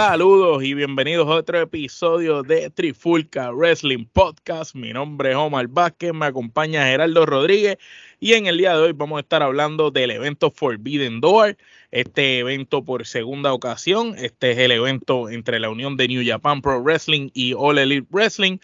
Saludos 0.00 0.62
y 0.62 0.74
bienvenidos 0.74 1.26
a 1.26 1.34
otro 1.34 1.60
episodio 1.60 2.44
de 2.44 2.70
Trifulca 2.70 3.50
Wrestling 3.50 4.04
Podcast. 4.04 4.76
Mi 4.76 4.92
nombre 4.92 5.30
es 5.30 5.36
Omar 5.36 5.66
Vázquez, 5.66 6.14
me 6.14 6.26
acompaña 6.26 6.86
Geraldo 6.86 7.26
Rodríguez 7.26 7.78
y 8.20 8.34
en 8.34 8.46
el 8.46 8.58
día 8.58 8.76
de 8.76 8.82
hoy 8.82 8.92
vamos 8.92 9.16
a 9.16 9.22
estar 9.22 9.42
hablando 9.42 9.90
del 9.90 10.12
evento 10.12 10.52
Forbidden 10.52 11.20
Door. 11.20 11.56
Este 11.90 12.38
evento 12.38 12.84
por 12.84 13.06
segunda 13.06 13.52
ocasión, 13.52 14.14
este 14.16 14.52
es 14.52 14.58
el 14.58 14.70
evento 14.70 15.30
entre 15.30 15.58
la 15.58 15.68
unión 15.68 15.96
de 15.96 16.06
New 16.06 16.22
Japan 16.24 16.62
Pro 16.62 16.80
Wrestling 16.80 17.30
y 17.34 17.54
All 17.54 17.78
Elite 17.78 18.06
Wrestling. 18.12 18.58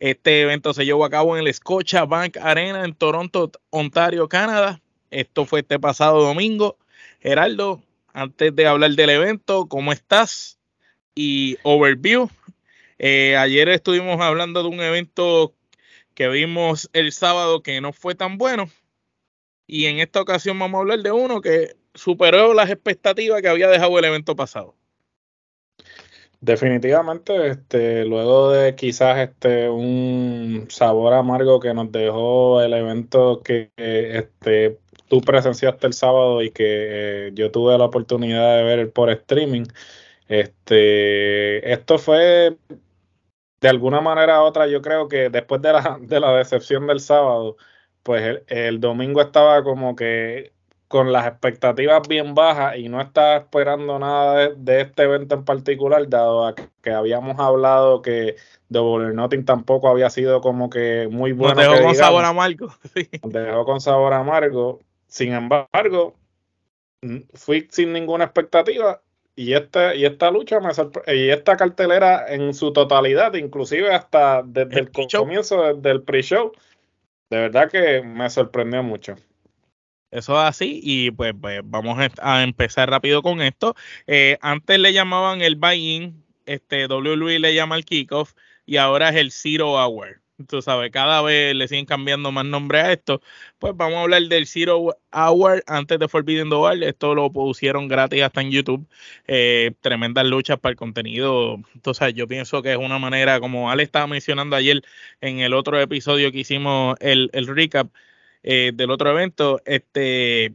Este 0.00 0.42
evento 0.42 0.74
se 0.74 0.84
llevó 0.84 1.04
a 1.04 1.10
cabo 1.10 1.38
en 1.38 1.46
el 1.46 1.54
Scotia 1.54 2.04
Bank 2.04 2.36
Arena 2.38 2.84
en 2.84 2.94
Toronto, 2.94 3.52
Ontario, 3.70 4.28
Canadá. 4.28 4.82
Esto 5.12 5.46
fue 5.46 5.60
este 5.60 5.78
pasado 5.78 6.20
domingo. 6.20 6.78
Geraldo, 7.20 7.80
antes 8.12 8.56
de 8.56 8.66
hablar 8.66 8.90
del 8.90 9.10
evento, 9.10 9.68
¿cómo 9.68 9.92
estás? 9.92 10.58
Y 11.14 11.56
overview. 11.62 12.28
Eh, 12.98 13.36
ayer 13.36 13.68
estuvimos 13.68 14.20
hablando 14.20 14.62
de 14.62 14.68
un 14.68 14.80
evento 14.80 15.54
que 16.14 16.28
vimos 16.28 16.88
el 16.92 17.12
sábado 17.12 17.62
que 17.62 17.80
no 17.80 17.92
fue 17.92 18.14
tan 18.14 18.38
bueno. 18.38 18.68
Y 19.66 19.86
en 19.86 19.98
esta 19.98 20.20
ocasión 20.20 20.58
vamos 20.58 20.78
a 20.78 20.82
hablar 20.82 21.00
de 21.00 21.12
uno 21.12 21.40
que 21.40 21.74
superó 21.94 22.54
las 22.54 22.70
expectativas 22.70 23.40
que 23.42 23.48
había 23.48 23.68
dejado 23.68 23.98
el 23.98 24.04
evento 24.04 24.36
pasado. 24.36 24.74
Definitivamente, 26.40 27.48
este, 27.48 28.04
luego 28.04 28.50
de 28.50 28.74
quizás 28.74 29.18
este 29.18 29.70
un 29.70 30.66
sabor 30.68 31.14
amargo 31.14 31.58
que 31.58 31.72
nos 31.72 31.90
dejó 31.90 32.60
el 32.60 32.74
evento 32.74 33.40
que 33.42 33.70
este, 33.78 34.78
tú 35.08 35.22
presenciaste 35.22 35.86
el 35.86 35.94
sábado 35.94 36.42
y 36.42 36.50
que 36.50 36.64
eh, 36.66 37.30
yo 37.32 37.50
tuve 37.50 37.78
la 37.78 37.84
oportunidad 37.84 38.58
de 38.58 38.62
ver 38.62 38.92
por 38.92 39.08
streaming, 39.08 39.64
este, 40.28 41.72
esto 41.72 41.98
fue 41.98 42.56
de 43.64 43.70
alguna 43.70 44.02
manera 44.02 44.42
u 44.42 44.44
otra, 44.44 44.66
yo 44.66 44.82
creo 44.82 45.08
que 45.08 45.30
después 45.30 45.62
de 45.62 45.72
la, 45.72 45.98
de 46.00 46.20
la 46.20 46.36
decepción 46.36 46.86
del 46.86 47.00
sábado, 47.00 47.56
pues 48.02 48.42
el, 48.48 48.80
domingo 48.80 49.22
estaba 49.22 49.64
como 49.64 49.96
que 49.96 50.52
con 50.86 51.12
las 51.12 51.26
expectativas 51.26 52.06
bien 52.06 52.34
bajas 52.34 52.76
y 52.76 52.90
no 52.90 53.00
estaba 53.00 53.36
esperando 53.38 53.98
nada 53.98 54.50
de, 54.50 54.80
este 54.82 55.04
evento 55.04 55.34
en 55.34 55.44
particular, 55.44 56.06
dado 56.08 56.46
a 56.46 56.54
que, 56.54 56.90
habíamos 56.90 57.38
hablado 57.40 58.02
que 58.02 58.36
Double 58.68 59.14
Nothing 59.14 59.46
tampoco 59.46 59.88
había 59.88 60.10
sido 60.10 60.42
como 60.42 60.68
que 60.68 61.08
muy 61.10 61.32
bueno. 61.32 61.54
Nos 61.54 61.64
dejó 61.64 61.84
con 61.84 61.94
sabor 61.94 62.24
amargo. 62.26 62.68
dejó 63.24 63.64
con 63.64 63.80
sabor 63.80 64.12
amargo. 64.12 64.80
Sin 65.06 65.32
embargo, 65.32 66.14
fui 67.32 67.66
sin 67.70 67.94
ninguna 67.94 68.24
expectativa 68.24 69.00
y 69.36 69.52
esta, 69.54 69.94
y 69.94 70.04
esta 70.04 70.30
lucha 70.30 70.60
me 70.60 70.70
y 71.14 71.28
esta 71.30 71.56
cartelera 71.56 72.26
en 72.28 72.54
su 72.54 72.72
totalidad, 72.72 73.34
inclusive 73.34 73.92
hasta 73.92 74.42
desde 74.44 74.80
el, 74.80 74.90
comienzo 74.90 75.74
del 75.74 76.02
pre-show, 76.02 76.52
de 77.30 77.38
verdad 77.38 77.70
que 77.70 78.02
me 78.02 78.28
sorprendió 78.30 78.82
mucho. 78.82 79.16
Eso 80.10 80.34
es 80.34 80.48
así 80.48 80.80
y 80.82 81.10
pues, 81.10 81.34
pues 81.40 81.60
vamos 81.64 81.98
a 82.20 82.42
empezar 82.44 82.88
rápido 82.88 83.22
con 83.22 83.42
esto. 83.42 83.74
Eh, 84.06 84.38
antes 84.40 84.78
le 84.78 84.92
llamaban 84.92 85.42
el 85.42 85.56
buy-in, 85.56 86.24
este 86.46 86.86
WWE 86.86 87.40
le 87.40 87.54
llama 87.54 87.76
el 87.76 87.84
kickoff 87.84 88.34
y 88.64 88.76
ahora 88.76 89.08
es 89.08 89.16
el 89.16 89.32
zero 89.32 89.72
hour 89.72 90.23
tú 90.48 90.62
sabes, 90.62 90.90
cada 90.90 91.22
vez 91.22 91.54
le 91.54 91.68
siguen 91.68 91.86
cambiando 91.86 92.32
más 92.32 92.44
nombre 92.44 92.80
a 92.80 92.92
esto. 92.92 93.20
Pues 93.58 93.74
vamos 93.76 93.96
a 93.96 94.02
hablar 94.02 94.22
del 94.22 94.46
Zero 94.46 94.96
Hour 95.12 95.62
antes 95.66 95.98
de 95.98 96.08
Forbidden 96.08 96.48
Door. 96.50 96.82
Esto 96.82 97.14
lo 97.14 97.30
pusieron 97.32 97.88
gratis 97.88 98.22
hasta 98.22 98.40
en 98.40 98.50
YouTube. 98.50 98.86
Eh, 99.26 99.72
tremendas 99.80 100.26
luchas 100.26 100.58
para 100.58 100.72
el 100.72 100.76
contenido. 100.76 101.56
Entonces, 101.74 102.14
yo 102.14 102.26
pienso 102.26 102.62
que 102.62 102.72
es 102.72 102.78
una 102.78 102.98
manera, 102.98 103.40
como 103.40 103.70
Ale 103.70 103.82
estaba 103.82 104.06
mencionando 104.06 104.56
ayer 104.56 104.82
en 105.20 105.40
el 105.40 105.54
otro 105.54 105.80
episodio 105.80 106.32
que 106.32 106.38
hicimos 106.40 106.96
el, 107.00 107.30
el 107.32 107.46
recap 107.46 107.88
eh, 108.42 108.72
del 108.74 108.90
otro 108.90 109.10
evento, 109.10 109.60
este 109.64 110.54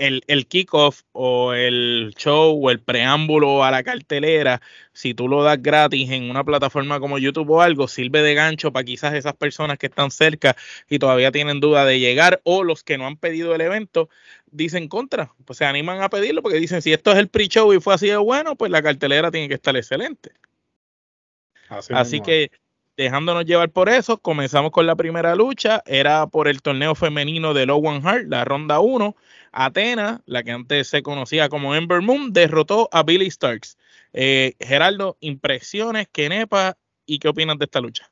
el, 0.00 0.24
el 0.26 0.46
kickoff 0.46 1.02
o 1.12 1.52
el 1.52 2.14
show 2.16 2.58
o 2.60 2.70
el 2.70 2.80
preámbulo 2.80 3.62
a 3.62 3.70
la 3.70 3.82
cartelera, 3.82 4.62
si 4.92 5.14
tú 5.14 5.28
lo 5.28 5.42
das 5.42 5.62
gratis 5.62 6.10
en 6.10 6.30
una 6.30 6.42
plataforma 6.42 6.98
como 6.98 7.18
YouTube 7.18 7.50
o 7.50 7.60
algo, 7.60 7.86
sirve 7.86 8.22
de 8.22 8.34
gancho 8.34 8.72
para 8.72 8.84
quizás 8.84 9.14
esas 9.14 9.34
personas 9.34 9.78
que 9.78 9.86
están 9.86 10.10
cerca 10.10 10.56
y 10.88 10.98
todavía 10.98 11.30
tienen 11.30 11.60
duda 11.60 11.84
de 11.84 12.00
llegar 12.00 12.40
o 12.44 12.64
los 12.64 12.82
que 12.82 12.96
no 12.96 13.06
han 13.06 13.16
pedido 13.16 13.54
el 13.54 13.60
evento 13.60 14.08
dicen 14.50 14.88
contra, 14.88 15.32
pues 15.44 15.58
se 15.58 15.64
animan 15.64 16.02
a 16.02 16.08
pedirlo 16.08 16.42
porque 16.42 16.58
dicen 16.58 16.82
si 16.82 16.92
esto 16.92 17.12
es 17.12 17.18
el 17.18 17.28
pre-show 17.28 17.72
y 17.72 17.80
fue 17.80 17.94
así 17.94 18.08
de 18.08 18.16
bueno, 18.16 18.56
pues 18.56 18.70
la 18.70 18.82
cartelera 18.82 19.30
tiene 19.30 19.48
que 19.48 19.54
estar 19.54 19.76
excelente. 19.76 20.32
Así, 21.90 22.20
que 22.20 22.50
dejándonos 23.00 23.46
llevar 23.46 23.70
por 23.70 23.88
eso, 23.88 24.18
comenzamos 24.18 24.72
con 24.72 24.86
la 24.86 24.94
primera 24.94 25.34
lucha, 25.34 25.82
era 25.86 26.26
por 26.26 26.48
el 26.48 26.60
torneo 26.60 26.94
femenino 26.94 27.54
de 27.54 27.64
Low 27.64 27.82
Heart, 27.82 28.26
la 28.28 28.44
ronda 28.44 28.80
1. 28.80 29.16
Atena, 29.52 30.20
la 30.26 30.42
que 30.42 30.52
antes 30.52 30.88
se 30.88 31.02
conocía 31.02 31.48
como 31.48 31.74
Ember 31.74 32.02
Moon, 32.02 32.32
derrotó 32.34 32.90
a 32.92 33.02
Billy 33.02 33.30
Starks. 33.30 33.78
Eh, 34.12 34.52
Geraldo, 34.60 35.16
impresiones, 35.20 36.08
Kenepa, 36.12 36.76
¿y 37.06 37.18
qué 37.18 37.28
opinas 37.28 37.58
de 37.58 37.64
esta 37.64 37.80
lucha? 37.80 38.10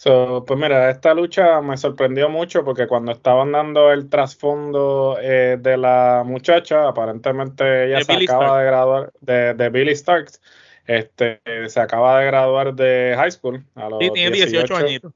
pues 0.00 0.58
mira, 0.58 0.90
esta 0.90 1.12
lucha 1.12 1.60
me 1.60 1.76
sorprendió 1.76 2.28
mucho 2.28 2.64
porque 2.64 2.86
cuando 2.86 3.10
estaban 3.12 3.50
dando 3.50 3.92
el 3.92 4.08
trasfondo 4.08 5.18
eh, 5.20 5.58
de 5.60 5.76
la 5.76 6.22
muchacha, 6.24 6.86
aparentemente 6.88 7.86
ella 7.86 8.02
se 8.02 8.12
acaba 8.12 8.60
de 8.60 8.66
graduar 8.66 9.12
de, 9.20 9.68
Billy 9.70 9.94
Starks, 9.94 10.40
este, 10.88 11.40
se 11.68 11.80
acaba 11.80 12.18
de 12.18 12.26
graduar 12.26 12.74
de 12.74 13.14
high 13.16 13.30
school. 13.30 13.62
A 13.74 13.90
los 13.90 13.98
sí, 14.00 14.10
tiene 14.10 14.30
18 14.34 14.76
añitos. 14.76 15.12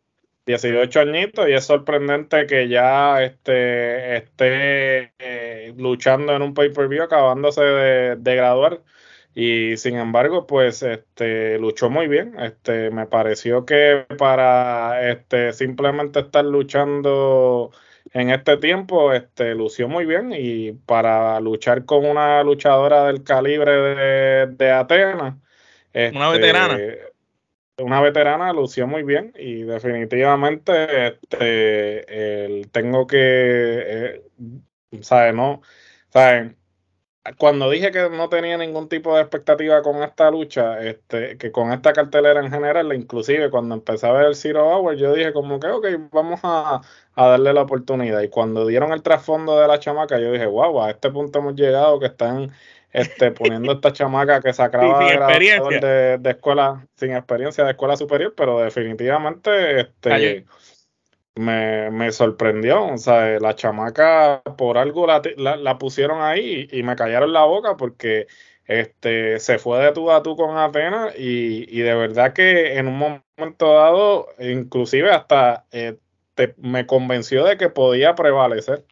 18 0.47 1.01
añitos 1.01 1.49
y 1.49 1.53
es 1.53 1.65
sorprendente 1.65 2.47
que 2.47 2.69
ya 2.69 3.23
este, 3.23 4.17
esté 4.17 5.13
eh, 5.19 5.73
luchando 5.77 6.35
en 6.35 6.43
un 6.43 6.53
pay-per-view 6.53 7.03
acabándose 7.03 7.63
de, 7.63 8.35
graduar 8.35 8.83
y 9.35 9.77
sin 9.77 9.97
embargo 9.97 10.47
pues 10.47 10.83
este 10.83 11.59
luchó 11.59 11.91
muy 11.91 12.09
bien 12.09 12.35
este 12.41 12.91
me 12.91 13.07
pareció 13.07 13.65
que 13.65 14.05
para 14.19 15.11
este 15.11 15.53
simplemente 15.53 16.21
estar 16.21 16.45
luchando 16.45 17.71
en 18.13 18.31
este 18.31 18.57
tiempo 18.57 19.13
este 19.13 19.55
lució 19.55 19.89
muy 19.89 20.07
bien 20.07 20.33
y 20.37 20.73
para 20.73 21.39
luchar 21.41 21.85
con 21.85 22.05
una 22.05 22.43
luchadora 22.43 23.05
del 23.05 23.23
calibre 23.23 23.73
de, 23.73 24.47
de 24.49 24.71
Atenas 24.73 25.37
una 25.95 26.31
veterana 26.31 26.77
este, 26.77 27.13
una 27.79 28.01
veterana 28.01 28.53
lució 28.53 28.87
muy 28.87 29.03
bien 29.03 29.33
y 29.37 29.63
definitivamente 29.63 31.09
este, 31.09 32.67
tengo 32.71 33.07
que, 33.07 33.19
eh, 33.21 34.23
¿sabes? 35.01 35.35
No, 35.35 35.63
¿saben? 36.11 36.59
Cuando 37.39 37.71
dije 37.71 37.93
que 37.93 38.11
no 38.11 38.29
tenía 38.29 38.59
ningún 38.59 38.89
tipo 38.89 39.15
de 39.15 39.23
expectativa 39.23 39.81
con 39.83 40.03
esta 40.03 40.31
lucha, 40.31 40.81
este, 40.81 41.39
que 41.39 41.53
con 41.53 41.73
esta 41.73 41.93
cartelera 41.93 42.41
en 42.45 42.51
general, 42.51 42.93
inclusive 42.95 43.49
cuando 43.49 43.77
empecé 43.77 44.09
a 44.09 44.13
ver 44.13 44.27
el 44.27 44.35
Zero 44.35 44.69
Hour, 44.69 44.97
yo 44.97 45.15
dije 45.15 45.33
como 45.33 45.61
que, 45.61 45.69
ok, 45.69 45.87
vamos 46.11 46.41
a, 46.43 46.81
a 47.15 47.27
darle 47.29 47.53
la 47.53 47.63
oportunidad. 47.63 48.23
Y 48.23 48.29
cuando 48.29 48.67
dieron 48.67 48.93
el 48.93 49.03
trasfondo 49.03 49.59
de 49.61 49.69
la 49.69 49.79
chamaca, 49.79 50.19
yo 50.19 50.33
dije, 50.33 50.47
wow, 50.47 50.83
a 50.83 50.91
este 50.91 51.11
punto 51.11 51.39
hemos 51.39 51.55
llegado 51.55 52.01
que 52.01 52.07
están 52.07 52.53
este, 52.93 53.33
poniendo 53.33 53.73
esta 53.73 53.93
chamaca 53.93 54.41
que 54.41 54.53
se 54.53 54.63
acaba 54.63 54.99
de, 55.01 56.19
de, 56.19 56.31
escuela, 56.31 56.87
sin 56.95 57.13
experiencia 57.13 57.65
de 57.65 57.71
escuela 57.71 57.97
superior, 57.97 58.35
pero 58.37 58.61
definitivamente 58.61 59.81
este, 59.81 60.45
me, 61.35 61.91
me, 61.91 62.13
sorprendió. 62.13 62.85
O 62.87 62.99
sea, 62.99 63.39
la 63.41 63.55
chamaca 63.55 64.43
por 64.59 64.77
algo 64.77 65.07
la, 65.07 65.23
la, 65.37 65.79
pusieron 65.79 66.21
ahí 66.21 66.69
y, 66.71 66.83
me 66.83 66.95
callaron 66.97 67.33
la 67.33 67.45
boca 67.45 67.77
porque 67.77 68.27
este, 68.67 69.39
se 69.41 69.59
fue 69.59 69.83
de 69.83 69.93
tú 69.93 70.11
a 70.11 70.23
tú 70.23 70.37
con 70.37 70.57
Atenas 70.59 71.15
y, 71.19 71.67
y 71.69 71.81
de 71.81 71.95
verdad 71.95 72.35
que 72.35 72.77
en 72.77 72.89
un 72.89 72.99
momento 72.99 73.73
dado, 73.73 74.29
inclusive 74.39 75.11
hasta 75.11 75.65
eh, 75.73 75.97
me 76.59 76.87
convenció 76.87 77.45
de 77.45 77.57
que 77.57 77.69
podía 77.71 78.15
prevalecer. 78.15 78.85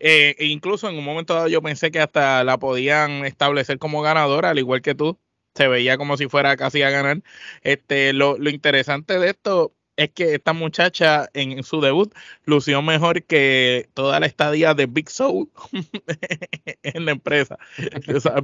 Eh, 0.00 0.34
e 0.38 0.46
incluso 0.46 0.88
en 0.88 0.96
un 0.98 1.04
momento 1.04 1.34
dado 1.34 1.48
yo 1.48 1.62
pensé 1.62 1.90
que 1.90 2.00
hasta 2.00 2.42
la 2.44 2.58
podían 2.58 3.24
establecer 3.26 3.78
como 3.78 4.02
ganadora, 4.02 4.50
al 4.50 4.58
igual 4.58 4.82
que 4.82 4.94
tú. 4.94 5.18
se 5.54 5.68
veía 5.68 5.98
como 5.98 6.16
si 6.16 6.28
fuera 6.28 6.56
casi 6.56 6.82
a 6.82 6.90
ganar. 6.90 7.22
Este, 7.62 8.12
lo, 8.12 8.38
lo 8.38 8.50
interesante 8.50 9.18
de 9.18 9.30
esto 9.30 9.74
es 10.00 10.10
que 10.12 10.34
esta 10.34 10.54
muchacha 10.54 11.28
en, 11.34 11.62
su 11.62 11.80
debut 11.82 12.14
lució 12.44 12.80
mejor 12.80 13.22
que 13.24 13.88
toda 13.92 14.18
la 14.18 14.26
estadía 14.26 14.72
de 14.72 14.86
Big 14.86 15.10
Soul 15.10 15.50
en 16.82 17.04
la 17.04 17.12
empresa, 17.12 17.58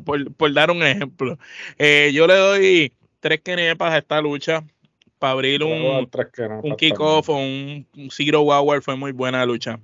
por, 0.05 0.53
dar 0.53 0.71
un 0.71 0.83
ejemplo. 0.83 1.39
Eh, 1.79 2.11
yo 2.13 2.27
le 2.27 2.35
doy 2.35 2.93
tres 3.21 3.41
kenepas 3.41 3.95
a 3.95 3.99
esta 3.99 4.21
lucha 4.21 4.65
para 5.19 5.33
abrir 5.33 5.63
un, 5.63 6.07
un 6.63 6.77
kickoff 6.77 7.31
o 7.31 7.37
un, 7.37 7.87
un 7.97 8.11
zero 8.11 8.43
hour, 8.43 8.83
fue 8.83 8.97
muy 8.97 9.13
buena 9.13 9.47
lucha. 9.47 9.81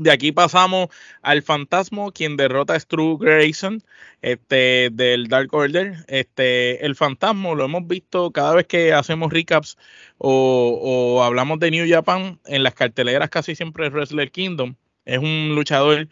De 0.00 0.10
aquí 0.10 0.32
pasamos 0.32 0.88
al 1.20 1.42
Fantasma, 1.42 2.10
quien 2.10 2.38
derrota 2.38 2.72
a 2.72 2.80
Stu 2.80 3.18
Grayson 3.18 3.82
este, 4.22 4.88
del 4.90 5.28
Dark 5.28 5.52
Order. 5.52 6.06
Este, 6.08 6.86
el 6.86 6.96
Fantasma 6.96 7.52
lo 7.52 7.66
hemos 7.66 7.86
visto 7.86 8.30
cada 8.30 8.54
vez 8.54 8.66
que 8.66 8.94
hacemos 8.94 9.30
recaps 9.30 9.76
o, 10.16 11.22
hablamos 11.22 11.58
de 11.58 11.70
New 11.70 11.86
Japan. 11.86 12.40
En 12.46 12.62
las 12.62 12.72
carteleras 12.72 13.28
casi 13.28 13.54
siempre 13.54 13.88
es 13.88 13.92
Wrestler 13.92 14.30
Kingdom. 14.30 14.74
Es 15.04 15.18
un 15.18 15.54
luchador 15.54 16.08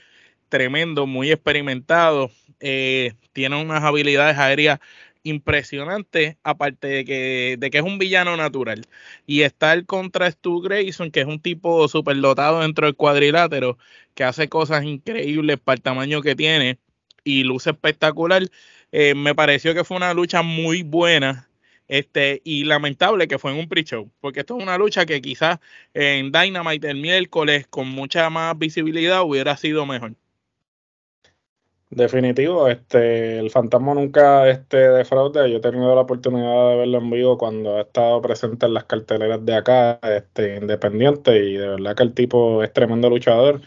tremendo, 0.50 1.06
muy 1.06 1.32
experimentado. 1.32 2.30
Eh, 2.60 3.14
tiene 3.32 3.58
unas 3.58 3.84
habilidades 3.84 4.36
aéreas 4.36 4.80
impresionante, 5.28 6.38
aparte 6.42 6.88
de 6.88 7.04
que, 7.04 7.56
de 7.58 7.70
que 7.70 7.78
es 7.78 7.84
un 7.84 7.98
villano 7.98 8.36
natural. 8.36 8.86
Y 9.26 9.42
está 9.42 9.72
el 9.72 9.86
contra 9.86 10.30
Stu 10.30 10.60
Grayson, 10.60 11.10
que 11.10 11.20
es 11.20 11.26
un 11.26 11.40
tipo 11.40 11.88
superdotado 11.88 12.60
dentro 12.60 12.86
del 12.86 12.96
cuadrilátero, 12.96 13.78
que 14.14 14.24
hace 14.24 14.48
cosas 14.48 14.84
increíbles 14.84 15.58
para 15.58 15.76
el 15.76 15.82
tamaño 15.82 16.22
que 16.22 16.36
tiene 16.36 16.78
y 17.24 17.44
luce 17.44 17.70
espectacular. 17.70 18.42
Eh, 18.92 19.14
me 19.14 19.34
pareció 19.34 19.74
que 19.74 19.84
fue 19.84 19.96
una 19.96 20.14
lucha 20.14 20.42
muy 20.42 20.82
buena. 20.82 21.48
Este, 21.88 22.42
y 22.44 22.64
lamentable 22.64 23.28
que 23.28 23.38
fue 23.38 23.52
en 23.52 23.58
un 23.58 23.68
pre-show, 23.68 24.10
porque 24.20 24.40
esto 24.40 24.58
es 24.58 24.62
una 24.62 24.76
lucha 24.76 25.06
que 25.06 25.22
quizás 25.22 25.58
en 25.94 26.32
Dynamite 26.32 26.90
el 26.90 26.98
miércoles 27.00 27.66
con 27.66 27.88
mucha 27.88 28.28
más 28.28 28.58
visibilidad 28.58 29.22
hubiera 29.22 29.56
sido 29.56 29.86
mejor. 29.86 30.14
Definitivo, 31.90 32.68
este, 32.68 33.38
el 33.38 33.50
fantasma 33.50 33.94
nunca 33.94 34.46
este, 34.50 34.76
defrauda. 34.76 35.46
Yo 35.48 35.56
he 35.56 35.60
tenido 35.60 35.94
la 35.94 36.02
oportunidad 36.02 36.70
de 36.70 36.76
verlo 36.76 36.98
en 36.98 37.10
vivo 37.10 37.38
cuando 37.38 37.78
ha 37.78 37.80
estado 37.80 38.20
presente 38.20 38.66
en 38.66 38.74
las 38.74 38.84
carteleras 38.84 39.42
de 39.46 39.54
acá, 39.54 39.98
este, 40.02 40.56
independiente, 40.56 41.38
y 41.38 41.54
de 41.56 41.66
verdad 41.68 41.96
que 41.96 42.02
el 42.02 42.12
tipo 42.12 42.62
es 42.62 42.72
tremendo 42.74 43.08
luchador. 43.08 43.62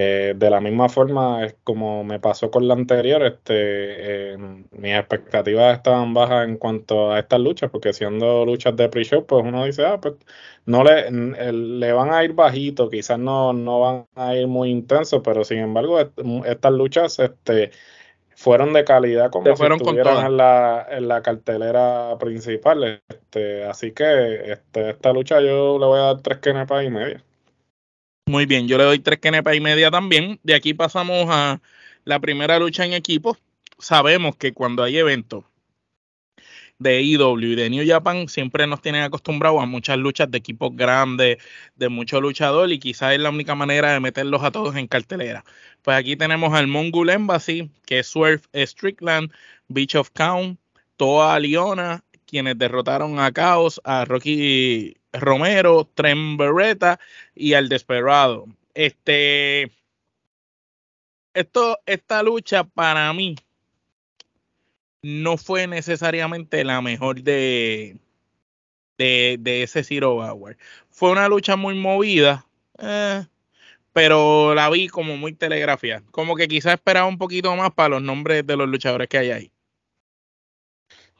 Eh, 0.00 0.34
de 0.36 0.48
la 0.48 0.60
misma 0.60 0.88
forma, 0.88 1.44
es 1.44 1.56
como 1.64 2.04
me 2.04 2.20
pasó 2.20 2.52
con 2.52 2.68
la 2.68 2.74
anterior, 2.74 3.20
este, 3.24 4.34
eh, 4.34 4.38
mis 4.70 4.94
expectativas 4.94 5.76
estaban 5.76 6.14
bajas 6.14 6.46
en 6.46 6.56
cuanto 6.56 7.10
a 7.10 7.18
estas 7.18 7.40
luchas, 7.40 7.68
porque 7.68 7.92
siendo 7.92 8.46
luchas 8.46 8.76
de 8.76 8.88
pre-show, 8.88 9.26
pues 9.26 9.44
uno 9.44 9.64
dice, 9.64 9.84
ah, 9.84 10.00
pues 10.00 10.14
no 10.66 10.84
le, 10.84 11.10
le 11.10 11.92
van 11.92 12.12
a 12.12 12.22
ir 12.22 12.32
bajito, 12.34 12.88
quizás 12.88 13.18
no, 13.18 13.52
no 13.52 13.80
van 13.80 14.06
a 14.14 14.36
ir 14.36 14.46
muy 14.46 14.70
intensos, 14.70 15.20
pero 15.24 15.42
sin 15.42 15.58
embargo, 15.58 15.98
estas 16.44 16.72
luchas 16.72 17.18
este, 17.18 17.72
fueron 18.36 18.72
de 18.74 18.84
calidad 18.84 19.32
como 19.32 19.56
si 19.56 19.66
estuvieran 19.66 20.26
en 20.26 20.36
la, 20.36 20.86
en 20.90 21.08
la 21.08 21.22
cartelera 21.22 22.16
principal. 22.20 23.02
Este, 23.08 23.64
así 23.64 23.90
que 23.90 24.52
este, 24.52 24.90
esta 24.90 25.12
lucha 25.12 25.40
yo 25.40 25.76
le 25.76 25.86
voy 25.86 25.98
a 25.98 26.02
dar 26.02 26.22
tres 26.22 26.38
kenepas 26.38 26.84
y 26.84 26.90
media. 26.90 27.24
Muy 28.28 28.44
bien, 28.44 28.68
yo 28.68 28.76
le 28.76 28.84
doy 28.84 28.98
tres 28.98 29.20
kenepas 29.20 29.56
y 29.56 29.60
media 29.60 29.90
también. 29.90 30.38
De 30.42 30.54
aquí 30.54 30.74
pasamos 30.74 31.28
a 31.30 31.62
la 32.04 32.20
primera 32.20 32.58
lucha 32.58 32.84
en 32.84 32.92
equipo. 32.92 33.38
Sabemos 33.78 34.36
que 34.36 34.52
cuando 34.52 34.82
hay 34.82 34.98
eventos 34.98 35.44
de 36.78 37.00
IW 37.00 37.52
y 37.52 37.54
de 37.54 37.70
New 37.70 37.88
Japan 37.88 38.28
siempre 38.28 38.66
nos 38.66 38.82
tienen 38.82 39.02
acostumbrados 39.02 39.62
a 39.62 39.66
muchas 39.66 39.96
luchas 39.96 40.30
de 40.30 40.36
equipos 40.36 40.76
grandes, 40.76 41.38
de 41.76 41.88
muchos 41.88 42.20
luchadores 42.20 42.76
y 42.76 42.78
quizás 42.78 43.14
es 43.14 43.20
la 43.20 43.30
única 43.30 43.54
manera 43.54 43.94
de 43.94 44.00
meterlos 44.00 44.42
a 44.44 44.50
todos 44.50 44.76
en 44.76 44.88
cartelera. 44.88 45.42
Pues 45.80 45.96
aquí 45.96 46.14
tenemos 46.14 46.52
al 46.52 46.66
Mongol 46.66 47.08
Embassy, 47.08 47.70
que 47.86 48.00
es 48.00 48.08
Swerve 48.08 48.42
Strickland, 48.54 49.32
Beach 49.68 49.94
of 49.94 50.10
Count, 50.10 50.60
Toa 50.98 51.40
Liona, 51.40 52.04
quienes 52.26 52.58
derrotaron 52.58 53.18
a 53.20 53.32
Chaos, 53.32 53.80
a 53.84 54.04
Rocky 54.04 54.97
Romero, 55.12 55.88
Trem 55.94 56.36
Beretta 56.36 57.00
y 57.34 57.54
al 57.54 57.68
Desperado. 57.68 58.46
Este, 58.74 59.70
esto, 61.34 61.78
esta 61.86 62.22
lucha 62.22 62.64
para 62.64 63.12
mí 63.12 63.36
no 65.02 65.36
fue 65.36 65.66
necesariamente 65.66 66.64
la 66.64 66.80
mejor 66.80 67.22
de, 67.22 67.96
de, 68.98 69.62
ese 69.62 69.84
Zero 69.84 70.16
Hour. 70.16 70.56
Fue 70.90 71.10
una 71.10 71.28
lucha 71.28 71.56
muy 71.56 71.74
movida, 71.74 72.46
eh, 72.78 73.24
pero 73.92 74.54
la 74.54 74.68
vi 74.70 74.88
como 74.88 75.16
muy 75.16 75.32
telegrafía. 75.32 76.02
Como 76.10 76.36
que 76.36 76.48
quizás 76.48 76.74
esperaba 76.74 77.06
un 77.06 77.18
poquito 77.18 77.54
más 77.56 77.72
para 77.72 77.90
los 77.90 78.02
nombres 78.02 78.46
de 78.46 78.56
los 78.56 78.68
luchadores 78.68 79.08
que 79.08 79.18
hay 79.18 79.30
ahí. 79.30 79.52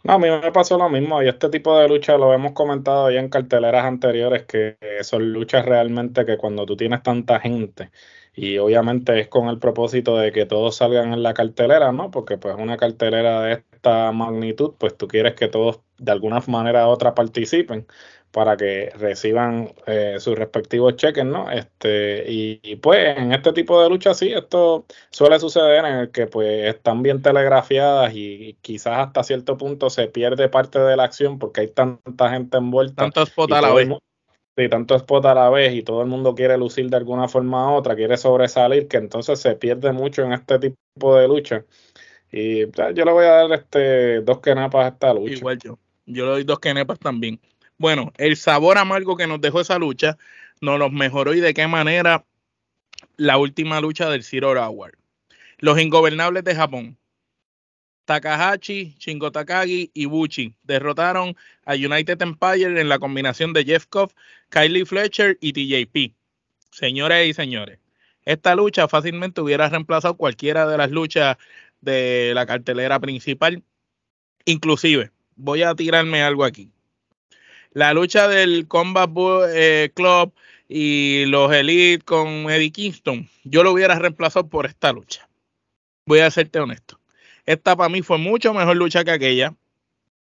A 0.08 0.16
mí 0.18 0.26
me 0.30 0.52
pasó 0.52 0.78
lo 0.78 0.88
mismo 0.88 1.22
y 1.22 1.28
este 1.28 1.50
tipo 1.50 1.78
de 1.78 1.86
lucha 1.86 2.16
lo 2.16 2.32
hemos 2.32 2.52
comentado 2.52 3.10
ya 3.10 3.20
en 3.20 3.28
carteleras 3.28 3.84
anteriores 3.84 4.44
que 4.46 4.78
son 5.02 5.34
luchas 5.34 5.66
realmente 5.66 6.24
que 6.24 6.38
cuando 6.38 6.64
tú 6.64 6.76
tienes 6.78 7.02
tanta 7.02 7.38
gente 7.40 7.90
y 8.34 8.56
obviamente 8.56 9.20
es 9.20 9.28
con 9.28 9.48
el 9.48 9.58
propósito 9.58 10.16
de 10.16 10.32
que 10.32 10.46
todos 10.46 10.76
salgan 10.76 11.12
en 11.12 11.22
la 11.22 11.34
cartelera, 11.34 11.92
¿no? 11.92 12.10
Porque 12.10 12.38
pues 12.38 12.56
una 12.58 12.78
cartelera 12.78 13.42
de 13.42 13.52
esta 13.74 14.10
magnitud, 14.12 14.74
pues 14.78 14.96
tú 14.96 15.08
quieres 15.08 15.34
que 15.34 15.48
todos 15.48 15.80
de 15.98 16.12
alguna 16.12 16.40
manera 16.46 16.86
u 16.88 16.90
otra 16.90 17.14
participen 17.14 17.86
para 18.30 18.56
que 18.56 18.90
reciban 18.98 19.72
eh, 19.86 20.16
sus 20.18 20.38
respectivos 20.38 20.96
cheques, 20.96 21.24
¿no? 21.24 21.50
Este, 21.50 22.24
y, 22.30 22.76
pues 22.76 23.16
en 23.16 23.32
este 23.32 23.52
tipo 23.52 23.82
de 23.82 23.88
luchas 23.88 24.18
sí, 24.18 24.32
esto 24.32 24.84
suele 25.10 25.38
suceder 25.38 25.84
en 25.84 25.94
el 25.94 26.10
que 26.10 26.26
pues 26.26 26.74
están 26.74 27.02
bien 27.02 27.22
telegrafiadas 27.22 28.12
y, 28.14 28.58
quizás 28.60 29.06
hasta 29.06 29.22
cierto 29.22 29.56
punto 29.56 29.90
se 29.90 30.08
pierde 30.08 30.48
parte 30.48 30.78
de 30.78 30.96
la 30.96 31.04
acción 31.04 31.38
porque 31.38 31.62
hay 31.62 31.68
tanta 31.68 32.30
gente 32.30 32.58
envuelta. 32.58 33.02
Tanto 33.02 33.22
spot 33.22 33.52
a 33.52 33.60
la 33.62 33.72
vez. 33.72 33.88
Sí, 34.56 34.68
tanto 34.68 34.96
spot 34.96 35.24
a 35.26 35.34
la 35.34 35.50
vez 35.50 35.72
y 35.72 35.82
todo 35.82 36.02
el 36.02 36.08
mundo 36.08 36.34
quiere 36.34 36.58
lucir 36.58 36.90
de 36.90 36.96
alguna 36.96 37.28
forma 37.28 37.72
u 37.72 37.76
otra, 37.76 37.94
quiere 37.94 38.16
sobresalir, 38.16 38.88
que 38.88 38.96
entonces 38.96 39.38
se 39.38 39.54
pierde 39.54 39.92
mucho 39.92 40.22
en 40.22 40.32
este 40.32 40.58
tipo 40.58 41.16
de 41.16 41.28
lucha. 41.28 41.64
Y 42.30 42.66
yo 42.66 43.04
le 43.04 43.12
voy 43.12 43.24
a 43.24 43.30
dar 43.30 43.52
este 43.52 44.20
dos 44.20 44.40
kenepas 44.40 44.84
a 44.84 44.88
esta 44.88 45.14
lucha. 45.14 45.34
Igual 45.34 45.58
yo. 45.58 45.78
Yo 46.06 46.24
le 46.24 46.30
doy 46.32 46.44
dos 46.44 46.58
kenepas 46.58 46.98
también. 46.98 47.40
Bueno, 47.78 48.12
el 48.16 48.36
sabor 48.36 48.76
amargo 48.76 49.16
que 49.16 49.28
nos 49.28 49.40
dejó 49.40 49.60
esa 49.60 49.78
lucha 49.78 50.18
nos 50.60 50.80
los 50.80 50.90
mejoró 50.90 51.32
y 51.32 51.40
de 51.40 51.54
qué 51.54 51.68
manera 51.68 52.26
la 53.16 53.38
última 53.38 53.80
lucha 53.80 54.10
del 54.10 54.24
Zero 54.24 54.50
Hour. 54.60 54.98
Los 55.58 55.80
ingobernables 55.80 56.42
de 56.42 56.56
Japón. 56.56 56.98
Takahashi, 58.04 58.96
Shingo 58.98 59.30
Takagi 59.30 59.92
y 59.94 60.06
Buchi 60.06 60.56
derrotaron 60.64 61.36
a 61.64 61.74
United 61.74 62.20
Empire 62.20 62.80
en 62.80 62.88
la 62.88 62.98
combinación 62.98 63.52
de 63.52 63.64
Jeff 63.64 63.86
Koff, 63.86 64.12
Kylie 64.48 64.84
Fletcher 64.84 65.38
y 65.40 65.52
TJP. 65.52 66.16
Señores 66.72 67.28
y 67.28 67.32
señores, 67.32 67.78
esta 68.24 68.56
lucha 68.56 68.88
fácilmente 68.88 69.40
hubiera 69.40 69.68
reemplazado 69.68 70.16
cualquiera 70.16 70.66
de 70.66 70.78
las 70.78 70.90
luchas 70.90 71.36
de 71.80 72.32
la 72.34 72.44
cartelera 72.44 72.98
principal. 72.98 73.62
Inclusive, 74.46 75.12
voy 75.36 75.62
a 75.62 75.76
tirarme 75.76 76.22
algo 76.22 76.44
aquí 76.44 76.72
la 77.78 77.94
lucha 77.94 78.26
del 78.26 78.66
Combat 78.66 79.08
eh, 79.54 79.92
Club 79.94 80.34
y 80.68 81.26
los 81.26 81.52
Elite 81.52 82.04
con 82.04 82.50
Eddie 82.50 82.72
Kingston, 82.72 83.28
yo 83.44 83.62
lo 83.62 83.70
hubiera 83.70 83.96
reemplazado 83.96 84.48
por 84.48 84.66
esta 84.66 84.92
lucha. 84.92 85.28
Voy 86.04 86.18
a 86.18 86.30
serte 86.32 86.58
honesto. 86.58 86.98
Esta 87.46 87.76
para 87.76 87.88
mí 87.88 88.02
fue 88.02 88.18
mucho 88.18 88.52
mejor 88.52 88.76
lucha 88.76 89.04
que 89.04 89.12
aquella. 89.12 89.54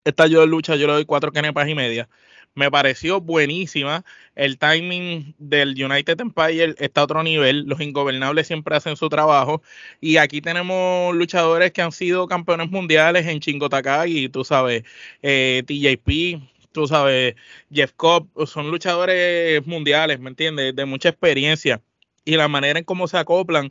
Esta 0.04 0.28
yo 0.28 0.46
lucha, 0.46 0.76
yo 0.76 0.86
le 0.86 0.92
doy 0.92 1.04
cuatro 1.04 1.32
canepas 1.32 1.68
y 1.68 1.74
media. 1.74 2.08
Me 2.54 2.70
pareció 2.70 3.20
buenísima. 3.20 4.04
El 4.36 4.56
timing 4.56 5.34
del 5.38 5.70
United 5.70 6.20
Empire 6.20 6.76
está 6.78 7.00
a 7.00 7.04
otro 7.04 7.24
nivel. 7.24 7.64
Los 7.64 7.80
ingobernables 7.80 8.46
siempre 8.46 8.76
hacen 8.76 8.96
su 8.96 9.08
trabajo. 9.08 9.62
Y 10.00 10.18
aquí 10.18 10.40
tenemos 10.42 11.12
luchadores 11.16 11.72
que 11.72 11.82
han 11.82 11.90
sido 11.90 12.28
campeones 12.28 12.70
mundiales 12.70 13.26
en 13.26 13.40
y 14.06 14.28
tú 14.28 14.44
sabes, 14.44 14.84
eh, 15.22 15.64
TJP, 15.66 16.51
tú 16.72 16.86
sabes, 16.86 17.34
Jeff 17.72 17.92
Cobb, 17.96 18.28
son 18.46 18.70
luchadores 18.70 19.66
mundiales, 19.66 20.20
¿me 20.20 20.30
entiendes? 20.30 20.74
De 20.74 20.84
mucha 20.84 21.10
experiencia 21.10 21.80
y 22.24 22.36
la 22.36 22.48
manera 22.48 22.78
en 22.78 22.84
cómo 22.84 23.08
se 23.08 23.18
acoplan. 23.18 23.70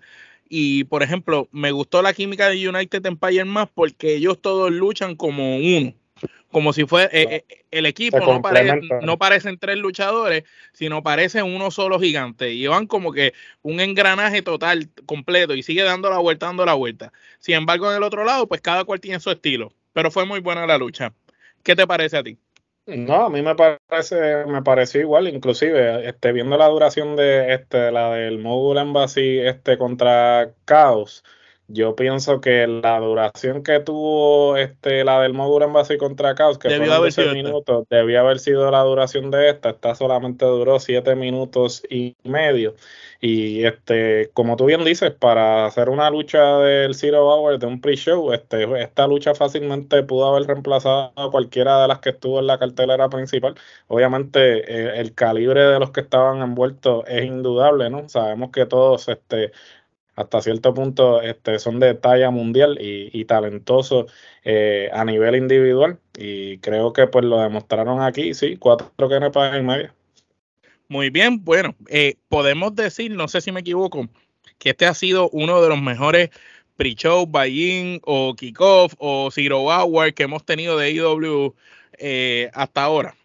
Y, 0.50 0.84
por 0.86 1.02
ejemplo, 1.04 1.48
me 1.52 1.72
gustó 1.72 2.02
la 2.02 2.14
química 2.14 2.50
de 2.50 2.68
United 2.68 3.06
Empire 3.06 3.46
más 3.46 3.70
porque 3.74 4.16
ellos 4.16 4.42
todos 4.42 4.72
luchan 4.72 5.16
como 5.16 5.58
uno. 5.58 5.94
Como 6.52 6.74
si 6.74 6.86
fuera 6.86 7.10
eh, 7.14 7.46
eh, 7.48 7.66
el 7.72 7.86
equipo, 7.86 8.20
no, 8.20 8.42
parece, 8.42 8.82
no 9.02 9.18
parecen 9.18 9.58
tres 9.58 9.78
luchadores, 9.78 10.44
sino 10.74 11.02
parecen 11.02 11.46
uno 11.46 11.72
solo 11.72 11.98
gigante. 11.98 12.52
Y 12.52 12.68
van 12.68 12.88
como 12.88 13.14
que 13.14 13.34
un 13.62 13.80
engranaje 13.80 14.42
total, 14.42 14.90
completo, 15.06 15.56
y 15.56 15.64
sigue 15.64 15.84
dando 15.84 16.10
la 16.10 16.18
vuelta, 16.18 16.48
dando 16.48 16.66
la 16.66 16.74
vuelta. 16.74 17.14
Sin 17.40 17.56
embargo, 17.56 17.90
en 17.90 17.98
el 17.98 18.04
otro 18.04 18.26
lado, 18.26 18.48
pues 18.48 18.60
cada 18.60 18.84
cual 18.84 19.00
tiene 19.00 19.22
su 19.22 19.32
estilo 19.32 19.74
pero 19.94 20.12
fue 20.12 20.26
muy 20.26 20.40
buena 20.40 20.66
la 20.66 20.78
lucha. 20.78 21.14
¿Qué 21.64 21.76
te 21.76 21.86
parece 21.86 22.18
a 22.18 22.24
ti? 22.24 22.38
No, 22.88 23.26
a 23.26 23.30
mí 23.30 23.42
me 23.42 23.56
parece, 23.56 24.46
me 24.48 24.64
pareció 24.64 25.02
igual, 25.02 25.28
inclusive, 25.28 26.08
este, 26.10 26.32
viendo 26.32 26.58
la 26.58 26.68
duración 26.68 27.16
de 27.16 27.54
este, 27.54 27.92
la 27.92 28.12
del 28.16 28.40
Mogul 28.40 28.80
Embassy 28.80 29.40
este 29.40 29.78
contra 29.78 30.54
Chaos, 30.66 31.24
yo 31.74 31.96
pienso 31.96 32.42
que 32.42 32.68
la 32.68 33.00
duración 33.00 33.64
que 33.64 33.80
tuvo 33.80 34.58
este, 34.58 35.04
la 35.04 35.22
del 35.22 35.34
Mogul 35.34 35.64
Embassy 35.64 35.98
contra 35.98 36.36
Chaos, 36.36 36.58
que 36.58 36.70
Debió 36.70 36.92
fueron 36.92 36.94
haber 36.94 37.12
12 37.12 37.12
sido 37.14 37.34
esta. 37.34 37.34
minutos, 37.34 37.88
debía 37.90 38.22
haber 38.22 38.40
sido 38.40 38.70
la 38.72 38.82
duración 38.82 39.32
de 39.32 39.50
esta. 39.50 39.70
Esta 39.72 39.96
solamente 39.96 40.46
duró 40.46 40.80
7 40.80 41.16
minutos 41.16 41.84
y 41.90 42.16
medio. 42.24 42.76
Y 43.20 43.66
este, 43.66 44.32
como 44.34 44.56
tú 44.58 44.66
bien 44.66 44.84
dices, 44.84 45.12
para 45.12 45.66
hacer 45.66 45.90
una 45.90 46.10
lucha 46.10 46.58
del 46.58 46.96
Zero 46.96 47.28
Hour 47.30 47.60
de 47.60 47.68
un 47.68 47.80
pre-show, 47.80 48.34
este, 48.34 48.82
esta 48.82 49.08
lucha 49.08 49.36
fácilmente 49.36 50.02
pudo 50.04 50.28
haber 50.28 50.48
reemplazado 50.48 51.14
a 51.16 51.30
cualquiera 51.30 51.82
de 51.84 51.88
las 51.88 52.00
que 52.00 52.10
estuvo 52.10 52.40
en 52.40 52.48
la 52.48 52.58
cartelera 52.58 53.10
principal. 53.10 53.56
Obviamente, 53.88 54.40
eh, 54.68 55.00
el 55.00 55.14
calibre 55.14 55.62
de 55.62 55.80
los 55.80 55.92
que 55.92 56.02
estaban 56.02 56.42
envueltos 56.42 57.04
es 57.08 57.26
indudable, 57.26 57.90
¿no? 57.92 58.10
Sabemos 58.10 58.50
que 58.52 58.66
todos, 58.66 59.08
este, 59.08 59.52
hasta 60.22 60.42
cierto 60.42 60.74
punto 60.74 61.22
este, 61.22 61.60
son 61.60 61.80
de 61.80 61.94
talla 61.94 62.32
mundial 62.32 62.78
y, 62.80 63.10
y 63.14 63.26
talentosos 63.26 64.12
eh, 64.44 64.90
a 64.94 65.04
nivel 65.06 65.36
individual 65.36 66.00
y 66.18 66.58
creo 66.60 66.94
que 66.94 67.08
pues 67.08 67.26
lo 67.26 67.40
demostraron 67.40 68.02
aquí, 68.02 68.34
sí, 68.34 68.58
cuatro 68.58 69.10
kenepas 69.10 69.58
y 69.60 69.62
media. 69.62 69.94
Muy 70.88 71.10
bien, 71.10 71.44
bueno, 71.44 71.76
eh, 71.88 72.16
podemos 72.28 72.76
decir, 72.76 73.12
no 73.12 73.28
sé 73.28 73.40
si 73.40 73.52
me 73.52 73.62
equivoco, 73.62 74.08
que 74.58 74.72
este 74.72 74.86
ha 74.86 74.94
sido 74.94 75.30
uno 75.30 75.62
de 75.62 75.70
los 75.70 75.82
mejores 75.82 76.30
pre-show, 76.76 77.26
buy-in 77.26 78.02
o 78.04 78.36
kickoff 78.36 78.94
o 78.98 79.30
zero 79.32 79.68
hour 79.68 80.14
que 80.14 80.24
hemos 80.24 80.44
tenido 80.46 80.78
de 80.78 80.92
IW 80.92 81.54
eh, 81.98 82.50
hasta 82.54 82.84
ahora. 82.84 83.16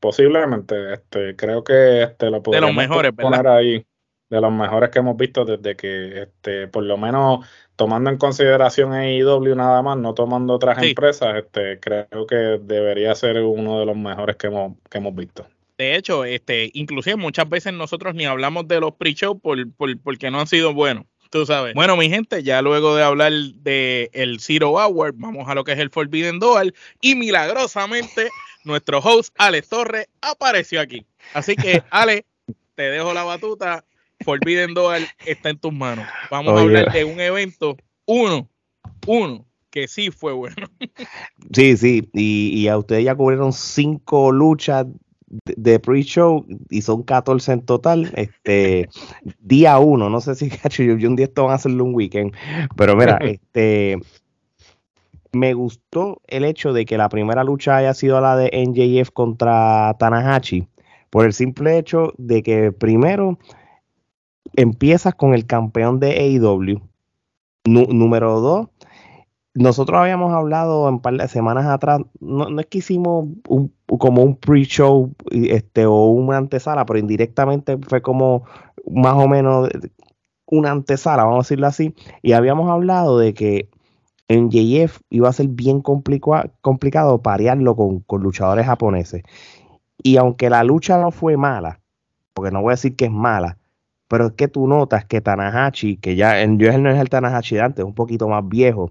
Posiblemente, 0.00 0.94
este, 0.94 1.34
creo 1.34 1.64
que 1.64 2.02
este, 2.02 2.30
lo 2.30 2.42
podemos 2.42 2.86
poner 2.86 3.12
¿verdad? 3.14 3.56
ahí, 3.56 3.84
de 4.30 4.40
los 4.40 4.52
mejores 4.52 4.90
que 4.90 4.98
hemos 4.98 5.16
visto 5.16 5.44
desde 5.44 5.74
que, 5.76 6.22
este, 6.22 6.68
por 6.68 6.82
lo 6.84 6.96
menos 6.98 7.46
tomando 7.76 8.10
en 8.10 8.18
consideración 8.18 8.92
AEW 8.92 9.54
nada 9.54 9.80
más, 9.82 9.96
no 9.96 10.12
tomando 10.14 10.54
otras 10.54 10.78
Sí. 10.80 10.90
empresas, 10.90 11.36
este, 11.36 11.78
creo 11.80 12.26
que 12.26 12.36
debería 12.62 13.14
ser 13.14 13.38
uno 13.40 13.78
de 13.80 13.86
los 13.86 13.96
mejores 13.96 14.36
que 14.36 14.48
hemos, 14.48 14.72
que 14.90 14.98
hemos 14.98 15.14
visto. 15.14 15.46
De 15.78 15.94
hecho, 15.94 16.24
este, 16.24 16.70
inclusive 16.74 17.16
muchas 17.16 17.48
veces 17.48 17.72
nosotros 17.72 18.14
ni 18.14 18.26
hablamos 18.26 18.66
de 18.66 18.80
los 18.80 18.92
pre-show 18.94 19.38
por, 19.38 19.56
por- 19.72 19.96
porque 20.00 20.30
no 20.30 20.40
han 20.40 20.46
sido 20.48 20.74
buenos. 20.74 21.04
Tú 21.30 21.44
sabes. 21.46 21.74
Bueno, 21.74 21.96
mi 21.96 22.08
gente, 22.10 22.42
ya 22.42 22.62
luego 22.62 22.96
de 22.96 23.02
hablar 23.04 23.30
de 23.32 24.10
el 24.14 24.40
Zero 24.40 24.70
Hour, 24.72 25.12
vamos 25.14 25.46
a 25.48 25.54
lo 25.54 25.62
que 25.62 25.72
es 25.72 25.78
el 25.78 25.90
Forbidden 25.90 26.38
Duel. 26.40 26.74
Y 27.02 27.14
milagrosamente, 27.14 28.28
nuestro 28.64 28.98
host, 28.98 29.34
Alex 29.38 29.68
Torres, 29.68 30.08
apareció 30.20 30.80
aquí. 30.80 31.04
Así 31.34 31.54
que, 31.54 31.82
Ale, 31.90 32.24
te 32.74 32.84
dejo 32.90 33.12
la 33.12 33.24
batuta. 33.24 33.84
Forbidden 34.24 34.74
Duel 34.74 35.06
está 35.26 35.50
en 35.50 35.58
tus 35.58 35.72
manos. 35.72 36.06
Vamos 36.30 36.52
a 36.52 36.56
Oye. 36.56 36.78
hablar 36.78 36.92
de 36.92 37.04
un 37.04 37.20
evento, 37.20 37.76
uno, 38.06 38.48
uno, 39.06 39.46
que 39.70 39.88
sí 39.88 40.10
fue 40.10 40.32
bueno. 40.32 40.56
Sí, 41.54 41.76
sí, 41.76 42.10
y, 42.12 42.50
y 42.60 42.68
a 42.68 42.76
ustedes 42.76 43.04
ya 43.04 43.14
cubrieron 43.14 43.52
cinco 43.54 44.32
luchas 44.32 44.86
de, 45.28 45.54
de 45.56 45.78
pre-show 45.78 46.44
y 46.68 46.82
son 46.82 47.02
14 47.02 47.52
en 47.52 47.62
total. 47.62 48.12
Este 48.16 48.88
día 49.40 49.78
uno, 49.78 50.10
no 50.10 50.20
sé 50.20 50.34
si 50.34 50.50
cacho, 50.50 50.82
yo, 50.82 50.96
yo 50.96 51.08
un 51.08 51.16
día 51.16 51.26
esto 51.26 51.44
van 51.44 51.52
a 51.52 51.54
hacerlo 51.54 51.84
un 51.84 51.94
weekend, 51.94 52.34
pero 52.76 52.96
mira, 52.96 53.16
este 53.22 53.98
me 55.32 55.54
gustó 55.54 56.20
el 56.26 56.44
hecho 56.44 56.72
de 56.72 56.84
que 56.84 56.96
la 56.96 57.08
primera 57.08 57.44
lucha 57.44 57.76
haya 57.76 57.94
sido 57.94 58.20
la 58.20 58.36
de 58.36 58.50
NJF 58.52 59.10
contra 59.10 59.94
Tanahashi, 59.98 60.66
por 61.10 61.26
el 61.26 61.32
simple 61.32 61.78
hecho 61.78 62.12
de 62.16 62.42
que 62.42 62.72
primero 62.72 63.38
empiezas 64.54 65.14
con 65.14 65.34
el 65.34 65.46
campeón 65.46 66.00
de 66.00 66.18
AEW, 66.18 66.80
número 67.64 68.40
dos 68.40 68.68
nosotros 69.58 69.98
habíamos 69.98 70.32
hablado 70.32 70.88
un 70.88 71.00
par 71.00 71.14
de 71.14 71.26
semanas 71.26 71.66
atrás, 71.66 72.00
no, 72.20 72.48
no 72.48 72.60
es 72.60 72.66
que 72.66 72.78
hicimos 72.78 73.26
como 73.86 74.22
un 74.22 74.36
pre-show 74.36 75.12
este, 75.32 75.84
o 75.84 76.06
una 76.06 76.36
antesala, 76.36 76.86
pero 76.86 77.00
indirectamente 77.00 77.76
fue 77.88 78.00
como 78.00 78.44
más 78.88 79.14
o 79.14 79.26
menos 79.26 79.68
una 80.46 80.70
antesala, 80.70 81.24
vamos 81.24 81.38
a 81.38 81.46
decirlo 81.46 81.66
así, 81.66 81.94
y 82.22 82.32
habíamos 82.32 82.70
hablado 82.70 83.18
de 83.18 83.34
que 83.34 83.68
en 84.28 84.48
JF 84.50 85.00
iba 85.10 85.28
a 85.28 85.32
ser 85.32 85.48
bien 85.48 85.82
complicado 85.82 87.22
parearlo 87.22 87.74
con, 87.74 88.00
con 88.00 88.22
luchadores 88.22 88.66
japoneses. 88.66 89.22
Y 90.00 90.18
aunque 90.18 90.50
la 90.50 90.62
lucha 90.62 90.98
no 90.98 91.10
fue 91.10 91.36
mala, 91.36 91.80
porque 92.32 92.52
no 92.52 92.62
voy 92.62 92.70
a 92.70 92.74
decir 92.74 92.94
que 92.94 93.06
es 93.06 93.10
mala, 93.10 93.58
pero 94.08 94.28
es 94.28 94.32
que 94.32 94.48
tú 94.48 94.66
notas 94.66 95.04
que 95.04 95.20
Tanahashi, 95.20 95.98
que 95.98 96.16
ya 96.16 96.40
en 96.40 96.56
no 96.58 96.90
es 96.90 97.00
el 97.00 97.10
Tanahashi 97.10 97.56
de 97.56 97.62
antes, 97.62 97.78
es 97.80 97.84
un 97.84 97.94
poquito 97.94 98.28
más 98.28 98.46
viejo, 98.48 98.90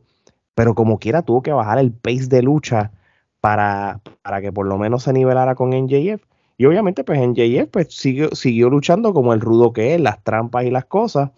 pero 0.56 0.76
como 0.76 1.00
quiera 1.00 1.24
tuvo 1.24 1.42
que 1.42 1.52
bajar 1.52 1.80
el 1.80 1.92
pace 1.92 2.28
de 2.28 2.44
lucha 2.44 2.92
para, 3.42 4.02
para 4.22 4.42
que 4.42 4.52
por 4.52 4.68
lo 4.68 4.78
menos 4.78 5.04
se 5.04 5.14
nivelara 5.14 5.56
con 5.56 5.72
NJF. 5.72 6.24
Y 6.58 6.66
obviamente 6.66 7.04
pues 7.04 7.20
NJF 7.20 7.70
pues 7.72 7.88
siguió, 7.94 8.34
siguió 8.36 8.70
luchando 8.70 9.14
como 9.14 9.34
el 9.34 9.42
rudo 9.42 9.74
que 9.74 9.96
es, 9.96 10.02
las 10.02 10.24
trampas 10.24 10.66
y 10.66 10.72
las 10.72 10.86
cosas. 10.86 11.32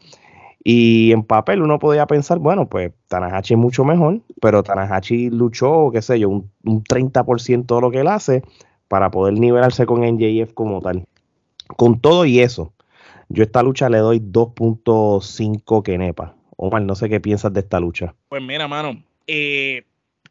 Y 0.63 1.13
en 1.13 1.23
papel 1.23 1.61
uno 1.61 1.79
podía 1.79 2.05
pensar, 2.05 2.39
bueno, 2.39 2.67
pues 2.67 2.91
Tanahashi 3.07 3.53
es 3.53 3.59
mucho 3.59 3.85
mejor, 3.85 4.19
pero 4.41 4.61
Tanahashi 4.61 5.29
luchó, 5.29 5.89
qué 5.91 6.01
sé 6.01 6.19
yo, 6.19 6.29
un, 6.29 6.51
un 6.65 6.83
30% 6.83 7.75
de 7.75 7.81
lo 7.81 7.91
que 7.91 8.01
él 8.01 8.07
hace 8.07 8.43
para 8.89 9.09
poder 9.09 9.35
nivelarse 9.39 9.85
con 9.85 10.01
NJF 10.01 10.53
como 10.53 10.81
tal. 10.81 11.05
Con 11.77 11.99
todo 11.99 12.25
y 12.25 12.39
eso, 12.39 12.73
yo 13.29 13.43
esta 13.43 13.63
lucha 13.63 13.89
le 13.89 13.99
doy 13.99 14.19
2.5 14.19 15.83
Kenepa. 15.83 16.35
Omar, 16.57 16.81
no 16.81 16.95
sé 16.95 17.07
qué 17.07 17.19
piensas 17.19 17.53
de 17.53 17.61
esta 17.61 17.79
lucha. 17.79 18.13
Pues 18.27 18.41
mira, 18.41 18.67
mano, 18.67 19.01
eh, 19.27 19.83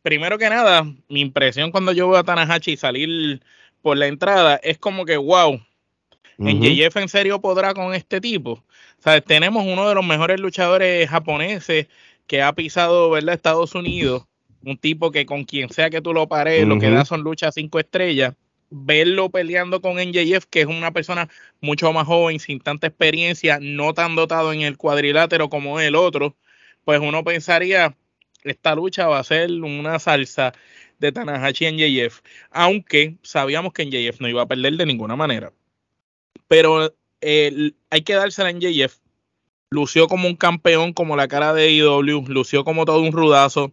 primero 0.02 0.36
que 0.36 0.50
nada, 0.50 0.84
mi 1.08 1.20
impresión 1.20 1.70
cuando 1.70 1.92
yo 1.92 2.08
veo 2.08 2.18
a 2.18 2.24
Tanahashi 2.24 2.76
salir 2.76 3.40
por 3.80 3.96
la 3.96 4.08
entrada 4.08 4.56
es 4.62 4.78
como 4.78 5.04
que, 5.04 5.16
wow, 5.16 5.60
en. 6.38 6.60
JF 6.60 6.96
en 6.96 7.08
serio 7.08 7.40
podrá 7.40 7.72
con 7.74 7.94
este 7.94 8.20
tipo. 8.20 8.52
O 8.52 9.02
sea, 9.02 9.20
tenemos 9.20 9.64
uno 9.64 9.88
de 9.88 9.94
los 9.94 10.04
mejores 10.04 10.40
luchadores 10.40 11.08
japoneses 11.08 11.86
que 12.26 12.42
ha 12.42 12.52
pisado, 12.52 13.10
¿verdad? 13.10 13.34
Estados 13.34 13.74
Unidos. 13.74 14.24
Un 14.64 14.76
tipo 14.76 15.12
que 15.12 15.24
con 15.24 15.44
quien 15.44 15.70
sea 15.70 15.88
que 15.88 16.00
tú 16.00 16.12
lo 16.12 16.28
pares, 16.28 16.66
lo 16.66 16.78
que 16.78 16.90
da 16.90 17.04
son 17.04 17.22
luchas 17.22 17.54
cinco 17.54 17.78
estrellas. 17.78 18.34
Verlo 18.70 19.30
peleando 19.30 19.80
con 19.80 19.98
NJF, 19.98 20.46
que 20.50 20.60
es 20.60 20.66
una 20.66 20.92
persona 20.92 21.28
mucho 21.60 21.92
más 21.92 22.06
joven, 22.06 22.38
sin 22.38 22.60
tanta 22.60 22.86
experiencia, 22.86 23.58
no 23.60 23.94
tan 23.94 24.14
dotado 24.14 24.52
en 24.52 24.60
el 24.62 24.76
cuadrilátero 24.76 25.48
como 25.48 25.80
el 25.80 25.94
otro, 25.94 26.36
pues 26.84 27.00
uno 27.00 27.24
pensaría, 27.24 27.96
esta 28.44 28.74
lucha 28.74 29.06
va 29.06 29.18
a 29.18 29.24
ser 29.24 29.50
una 29.50 29.98
salsa 29.98 30.52
de 30.98 31.12
Tanahashi 31.12 31.66
en 31.66 31.78
JF, 31.78 32.20
aunque 32.50 33.16
sabíamos 33.22 33.72
que 33.72 33.84
NJF 33.84 34.20
no 34.20 34.28
iba 34.28 34.42
a 34.42 34.48
perder 34.48 34.76
de 34.76 34.86
ninguna 34.86 35.16
manera. 35.16 35.52
Pero 36.48 36.94
eh, 37.20 37.72
hay 37.90 38.02
que 38.02 38.14
dársela 38.14 38.50
en 38.50 38.60
JF. 38.60 38.98
Lució 39.70 40.08
como 40.08 40.28
un 40.28 40.36
campeón, 40.36 40.92
como 40.92 41.16
la 41.16 41.28
cara 41.28 41.52
de 41.52 41.70
IW, 41.72 42.24
lució 42.28 42.64
como 42.64 42.84
todo 42.84 43.00
un 43.00 43.12
rudazo. 43.12 43.72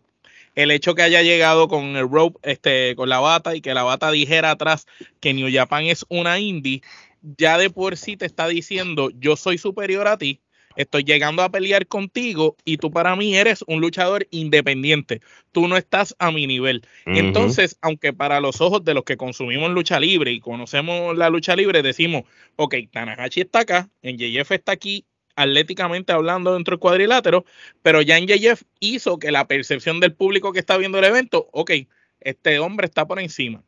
El 0.55 0.71
hecho 0.71 0.95
que 0.95 1.01
haya 1.01 1.21
llegado 1.21 1.67
con 1.67 1.95
el 1.95 2.09
rope, 2.09 2.39
este, 2.43 2.95
con 2.95 3.09
la 3.09 3.19
bata 3.19 3.55
y 3.55 3.61
que 3.61 3.73
la 3.73 3.83
bata 3.83 4.11
dijera 4.11 4.51
atrás 4.51 4.85
que 5.19 5.33
New 5.33 5.49
Japan 5.51 5.85
es 5.85 6.05
una 6.09 6.39
indie, 6.39 6.81
ya 7.21 7.57
de 7.57 7.69
por 7.69 7.97
sí 7.97 8.17
te 8.17 8.25
está 8.25 8.47
diciendo 8.47 9.09
yo 9.13 9.35
soy 9.35 9.57
superior 9.57 10.07
a 10.07 10.17
ti, 10.17 10.41
estoy 10.75 11.03
llegando 11.03 11.41
a 11.41 11.49
pelear 11.49 11.87
contigo 11.87 12.55
y 12.65 12.77
tú 12.77 12.91
para 12.91 13.15
mí 13.15 13.35
eres 13.35 13.63
un 13.67 13.81
luchador 13.81 14.27
independiente. 14.31 15.21
Tú 15.51 15.67
no 15.67 15.77
estás 15.77 16.15
a 16.19 16.31
mi 16.31 16.47
nivel. 16.47 16.83
Entonces, 17.05 17.77
aunque 17.81 18.13
para 18.13 18.39
los 18.39 18.61
ojos 18.61 18.83
de 18.83 18.93
los 18.93 19.03
que 19.03 19.17
consumimos 19.17 19.71
lucha 19.71 19.99
libre 19.99 20.31
y 20.31 20.39
conocemos 20.39 21.17
la 21.17 21.29
lucha 21.29 21.55
libre, 21.55 21.81
decimos, 21.81 22.23
ok, 22.55 22.75
Tanahashi 22.91 23.41
está 23.41 23.59
acá, 23.59 23.89
en 24.01 24.17
JF 24.17 24.51
está 24.51 24.73
aquí, 24.73 25.05
atléticamente 25.35 26.13
hablando 26.13 26.53
dentro 26.53 26.73
del 26.73 26.79
cuadrilátero, 26.79 27.45
pero 27.81 28.01
en 28.01 28.27
JF 28.27 28.63
hizo 28.79 29.19
que 29.19 29.31
la 29.31 29.47
percepción 29.47 29.99
del 29.99 30.13
público 30.13 30.53
que 30.53 30.59
está 30.59 30.77
viendo 30.77 30.99
el 30.99 31.05
evento, 31.05 31.49
ok, 31.51 31.71
este 32.21 32.59
hombre 32.59 32.87
está 32.87 33.05
por 33.05 33.19
encima. 33.19 33.63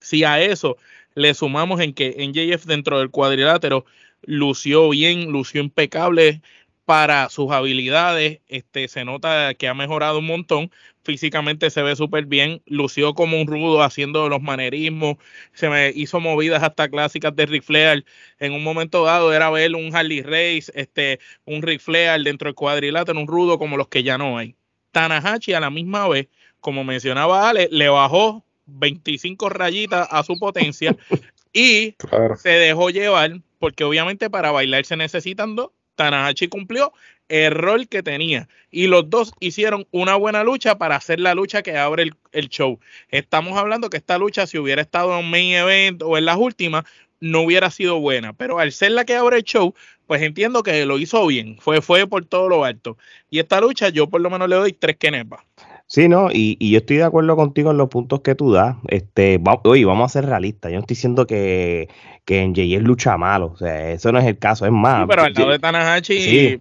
Si 0.00 0.24
a 0.24 0.40
eso 0.40 0.76
le 1.14 1.34
sumamos 1.34 1.80
en 1.80 1.94
que 1.94 2.16
en 2.18 2.32
JF 2.32 2.64
dentro 2.64 2.98
del 2.98 3.10
cuadrilátero 3.10 3.84
lució 4.22 4.88
bien, 4.90 5.30
lució 5.30 5.60
impecable 5.60 6.42
para 6.84 7.28
sus 7.28 7.52
habilidades, 7.52 8.40
este 8.48 8.88
se 8.88 9.04
nota 9.04 9.54
que 9.54 9.68
ha 9.68 9.74
mejorado 9.74 10.18
un 10.18 10.26
montón, 10.26 10.70
físicamente 11.10 11.70
se 11.70 11.82
ve 11.82 11.96
súper 11.96 12.26
bien, 12.26 12.62
lució 12.66 13.14
como 13.14 13.40
un 13.40 13.48
rudo 13.48 13.82
haciendo 13.82 14.28
los 14.28 14.40
manerismos, 14.40 15.16
se 15.52 15.68
me 15.68 15.90
hizo 15.90 16.20
movidas 16.20 16.62
hasta 16.62 16.88
clásicas 16.88 17.34
de 17.34 17.46
Ric 17.46 17.64
Flair, 17.64 18.04
en 18.38 18.52
un 18.52 18.62
momento 18.62 19.02
dado 19.02 19.32
era 19.32 19.50
ver 19.50 19.74
un 19.74 19.94
Harley 19.94 20.22
Race, 20.22 20.70
este, 20.74 21.18
un 21.44 21.62
Ric 21.62 21.80
Flair 21.80 22.22
dentro 22.22 22.46
del 22.46 22.54
cuadrilátero, 22.54 23.18
un 23.18 23.26
rudo 23.26 23.58
como 23.58 23.76
los 23.76 23.88
que 23.88 24.04
ya 24.04 24.18
no 24.18 24.38
hay. 24.38 24.54
Tanahashi 24.92 25.52
a 25.52 25.60
la 25.60 25.70
misma 25.70 26.06
vez 26.06 26.28
como 26.60 26.84
mencionaba 26.84 27.48
Ale, 27.48 27.68
le 27.72 27.88
bajó 27.88 28.44
25 28.66 29.48
rayitas 29.48 30.06
a 30.10 30.22
su 30.22 30.38
potencia 30.38 30.96
y 31.52 31.96
se 32.36 32.50
dejó 32.50 32.90
llevar, 32.90 33.40
porque 33.58 33.82
obviamente 33.82 34.30
para 34.30 34.52
bailar 34.52 34.84
se 34.84 34.96
necesitan 34.96 35.56
dos. 35.56 35.70
Tanahashi 35.94 36.48
cumplió 36.48 36.92
el 37.28 37.52
rol 37.52 37.88
que 37.88 38.02
tenía 38.02 38.48
y 38.70 38.88
los 38.88 39.08
dos 39.08 39.32
hicieron 39.40 39.86
una 39.92 40.16
buena 40.16 40.42
lucha 40.42 40.78
para 40.78 40.96
hacer 40.96 41.20
la 41.20 41.34
lucha 41.34 41.62
que 41.62 41.76
abre 41.76 42.02
el, 42.02 42.14
el 42.32 42.48
show. 42.48 42.80
Estamos 43.08 43.56
hablando 43.56 43.88
que 43.88 43.96
esta 43.96 44.18
lucha, 44.18 44.46
si 44.46 44.58
hubiera 44.58 44.82
estado 44.82 45.18
en 45.18 45.30
main 45.30 45.54
event 45.54 46.02
o 46.02 46.18
en 46.18 46.24
las 46.24 46.36
últimas, 46.36 46.84
no 47.20 47.42
hubiera 47.42 47.70
sido 47.70 48.00
buena, 48.00 48.32
pero 48.32 48.58
al 48.58 48.72
ser 48.72 48.92
la 48.92 49.04
que 49.04 49.14
abre 49.14 49.36
el 49.36 49.44
show, 49.44 49.74
pues 50.06 50.22
entiendo 50.22 50.62
que 50.62 50.84
lo 50.86 50.98
hizo 50.98 51.24
bien, 51.26 51.58
fue, 51.60 51.82
fue 51.82 52.06
por 52.06 52.24
todo 52.24 52.48
lo 52.48 52.64
alto. 52.64 52.96
Y 53.30 53.38
esta 53.38 53.60
lucha 53.60 53.90
yo 53.90 54.08
por 54.08 54.20
lo 54.20 54.30
menos 54.30 54.48
le 54.48 54.56
doy 54.56 54.72
tres 54.72 54.96
kenepas. 54.96 55.44
Sí, 55.90 56.08
no, 56.08 56.30
y, 56.30 56.56
y, 56.60 56.70
yo 56.70 56.78
estoy 56.78 56.98
de 56.98 57.02
acuerdo 57.02 57.34
contigo 57.34 57.72
en 57.72 57.76
los 57.76 57.88
puntos 57.88 58.20
que 58.20 58.36
tú 58.36 58.52
das. 58.52 58.76
Este, 58.86 59.42
oye, 59.64 59.84
vamos 59.84 60.08
a 60.08 60.12
ser 60.12 60.24
realistas. 60.24 60.70
Yo 60.70 60.76
no 60.76 60.82
estoy 60.82 60.94
diciendo 60.94 61.26
que, 61.26 61.88
que 62.24 62.42
en 62.42 62.54
es 62.56 62.80
lucha 62.80 63.16
malo. 63.16 63.46
O 63.46 63.56
sea, 63.56 63.90
eso 63.90 64.12
no 64.12 64.20
es 64.20 64.24
el 64.26 64.38
caso, 64.38 64.64
es 64.64 64.70
más. 64.70 65.08
pero 65.08 65.22
al 65.22 65.32
lado 65.32 65.50
de 65.50 65.58
Tanahashi. 65.58 66.20
Sí, 66.20 66.60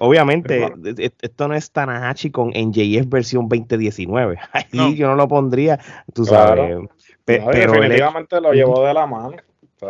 obviamente, 0.00 0.74
esto 1.22 1.48
no 1.48 1.54
es 1.54 1.70
Tanahashi 1.72 2.30
con 2.30 2.50
NJF 2.50 3.08
versión 3.08 3.48
2019. 3.48 4.36
Ahí 4.52 4.94
yo 4.94 5.06
no 5.06 5.14
lo 5.14 5.26
pondría, 5.26 5.80
tú 6.12 6.26
sabes. 6.26 6.86
pero 7.24 7.48
definitivamente 7.48 8.42
lo 8.42 8.52
llevó 8.52 8.84
de 8.84 8.92
la 8.92 9.06
mano. 9.06 9.36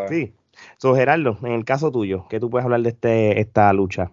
Sí. 0.08 0.32
So, 0.76 0.94
Gerardo, 0.94 1.38
en 1.42 1.54
el 1.54 1.64
caso 1.64 1.90
tuyo, 1.90 2.26
¿qué 2.30 2.38
tú 2.38 2.50
puedes 2.50 2.64
hablar 2.64 2.82
de 2.82 2.90
este, 2.90 3.40
esta 3.40 3.72
lucha? 3.72 4.12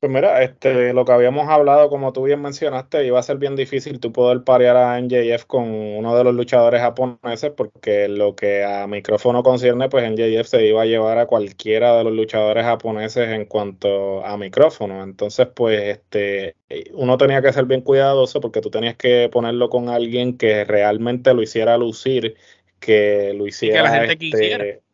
Pues 0.00 0.12
mira, 0.12 0.44
este, 0.44 0.92
lo 0.92 1.04
que 1.04 1.10
habíamos 1.10 1.48
hablado, 1.48 1.88
como 1.88 2.12
tú 2.12 2.22
bien 2.22 2.40
mencionaste, 2.40 3.04
iba 3.04 3.18
a 3.18 3.22
ser 3.24 3.38
bien 3.38 3.56
difícil 3.56 3.98
tú 3.98 4.12
poder 4.12 4.44
parear 4.44 4.76
a 4.76 4.96
NJF 5.00 5.44
con 5.46 5.64
uno 5.68 6.16
de 6.16 6.22
los 6.22 6.36
luchadores 6.36 6.80
japoneses, 6.80 7.50
porque 7.50 8.06
lo 8.06 8.36
que 8.36 8.62
a 8.64 8.86
micrófono 8.86 9.42
concierne, 9.42 9.88
pues 9.88 10.08
NJF 10.08 10.46
se 10.46 10.64
iba 10.66 10.82
a 10.82 10.86
llevar 10.86 11.18
a 11.18 11.26
cualquiera 11.26 11.96
de 11.96 12.04
los 12.04 12.12
luchadores 12.12 12.64
japoneses 12.64 13.28
en 13.30 13.46
cuanto 13.46 14.24
a 14.24 14.36
micrófono. 14.36 15.02
Entonces, 15.02 15.48
pues, 15.52 15.98
este, 15.98 16.54
uno 16.92 17.18
tenía 17.18 17.42
que 17.42 17.52
ser 17.52 17.64
bien 17.64 17.80
cuidadoso 17.80 18.40
porque 18.40 18.60
tú 18.60 18.70
tenías 18.70 18.94
que 18.94 19.28
ponerlo 19.32 19.68
con 19.68 19.88
alguien 19.88 20.38
que 20.38 20.64
realmente 20.64 21.34
lo 21.34 21.42
hiciera 21.42 21.76
lucir, 21.76 22.36
que 22.78 23.32
lo 23.34 23.48
hiciera. 23.48 23.78
que 23.78 23.82
la 23.82 23.98
gente 23.98 24.16
quisiera 24.18 24.64
este, 24.64 24.87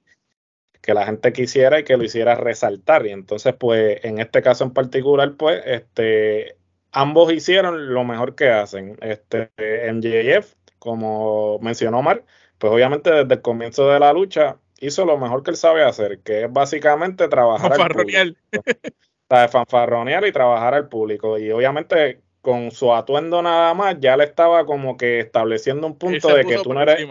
que 0.84 0.94
la 0.94 1.06
gente 1.06 1.32
quisiera 1.32 1.80
y 1.80 1.84
que 1.84 1.96
lo 1.96 2.04
hiciera 2.04 2.34
resaltar. 2.34 3.06
Y 3.06 3.10
entonces, 3.10 3.54
pues, 3.58 4.04
en 4.04 4.18
este 4.18 4.42
caso 4.42 4.64
en 4.64 4.72
particular, 4.72 5.34
pues, 5.36 5.62
este, 5.64 6.56
ambos 6.92 7.32
hicieron 7.32 7.94
lo 7.94 8.04
mejor 8.04 8.34
que 8.34 8.50
hacen. 8.50 8.98
Este, 9.00 9.50
MJF, 9.92 10.54
como 10.78 11.58
mencionó 11.60 12.00
Omar, 12.00 12.24
pues 12.58 12.72
obviamente 12.72 13.10
desde 13.10 13.34
el 13.34 13.42
comienzo 13.42 13.88
de 13.88 13.98
la 13.98 14.12
lucha 14.12 14.58
hizo 14.78 15.04
lo 15.06 15.16
mejor 15.18 15.42
que 15.42 15.50
él 15.50 15.56
sabe 15.56 15.82
hacer, 15.82 16.20
que 16.20 16.44
es 16.44 16.52
básicamente 16.52 17.28
trabajar 17.28 17.72
al 17.72 17.88
público. 17.88 18.38
fanfarronear 19.50 20.26
y 20.26 20.32
trabajar 20.32 20.74
al 20.74 20.88
público. 20.88 21.38
Y 21.38 21.50
obviamente 21.50 22.20
con 22.42 22.70
su 22.70 22.92
atuendo 22.92 23.40
nada 23.40 23.72
más 23.72 23.96
ya 24.00 24.18
le 24.18 24.24
estaba 24.24 24.66
como 24.66 24.98
que 24.98 25.18
estableciendo 25.18 25.86
un 25.86 25.96
punto 25.96 26.28
de 26.28 26.44
que 26.44 26.58
tú 26.58 26.74
no 26.74 26.82
eres 26.82 27.08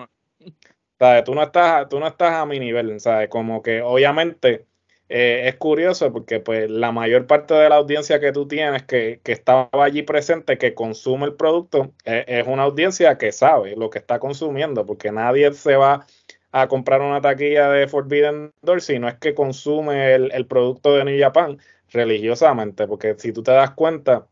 Tú 1.25 1.35
no 1.35 1.43
estás, 1.43 1.89
tú 1.89 1.99
no 1.99 2.07
estás 2.07 2.33
a 2.33 2.45
mi 2.45 2.59
nivel, 2.59 2.99
¿sabes? 2.99 3.29
Como 3.29 3.61
que 3.61 3.81
obviamente 3.81 4.65
eh, 5.09 5.47
es 5.49 5.55
curioso 5.57 6.11
porque 6.11 6.39
pues 6.39 6.69
la 6.69 6.91
mayor 6.91 7.27
parte 7.27 7.53
de 7.53 7.69
la 7.69 7.75
audiencia 7.75 8.19
que 8.19 8.31
tú 8.31 8.47
tienes 8.47 8.83
que, 8.83 9.19
que 9.23 9.31
estaba 9.31 9.69
allí 9.73 10.01
presente, 10.03 10.57
que 10.57 10.73
consume 10.73 11.25
el 11.25 11.35
producto, 11.35 11.93
eh, 12.05 12.25
es 12.27 12.47
una 12.47 12.63
audiencia 12.63 13.17
que 13.17 13.31
sabe 13.31 13.75
lo 13.75 13.89
que 13.89 13.99
está 13.99 14.19
consumiendo, 14.19 14.85
porque 14.85 15.11
nadie 15.11 15.53
se 15.53 15.75
va 15.75 16.05
a 16.51 16.67
comprar 16.67 17.01
una 17.01 17.21
taquilla 17.21 17.69
de 17.69 17.87
Forbidden 17.87 18.53
Door 18.61 18.81
si 18.81 18.99
no 18.99 19.07
es 19.09 19.15
que 19.15 19.33
consume 19.35 20.15
el, 20.15 20.47
producto 20.47 20.95
de 20.95 21.05
New 21.05 21.19
Japan 21.19 21.59
religiosamente, 21.91 22.87
porque 22.87 23.15
si 23.17 23.33
tú 23.33 23.43
te 23.43 23.51
das 23.51 23.71
cuenta, 23.71 24.27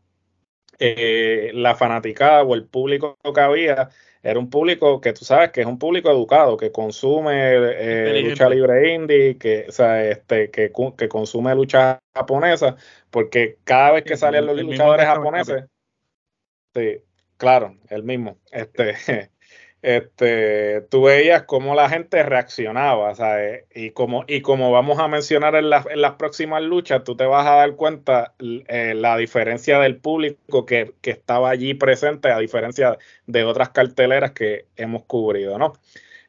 eh, 0.78 1.50
la 1.54 1.76
fanaticada 1.76 2.42
o 2.42 2.54
el 2.54 2.66
público 2.66 3.16
que 3.34 3.40
había 3.40 3.90
era 4.22 4.38
un 4.38 4.48
público 4.48 5.00
que 5.00 5.12
tú 5.12 5.24
sabes 5.24 5.50
que 5.50 5.62
es 5.62 5.66
un 5.66 5.78
público 5.78 6.10
educado, 6.10 6.56
que 6.56 6.70
consume 6.70 7.54
eh, 7.54 8.22
lucha 8.22 8.48
libre 8.48 8.94
indie, 8.94 9.36
que, 9.36 9.66
o 9.68 9.72
sea, 9.72 10.04
este, 10.08 10.50
que, 10.50 10.72
que, 10.96 11.08
consume 11.08 11.54
lucha 11.54 11.98
japonesa, 12.14 12.76
porque 13.10 13.58
cada 13.64 13.92
vez 13.92 14.04
que 14.04 14.16
salen 14.16 14.46
los 14.46 14.60
luchadores 14.60 15.06
japoneses, 15.06 15.64
sí, 16.72 17.02
claro, 17.36 17.76
el 17.88 18.04
mismo, 18.04 18.38
este, 18.52 18.94
este, 19.82 20.82
tú 20.90 21.02
veías 21.02 21.42
cómo 21.42 21.74
la 21.74 21.88
gente 21.88 22.22
reaccionaba, 22.22 23.14
¿sabes? 23.16 23.64
Y 23.74 23.90
como, 23.90 24.24
y 24.28 24.40
como 24.40 24.70
vamos 24.70 25.00
a 25.00 25.08
mencionar 25.08 25.56
en, 25.56 25.64
en 25.64 26.00
las 26.00 26.12
próximas 26.14 26.62
luchas, 26.62 27.02
tú 27.04 27.16
te 27.16 27.26
vas 27.26 27.46
a 27.46 27.56
dar 27.56 27.74
cuenta 27.74 28.34
eh, 28.38 28.94
la 28.94 29.16
diferencia 29.16 29.80
del 29.80 29.96
público 29.96 30.64
que, 30.66 30.94
que, 31.00 31.10
estaba 31.10 31.50
allí 31.50 31.74
presente, 31.74 32.30
a 32.30 32.38
diferencia 32.38 32.96
de 33.26 33.44
otras 33.44 33.70
carteleras 33.70 34.30
que 34.32 34.66
hemos 34.76 35.04
cubrido, 35.04 35.58
¿no? 35.58 35.72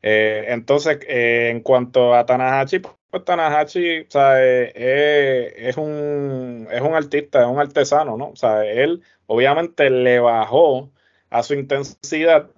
Eh, 0.02 0.46
entonces, 0.50 1.00
eh, 1.08 1.50
en 1.52 1.62
cuanto 1.62 2.16
a 2.16 2.26
Tanahashi, 2.26 2.80
pues 2.80 3.24
Tanahashi, 3.24 4.06
¿sabes? 4.10 4.72
es, 4.76 5.78
un, 5.78 6.68
es 6.72 6.82
un 6.82 6.96
artista, 6.96 7.42
es 7.42 7.48
un 7.48 7.60
artesano, 7.60 8.18
¿no? 8.18 8.30
O 8.30 8.36
sea, 8.36 8.66
él 8.66 9.04
obviamente 9.28 9.90
le 9.92 10.20
bajó 10.20 10.92
a 11.30 11.44
su 11.44 11.54
intensidad 11.54 12.50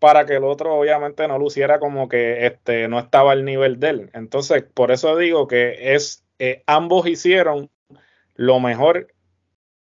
para 0.00 0.26
que 0.26 0.36
el 0.36 0.44
otro 0.44 0.74
obviamente 0.74 1.28
no 1.28 1.38
luciera 1.38 1.78
como 1.78 2.08
que 2.08 2.46
este, 2.46 2.88
no 2.88 2.98
estaba 2.98 3.32
al 3.32 3.44
nivel 3.44 3.78
de 3.78 3.88
él. 3.90 4.10
Entonces, 4.14 4.64
por 4.64 4.90
eso 4.90 5.16
digo 5.16 5.46
que 5.46 5.94
es 5.94 6.24
eh, 6.40 6.62
ambos 6.66 7.06
hicieron 7.06 7.70
lo 8.34 8.58
mejor 8.58 9.12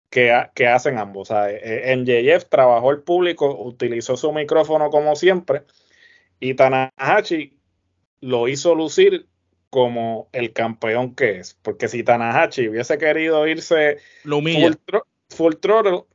que, 0.10 0.34
que 0.56 0.68
hacen 0.68 0.98
ambos. 0.98 1.32
O 1.32 1.46
eh, 1.46 1.92
en 1.92 2.06
JF 2.06 2.46
trabajó 2.46 2.92
el 2.92 3.02
público, 3.02 3.62
utilizó 3.62 4.16
su 4.16 4.32
micrófono 4.32 4.90
como 4.90 5.18
siempre, 5.18 5.64
y 6.40 6.54
Tanahashi 6.54 7.60
lo 8.22 8.48
hizo 8.48 8.74
lucir 8.74 9.28
como 9.70 10.30
el 10.32 10.54
campeón 10.54 11.14
que 11.14 11.40
es. 11.40 11.58
Porque 11.62 11.90
si 11.90 12.04
Tanahashi 12.04 12.70
hubiese 12.70 12.98
querido 12.98 13.46
irse 13.48 13.98
lo 14.24 14.38
humilla. 14.38 14.72
Full 14.88 14.98
Throttle 15.60 16.06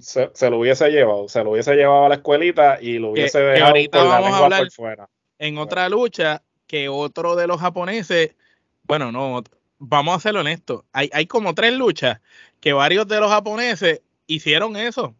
se, 0.00 0.50
lo 0.50 0.58
hubiese 0.58 0.88
llevado, 0.90 1.28
se 1.28 1.42
lo 1.42 1.52
hubiese 1.52 1.74
llevado 1.74 2.06
a 2.06 2.08
la 2.08 2.14
escuelita 2.16 2.78
y 2.80 2.98
lo 2.98 3.10
hubiese 3.10 3.40
dejado 3.40 3.68
ahorita 3.68 4.04
vamos 4.04 4.32
a 4.32 4.38
hablar 4.38 4.70
fuera. 4.70 5.08
En 5.38 5.58
otra 5.58 5.88
lucha, 5.88 6.42
que 6.66 6.88
otro 6.88 7.36
de 7.36 7.46
los 7.46 7.60
japoneses, 7.60 8.34
bueno, 8.84 9.12
no, 9.12 9.42
vamos 9.78 10.16
a 10.16 10.20
ser 10.20 10.36
honestos, 10.36 10.84
hay, 10.92 11.10
hay 11.12 11.26
como 11.26 11.54
tres 11.54 11.72
luchas 11.74 12.20
que 12.60 12.72
varios 12.72 13.06
de 13.08 13.20
los 13.20 13.30
japoneses 13.30 14.02
hicieron 14.26 14.76
eso. 14.76 15.14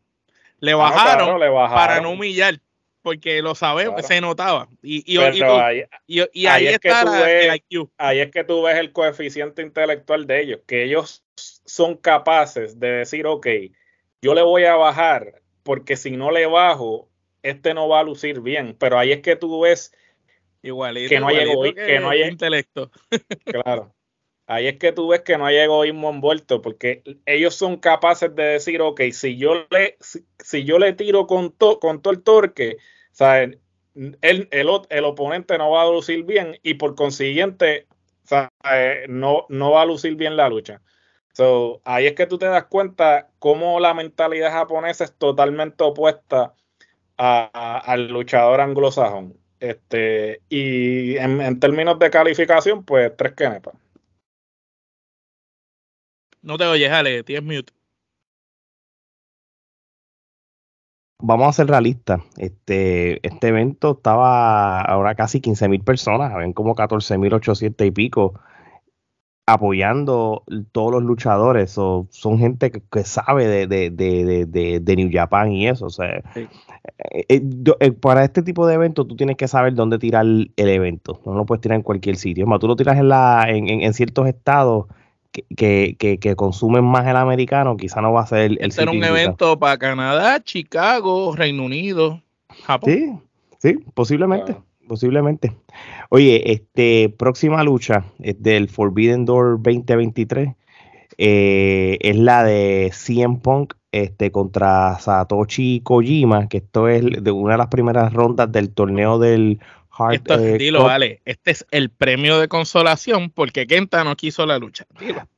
Le 0.58 0.72
ah, 0.72 0.76
bajaron, 0.76 1.38
para 1.68 2.00
no 2.00 2.10
humillar, 2.10 2.60
porque 3.06 3.40
lo 3.40 3.54
sabemos, 3.54 4.04
se 4.04 4.20
notaba. 4.20 4.68
Y, 4.82 5.14
y, 5.14 5.18
ahí, 5.18 5.84
ahí, 6.44 6.66
está 6.66 7.30
el 7.30 7.54
IQ. 7.54 7.88
Ahí 7.98 8.18
es 8.18 8.32
que 8.32 8.42
tú 8.42 8.62
ves 8.62 8.78
el 8.78 8.90
coeficiente 8.90 9.62
intelectual 9.62 10.26
de 10.26 10.40
ellos, 10.40 10.60
que 10.66 10.82
ellos 10.82 11.24
son 11.36 11.94
capaces 11.94 12.80
de 12.80 12.88
decir, 12.88 13.28
ok, 13.28 13.46
yo 14.20 14.34
le 14.34 14.42
voy 14.42 14.64
a 14.64 14.74
bajar 14.74 15.40
porque 15.62 15.94
si 15.94 16.16
no 16.16 16.32
le 16.32 16.46
bajo, 16.46 17.08
este 17.44 17.74
no 17.74 17.88
va 17.88 18.00
a 18.00 18.02
lucir 18.02 18.40
bien. 18.40 18.74
Pero 18.76 18.98
ahí 18.98 19.12
es 19.12 19.20
que 19.20 19.36
tú 19.36 19.60
ves 19.60 19.94
igualito, 20.62 21.08
que 21.08 21.20
no 21.20 21.28
hay, 21.28 21.74
que, 21.74 22.00
no 22.00 22.10
hay 22.10 22.24
intelecto. 22.24 22.90
claro. 23.44 23.94
Ahí 24.48 24.66
es 24.66 24.78
que 24.78 24.90
tú 24.90 25.06
ves 25.08 25.22
que 25.22 25.38
no 25.38 25.46
hay 25.46 25.58
egoísmo 25.58 26.10
envuelto, 26.10 26.60
porque 26.60 27.04
ellos 27.24 27.54
son 27.54 27.76
capaces 27.76 28.34
de 28.34 28.42
decir, 28.42 28.80
ok, 28.80 29.00
si 29.12 29.36
yo 29.36 29.66
le, 29.70 29.96
si, 30.00 30.64
yo 30.64 30.80
le 30.80 30.92
tiro 30.92 31.28
con, 31.28 31.50
con 31.50 32.02
todo 32.02 32.12
el 32.12 32.22
torque, 32.24 32.78
¿sabes? 33.16 33.58
El, 33.94 34.48
el, 34.50 34.68
el, 34.90 35.04
oponente 35.04 35.56
no 35.56 35.70
va 35.70 35.82
a 35.82 35.90
lucir 35.90 36.24
bien 36.24 36.58
y 36.62 36.74
por 36.74 36.94
consiguiente 36.94 37.86
no, 39.08 39.46
no 39.48 39.70
va 39.70 39.82
a 39.82 39.86
lucir 39.86 40.16
bien 40.16 40.36
la 40.36 40.50
lucha. 40.50 40.82
So, 41.32 41.80
ahí 41.84 42.06
es 42.06 42.14
que 42.14 42.26
tú 42.26 42.38
te 42.38 42.46
das 42.46 42.66
cuenta 42.66 43.30
cómo 43.38 43.80
la 43.80 43.94
mentalidad 43.94 44.52
japonesa 44.52 45.04
es 45.04 45.14
totalmente 45.14 45.82
opuesta 45.82 46.54
al 47.16 48.08
luchador 48.08 48.60
anglosajón. 48.60 49.34
Este, 49.60 50.42
y 50.50 51.16
en, 51.16 51.58
términos 51.58 51.98
de 51.98 52.10
calificación, 52.10 52.84
pues 52.84 53.16
tres 53.16 53.32
kenepas. 53.32 53.74
No 56.42 56.58
te 56.58 56.64
oyes, 56.64 56.92
Ale, 56.92 57.22
tienes 57.22 57.44
mute. 57.44 57.72
Vamos 61.18 61.48
a 61.48 61.52
ser 61.52 61.68
realistas. 61.68 62.20
Este, 62.36 63.26
este 63.26 63.48
evento 63.48 63.92
estaba 63.92 64.80
ahora 64.82 65.14
casi 65.14 65.40
15 65.40 65.68
mil 65.68 65.82
personas, 65.82 66.34
ven 66.34 66.52
como 66.52 66.74
14 66.74 67.16
mil 67.18 67.32
800 67.32 67.86
y 67.86 67.90
pico 67.90 68.34
apoyando 69.46 70.42
todos 70.72 70.90
los 70.90 71.04
luchadores, 71.04 71.78
o 71.78 72.08
son 72.10 72.38
gente 72.38 72.72
que, 72.72 73.04
sabe 73.04 73.46
de, 73.46 73.66
de, 73.68 73.90
de, 73.90 74.80
de, 74.80 74.96
New 74.96 75.08
Japan 75.12 75.52
y 75.52 75.68
eso. 75.68 75.86
O 75.86 75.90
sea, 75.90 76.16
eh, 76.34 76.48
eh, 77.28 77.42
eh, 77.80 77.92
para 77.92 78.24
este 78.24 78.42
tipo 78.42 78.66
de 78.66 78.74
eventos 78.74 79.06
tú 79.06 79.14
tienes 79.14 79.36
que 79.36 79.46
saber 79.46 79.74
dónde 79.74 79.98
tirar 79.98 80.26
el, 80.26 80.52
evento. 80.56 81.20
No 81.24 81.34
lo 81.34 81.46
puedes 81.46 81.60
tirar 81.60 81.76
en 81.76 81.82
cualquier 81.82 82.16
sitio. 82.16 82.46
Más, 82.46 82.58
tú 82.58 82.66
lo 82.66 82.74
tiras 82.74 82.98
en, 82.98 83.08
la, 83.08 83.46
en, 83.48 83.68
en, 83.68 83.94
ciertos 83.94 84.26
estados 84.26 84.86
que, 85.32 85.96
que, 85.98 86.18
que, 86.18 86.36
consumen 86.36 86.84
más 86.84 87.06
el 87.06 87.16
americano, 87.16 87.76
quizá 87.76 88.00
no 88.00 88.12
va 88.12 88.22
a 88.22 88.26
ser 88.26 88.38
el, 88.40 88.58
el 88.60 88.68
Este 88.68 88.88
un 88.88 89.04
evento 89.04 89.58
para 89.58 89.78
Canadá, 89.78 90.42
Chicago, 90.42 91.34
Reino 91.36 91.64
Unido, 91.64 92.22
Japón. 92.64 92.92
Sí, 92.92 93.12
sí, 93.58 93.78
posiblemente 93.94 94.56
posiblemente. 94.86 95.52
Oye, 96.10 96.52
este 96.52 97.08
próxima 97.08 97.64
lucha 97.64 98.04
es 98.20 98.40
del 98.40 98.68
Forbidden 98.68 99.24
Door 99.24 99.60
2023 99.60 100.54
eh, 101.18 101.98
es 102.00 102.16
la 102.16 102.44
de 102.44 102.90
CM 102.92 103.38
Punk 103.38 103.74
este, 103.92 104.30
contra 104.30 104.98
Satoshi 104.98 105.80
Kojima, 105.80 106.48
que 106.48 106.58
esto 106.58 106.88
es 106.88 107.04
de 107.22 107.30
una 107.30 107.52
de 107.52 107.58
las 107.58 107.68
primeras 107.68 108.12
rondas 108.12 108.52
del 108.52 108.70
torneo 108.70 109.18
del 109.18 109.58
Hard 109.96 110.14
Esto, 110.14 110.34
eh, 110.34 110.58
dilo, 110.58 110.84
vale, 110.84 111.20
este 111.24 111.50
es 111.50 111.66
el 111.70 111.90
premio 111.90 112.38
de 112.38 112.48
consolación 112.48 113.30
porque 113.30 113.66
Kenta 113.66 114.04
no 114.04 114.16
quiso 114.16 114.46
la 114.46 114.58
lucha. 114.58 114.86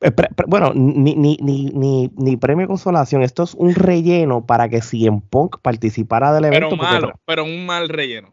Eh, 0.01 0.11
bueno, 0.47 0.73
ni, 0.75 1.15
ni, 1.15 1.37
ni, 1.41 2.11
ni, 2.17 2.37
premio 2.37 2.65
de 2.65 2.69
consolación, 2.69 3.23
esto 3.23 3.43
es 3.45 3.55
un 3.55 3.75
relleno 3.75 4.45
para 4.47 4.69
que 4.69 4.81
CM 4.81 5.23
Punk 5.29 5.59
participara 5.61 6.33
del 6.33 6.47
evento. 6.47 6.71
Pero 6.71 6.83
malo, 6.83 7.13
pero 7.25 7.45
un 7.45 7.67
mal 7.67 7.89
relleno. 7.89 8.33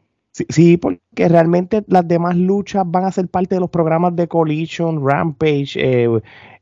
Sí, 0.49 0.75
porque 0.75 1.29
realmente 1.29 1.85
las 1.88 2.05
demás 2.05 2.35
luchas 2.35 2.83
van 2.85 3.05
a 3.05 3.11
ser 3.11 3.29
parte 3.29 3.55
de 3.55 3.61
los 3.61 3.69
programas 3.69 4.17
de 4.17 4.27
Collision, 4.27 5.07
Rampage, 5.07 5.75
eh, 5.75 6.09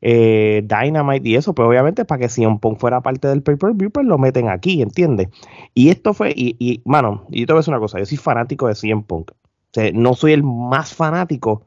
eh, 0.02 0.64
Dynamite 0.64 1.28
y 1.28 1.36
eso, 1.36 1.56
pero 1.56 1.70
obviamente 1.70 2.06
para 2.06 2.20
que 2.20 2.30
CM 2.30 2.60
Punk 2.60 2.78
fuera 2.78 3.02
parte 3.02 3.28
del 3.28 3.42
pay-per-view, 3.42 3.90
pues 3.90 4.06
lo 4.06 4.20
meten 4.20 4.48
aquí, 4.48 4.84
¿entiendes? 4.84 5.30
Y 5.74 5.90
esto 5.90 6.14
fue, 6.14 6.34
y, 6.36 6.56
y 6.60 6.84
mano, 6.86 7.26
y 7.32 7.40
yo 7.40 7.48
te 7.48 7.54
voy 7.54 7.58
a 7.58 7.62
decir 7.62 7.74
una 7.74 7.80
cosa, 7.80 7.98
yo 7.98 8.06
soy 8.06 8.18
fanático 8.20 8.68
de 8.68 8.76
CM 8.76 9.02
Punk. 9.08 9.32
Sea, 9.74 9.92
no 9.94 10.14
soy 10.14 10.34
el 10.34 10.44
más 10.44 10.94
fanático, 10.94 11.66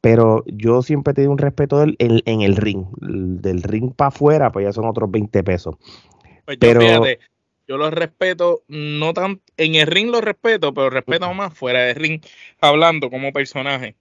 pero 0.00 0.44
yo 0.46 0.82
siempre 0.82 1.12
he 1.12 1.14
tenido 1.14 1.32
un 1.32 1.38
respeto 1.38 1.78
del, 1.78 1.96
en, 1.98 2.40
el 2.40 2.56
ring. 2.56 2.86
Del 2.98 3.62
ring 3.62 3.92
para 3.94 4.08
afuera, 4.08 4.50
pues 4.50 4.64
ya 4.64 4.72
son 4.72 4.86
otros 4.86 5.10
20 5.10 5.42
pesos. 5.44 5.76
Pues 6.44 6.58
pero, 6.58 6.80
yo 7.66 7.76
los 7.78 7.92
respeto, 7.92 8.62
no 8.68 9.14
tan, 9.14 9.40
en 9.56 9.74
el 9.74 9.86
ring 9.86 10.10
los 10.10 10.22
respeto, 10.22 10.74
pero 10.74 10.90
respeto 10.90 11.32
más 11.32 11.54
fuera 11.54 11.80
del 11.84 11.96
ring, 11.96 12.20
hablando 12.60 13.10
como 13.10 13.32
personaje. 13.32 13.94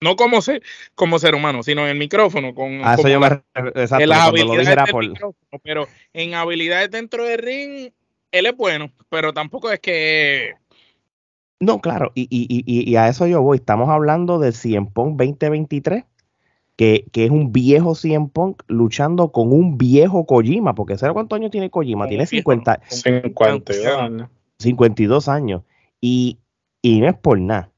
No 0.00 0.14
como 0.14 0.40
ser, 0.42 0.62
como 0.94 1.18
ser 1.18 1.34
humano, 1.34 1.62
sino 1.62 1.82
en 1.82 1.88
el 1.88 1.98
micrófono. 1.98 2.54
Con, 2.54 2.80
ah, 2.84 2.94
eso 2.94 3.08
yo 3.08 3.18
me, 3.18 3.26
exacto, 3.26 4.02
en 4.02 4.08
las 4.08 4.20
habilidades 4.20 4.90
por... 4.90 5.04
pero 5.62 5.88
en 6.12 6.34
habilidades 6.34 6.90
dentro 6.90 7.24
del 7.24 7.38
ring, 7.38 7.90
él 8.30 8.46
es 8.46 8.56
bueno, 8.56 8.92
pero 9.08 9.32
tampoco 9.32 9.70
es 9.70 9.80
que... 9.80 10.54
No, 11.60 11.80
claro, 11.80 12.12
y, 12.14 12.22
y, 12.30 12.46
y, 12.66 12.90
y 12.90 12.96
a 12.96 13.08
eso 13.08 13.26
yo 13.26 13.42
voy. 13.42 13.56
Estamos 13.56 13.88
hablando 13.88 14.38
del 14.38 14.52
100 14.52 14.92
Pong 14.92 15.16
2023 15.16 16.04
que, 16.78 17.10
es 17.12 17.30
un 17.30 17.52
viejo 17.52 17.96
CM 17.96 18.28
Punk 18.28 18.62
luchando 18.68 19.32
con 19.32 19.52
un 19.52 19.76
viejo 19.76 20.26
Kojima, 20.26 20.76
porque 20.76 20.96
¿sabes 20.96 21.12
cuántos 21.12 21.36
años 21.36 21.50
tiene 21.50 21.70
Kojima? 21.70 22.06
Tiene 22.06 22.24
50, 22.24 22.80
52 22.88 23.86
años. 23.98 24.28
52 24.60 25.28
años. 25.28 25.62
Y, 26.00 26.38
y 26.80 27.00
no 27.00 27.08
es 27.08 27.16
por 27.16 27.40
nada. 27.40 27.72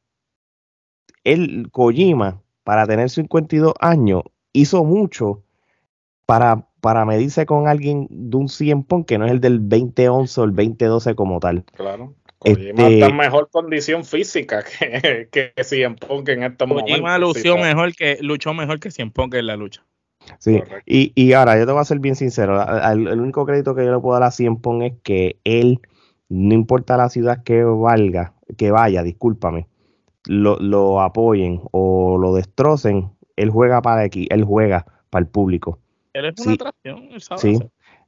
El 1.25 1.71
Kojima, 1.71 2.43
para 2.63 2.87
tener 2.87 3.09
52 3.09 3.73
años, 3.81 4.23
hizo 4.53 4.85
mucho 4.85 5.45
para, 6.27 6.69
para 6.83 7.07
medirse 7.07 7.47
con 7.47 7.69
alguien 7.69 8.07
de 8.11 8.37
un 8.37 8.51
100 8.51 8.83
Punk 8.83 9.07
que 9.07 9.17
no 9.17 9.25
es 9.25 9.33
el 9.33 9.41
del 9.41 9.67
2011 9.67 10.41
o 10.43 10.45
el 10.45 10.55
2012 10.55 11.15
como 11.15 11.41
tal. 11.41 11.65
Claro. 11.73 12.13
Kojima 12.41 12.71
este, 12.71 12.95
está 12.95 13.07
en 13.09 13.17
mejor 13.17 13.51
condición 13.51 14.05
física 14.05 14.65
que, 14.79 15.29
que 15.31 15.65
Cien 15.65 15.95
Punk 15.97 16.31
en 16.31 16.43
estos 16.43 16.67
Kojima 16.69 17.19
momentos. 17.19 17.37
Luchó, 17.37 17.59
mejor 17.59 17.95
que, 17.95 18.19
luchó 18.23 18.55
mejor 18.55 18.81
que 18.81 18.91
Cien 18.91 19.11
Punk 19.11 19.35
en 19.35 19.47
la 19.47 19.57
lucha. 19.57 19.85
Sí, 20.39 20.63
y, 20.87 21.13
y, 21.15 21.33
ahora 21.33 21.59
yo 21.59 21.67
te 21.67 21.73
voy 21.73 21.81
a 21.81 21.85
ser 21.85 21.99
bien 21.99 22.17
sincero. 22.17 22.63
El, 22.83 23.09
único 23.21 23.45
crédito 23.45 23.75
que 23.75 23.85
yo 23.85 23.93
le 23.93 24.01
puedo 24.01 24.19
dar 24.19 24.23
a 24.29 24.31
Cien 24.31 24.57
Pong 24.57 24.83
es 24.83 24.93
que 25.03 25.39
él, 25.45 25.81
no 26.29 26.55
importa 26.55 26.97
la 26.97 27.11
ciudad 27.11 27.43
que 27.43 27.63
valga, 27.63 28.35
que 28.57 28.71
vaya, 28.71 29.03
discúlpame, 29.03 29.67
lo, 30.27 30.57
lo 30.59 31.01
apoyen 31.01 31.61
o 31.73 32.17
lo 32.19 32.35
destrocen, 32.35 33.11
él 33.37 33.51
juega 33.51 33.83
para 33.83 34.03
aquí, 34.03 34.29
él 34.31 34.45
juega 34.45 34.87
para 35.11 35.25
el 35.25 35.29
público. 35.29 35.79
Él 36.13 36.25
es 36.27 36.41
una 36.41 36.55
atracción, 36.55 37.09
él 37.13 37.21
sabe 37.21 37.41
sí. 37.41 37.59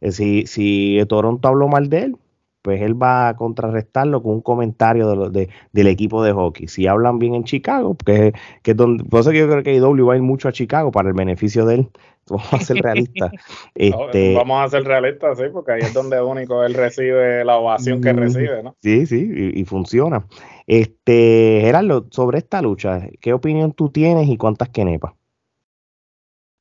Eh, 0.00 0.12
si, 0.12 0.46
si 0.46 1.00
Toronto 1.08 1.48
habló 1.48 1.68
mal 1.68 1.88
de 1.88 2.04
él, 2.04 2.16
pues 2.62 2.80
él 2.80 3.00
va 3.00 3.28
a 3.28 3.36
contrarrestarlo 3.36 4.22
con 4.22 4.34
un 4.34 4.40
comentario 4.40 5.30
de, 5.30 5.48
del 5.72 5.86
equipo 5.88 6.22
de 6.22 6.32
hockey. 6.32 6.68
Si 6.68 6.86
hablan 6.86 7.18
bien 7.18 7.34
en 7.34 7.44
Chicago, 7.44 7.96
que, 7.96 8.32
que 8.62 8.70
es 8.70 8.76
donde, 8.76 9.04
por 9.04 9.20
eso 9.20 9.32
yo 9.32 9.48
creo 9.48 9.62
que 9.62 9.74
IW 9.74 10.06
va 10.06 10.14
a 10.14 10.16
ir 10.16 10.22
mucho 10.22 10.48
a 10.48 10.52
Chicago 10.52 10.92
para 10.92 11.08
el 11.08 11.14
beneficio 11.14 11.66
de 11.66 11.74
él. 11.74 11.88
Vamos 12.30 12.52
a 12.52 12.58
ser 12.60 12.76
realistas. 12.76 13.32
este, 13.74 14.34
vamos 14.36 14.64
a 14.64 14.68
ser 14.68 14.84
realistas, 14.84 15.36
sí, 15.38 15.44
porque 15.52 15.72
ahí 15.72 15.80
es 15.82 15.92
donde 15.92 16.22
único 16.22 16.62
él 16.62 16.72
recibe 16.72 17.44
la 17.44 17.56
ovación 17.56 18.00
que 18.00 18.12
recibe, 18.12 18.62
¿no? 18.62 18.76
Sí, 18.80 19.06
sí, 19.06 19.28
y, 19.28 19.60
y, 19.60 19.64
funciona. 19.64 20.24
Este, 20.68 21.58
Gerardo, 21.62 22.06
sobre 22.12 22.38
esta 22.38 22.62
lucha, 22.62 23.08
¿qué 23.20 23.32
opinión 23.32 23.72
tú 23.72 23.90
tienes 23.90 24.28
y 24.28 24.36
cuántas 24.36 24.68
quenepas? 24.68 25.14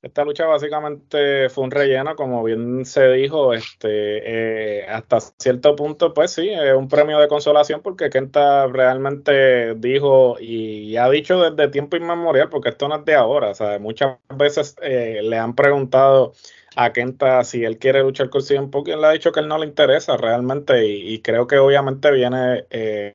Esta 0.02 0.26
lucha 0.26 0.48
básicamente 0.48 1.48
fue 1.50 1.64
un 1.64 1.70
relleno, 1.70 2.16
como 2.16 2.44
bien 2.44 2.86
se 2.86 3.08
dijo, 3.12 3.54
este, 3.54 4.80
eh, 4.80 4.86
hasta 4.88 5.20
cierto 5.20 5.76
punto, 5.76 6.12
pues 6.16 6.32
sí, 6.32 6.50
es 6.50 6.74
un 6.74 6.88
premio 6.88 7.20
de 7.20 7.28
consolación 7.28 7.82
porque 7.84 8.10
Kenta 8.10 8.66
realmente 8.66 9.76
dijo 9.76 10.38
y 10.40 10.98
ha 10.98 11.08
dicho 11.08 11.40
desde 11.52 11.72
tiempo 11.72 11.98
inmemorial, 11.98 12.50
porque 12.50 12.70
esto 12.70 12.88
no 12.88 12.96
es 12.96 13.06
de 13.06 13.14
ahora, 13.14 13.54
sea, 13.54 13.78
muchas 13.78 14.18
veces 14.36 14.76
eh, 14.82 15.20
le 15.22 15.38
han 15.38 15.54
preguntado 15.54 16.34
a 16.76 16.92
Kenta 16.94 17.44
si 17.44 17.64
él 17.64 17.78
quiere 17.78 18.02
luchar 18.02 18.32
con 18.32 18.42
CM 18.42 18.70
Punk 18.70 18.88
y 18.88 18.92
él 18.92 19.04
ha 19.04 19.12
dicho 19.12 19.32
que 19.32 19.42
él 19.42 19.48
no 19.48 19.60
le 19.60 19.68
interesa 19.68 20.18
realmente 20.18 20.84
y, 20.84 21.22
creo 21.22 21.46
que 21.46 21.60
obviamente 21.60 22.12
viene... 22.12 22.66
Eh, 22.72 23.14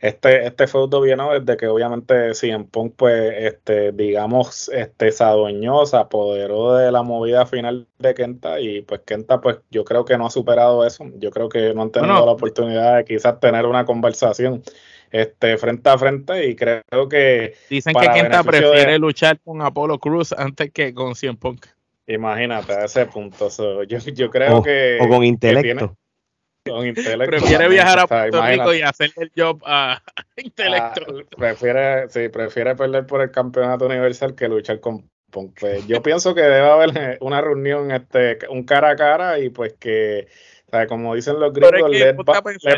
este, 0.00 0.46
este 0.46 0.68
feudo 0.68 1.00
vino 1.00 1.32
desde 1.32 1.56
que 1.56 1.66
obviamente 1.66 2.32
CM 2.34 2.66
Punk, 2.66 2.94
pues, 2.96 3.34
este, 3.36 3.90
digamos, 3.90 4.68
este, 4.68 5.10
se 5.10 5.24
adueñó, 5.24 5.86
se 5.86 5.96
apoderó 5.96 6.74
de 6.74 6.92
la 6.92 7.02
movida 7.02 7.46
final 7.46 7.88
de 7.98 8.14
Kenta 8.14 8.60
y 8.60 8.82
pues 8.82 9.00
Kenta, 9.04 9.40
pues, 9.40 9.58
yo 9.70 9.84
creo 9.84 10.04
que 10.04 10.16
no 10.16 10.26
ha 10.26 10.30
superado 10.30 10.86
eso. 10.86 11.04
Yo 11.16 11.30
creo 11.30 11.48
que 11.48 11.74
no 11.74 11.82
han 11.82 11.90
tenido 11.90 12.24
la 12.24 12.32
oportunidad 12.32 12.96
de 12.98 13.04
quizás 13.04 13.40
tener 13.40 13.66
una 13.66 13.84
conversación 13.84 14.62
este, 15.10 15.58
frente 15.58 15.90
a 15.90 15.98
frente 15.98 16.46
y 16.48 16.54
creo 16.54 17.08
que... 17.08 17.54
Dicen 17.68 17.94
que 17.94 18.08
Kenta 18.08 18.44
prefiere 18.44 18.98
luchar 19.00 19.40
con 19.40 19.62
Apollo 19.62 19.98
Cruz 19.98 20.32
antes 20.32 20.70
que 20.70 20.94
con 20.94 21.16
CM 21.16 21.36
Punk. 21.36 21.66
Imagínate, 22.06 22.72
a 22.72 22.84
ese 22.84 23.04
punto. 23.06 23.48
yo, 23.84 23.98
yo 23.98 24.30
creo 24.30 24.62
que... 24.62 24.98
O 25.00 25.08
con 25.08 25.24
intelecto. 25.24 25.96
Prefiere 27.26 27.68
viajar 27.68 27.98
a 28.00 28.06
Puerto 28.06 28.46
Rico 28.46 28.74
y 28.74 28.82
hacer 28.82 29.10
el 29.16 29.30
job 29.36 29.60
a 29.64 30.02
intelecto. 30.36 31.02
Ah, 31.08 31.36
prefiere, 31.36 32.08
sí, 32.10 32.28
prefiere 32.28 32.74
perder 32.74 33.06
por 33.06 33.22
el 33.22 33.30
campeonato 33.30 33.86
universal 33.86 34.34
que 34.34 34.48
luchar 34.48 34.80
con 34.80 35.08
pues, 35.30 35.86
yo 35.86 36.02
pienso 36.02 36.34
que 36.34 36.40
debe 36.40 36.70
haber 36.70 37.18
una 37.20 37.40
reunión, 37.40 37.90
este, 37.90 38.38
un 38.48 38.64
cara 38.64 38.90
a 38.90 38.96
cara 38.96 39.38
y 39.38 39.50
pues 39.50 39.74
que 39.74 40.26
como 40.88 41.14
dicen 41.14 41.40
los 41.40 41.52
gringos, 41.52 41.90
let, 41.90 42.16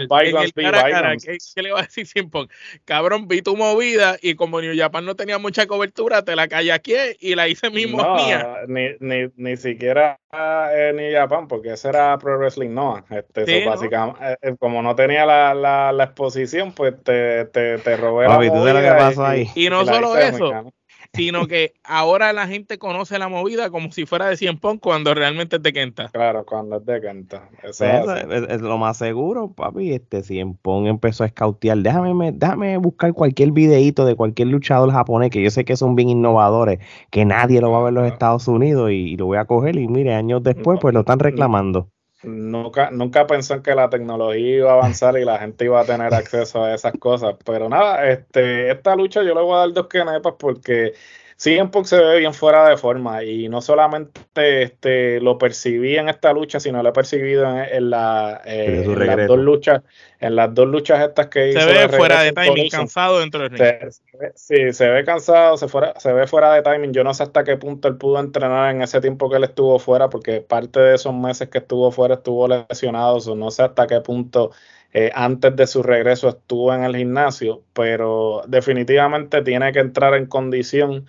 violence 0.08 0.52
be 0.54 0.70
violence. 0.70 1.38
¿qué, 1.54 1.62
le 1.62 1.72
va 1.72 1.80
a 1.80 1.82
decir 1.82 2.06
Simpon? 2.06 2.48
Cabrón, 2.84 3.26
vi 3.28 3.42
tu 3.42 3.56
movida 3.56 4.16
y 4.22 4.34
como 4.34 4.60
New 4.60 4.76
Japan 4.76 5.04
no 5.04 5.16
tenía 5.16 5.38
mucha 5.38 5.66
cobertura, 5.66 6.24
te 6.24 6.36
la 6.36 6.48
callé 6.48 6.72
aquí 6.72 6.94
y 7.18 7.34
la 7.34 7.48
hice 7.48 7.70
mismo 7.70 8.02
no, 8.02 8.16
mía. 8.16 8.56
Ni, 8.68 8.88
ni, 9.00 9.30
ni 9.36 9.56
siquiera 9.56 10.18
eh, 10.32 10.92
New 10.94 11.12
Japan, 11.12 11.48
porque 11.48 11.72
ese 11.72 11.88
era 11.88 12.16
Pro 12.18 12.38
Wrestling 12.38 12.70
Noah. 12.70 13.04
Este, 13.10 13.66
básicamente, 13.66 14.20
eh, 14.24 14.36
eh, 14.42 14.56
como 14.58 14.82
no 14.82 14.94
tenía 14.94 15.26
la, 15.26 15.54
la, 15.54 15.92
la, 15.92 16.04
exposición, 16.04 16.72
pues 16.72 16.94
te, 17.02 17.46
te, 17.46 17.78
te 17.78 17.96
robé 17.96 18.28
la 18.28 18.34
movida 18.34 19.36
y, 19.36 19.50
y, 19.54 19.70
no 19.70 19.84
solo 19.84 20.16
eso, 20.16 20.72
sino 21.12 21.46
que 21.46 21.74
ahora 21.82 22.32
la 22.32 22.46
gente 22.46 22.78
conoce 22.78 23.18
la 23.18 23.28
movida 23.28 23.70
como 23.70 23.90
si 23.90 24.06
fuera 24.06 24.28
de 24.28 24.36
100 24.36 24.58
Punk 24.58 24.80
cuando 24.80 25.12
realmente 25.14 25.56
es 25.56 25.62
de 25.62 25.72
Kenta. 25.72 26.08
Claro, 26.08 26.44
cuando 26.46 26.76
es 26.76 26.86
de 26.86 27.00
Kenta. 27.00 27.48
Eso 27.62 27.84
es, 27.84 28.60
lo 28.60 28.78
más 28.78 28.96
seguro, 28.98 29.52
papi. 29.52 29.92
Este 29.92 30.22
100 30.22 30.54
Punk 30.54 30.86
empezó 30.86 31.24
a 31.24 31.26
escautear. 31.26 31.78
Déjame, 31.78 32.32
déjame 32.32 32.76
buscar 32.76 33.12
cualquier 33.12 33.52
videito 33.52 34.04
de 34.04 34.14
cualquier 34.14 34.48
luchador 34.48 34.92
japonés, 34.92 35.30
que 35.30 35.42
yo 35.42 35.50
sé 35.50 35.64
que 35.64 35.76
son 35.76 35.96
bien 35.96 36.08
innovadores, 36.08 36.78
que 37.10 37.24
nadie 37.24 37.60
lo 37.60 37.72
va 37.72 37.80
a 37.80 37.82
ver 37.82 37.88
en 37.90 37.94
los 37.96 38.12
Estados 38.12 38.46
Unidos 38.46 38.90
y, 38.92 39.16
lo 39.16 39.26
voy 39.26 39.38
a 39.38 39.44
coger 39.44 39.76
y 39.76 39.88
mire, 39.88 40.14
años 40.14 40.42
después 40.42 40.78
pues 40.80 40.94
lo 40.94 41.00
están 41.00 41.18
reclamando. 41.18 41.90
Nunca, 42.22 42.90
nunca 42.90 43.26
pensó 43.26 43.54
en 43.54 43.62
que 43.62 43.74
la 43.74 43.88
tecnología 43.88 44.56
iba 44.56 44.70
a 44.72 44.74
avanzar 44.74 45.16
y 45.18 45.24
la 45.24 45.38
gente 45.38 45.64
iba 45.64 45.80
a 45.80 45.86
tener 45.86 46.12
acceso 46.12 46.64
a 46.64 46.74
esas 46.74 46.92
cosas. 46.98 47.36
Pero 47.44 47.68
nada, 47.68 48.06
este, 48.10 48.70
esta 48.70 48.94
lucha 48.94 49.22
yo 49.22 49.34
le 49.34 49.40
voy 49.40 49.54
a 49.54 49.60
dar 49.60 49.72
dos 49.72 49.86
quenepas 49.86 50.34
porque 50.38 50.92
CM 51.40 51.70
Punk 51.70 51.86
se 51.86 51.98
ve 51.98 52.18
bien 52.18 52.34
fuera 52.34 52.68
de 52.68 52.76
forma 52.76 53.24
y 53.24 53.48
no 53.48 53.62
solamente 53.62 54.62
este, 54.62 55.22
lo 55.22 55.38
percibí 55.38 55.96
en 55.96 56.10
esta 56.10 56.34
lucha, 56.34 56.60
sino 56.60 56.82
lo 56.82 56.90
he 56.90 56.92
percibido 56.92 57.46
en, 57.48 57.88
la, 57.88 58.42
eh, 58.44 58.84
las 58.86 59.26
dos 59.26 59.38
luchas, 59.38 59.80
en 60.18 60.36
las 60.36 60.52
dos 60.54 60.68
luchas 60.68 61.00
estas 61.00 61.28
que 61.28 61.48
hizo. 61.48 61.60
Se 61.60 61.64
ve 61.64 61.88
fuera 61.88 62.20
de 62.24 62.32
timing, 62.32 62.68
cansado 62.68 63.20
dentro 63.20 63.48
del 63.48 63.58
ring. 63.58 63.90
sí, 64.34 64.70
se 64.74 64.90
ve 64.90 65.02
cansado, 65.02 65.56
se, 65.56 65.66
fuera, 65.66 65.98
se 65.98 66.12
ve 66.12 66.26
fuera 66.26 66.52
de 66.52 66.60
timing. 66.60 66.92
Yo 66.92 67.04
no 67.04 67.14
sé 67.14 67.22
hasta 67.22 67.42
qué 67.42 67.56
punto 67.56 67.88
él 67.88 67.96
pudo 67.96 68.20
entrenar 68.20 68.74
en 68.74 68.82
ese 68.82 69.00
tiempo 69.00 69.30
que 69.30 69.38
él 69.38 69.44
estuvo 69.44 69.78
fuera, 69.78 70.10
porque 70.10 70.42
parte 70.42 70.78
de 70.78 70.96
esos 70.96 71.14
meses 71.14 71.48
que 71.48 71.56
estuvo 71.56 71.90
fuera 71.90 72.16
estuvo 72.16 72.48
lesionado, 72.48 73.16
o 73.16 73.34
no 73.34 73.50
sé 73.50 73.62
hasta 73.62 73.86
qué 73.86 74.02
punto 74.02 74.50
eh, 74.92 75.10
antes 75.14 75.54
de 75.56 75.66
su 75.66 75.82
regreso 75.82 76.28
estuvo 76.28 76.74
en 76.74 76.82
el 76.82 76.96
gimnasio, 76.96 77.62
pero 77.72 78.42
definitivamente 78.46 79.40
tiene 79.40 79.72
que 79.72 79.78
entrar 79.78 80.14
en 80.14 80.26
condición 80.26 81.06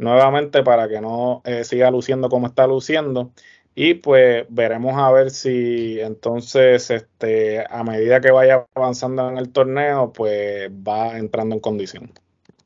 nuevamente 0.00 0.62
para 0.62 0.88
que 0.88 1.00
no 1.00 1.42
eh, 1.44 1.62
siga 1.62 1.90
luciendo 1.90 2.28
como 2.28 2.46
está 2.46 2.66
luciendo. 2.66 3.32
Y 3.74 3.94
pues 3.94 4.46
veremos 4.48 4.94
a 4.96 5.12
ver 5.12 5.30
si 5.30 6.00
entonces, 6.00 6.90
este, 6.90 7.64
a 7.68 7.84
medida 7.84 8.20
que 8.20 8.32
vaya 8.32 8.66
avanzando 8.74 9.28
en 9.28 9.38
el 9.38 9.52
torneo, 9.52 10.12
pues 10.12 10.70
va 10.70 11.16
entrando 11.18 11.54
en 11.54 11.60
condición. 11.60 12.12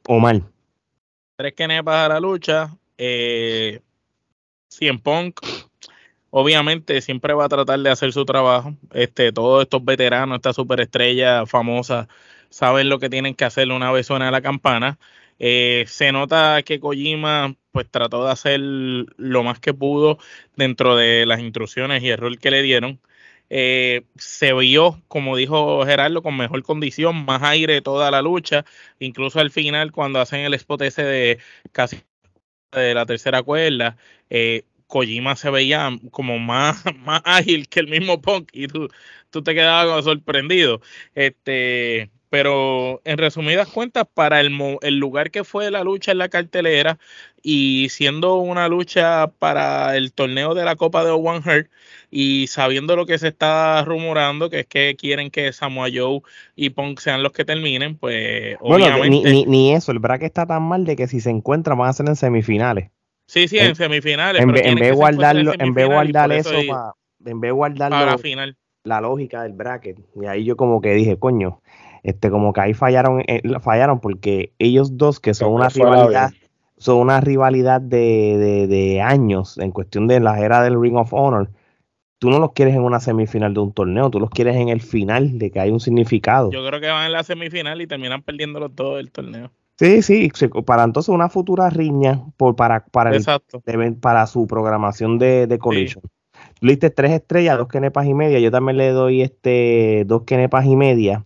Omar. 0.09 0.41
Tres 1.37 1.53
que 1.55 1.83
para 1.85 2.09
la 2.09 2.21
lucha. 2.21 2.71
Eh, 2.97 3.81
Cien 4.69 4.99
Punk, 4.99 5.41
obviamente, 6.31 7.01
siempre 7.01 7.35
va 7.35 7.45
a 7.45 7.49
tratar 7.49 7.81
de 7.81 7.91
hacer 7.91 8.13
su 8.13 8.25
trabajo. 8.25 8.75
Este, 8.93 9.33
todos 9.33 9.63
estos 9.63 9.85
veteranos, 9.85 10.37
esta 10.37 10.53
superestrella 10.53 11.47
famosa, 11.47 12.09
saben 12.49 12.89
lo 12.89 12.99
que 12.99 13.11
tienen 13.11 13.35
que 13.35 13.45
hacer 13.45 13.71
una 13.71 13.91
vez 13.93 14.07
suena 14.07 14.31
la 14.31 14.41
campana. 14.41 14.99
Eh, 15.39 15.85
se 15.89 16.13
nota 16.13 16.63
que 16.65 16.81
Kojima 16.81 17.57
pues 17.73 17.91
trató 17.91 18.25
de 18.25 18.33
hacer 18.33 18.61
lo 18.61 19.43
más 19.43 19.59
que 19.61 19.75
pudo 19.75 20.19
dentro 20.57 20.97
de 20.97 21.27
las 21.27 21.41
instrucciones 21.41 22.03
y 22.03 22.11
el 22.11 22.19
rol 22.19 22.39
que 22.39 22.51
le 22.51 22.63
dieron. 22.63 23.01
Eh, 23.51 24.05
se 24.17 24.53
vio, 24.55 25.03
como 25.09 25.37
dijo 25.37 25.85
Gerardo, 25.85 26.23
con 26.23 26.37
mejor 26.37 26.63
condición, 26.63 27.25
más 27.25 27.43
aire 27.43 27.83
toda 27.83 28.11
la 28.11 28.23
lucha, 28.23 28.65
incluso 28.99 29.41
al 29.41 29.51
final 29.51 29.93
cuando 29.93 30.21
hacen 30.21 30.41
el 30.41 30.55
spot 30.55 30.83
ese 30.83 31.03
de 31.05 31.39
casi 31.73 31.99
de 32.73 32.95
la 32.95 33.07
tercera 33.07 33.43
cuerda, 33.43 33.97
eh, 34.31 34.65
Kojima 34.87 35.37
se 35.37 35.51
veía 35.51 35.91
como 36.11 36.39
más, 36.39 36.85
más 36.99 37.23
ágil 37.25 37.69
que 37.69 37.81
el 37.81 37.89
mismo 37.89 38.21
Punk 38.21 38.51
y 38.53 38.69
tú, 38.69 38.89
tú 39.31 39.43
te 39.43 39.55
quedabas 39.55 40.05
sorprendido. 40.05 40.81
Este, 41.15 42.11
pero 42.35 43.01
en 43.05 43.17
resumidas 43.17 43.69
cuentas, 43.69 44.09
para 44.13 44.41
el, 44.41 44.51
el, 44.83 44.99
lugar 44.99 45.31
que 45.31 45.45
fue 45.45 45.71
la 45.71 45.85
lucha 45.85 46.11
en 46.11 46.19
la 46.19 46.29
cartelera 46.29 46.99
y 47.45 47.91
siendo 47.91 48.39
una 48.39 48.67
lucha 48.67 49.29
para 49.39 49.97
el 49.97 50.13
torneo 50.13 50.53
de 50.53 50.65
la 50.65 50.75
Copa 50.75 51.05
de 51.05 51.13
One 51.13 51.43
Heart 51.43 51.71
y 52.11 52.49
sabiendo 52.49 52.97
lo 52.97 53.07
que 53.07 53.19
se 53.19 53.29
está 53.29 53.85
rumorando, 53.85 54.51
que 54.51 54.59
es 54.59 54.67
que 54.67 54.97
quieren 54.97 55.31
que 55.31 55.53
Samoa 55.53 55.87
Joe 55.95 56.23
y 56.57 56.71
Punk 56.71 56.99
sean 56.99 57.23
los 57.23 57.31
que 57.31 57.45
terminen, 57.45 57.97
pues 57.97 58.57
obviamente... 58.59 59.31
Ni, 59.31 59.45
ni, 59.45 59.73
eso, 59.73 59.93
el 59.93 60.01
bracket 60.01 60.27
está 60.27 60.45
tan 60.45 60.65
mal 60.65 60.85
de 60.85 60.97
que 60.97 61.07
si 61.07 61.21
se 61.21 61.31
encuentran 61.31 61.79
van 61.79 61.91
a 61.91 61.93
ser 61.93 62.09
en 62.09 62.17
semifinales. 62.17 62.91
Sí, 63.29 63.47
sí, 63.47 63.59
en, 63.59 63.77
semifinales. 63.77 64.43
En, 64.43 64.51
vez 64.51 64.65
de 64.75 64.91
guardarlo, 64.91 65.53
en 65.57 65.73
vez 65.73 65.89
de 65.89 65.95
guardar 65.95 66.33
eso, 66.33 66.51
para, 66.51 66.95
en 67.27 67.41
vez 67.41 67.49
de 67.49 67.53
guardarlo, 67.53 67.97
para 67.97 68.11
la 68.11 68.19
final. 68.19 68.57
La 68.83 69.01
lógica 69.01 69.45
del 69.45 69.53
bracket. 69.53 70.01
Y 70.21 70.27
ahí 70.27 70.45
yo 70.45 70.57
como 70.57 70.81
que 70.81 70.93
dije, 70.95 71.17
coño, 71.17 71.63
este, 72.05 72.31
como 72.31 72.53
que 72.53 72.61
ahí 72.61 72.75
fallaron, 72.75 73.23
eh, 73.27 73.43
fallaron 73.61 73.99
porque 73.99 74.53
ellos 74.59 74.99
dos 74.99 75.21
que 75.21 75.33
son 75.33 75.55
una 75.55 75.71
rivalidad, 75.71 76.33
son 76.77 76.99
una 76.99 77.21
rivalidad 77.21 77.81
de, 77.81 78.67
de, 78.69 79.01
años 79.01 79.57
en 79.57 79.71
cuestión 79.71 80.07
de 80.07 80.21
la 80.21 80.39
era 80.39 80.63
del 80.63 80.81
Ring 80.81 80.97
of 80.97 81.15
Honor. 81.15 81.51
Tú 82.19 82.31
no 82.31 82.39
los 82.39 82.53
quieres 82.53 82.75
en 82.75 82.83
una 82.83 83.01
semifinal 83.01 83.55
de 83.55 83.61
un 83.61 83.73
torneo, 83.73 84.11
tú 84.11 84.21
los 84.21 84.29
quieres 84.29 84.57
en 84.57 84.69
el 84.69 84.83
final, 84.83 85.39
de 85.39 85.51
que 85.51 85.61
hay 85.61 85.71
un 85.71 85.81
significado. 85.81 86.51
Yo 86.51 86.65
creo 86.67 86.79
que 86.79 86.89
van 86.89 87.07
en 87.07 87.13
la 87.13 87.25
semifinal 87.25 87.81
y 87.81 87.87
terminan 87.87 88.23
perdiéndolo 88.23 88.69
todo 88.69 88.99
el 88.99 89.11
torneo. 89.11 89.51
Sí, 89.79 90.03
sí, 90.03 90.31
para 90.67 90.85
entonces 90.85 91.09
una 91.09 91.31
futura 91.31 91.71
riña 91.71 92.23
por, 92.37 92.55
para, 92.55 92.85
para, 92.85 93.13
para 94.01 94.27
su 94.27 94.47
programación 94.47 95.19
de, 95.19 95.47
de 95.47 95.59
Collision. 95.59 96.03
Tú 96.03 96.67
le 96.67 96.73
diste 96.73 96.91
tres 96.91 97.13
estrellas, 97.13 97.57
dos 97.57 97.69
kenepas 97.69 98.07
y 98.07 98.15
media. 98.15 98.39
Yo 98.41 98.51
también 98.51 98.77
le 98.77 98.91
doy 98.91 99.23
este 99.23 100.05
dos 100.07 100.23
kenepas 100.25 100.67
y 100.67 100.77
media. 100.77 101.25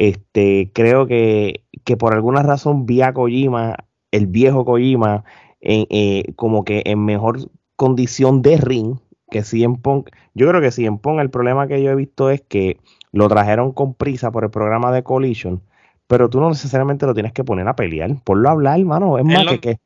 Este, 0.00 0.70
creo 0.72 1.06
que, 1.06 1.62
que 1.84 1.98
por 1.98 2.14
alguna 2.14 2.42
razón 2.42 2.86
vi 2.86 3.02
a 3.02 3.12
Kojima, 3.12 3.76
el 4.10 4.28
viejo 4.28 4.64
Kojima, 4.64 5.24
en, 5.60 5.86
eh, 5.90 6.32
como 6.36 6.64
que 6.64 6.82
en 6.86 7.04
mejor 7.04 7.50
condición 7.76 8.40
de 8.40 8.56
ring 8.56 8.96
que 9.30 9.42
CM 9.42 9.76
Punk. 9.76 10.08
Yo 10.32 10.48
creo 10.48 10.62
que 10.62 10.70
CM 10.70 10.96
Punk, 10.96 11.20
el 11.20 11.28
problema 11.28 11.66
que 11.66 11.82
yo 11.82 11.90
he 11.90 11.94
visto 11.94 12.30
es 12.30 12.40
que 12.40 12.78
lo 13.12 13.28
trajeron 13.28 13.72
con 13.72 13.92
prisa 13.92 14.30
por 14.30 14.44
el 14.44 14.50
programa 14.50 14.90
de 14.90 15.02
Collision, 15.02 15.60
pero 16.06 16.30
tú 16.30 16.40
no 16.40 16.48
necesariamente 16.48 17.04
lo 17.04 17.12
tienes 17.12 17.34
que 17.34 17.44
poner 17.44 17.68
a 17.68 17.76
pelear. 17.76 18.10
Ponlo 18.24 18.48
a 18.48 18.52
hablar, 18.52 18.80
hermano. 18.80 19.18
Es 19.18 19.24
más 19.26 19.44
que, 19.48 19.60
que 19.60 19.80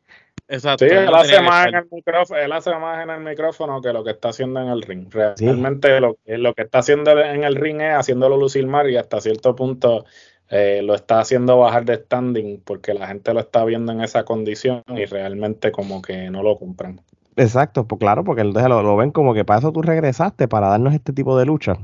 Exacto. 0.48 0.84
Sí, 0.86 0.94
él 0.94 1.14
hace, 1.14 1.40
más 1.40 1.66
en 1.66 1.74
el 1.74 1.86
micrófono, 1.90 2.40
él 2.40 2.52
hace 2.52 2.74
más 2.76 3.02
en 3.02 3.10
el 3.10 3.20
micrófono 3.20 3.80
que 3.80 3.92
lo 3.92 4.04
que 4.04 4.10
está 4.10 4.28
haciendo 4.28 4.60
en 4.60 4.68
el 4.68 4.82
ring. 4.82 5.08
Realmente 5.10 6.00
lo, 6.00 6.18
lo, 6.26 6.54
que 6.54 6.62
está 6.62 6.78
haciendo 6.78 7.18
en 7.18 7.44
el 7.44 7.54
ring 7.54 7.80
es 7.80 7.94
haciéndolo 7.94 8.36
lucir 8.36 8.66
mal 8.66 8.90
y 8.90 8.96
hasta 8.96 9.20
cierto 9.20 9.56
punto 9.56 10.04
eh, 10.50 10.82
lo 10.82 10.94
está 10.94 11.20
haciendo 11.20 11.58
bajar 11.58 11.84
de 11.84 11.96
standing 11.96 12.60
porque 12.64 12.92
la 12.92 13.06
gente 13.06 13.32
lo 13.32 13.40
está 13.40 13.64
viendo 13.64 13.92
en 13.92 14.02
esa 14.02 14.24
condición 14.24 14.82
y 14.88 15.06
realmente 15.06 15.72
como 15.72 16.02
que 16.02 16.30
no 16.30 16.42
lo 16.42 16.58
compran. 16.58 17.00
Exacto, 17.36 17.86
pues 17.86 17.98
claro, 17.98 18.22
porque 18.22 18.44
lo, 18.44 18.82
lo 18.82 18.96
ven 18.96 19.10
como 19.10 19.34
que 19.34 19.44
para 19.44 19.58
eso 19.58 19.72
tú 19.72 19.82
regresaste, 19.82 20.46
para 20.46 20.68
darnos 20.68 20.94
este 20.94 21.12
tipo 21.12 21.38
de 21.38 21.46
lucha. 21.46 21.78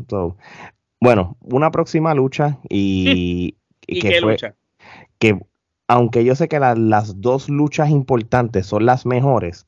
bueno, 1.01 1.37
una 1.41 1.71
próxima 1.71 2.15
lucha 2.15 2.59
y, 2.69 3.57
¿Y, 3.87 4.01
que 4.01 4.09
qué 4.09 4.21
lucha? 4.21 4.55
Que 5.19 5.39
aunque 5.91 6.25
yo 6.25 6.37
sé 6.37 6.47
que 6.47 6.61
las 6.61 7.21
dos 7.21 7.49
luchas 7.49 7.91
importantes 7.91 8.65
son 8.65 8.87
las 8.87 9.07
mejores, 9.07 9.67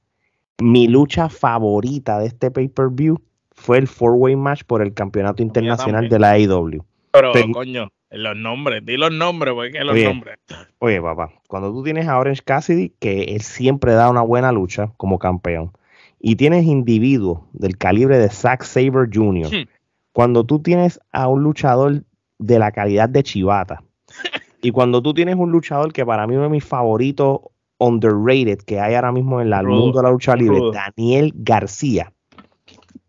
mi 0.60 0.86
lucha 0.86 1.28
favorita 1.28 2.20
de 2.20 2.26
este 2.26 2.52
pay-per-view 2.52 3.20
fue 3.50 3.78
el 3.78 3.88
four-way 3.88 4.36
match 4.36 4.62
por 4.62 4.82
el 4.82 4.94
campeonato 4.94 5.42
internacional 5.42 6.08
de 6.08 6.18
la 6.20 6.30
AEW. 6.30 6.84
Pero, 7.10 7.32
coño, 7.52 7.90
los 8.12 8.36
nombres, 8.36 8.86
di 8.86 8.96
los 8.96 9.10
nombres, 9.10 9.52
porque 9.52 9.82
los 9.82 9.96
nombres. 9.96 10.38
Oye, 10.78 11.02
papá, 11.02 11.32
cuando 11.48 11.72
tú 11.72 11.82
tienes 11.82 12.06
a 12.06 12.16
Orange 12.16 12.42
Cassidy, 12.44 12.92
que 13.00 13.24
él 13.24 13.40
siempre 13.40 13.92
da 13.94 14.08
una 14.08 14.22
buena 14.22 14.52
lucha 14.52 14.92
como 14.98 15.18
campeón, 15.18 15.72
y 16.20 16.36
tienes 16.36 16.66
individuos 16.66 17.40
del 17.52 17.76
calibre 17.76 18.18
de 18.18 18.28
Zack 18.30 18.62
Saber 18.62 19.08
Jr., 19.12 19.52
hmm. 19.52 19.68
cuando 20.12 20.44
tú 20.44 20.60
tienes 20.60 21.00
a 21.10 21.26
un 21.26 21.42
luchador 21.42 22.04
de 22.38 22.60
la 22.60 22.70
calidad 22.70 23.08
de 23.08 23.24
Chivata, 23.24 23.82
y 24.62 24.70
cuando 24.70 25.02
tú 25.02 25.12
tienes 25.12 25.34
un 25.36 25.50
luchador 25.50 25.92
que 25.92 26.06
para 26.06 26.26
mí 26.26 26.34
uno 26.34 26.44
de 26.44 26.48
mis 26.48 26.64
favoritos 26.64 27.40
underrated 27.78 28.58
que 28.58 28.78
hay 28.78 28.94
ahora 28.94 29.10
mismo 29.10 29.40
en 29.40 29.52
el 29.52 29.66
mundo 29.66 29.98
de 29.98 30.04
la 30.04 30.10
lucha 30.10 30.36
libre, 30.36 30.60
Daniel 30.72 31.32
García. 31.34 32.12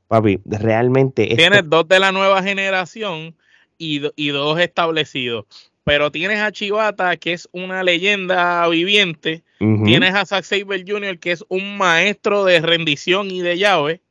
Papi, 0.08 0.40
realmente. 0.46 1.28
Tienes 1.36 1.70
dos 1.70 1.88
de 1.88 2.00
la 2.00 2.12
nueva 2.12 2.42
generación 2.42 3.36
y, 3.78 4.00
dos 4.00 4.60
establecidos. 4.60 5.46
Pero 5.84 6.12
tienes 6.12 6.40
a 6.40 6.52
Chivata, 6.52 7.18
que 7.18 7.34
es 7.34 7.48
una 7.52 7.84
leyenda 7.84 8.68
viviente. 8.68 9.44
Tienes 9.60 10.14
a 10.16 10.26
Zack 10.26 10.44
Saber 10.44 10.84
Jr., 10.88 11.20
que 11.20 11.32
es 11.32 11.46
un 11.50 11.78
maestro 11.78 12.46
de 12.46 12.60
rendición 12.62 13.32
y 13.32 13.42
de 13.42 13.58
llave. 13.58 14.02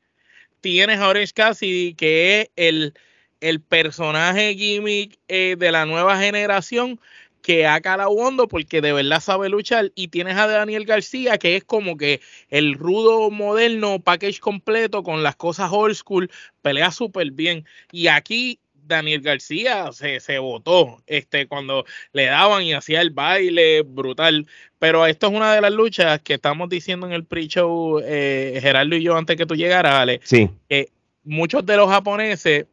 Tienes 0.60 0.98
a 0.98 1.08
Orange 1.08 1.32
Cassidy, 1.34 1.94
que 1.94 2.40
es 2.40 2.50
el, 2.56 2.94
el 3.40 3.60
personaje 3.60 4.54
gimmick 4.54 5.18
eh, 5.28 5.56
de 5.58 5.72
la 5.72 5.84
nueva 5.84 6.18
generación, 6.18 7.00
que 7.42 7.66
ha 7.66 7.80
calado 7.80 8.10
hondo 8.10 8.48
porque 8.48 8.80
de 8.80 8.92
verdad 8.92 9.20
sabe 9.20 9.48
luchar. 9.48 9.92
Y 9.94 10.08
tienes 10.08 10.36
a 10.36 10.46
Daniel 10.46 10.84
García, 10.84 11.38
que 11.38 11.56
es 11.56 11.64
como 11.64 11.96
que 11.96 12.20
el 12.48 12.74
rudo 12.74 13.30
moderno 13.30 14.00
package 14.00 14.40
completo 14.40 15.02
con 15.02 15.22
las 15.22 15.36
cosas 15.36 15.70
old 15.72 15.94
school, 15.94 16.30
pelea 16.62 16.90
súper 16.90 17.32
bien. 17.32 17.66
Y 17.90 18.06
aquí 18.06 18.60
Daniel 18.84 19.20
García 19.20 19.92
se, 19.92 20.20
se 20.20 20.38
votó 20.38 21.02
este, 21.06 21.46
cuando 21.46 21.84
le 22.12 22.26
daban 22.26 22.62
y 22.62 22.72
hacía 22.74 23.00
el 23.00 23.10
baile 23.10 23.82
brutal. 23.82 24.46
Pero 24.78 25.06
esto 25.06 25.26
es 25.28 25.32
una 25.32 25.54
de 25.54 25.60
las 25.60 25.72
luchas 25.72 26.20
que 26.20 26.34
estamos 26.34 26.68
diciendo 26.68 27.06
en 27.06 27.12
el 27.12 27.24
pre-show, 27.24 28.00
eh, 28.04 28.58
Gerardo 28.62 28.96
y 28.96 29.02
yo, 29.02 29.16
antes 29.16 29.36
que 29.36 29.46
tú 29.46 29.54
llegaras, 29.54 29.94
Ale. 29.94 30.20
Sí. 30.24 30.48
Que 30.68 30.90
muchos 31.24 31.64
de 31.66 31.76
los 31.76 31.88
japoneses 31.88 32.66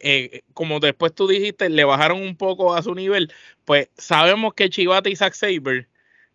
eh, 0.00 0.42
como 0.54 0.80
después 0.80 1.14
tú 1.14 1.26
dijiste, 1.26 1.68
le 1.68 1.84
bajaron 1.84 2.22
un 2.22 2.36
poco 2.36 2.74
a 2.74 2.82
su 2.82 2.94
nivel, 2.94 3.32
pues 3.64 3.88
sabemos 3.96 4.54
que 4.54 4.70
Chivata 4.70 5.08
y 5.08 5.16
Zack 5.16 5.34
Saber 5.34 5.88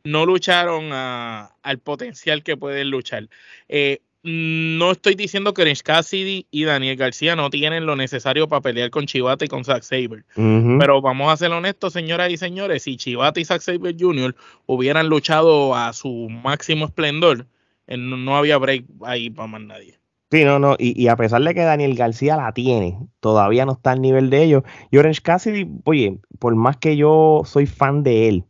no 0.03 0.25
lucharon 0.25 0.91
al 0.91 1.79
potencial 1.79 2.43
que 2.43 2.57
pueden 2.57 2.89
luchar. 2.89 3.29
Eh, 3.69 4.01
no 4.23 4.91
estoy 4.91 5.15
diciendo 5.15 5.53
que 5.53 5.63
Orange 5.63 5.83
Cassidy 5.83 6.47
y 6.49 6.63
Daniel 6.63 6.95
García 6.95 7.35
no 7.35 7.49
tienen 7.49 7.85
lo 7.85 7.97
necesario 7.97 8.47
para 8.47 8.61
pelear 8.61 8.89
con 8.89 9.05
Chivata 9.05 9.43
y 9.43 9.49
con 9.49 9.65
Zack 9.65 9.83
Saber. 9.83 10.23
Pero 10.33 11.01
vamos 11.01 11.31
a 11.31 11.35
ser 11.35 11.51
honestos, 11.51 11.91
señoras 11.91 12.31
y 12.31 12.37
señores, 12.37 12.83
si 12.83 12.95
Chivata 12.95 13.41
y 13.41 13.45
Zack 13.45 13.61
Saber 13.61 13.95
Jr. 13.99 14.33
hubieran 14.65 15.09
luchado 15.09 15.75
a 15.75 15.91
su 15.91 16.29
máximo 16.29 16.85
esplendor, 16.85 17.47
eh, 17.87 17.97
no 17.97 18.37
había 18.37 18.57
break 18.57 18.85
ahí 19.01 19.29
para 19.29 19.47
más 19.47 19.61
nadie. 19.61 19.99
Sí, 20.33 20.45
no, 20.45 20.57
no, 20.57 20.75
y, 20.79 21.09
a 21.09 21.15
pesar 21.15 21.43
de 21.43 21.53
que 21.53 21.61
Daniel 21.61 21.93
García 21.93 22.35
la 22.35 22.51
tiene, 22.53 22.97
todavía 23.19 23.67
no 23.67 23.73
está 23.73 23.91
al 23.91 24.01
nivel 24.01 24.31
de 24.31 24.41
ellos. 24.41 24.63
Y 24.89 24.97
Orange 24.97 25.21
Cassidy, 25.21 25.69
oye, 25.85 26.19
por 26.39 26.55
más 26.55 26.77
que 26.77 26.97
yo 26.97 27.43
soy 27.45 27.67
fan 27.67 28.01
de 28.01 28.29
él, 28.29 28.43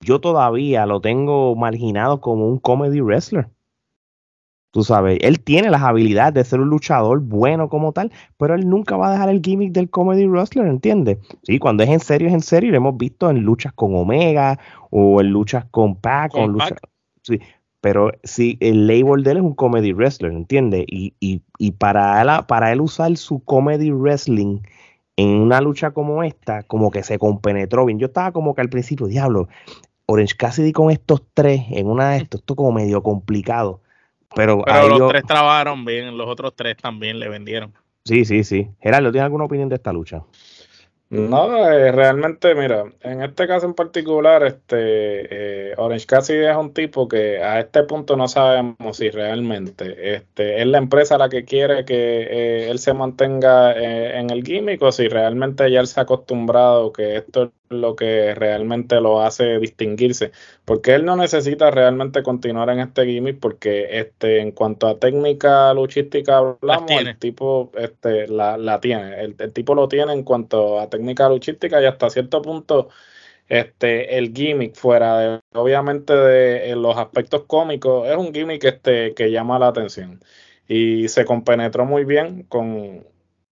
yo 0.00 0.20
todavía 0.20 0.84
lo 0.84 1.00
tengo 1.00 1.54
marginado 1.54 2.20
como 2.20 2.48
un 2.48 2.58
comedy 2.58 3.00
wrestler. 3.00 3.48
Tú 4.72 4.82
sabes, 4.82 5.20
él 5.22 5.38
tiene 5.38 5.70
las 5.70 5.82
habilidades 5.82 6.34
de 6.34 6.42
ser 6.42 6.58
un 6.58 6.70
luchador 6.70 7.20
bueno 7.20 7.68
como 7.68 7.92
tal, 7.92 8.10
pero 8.36 8.56
él 8.56 8.68
nunca 8.68 8.96
va 8.96 9.06
a 9.06 9.12
dejar 9.12 9.28
el 9.28 9.42
gimmick 9.42 9.70
del 9.70 9.90
comedy 9.90 10.26
wrestler, 10.26 10.66
¿entiendes? 10.66 11.18
Sí, 11.44 11.60
cuando 11.60 11.84
es 11.84 11.90
en 11.90 12.00
serio, 12.00 12.26
es 12.26 12.34
en 12.34 12.40
serio. 12.40 12.72
Lo 12.72 12.78
hemos 12.78 12.96
visto 12.96 13.30
en 13.30 13.42
luchas 13.42 13.72
con 13.74 13.94
Omega 13.94 14.58
o 14.90 15.20
en 15.20 15.28
luchas 15.28 15.66
con 15.70 15.94
Pac. 15.94 16.34
o 16.34 16.48
luchas, 16.48 16.80
sí, 17.22 17.38
pero 17.82 18.12
sí, 18.24 18.56
el 18.60 18.86
label 18.86 19.22
de 19.22 19.32
él 19.32 19.36
es 19.36 19.42
un 19.42 19.54
comedy 19.54 19.92
wrestler, 19.92 20.32
¿entiendes? 20.32 20.86
Y, 20.88 21.12
y, 21.20 21.42
y 21.58 21.72
para, 21.72 22.22
él, 22.22 22.28
para 22.48 22.72
él 22.72 22.80
usar 22.80 23.14
su 23.18 23.44
comedy 23.44 23.90
wrestling 23.90 24.60
en 25.16 25.28
una 25.28 25.60
lucha 25.60 25.90
como 25.90 26.22
esta, 26.22 26.62
como 26.62 26.90
que 26.90 27.02
se 27.02 27.18
compenetró 27.18 27.84
bien. 27.84 27.98
Yo 27.98 28.06
estaba 28.06 28.32
como 28.32 28.54
que 28.54 28.62
al 28.62 28.70
principio, 28.70 29.06
diablo, 29.06 29.48
Orange 30.06 30.36
Cassidy 30.36 30.72
con 30.72 30.90
estos 30.90 31.22
tres 31.34 31.64
en 31.70 31.86
una 31.86 32.12
de 32.12 32.18
estos, 32.18 32.40
esto 32.40 32.56
como 32.56 32.72
medio 32.72 33.02
complicado 33.02 33.82
pero, 34.34 34.64
los 34.66 35.10
tres 35.10 35.24
trabajaron 35.24 35.84
bien, 35.84 36.16
los 36.16 36.28
otros 36.28 36.54
tres 36.54 36.76
también 36.76 37.18
le 37.18 37.28
vendieron. 37.28 37.72
Sí, 38.04 38.24
sí, 38.24 38.44
sí. 38.44 38.68
Gerardo, 38.80 39.12
¿tienes 39.12 39.24
alguna 39.24 39.44
opinión 39.44 39.68
de 39.68 39.76
esta 39.76 39.92
lucha? 39.92 40.22
No, 41.12 41.68
eh, 41.70 41.92
realmente, 41.92 42.54
mira, 42.54 42.86
en 43.02 43.20
este 43.22 43.46
caso 43.46 43.66
en 43.66 43.74
particular, 43.74 44.42
este 44.44 45.72
eh, 45.72 45.74
Orange 45.76 46.06
Cassidy 46.06 46.46
es 46.46 46.56
un 46.56 46.72
tipo 46.72 47.06
que 47.06 47.42
a 47.42 47.60
este 47.60 47.82
punto 47.82 48.16
no 48.16 48.28
sabemos 48.28 48.96
si 48.96 49.10
realmente 49.10 50.14
este, 50.14 50.62
es 50.62 50.66
la 50.66 50.78
empresa 50.78 51.18
la 51.18 51.28
que 51.28 51.44
quiere 51.44 51.84
que 51.84 51.94
eh, 51.94 52.70
él 52.70 52.78
se 52.78 52.94
mantenga 52.94 53.74
en 53.74 54.30
el 54.30 54.42
gimmick 54.42 54.90
si 54.90 55.06
realmente 55.08 55.70
ya 55.70 55.80
él 55.80 55.86
se 55.86 56.00
ha 56.00 56.04
acostumbrado 56.04 56.94
que 56.94 57.16
esto 57.16 57.42
es 57.44 57.50
lo 57.68 57.94
que 57.94 58.34
realmente 58.34 58.98
lo 59.02 59.20
hace 59.20 59.58
distinguirse, 59.58 60.32
porque 60.64 60.94
él 60.94 61.04
no 61.04 61.16
necesita 61.16 61.70
realmente 61.70 62.22
continuar 62.22 62.70
en 62.70 62.80
este 62.80 63.04
gimmick 63.04 63.40
porque 63.40 63.98
este 63.98 64.40
en 64.40 64.52
cuanto 64.52 64.86
a 64.86 64.98
técnica 64.98 65.74
luchística 65.74 66.38
hablamos, 66.38 66.90
el 66.90 67.18
tipo 67.18 67.72
este 67.76 68.28
la, 68.28 68.56
la 68.56 68.80
tiene, 68.80 69.20
el, 69.22 69.34
el, 69.38 69.52
tipo 69.52 69.74
lo 69.74 69.88
tiene 69.88 70.12
en 70.12 70.22
cuanto 70.22 70.78
a 70.80 70.88
técnica 70.88 71.28
luchística 71.28 71.82
y 71.82 71.86
hasta 71.86 72.10
cierto 72.10 72.42
punto 72.42 72.88
este 73.48 74.18
el 74.18 74.32
gimmick 74.32 74.74
fuera 74.76 75.18
de 75.18 75.40
obviamente 75.54 76.14
de 76.14 76.74
los 76.76 76.96
aspectos 76.96 77.44
cómicos 77.46 78.08
es 78.08 78.16
un 78.16 78.32
gimmick 78.32 78.64
este 78.64 79.14
que 79.14 79.30
llama 79.30 79.58
la 79.58 79.68
atención. 79.68 80.20
Y 80.68 81.08
se 81.08 81.24
compenetró 81.24 81.84
muy 81.84 82.04
bien 82.04 82.44
con 82.44 83.04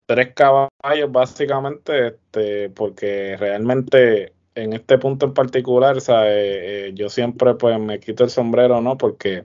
tres 0.07 0.35
caballos 0.35 1.11
básicamente, 1.11 2.09
este, 2.09 2.71
porque 2.71 3.37
realmente 3.39 4.33
en 4.55 4.73
este 4.73 4.99
punto 4.99 5.27
en 5.27 5.35
particular, 5.35 5.97
eh, 6.09 6.93
yo 6.95 7.09
siempre 7.09 7.55
pues 7.55 7.79
me 7.81 8.01
quito 8.01 8.25
el 8.25 8.31
sombrero, 8.31 8.81
¿no? 8.81 8.99
Porque 8.99 9.45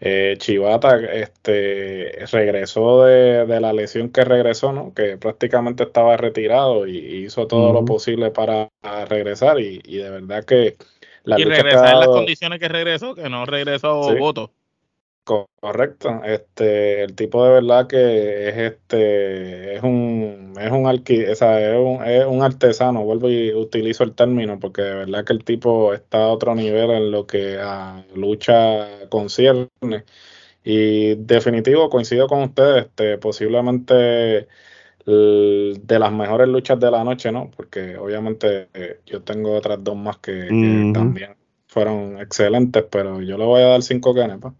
eh, 0.00 0.36
Chivata 0.38 0.98
este, 1.12 2.26
regresó 2.30 3.04
de, 3.04 3.46
la 3.60 3.72
lesión 3.72 4.10
que 4.10 4.24
regresó, 4.24 4.72
¿no? 4.72 4.92
Que 4.94 5.16
prácticamente 5.16 5.84
estaba 5.84 6.16
retirado 6.16 6.86
y, 6.86 7.24
hizo 7.24 7.46
todo 7.46 7.72
lo 7.72 7.84
posible 7.84 8.30
para 8.30 8.70
regresar 9.08 9.60
y, 9.60 9.80
de 9.80 10.10
verdad 10.10 10.44
que 10.44 10.76
la 11.24 11.40
y 11.40 11.44
regresar 11.44 11.94
en 11.94 12.00
las 12.00 12.08
condiciones 12.08 12.58
que 12.58 12.68
regresó, 12.68 13.14
que 13.14 13.28
no 13.28 13.46
regresó 13.46 14.14
voto. 14.16 14.52
Correcto, 15.26 16.22
este, 16.24 17.02
el 17.02 17.16
tipo 17.16 17.44
de 17.44 17.50
verdad 17.50 17.88
que 17.88 18.48
es 18.48 18.56
este, 18.56 19.74
es 19.74 19.82
un, 19.82 20.54
es 20.56 20.70
un 20.70 20.88
es 20.88 21.42
un, 21.42 22.04
es 22.04 22.24
un 22.26 22.42
artesano, 22.42 23.02
vuelvo 23.02 23.28
y 23.28 23.52
utilizo 23.52 24.04
el 24.04 24.14
término, 24.14 24.60
porque 24.60 24.82
de 24.82 24.94
verdad 24.94 25.24
que 25.24 25.32
el 25.32 25.42
tipo 25.42 25.92
está 25.94 26.24
a 26.24 26.28
otro 26.28 26.54
nivel 26.54 26.92
en 26.92 27.10
lo 27.10 27.26
que 27.26 27.58
a 27.60 28.04
lucha 28.14 29.08
concierne. 29.08 29.68
Y 30.62 31.16
definitivo, 31.16 31.90
coincido 31.90 32.28
con 32.28 32.42
ustedes, 32.44 32.86
este, 32.86 33.18
posiblemente 33.18 34.46
de 35.06 35.98
las 35.98 36.12
mejores 36.12 36.46
luchas 36.48 36.78
de 36.78 36.90
la 36.90 37.02
noche, 37.02 37.32
¿no? 37.32 37.50
Porque 37.56 37.96
obviamente 37.96 38.68
eh, 38.74 39.00
yo 39.06 39.22
tengo 39.22 39.56
otras 39.56 39.82
dos 39.82 39.96
más 39.96 40.18
que, 40.18 40.46
también 40.94 41.34
fueron 41.66 42.20
excelentes, 42.20 42.84
pero 42.88 43.20
yo 43.22 43.36
le 43.36 43.44
voy 43.44 43.62
a 43.62 43.66
dar 43.66 43.82
cinco 43.82 44.14
canepas. 44.14 44.52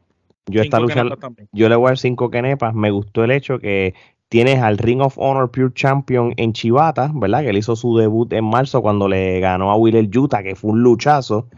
Yo 0.49 0.63
esta 0.63 0.79
lucha, 0.79 1.05
yo 1.53 1.69
le 1.69 1.77
voy 1.77 1.87
a 1.87 1.91
dar 1.91 1.99
cinco 1.99 2.31
kenepas. 2.31 2.75
Me 2.75 2.91
gustó 2.91 3.25
el 3.25 3.33
hecho 3.33 3.59
que 3.59 3.95
tienes 4.29 4.61
al 4.61 4.79
Ring 4.79 5.01
of 5.01 5.19
Honor 5.19 5.51
Pure 5.51 5.73
Champion 5.75 6.35
en 6.37 6.53
Chivata, 6.53 7.11
¿verdad? 7.15 7.43
Que 7.43 7.51
él 7.51 7.59
hizo 7.59 7.77
su 7.77 7.97
debut 7.97 8.33
en 8.33 8.45
marzo 8.45 8.83
cuando 8.83 9.09
le 9.09 9.41
ganó 9.41 9.71
a 9.71 9.77
Will 9.77 10.11
Utah, 10.17 10.43
que 10.43 10.55
fue 10.55 10.71
un 10.73 10.83
luchazo. 10.83 11.49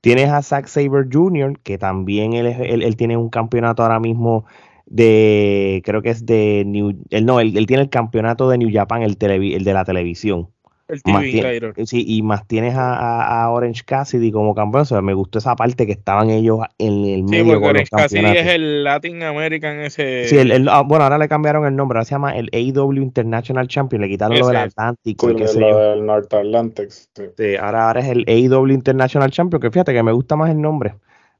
Tienes 0.00 0.30
a 0.30 0.42
Zack 0.42 0.66
Saber 0.66 1.06
Jr., 1.10 1.58
que 1.62 1.78
también 1.78 2.32
él, 2.32 2.46
él, 2.46 2.96
tiene 2.96 3.16
un 3.16 3.30
campeonato 3.30 3.84
ahora 3.84 4.00
mismo 4.00 4.44
de, 4.86 5.80
creo 5.84 6.02
que 6.02 6.10
es 6.10 6.26
de 6.26 6.64
New, 6.66 6.98
él 7.10 7.24
no, 7.24 7.38
él, 7.38 7.66
tiene 7.66 7.84
el 7.84 7.88
campeonato 7.88 8.48
de 8.48 8.58
New 8.58 8.70
Japan, 8.72 9.02
el, 9.02 9.16
el 9.20 9.64
de 9.64 9.72
la 9.72 9.84
televisión. 9.84 10.51
El 10.92 11.86
sí, 11.86 12.04
y 12.06 12.22
más 12.22 12.46
tienes 12.46 12.74
a, 12.76 13.48
Orange 13.50 13.82
Cassidy 13.84 14.30
como 14.30 14.54
campeón. 14.54 14.82
O 14.82 14.84
sea, 14.84 15.00
me 15.00 15.14
gustó 15.14 15.38
esa 15.38 15.56
parte 15.56 15.86
que 15.86 15.92
estaban 15.92 16.30
ellos 16.30 16.60
en 16.78 17.04
el 17.06 17.24
medio. 17.24 17.44
Sí, 17.44 17.50
porque 17.50 17.68
Orange 17.68 17.90
Cassidy 17.90 18.36
es 18.36 18.46
el 18.46 18.84
Latin 18.84 19.22
American 19.22 19.80
ese. 19.80 20.28
Sí, 20.28 20.36
el, 20.36 20.68
ah, 20.68 20.82
bueno, 20.82 21.04
ahora 21.04 21.18
le 21.18 21.28
cambiaron 21.28 21.64
el 21.66 21.74
nombre. 21.74 21.96
Ahora 21.96 22.04
se 22.04 22.14
llama 22.14 22.36
el 22.36 22.50
AEW 22.52 22.92
International 23.02 23.66
Champion. 23.68 24.02
Le 24.02 24.08
quitaron 24.08 24.38
lo 24.38 24.48
del 24.48 24.56
Atlántico 24.56 25.30
y 25.30 25.36
qué 25.36 25.48
sé 25.48 25.60
yo. 25.60 25.78
del 25.78 26.04
North 26.04 26.32
Atlantic. 26.32 26.90
Sí. 26.90 27.56
ahora, 27.60 27.88
ahora 27.88 28.00
es 28.00 28.08
el 28.08 28.24
AEW 28.26 28.68
International 28.68 29.30
Champion. 29.30 29.60
Que 29.60 29.70
fíjate 29.70 29.92
que 29.92 30.02
me 30.02 30.12
gusta 30.12 30.36
más 30.36 30.50
el 30.50 30.60
nombre. 30.60 30.94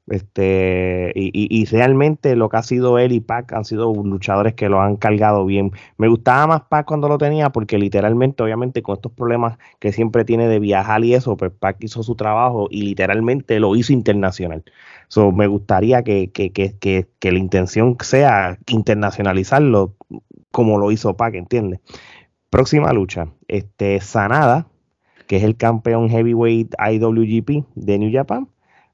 Este, 0.07 1.13
y, 1.15 1.31
y, 1.33 1.65
realmente 1.65 2.35
lo 2.35 2.49
que 2.49 2.57
ha 2.57 2.63
sido 2.63 2.99
él 2.99 3.13
y 3.13 3.21
Pac 3.21 3.53
han 3.53 3.63
sido 3.63 3.93
luchadores 3.93 4.53
que 4.53 4.67
lo 4.67 4.81
han 4.81 4.97
cargado 4.97 5.45
bien. 5.45 5.71
Me 5.97 6.09
gustaba 6.09 6.45
más 6.45 6.61
Pac 6.63 6.85
cuando 6.85 7.07
lo 7.07 7.17
tenía 7.17 7.51
porque 7.51 7.77
literalmente, 7.77 8.43
obviamente, 8.43 8.81
con 8.83 8.95
estos 8.95 9.13
problemas 9.13 9.57
que 9.79 9.93
siempre 9.93 10.25
tiene 10.25 10.49
de 10.49 10.59
viajar 10.59 11.05
y 11.05 11.13
eso, 11.13 11.37
pues 11.37 11.51
Pac 11.57 11.77
hizo 11.81 12.03
su 12.03 12.15
trabajo 12.15 12.67
y 12.69 12.83
literalmente 12.83 13.59
lo 13.61 13.75
hizo 13.77 13.93
internacional. 13.93 14.63
So, 15.07 15.31
me 15.31 15.47
gustaría 15.47 16.03
que, 16.03 16.31
que, 16.31 16.51
que, 16.51 16.75
que, 17.19 17.31
la 17.31 17.39
intención 17.39 17.95
sea 18.01 18.57
internacionalizarlo 18.67 19.95
como 20.51 20.77
lo 20.79 20.91
hizo 20.91 21.15
Pac, 21.15 21.35
¿entiendes? 21.35 21.79
Próxima 22.49 22.91
lucha, 22.93 23.29
este 23.47 23.99
Sanada, 24.01 24.67
que 25.27 25.37
es 25.37 25.43
el 25.43 25.55
campeón 25.55 26.09
heavyweight 26.09 26.73
IWGP 26.77 27.65
de 27.75 27.99
New 27.99 28.11
Japan 28.11 28.49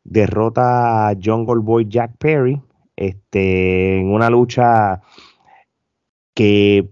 derrota 0.10 1.10
a 1.10 1.15
Jungle 1.22 1.62
Boy 1.62 1.88
Jack 1.88 2.17
Perry 2.17 2.62
este, 2.95 4.00
en 4.00 4.12
una 4.12 4.30
lucha 4.30 5.02
que 6.34 6.89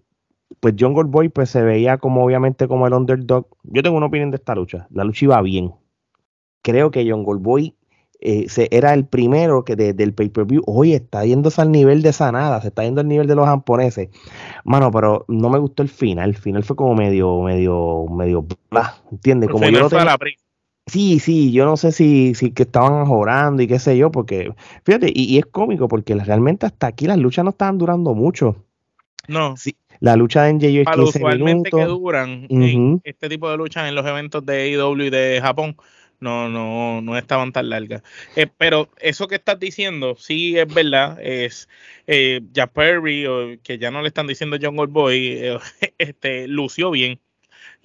pues 0.59 0.75
Jungle 0.79 1.05
Boy 1.05 1.29
pues 1.29 1.49
se 1.49 1.61
veía 1.61 1.97
como 1.97 2.23
obviamente 2.23 2.67
como 2.67 2.87
el 2.87 2.93
underdog. 2.93 3.47
Yo 3.63 3.83
tengo 3.83 3.97
una 3.97 4.07
opinión 4.07 4.31
de 4.31 4.37
esta 4.37 4.55
lucha. 4.55 4.87
La 4.91 5.03
lucha 5.03 5.25
iba 5.25 5.41
bien. 5.41 5.73
Creo 6.61 6.91
que 6.91 7.09
Jungle 7.09 7.39
Boy 7.39 7.75
eh, 8.19 8.49
se, 8.49 8.67
era 8.71 8.93
el 8.93 9.05
primero 9.05 9.63
que 9.63 9.75
del 9.75 10.13
pay-per-view, 10.13 10.63
oye, 10.65 10.95
está 10.95 11.23
yéndose 11.23 11.61
al 11.61 11.71
nivel 11.71 12.01
de 12.01 12.13
sanada, 12.13 12.59
se 12.61 12.69
está 12.69 12.83
yendo 12.83 13.01
al 13.01 13.07
nivel 13.07 13.27
de 13.27 13.35
los 13.35 13.45
japoneses. 13.45 14.09
Mano, 14.63 14.91
pero 14.91 15.25
no 15.27 15.49
me 15.49 15.59
gustó 15.59 15.83
el 15.83 15.89
final. 15.89 16.29
El 16.29 16.37
final 16.37 16.63
fue 16.63 16.75
como 16.75 16.95
medio, 16.95 17.41
medio, 17.41 18.05
medio, 18.09 18.45
¿entiendes? 19.11 19.49
Como 19.49 19.69
yo 19.69 19.89
tenía, 19.89 20.17
Sí, 20.87 21.19
sí, 21.19 21.51
yo 21.51 21.65
no 21.65 21.75
sé 21.75 21.91
si, 21.91 22.33
si 22.33 22.51
que 22.51 22.63
estaban 22.63 23.05
jorando 23.05 23.61
y 23.61 23.67
qué 23.67 23.77
sé 23.77 23.97
yo, 23.97 24.09
porque 24.09 24.53
fíjate, 24.83 25.11
y, 25.13 25.37
es 25.37 25.45
cómico 25.45 25.87
porque 25.87 26.15
realmente 26.15 26.65
hasta 26.65 26.87
aquí 26.87 27.05
las 27.05 27.17
luchas 27.17 27.43
no 27.43 27.51
estaban 27.51 27.77
durando 27.77 28.13
mucho. 28.13 28.63
No. 29.27 29.57
Sí, 29.57 29.75
la 29.99 30.15
lucha 30.15 30.43
de 30.43 30.53
NJO 30.53 30.67
es 30.67 30.87
15 30.87 31.01
usualmente 31.01 31.69
que 31.71 31.83
duran 31.83 32.47
en 32.49 33.01
este 33.03 33.27
tipo 33.27 33.49
de 33.49 33.57
luchas 33.57 33.89
en 33.89 33.95
los 33.95 34.05
eventos 34.05 34.45
de 34.45 34.75
AEW 34.75 35.03
y 35.03 35.09
de 35.09 35.39
Japón 35.41 35.75
no, 36.19 36.49
no, 36.49 37.01
no 37.01 37.17
estaban 37.17 37.51
tan 37.51 37.69
largas. 37.69 38.01
Eh, 38.35 38.47
pero 38.57 38.89
eso 38.99 39.27
que 39.27 39.35
estás 39.35 39.59
diciendo, 39.59 40.15
sí 40.17 40.57
es 40.57 40.73
verdad, 40.73 41.19
es 41.21 41.69
eh, 42.07 42.41
ya 42.53 42.67
Perry, 42.67 43.25
o 43.27 43.57
que 43.61 43.77
ya 43.77 43.91
no 43.91 44.01
le 44.01 44.07
están 44.07 44.27
diciendo 44.27 44.57
John 44.61 44.75
Boy, 44.91 45.27
eh, 45.27 45.59
este, 45.97 46.47
lució 46.47 46.91
bien 46.91 47.19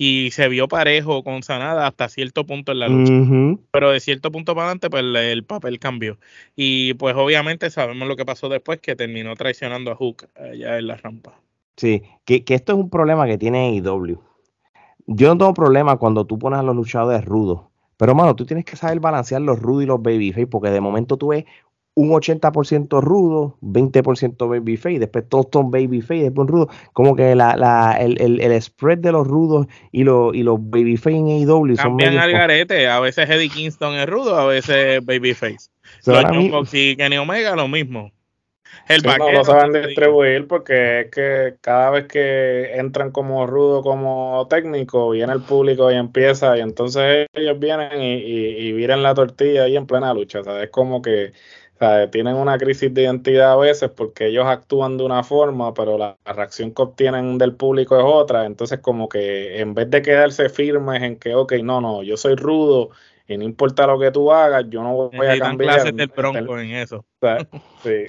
y 0.04 0.32
se 0.32 0.48
vio 0.48 0.66
parejo 0.66 1.22
con 1.22 1.44
Sanada 1.44 1.86
hasta 1.86 2.08
cierto 2.08 2.44
punto 2.44 2.72
en 2.72 2.80
la 2.80 2.88
lucha. 2.88 3.60
Pero 3.70 3.92
de 3.92 4.00
cierto 4.00 4.32
punto 4.32 4.52
para 4.52 4.64
adelante, 4.64 4.90
pues 4.90 5.04
el 5.04 5.44
papel 5.44 5.78
cambió. 5.78 6.18
Y 6.56 6.94
pues 6.94 7.14
obviamente 7.14 7.70
sabemos 7.70 8.08
lo 8.08 8.16
que 8.16 8.24
pasó 8.24 8.48
después, 8.48 8.80
que 8.80 8.96
terminó 8.96 9.36
traicionando 9.36 9.92
a 9.92 9.94
Hook 9.94 10.26
allá 10.34 10.76
en 10.76 10.88
la 10.88 10.96
rampa. 10.96 11.40
Sí, 11.76 12.02
que, 12.24 12.42
que 12.42 12.54
esto 12.54 12.72
es 12.72 12.78
un 12.80 12.90
problema 12.90 13.28
que 13.28 13.38
tiene 13.38 13.68
AEW. 13.68 14.18
Yo 15.06 15.28
no 15.28 15.38
tengo 15.38 15.54
problema 15.54 15.96
cuando 15.98 16.26
tú 16.26 16.36
pones 16.36 16.58
a 16.58 16.64
los 16.64 16.74
luchadores 16.74 17.24
rudos. 17.24 17.60
Pero, 17.96 18.16
mano, 18.16 18.34
tú 18.34 18.44
tienes 18.44 18.64
que 18.64 18.74
saber 18.74 18.98
balancear 18.98 19.40
los 19.40 19.60
rudos 19.60 19.84
y 19.84 19.86
los 19.86 20.02
babyface, 20.02 20.48
porque 20.48 20.70
de 20.70 20.80
momento 20.80 21.16
tú 21.16 21.28
ves 21.28 21.44
un 21.94 22.10
80% 22.10 23.00
rudo, 23.02 23.58
20% 23.60 24.48
babyface, 24.48 24.98
después 24.98 25.28
todos 25.28 25.48
son 25.52 25.70
babyface, 25.70 26.22
después 26.22 26.48
rudo. 26.48 26.68
Como 26.92 27.14
que 27.16 27.34
la, 27.34 27.56
la, 27.56 27.96
el, 28.00 28.20
el, 28.20 28.40
el, 28.40 28.62
spread 28.62 28.98
de 28.98 29.12
los 29.12 29.26
rudos 29.26 29.66
y 29.90 30.04
los, 30.04 30.34
y 30.34 30.42
los 30.42 30.58
babyface 30.58 31.16
en 31.16 31.28
AEW 31.28 31.76
son. 31.76 31.76
Cambian 31.76 32.18
al 32.18 32.32
garete, 32.32 32.88
a 32.88 33.00
veces 33.00 33.28
Eddie 33.28 33.50
Kingston 33.50 33.94
es 33.94 34.06
rudo, 34.06 34.36
a 34.36 34.46
veces 34.46 35.04
babyface. 35.04 35.70
So, 36.00 36.12
los 36.12 36.72
y 36.72 36.96
Kenny 36.96 37.18
Omega 37.18 37.54
lo 37.56 37.68
mismo. 37.68 38.10
El 38.88 39.02
no 39.02 39.30
lo 39.30 39.44
saben 39.44 39.72
distribuir 39.72 40.46
porque 40.48 41.02
es 41.02 41.10
que 41.10 41.54
cada 41.60 41.90
vez 41.90 42.06
que 42.06 42.74
entran 42.74 43.12
como 43.12 43.46
rudo, 43.46 43.82
como 43.82 44.46
técnico, 44.48 45.10
viene 45.10 45.32
el 45.32 45.42
público 45.42 45.90
y 45.92 45.94
empieza, 45.94 46.56
y 46.56 46.60
entonces 46.60 47.26
ellos 47.32 47.58
vienen 47.60 48.00
y, 48.00 48.14
y, 48.14 48.72
viran 48.72 49.02
la 49.02 49.14
tortilla 49.14 49.64
ahí 49.64 49.76
en 49.76 49.86
plena 49.86 50.12
lucha. 50.12 50.40
O 50.40 50.44
sea, 50.44 50.62
es 50.62 50.70
como 50.70 51.00
que 51.00 51.32
tienen 52.10 52.36
una 52.36 52.58
crisis 52.58 52.92
de 52.94 53.02
identidad 53.02 53.52
a 53.52 53.56
veces 53.56 53.90
porque 53.90 54.26
ellos 54.28 54.46
actúan 54.46 54.96
de 54.98 55.04
una 55.04 55.24
forma, 55.24 55.74
pero 55.74 55.98
la, 55.98 56.16
reacción 56.24 56.72
que 56.72 56.82
obtienen 56.82 57.38
del 57.38 57.54
público 57.54 57.96
es 57.96 58.04
otra. 58.04 58.46
Entonces, 58.46 58.80
como 58.80 59.08
que 59.08 59.60
en 59.60 59.74
vez 59.74 59.90
de 59.90 60.02
quedarse 60.02 60.48
firmes 60.48 61.02
en 61.02 61.16
que, 61.18 61.34
ok, 61.34 61.54
no, 61.62 61.80
no, 61.80 62.02
yo 62.02 62.16
soy 62.16 62.36
rudo 62.36 62.90
y 63.26 63.36
no 63.36 63.44
importa 63.44 63.86
lo 63.86 63.98
que 63.98 64.10
tú 64.10 64.32
hagas, 64.32 64.64
yo 64.68 64.82
no 64.82 65.10
voy 65.10 65.26
a 65.26 65.38
cambiar. 65.38 65.92
del 65.92 66.08
bronco 66.08 66.58
en 66.58 66.70
eso. 66.72 67.04
sí, 67.82 68.06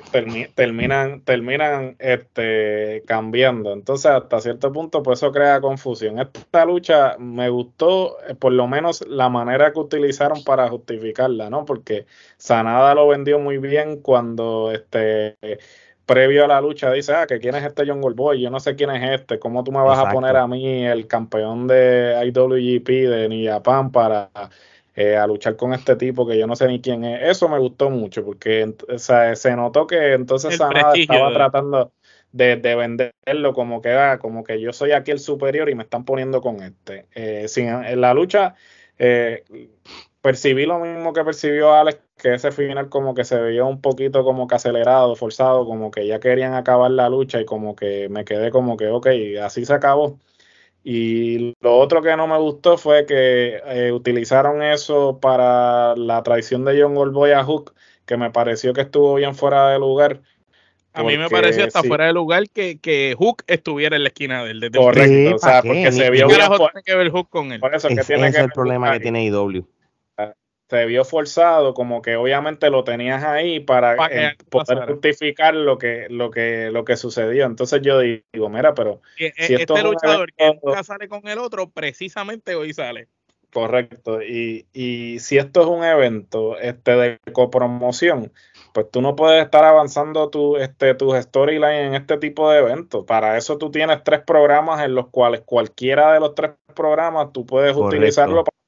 terminan, 0.55 1.21
terminan 1.21 1.95
este, 1.99 3.03
cambiando. 3.05 3.73
Entonces, 3.73 4.07
hasta 4.07 4.41
cierto 4.41 4.71
punto, 4.71 5.03
pues 5.03 5.19
eso 5.19 5.31
crea 5.31 5.61
confusión. 5.61 6.19
Esta 6.19 6.65
lucha 6.65 7.15
me 7.19 7.49
gustó, 7.49 8.17
eh, 8.27 8.35
por 8.35 8.53
lo 8.53 8.67
menos, 8.67 9.05
la 9.07 9.29
manera 9.29 9.71
que 9.71 9.79
utilizaron 9.79 10.43
para 10.43 10.67
justificarla, 10.69 11.49
¿no? 11.49 11.65
Porque 11.65 12.05
Sanada 12.37 12.95
lo 12.95 13.07
vendió 13.07 13.39
muy 13.39 13.59
bien 13.59 14.01
cuando 14.01 14.71
este 14.71 15.37
previo 16.05 16.45
a 16.45 16.47
la 16.47 16.61
lucha 16.61 16.91
dice, 16.91 17.13
ah, 17.13 17.27
que 17.27 17.39
quién 17.39 17.55
es 17.55 17.63
este 17.63 17.85
John 17.87 18.01
Goldboy, 18.01 18.41
yo 18.41 18.49
no 18.49 18.59
sé 18.59 18.75
quién 18.75 18.89
es 18.91 19.21
este, 19.21 19.39
¿cómo 19.39 19.63
tú 19.63 19.71
me 19.71 19.81
vas 19.81 19.99
a 19.99 20.11
poner 20.11 20.35
a 20.35 20.47
mí 20.47 20.85
el 20.85 21.07
campeón 21.07 21.67
de 21.67 22.19
IWGP 22.25 22.87
de 23.09 23.29
New 23.29 23.49
Japan 23.49 23.91
para 23.91 24.29
eh, 24.95 25.17
a 25.17 25.25
luchar 25.25 25.55
con 25.55 25.73
este 25.73 25.95
tipo 25.95 26.27
que 26.27 26.37
yo 26.37 26.47
no 26.47 26.55
sé 26.55 26.67
ni 26.67 26.81
quién 26.81 27.03
es. 27.03 27.29
Eso 27.29 27.49
me 27.49 27.59
gustó 27.59 27.89
mucho 27.89 28.23
porque 28.23 28.73
se 28.97 29.55
notó 29.55 29.87
que 29.87 30.13
entonces 30.13 30.57
Sanada 30.57 30.93
estaba 30.93 31.33
tratando 31.33 31.91
de, 32.31 32.55
venderlo 32.55 33.53
como 33.53 33.81
que, 33.81 33.91
ah, 33.91 34.19
como 34.19 34.43
que 34.43 34.59
yo 34.59 34.73
soy 34.73 34.91
aquí 34.91 35.11
el 35.11 35.19
superior 35.19 35.69
y 35.69 35.75
me 35.75 35.83
están 35.83 36.05
poniendo 36.05 36.41
con 36.41 36.61
este. 36.61 37.07
Eh, 37.13 37.47
sin, 37.47 37.67
en 37.67 38.01
la 38.01 38.13
lucha 38.13 38.55
eh, 38.97 39.43
percibí 40.21 40.65
lo 40.65 40.79
mismo 40.79 41.13
que 41.13 41.23
percibió 41.23 41.73
Alex, 41.73 41.99
que 42.17 42.35
ese 42.35 42.51
final 42.51 42.89
como 42.89 43.13
que 43.13 43.23
se 43.23 43.39
veía 43.39 43.65
un 43.65 43.81
poquito 43.81 44.23
como 44.23 44.47
que 44.47 44.55
acelerado, 44.55 45.15
forzado, 45.15 45.65
como 45.65 45.91
que 45.91 46.07
ya 46.07 46.19
querían 46.19 46.53
acabar 46.53 46.91
la 46.91 47.09
lucha 47.09 47.41
y 47.41 47.45
como 47.45 47.75
que 47.75 48.09
me 48.09 48.25
quedé 48.25 48.51
como 48.51 48.77
que, 48.77 48.87
ok, 48.87 49.07
así 49.43 49.65
se 49.65 49.73
acabó. 49.73 50.19
Y 50.83 51.53
lo 51.61 51.77
otro 51.77 52.01
que 52.01 52.15
no 52.17 52.27
me 52.27 52.37
gustó 52.37 52.77
fue 52.77 53.05
que 53.05 53.61
eh, 53.65 53.91
utilizaron 53.93 54.61
eso 54.61 55.17
para 55.21 55.95
la 55.95 56.21
traición 56.23 56.65
de 56.65 56.81
John 56.81 56.93
Goldboy 56.93 57.31
a 57.31 57.43
Hook, 57.43 57.73
que 58.05 58.17
me 58.17 58.31
pareció 58.31 58.73
que 58.73 58.81
estuvo 58.81 59.15
bien 59.15 59.33
fuera 59.33 59.69
de 59.69 59.79
lugar. 59.79 60.21
A 60.91 61.03
mí 61.03 61.17
me 61.17 61.29
pareció 61.29 61.65
hasta 61.65 61.81
fuera 61.83 62.05
de 62.05 62.13
lugar 62.13 62.49
que, 62.49 62.79
que, 62.79 63.15
Hook 63.17 63.43
estuviera 63.47 63.95
en 63.95 64.03
la 64.03 64.09
esquina 64.09 64.43
del 64.43 64.69
Correcto, 64.71 65.35
o 65.37 65.39
sea, 65.39 65.63
porque 65.63 65.91
se 65.91 66.11
vio 66.11 66.27
bien. 66.27 66.39
que 66.85 66.95
ver 66.95 67.09
Hook 67.09 67.29
con 67.29 67.51
él. 67.51 67.59
Por 67.59 67.73
eso 67.73 67.87
es, 67.87 68.05
tiene 68.05 68.27
el 68.27 68.49
problema 68.49 68.91
que 68.91 68.99
tiene 68.99 69.25
IW 69.25 69.65
se 70.73 70.85
vio 70.87 71.05
forzado, 71.05 71.75
como 71.75 72.01
que 72.01 72.15
obviamente 72.15 72.69
lo 72.71 72.83
tenías 72.83 73.23
ahí 73.23 73.59
para, 73.59 73.95
eh, 74.09 74.35
poder 74.49 74.87
justificar 74.87 75.53
lo 75.53 75.77
que, 75.77 76.07
lo 76.09 76.31
que, 76.31 76.71
lo 76.71 76.83
que 76.83 76.97
sucedió. 76.97 77.45
Entonces 77.45 77.81
yo 77.83 77.99
digo, 77.99 78.49
mira, 78.49 78.73
pero 78.73 78.99
si 79.15 79.25
este 79.25 79.53
esto 79.53 79.77
luchador 79.77 80.33
que 80.33 80.59
nunca 80.63 80.83
sale 80.83 81.07
con 81.07 81.27
el 81.27 81.37
otro, 81.37 81.69
precisamente 81.69 82.55
hoy 82.55 82.73
sale. 82.73 83.07
Correcto. 83.53 84.23
Y, 84.23 84.65
y 84.73 85.19
si 85.19 85.37
esto 85.37 85.61
es 85.61 85.67
un 85.67 85.83
evento 85.83 86.57
este 86.57 86.95
de 86.95 87.19
copromoción, 87.33 88.31
pues 88.73 88.89
tú 88.89 89.03
no 89.03 89.15
puedes 89.15 89.45
estar 89.45 89.63
avanzando 89.63 90.31
tu, 90.31 90.57
este, 90.57 90.95
tus 90.95 91.15
storylines 91.15 91.87
en 91.87 91.93
este 91.93 92.17
tipo 92.17 92.49
de 92.49 92.59
eventos. 92.59 93.05
Para 93.05 93.37
eso 93.37 93.59
tú 93.59 93.69
tienes 93.69 94.03
tres 94.03 94.21
programas 94.25 94.83
en 94.83 94.95
los 94.95 95.09
cuales 95.09 95.41
cualquiera 95.45 96.13
de 96.13 96.19
los 96.19 96.33
tres 96.33 96.53
programas 96.73 97.31
tú 97.31 97.45
puedes 97.45 97.75
utilizarlo 97.75 98.43
para 98.43 98.62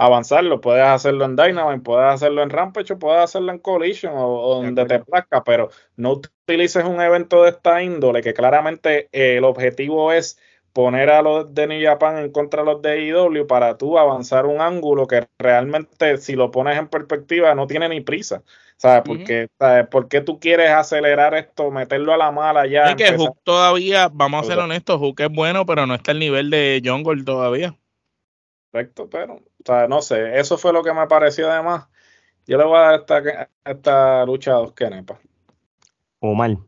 avanzarlo. 0.00 0.62
Puedes 0.62 0.84
hacerlo 0.84 1.26
en 1.26 1.36
Dynamite, 1.36 1.82
puedes 1.82 2.14
hacerlo 2.14 2.42
en 2.42 2.48
Rampage, 2.48 2.96
puedes 2.96 3.22
hacerlo 3.22 3.52
en 3.52 3.58
Collision 3.58 4.14
o, 4.16 4.62
donde 4.62 4.86
te 4.86 4.98
plazca, 5.00 5.44
pero 5.44 5.68
no 5.96 6.12
utilices 6.12 6.84
un 6.84 7.02
evento 7.02 7.42
de 7.42 7.50
esta 7.50 7.82
índole 7.82 8.22
que 8.22 8.32
claramente 8.32 9.10
eh, 9.12 9.36
el 9.36 9.44
objetivo 9.44 10.10
es 10.10 10.38
poner 10.72 11.10
a 11.10 11.20
los 11.20 11.54
de 11.54 11.66
New 11.66 11.84
Japan 11.84 12.16
en 12.16 12.32
contra 12.32 12.62
de 12.62 12.72
los 12.72 12.80
de 12.80 13.08
IW 13.08 13.46
para 13.46 13.76
tú 13.76 13.98
avanzar 13.98 14.46
un 14.46 14.62
ángulo 14.62 15.06
que 15.06 15.26
realmente 15.38 16.16
si 16.16 16.34
lo 16.34 16.50
pones 16.50 16.78
en 16.78 16.88
perspectiva 16.88 17.54
no 17.54 17.66
tiene 17.66 17.88
ni 17.88 18.00
prisa. 18.00 18.42
¿Sabes? 18.78 19.02
Porque, 19.04 19.48
¿Por 19.90 20.08
qué 20.08 20.22
tú 20.22 20.40
quieres 20.40 20.70
acelerar 20.70 21.34
esto, 21.34 21.70
meterlo 21.70 22.14
a 22.14 22.16
la 22.16 22.30
mala 22.30 22.66
ya? 22.66 22.86
Es 22.86 22.96
que 22.96 23.14
Hook 23.14 23.36
todavía, 23.44 24.08
vamos 24.10 24.42
a 24.42 24.46
ser 24.46 24.58
honestos, 24.58 24.98
Hook 24.98 25.20
es 25.20 25.30
bueno, 25.30 25.66
pero 25.66 25.86
no 25.86 25.94
está 25.94 26.12
al 26.12 26.18
nivel 26.18 26.48
de 26.48 26.80
Jungle 26.82 27.22
todavía. 27.22 27.76
Perfecto, 28.70 29.08
pero, 29.10 29.34
o 29.34 29.42
sea, 29.64 29.88
no 29.88 30.00
sé, 30.00 30.38
eso 30.38 30.56
fue 30.56 30.72
lo 30.72 30.82
que 30.82 30.92
me 30.92 31.06
pareció 31.06 31.50
además. 31.50 31.88
Yo 32.46 32.56
le 32.56 32.64
voy 32.64 32.78
a 32.78 32.80
dar 32.80 33.00
esta, 33.00 33.50
esta 33.64 34.26
lucha 34.26 34.52
a 34.52 34.58
dos 34.58 34.72
kenepas. 34.72 35.18
mal 36.20 36.58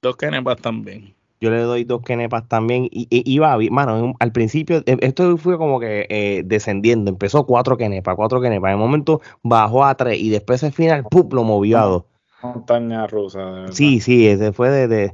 Dos 0.00 0.16
kenepas 0.16 0.56
también. 0.58 1.14
Yo 1.40 1.50
le 1.50 1.60
doy 1.60 1.84
dos 1.84 2.02
kenepas 2.02 2.48
también. 2.48 2.88
Y, 2.90 3.08
iba, 3.10 3.56
mano, 3.70 4.14
al 4.20 4.32
principio, 4.32 4.78
eh, 4.86 4.96
esto 5.00 5.36
fue 5.36 5.58
como 5.58 5.80
que 5.80 6.06
eh, 6.08 6.42
descendiendo. 6.44 7.10
Empezó 7.10 7.46
cuatro 7.46 7.76
kenepas, 7.76 8.14
cuatro 8.14 8.40
kenepas. 8.40 8.68
En 8.68 8.74
el 8.74 8.78
momento 8.78 9.20
bajó 9.42 9.84
a 9.84 9.94
tres 9.96 10.18
y 10.20 10.30
después 10.30 10.62
al 10.64 10.72
final, 10.72 11.04
¡pum! 11.10 11.28
lo 11.32 11.42
movió 11.42 11.78
a 11.78 11.84
dos. 11.84 12.04
Montaña 12.42 13.06
rusa. 13.06 13.66
sí, 13.70 14.00
sí, 14.00 14.26
ese 14.26 14.52
fue 14.52 14.70
de, 14.70 14.88
de, 14.88 15.12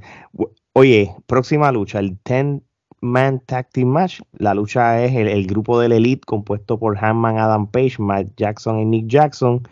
Oye, 0.73 1.15
próxima 1.27 1.73
lucha, 1.73 1.99
el 1.99 2.19
10 2.25 2.63
Man 3.01 3.41
Tag 3.47 3.69
Team 3.71 3.89
Match. 3.89 4.21
La 4.39 4.55
lucha 4.55 5.05
es 5.05 5.15
el, 5.15 5.47
grupo 5.47 5.79
del 5.79 5.93
Elite 5.93 6.25
compuesto 6.27 6.79
por 6.79 7.03
Hanman, 7.03 7.39
Adam 7.39 7.67
Page, 7.67 7.97
Matt 7.99 8.29
Jackson 8.37 8.81
y 8.81 8.85
Nick 8.85 9.07
Jackson. 9.09 9.63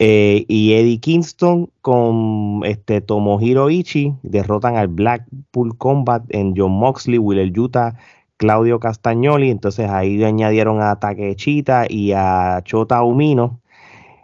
Eh, 0.00 0.44
y 0.46 0.74
Eddie 0.74 1.00
Kingston 1.00 1.70
con 1.80 2.60
este 2.64 3.00
Tomohiro 3.00 3.68
Ichi 3.68 4.14
derrotan 4.22 4.76
al 4.76 4.86
Blackpool 4.86 5.76
Combat 5.76 6.22
en 6.28 6.54
John 6.56 6.72
Moxley, 6.72 7.18
Willer 7.18 7.58
Utah, 7.58 7.94
Claudio 8.36 8.78
Castagnoli. 8.78 9.50
Entonces 9.50 9.90
ahí 9.90 10.22
añadieron 10.22 10.80
a 10.80 10.98
Takechita 11.00 11.86
y 11.88 12.12
a 12.12 12.60
Chota 12.64 13.02
Umino. 13.02 13.60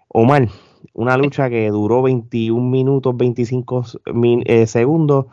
Omar, 0.09 0.49
una 0.93 1.17
lucha 1.17 1.51
que 1.51 1.69
duró 1.71 2.03
21 2.03 2.71
minutos 2.71 3.17
25 3.17 3.85
eh, 4.45 4.67
segundos, 4.69 5.27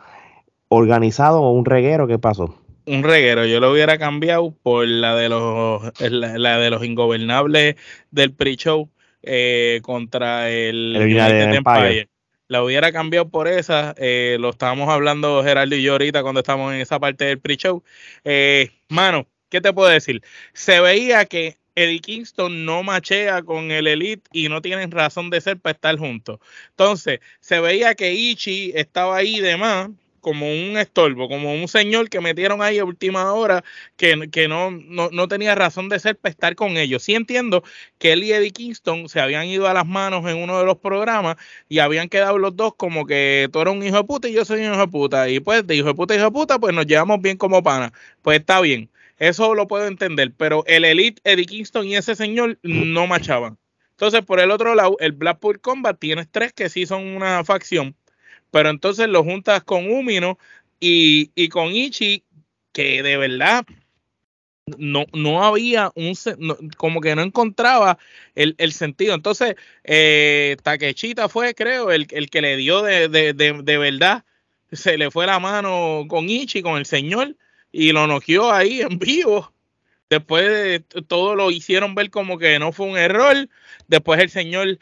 organizado 0.68 1.48
un 1.50 1.64
reguero, 1.64 2.08
¿qué 2.08 2.18
pasó? 2.18 2.61
Un 2.86 3.02
reguero. 3.02 3.46
Yo 3.46 3.60
lo 3.60 3.72
hubiera 3.72 3.98
cambiado 3.98 4.54
por 4.62 4.86
la 4.86 5.14
de 5.16 5.28
los 5.28 5.82
la, 6.00 6.58
de 6.58 6.70
los 6.70 6.84
ingobernables 6.84 7.76
del 8.10 8.32
pre-show 8.32 8.90
eh, 9.22 9.80
contra 9.82 10.50
el, 10.50 10.96
Empire. 10.96 12.08
La 12.48 12.62
hubiera 12.62 12.92
cambiado 12.92 13.28
por 13.28 13.48
esa. 13.48 13.94
Eh, 13.96 14.36
lo 14.38 14.50
estábamos 14.50 14.88
hablando 14.88 15.42
Gerardo 15.42 15.74
y 15.74 15.82
yo 15.82 15.92
ahorita 15.92 16.22
cuando 16.22 16.40
estamos 16.40 16.72
en 16.72 16.80
esa 16.80 17.00
parte 17.00 17.24
del 17.24 17.40
pre-show. 17.40 17.82
Eh, 18.24 18.70
mano, 18.88 19.26
¿qué 19.48 19.60
te 19.60 19.72
puedo 19.72 19.88
decir? 19.88 20.22
Se 20.52 20.80
veía 20.80 21.24
que 21.24 21.56
Eddie 21.74 22.00
Kingston 22.00 22.66
no 22.66 22.82
machea 22.82 23.42
con 23.42 23.70
el 23.70 23.86
Elite 23.86 24.28
y 24.32 24.48
no 24.48 24.60
tienen 24.60 24.90
razón 24.90 25.30
de 25.30 25.40
ser 25.40 25.58
para 25.58 25.72
estar 25.74 25.96
juntos. 25.96 26.40
Entonces, 26.70 27.20
se 27.40 27.60
veía 27.60 27.94
que 27.94 28.12
Ichi 28.12 28.72
estaba 28.74 29.16
ahí 29.16 29.40
de 29.40 29.56
más 29.56 29.88
como 30.22 30.46
un 30.46 30.78
estorbo, 30.78 31.28
como 31.28 31.52
un 31.52 31.68
señor 31.68 32.08
que 32.08 32.20
metieron 32.20 32.62
ahí 32.62 32.78
a 32.78 32.84
última 32.84 33.32
hora 33.34 33.64
que, 33.96 34.30
que 34.30 34.48
no, 34.48 34.70
no, 34.70 35.28
tenía 35.28 35.54
razón 35.54 35.88
de 35.88 35.98
ser 35.98 36.16
para 36.16 36.30
estar 36.30 36.54
con 36.54 36.76
ellos. 36.78 37.02
Sí 37.02 37.14
entiendo 37.14 37.64
que 37.98 38.12
él 38.12 38.24
y 38.24 38.32
Eddie 38.32 38.52
Kingston 38.52 39.08
se 39.08 39.20
habían 39.20 39.46
ido 39.46 39.68
a 39.68 39.74
las 39.74 39.86
manos 39.86 40.24
en 40.30 40.38
uno 40.38 40.58
de 40.58 40.64
los 40.64 40.78
programas 40.78 41.36
y 41.68 41.80
habían 41.80 42.08
quedado 42.08 42.38
los 42.38 42.56
dos 42.56 42.74
como 42.76 43.04
que 43.04 43.48
tú 43.52 43.60
eres 43.60 43.74
un 43.74 43.82
hijo 43.82 43.96
de 43.96 44.04
puta 44.04 44.28
y 44.28 44.32
yo 44.32 44.44
soy 44.44 44.60
un 44.60 44.72
hijo 44.72 44.80
de 44.80 44.88
puta. 44.88 45.28
Y 45.28 45.40
pues 45.40 45.66
de 45.66 45.76
hijo 45.76 45.88
de 45.88 45.94
puta 45.94 46.14
hijo 46.14 46.24
de 46.24 46.30
puta, 46.30 46.58
pues 46.58 46.74
nos 46.74 46.86
llevamos 46.86 47.20
bien 47.20 47.36
como 47.36 47.62
pana. 47.62 47.92
Pues 48.22 48.38
está 48.40 48.60
bien. 48.60 48.90
eso 49.18 49.54
lo 49.54 49.66
puedo 49.68 49.86
entender, 49.86 50.32
pero 50.36 50.64
el 50.66 50.84
Elite, 50.84 51.20
Eddie 51.24 51.46
Kingston 51.46 51.86
y 51.86 51.96
ese 51.96 52.14
señor 52.14 52.58
no 52.62 53.06
machaban. 53.06 53.58
Entonces, 54.02 54.22
por 54.24 54.40
el 54.40 54.50
otro 54.50 54.74
lado, 54.74 54.96
el 55.00 55.12
Blackpool 55.12 55.60
Combat 55.60 55.98
tienes 55.98 56.28
tres 56.30 56.52
que 56.52 56.68
sí 56.68 56.86
son 56.86 57.06
una 57.06 57.44
facción, 57.44 57.94
pero 58.52 58.70
entonces 58.70 59.08
lo 59.08 59.24
juntas 59.24 59.64
con 59.64 59.90
Umino 59.90 60.38
y, 60.78 61.32
y 61.34 61.48
con 61.48 61.72
Ichi, 61.72 62.22
que 62.72 63.02
de 63.02 63.16
verdad 63.16 63.64
no, 64.78 65.06
no 65.12 65.42
había 65.44 65.90
un 65.96 66.14
como 66.76 67.00
que 67.00 67.16
no 67.16 67.22
encontraba 67.22 67.98
el, 68.34 68.54
el 68.58 68.72
sentido. 68.72 69.14
Entonces, 69.14 69.56
eh, 69.84 70.56
Takechita 70.62 71.28
fue, 71.28 71.54
creo, 71.54 71.90
el, 71.90 72.06
el 72.10 72.30
que 72.30 72.42
le 72.42 72.56
dio 72.56 72.82
de, 72.82 73.08
de, 73.08 73.32
de, 73.32 73.62
de, 73.62 73.78
verdad, 73.78 74.24
se 74.70 74.98
le 74.98 75.10
fue 75.10 75.26
la 75.26 75.38
mano 75.40 76.04
con 76.08 76.28
Ichi, 76.28 76.62
con 76.62 76.78
el 76.78 76.86
señor, 76.86 77.36
y 77.72 77.92
lo 77.92 78.06
noqueó 78.06 78.52
ahí 78.52 78.82
en 78.82 78.98
vivo. 78.98 79.52
Después 80.12 80.44
de 80.46 80.80
todo 81.08 81.34
lo 81.34 81.50
hicieron 81.50 81.94
ver 81.94 82.10
como 82.10 82.36
que 82.36 82.58
no 82.58 82.70
fue 82.70 82.84
un 82.84 82.98
error. 82.98 83.48
Después 83.88 84.20
el 84.20 84.28
señor, 84.28 84.78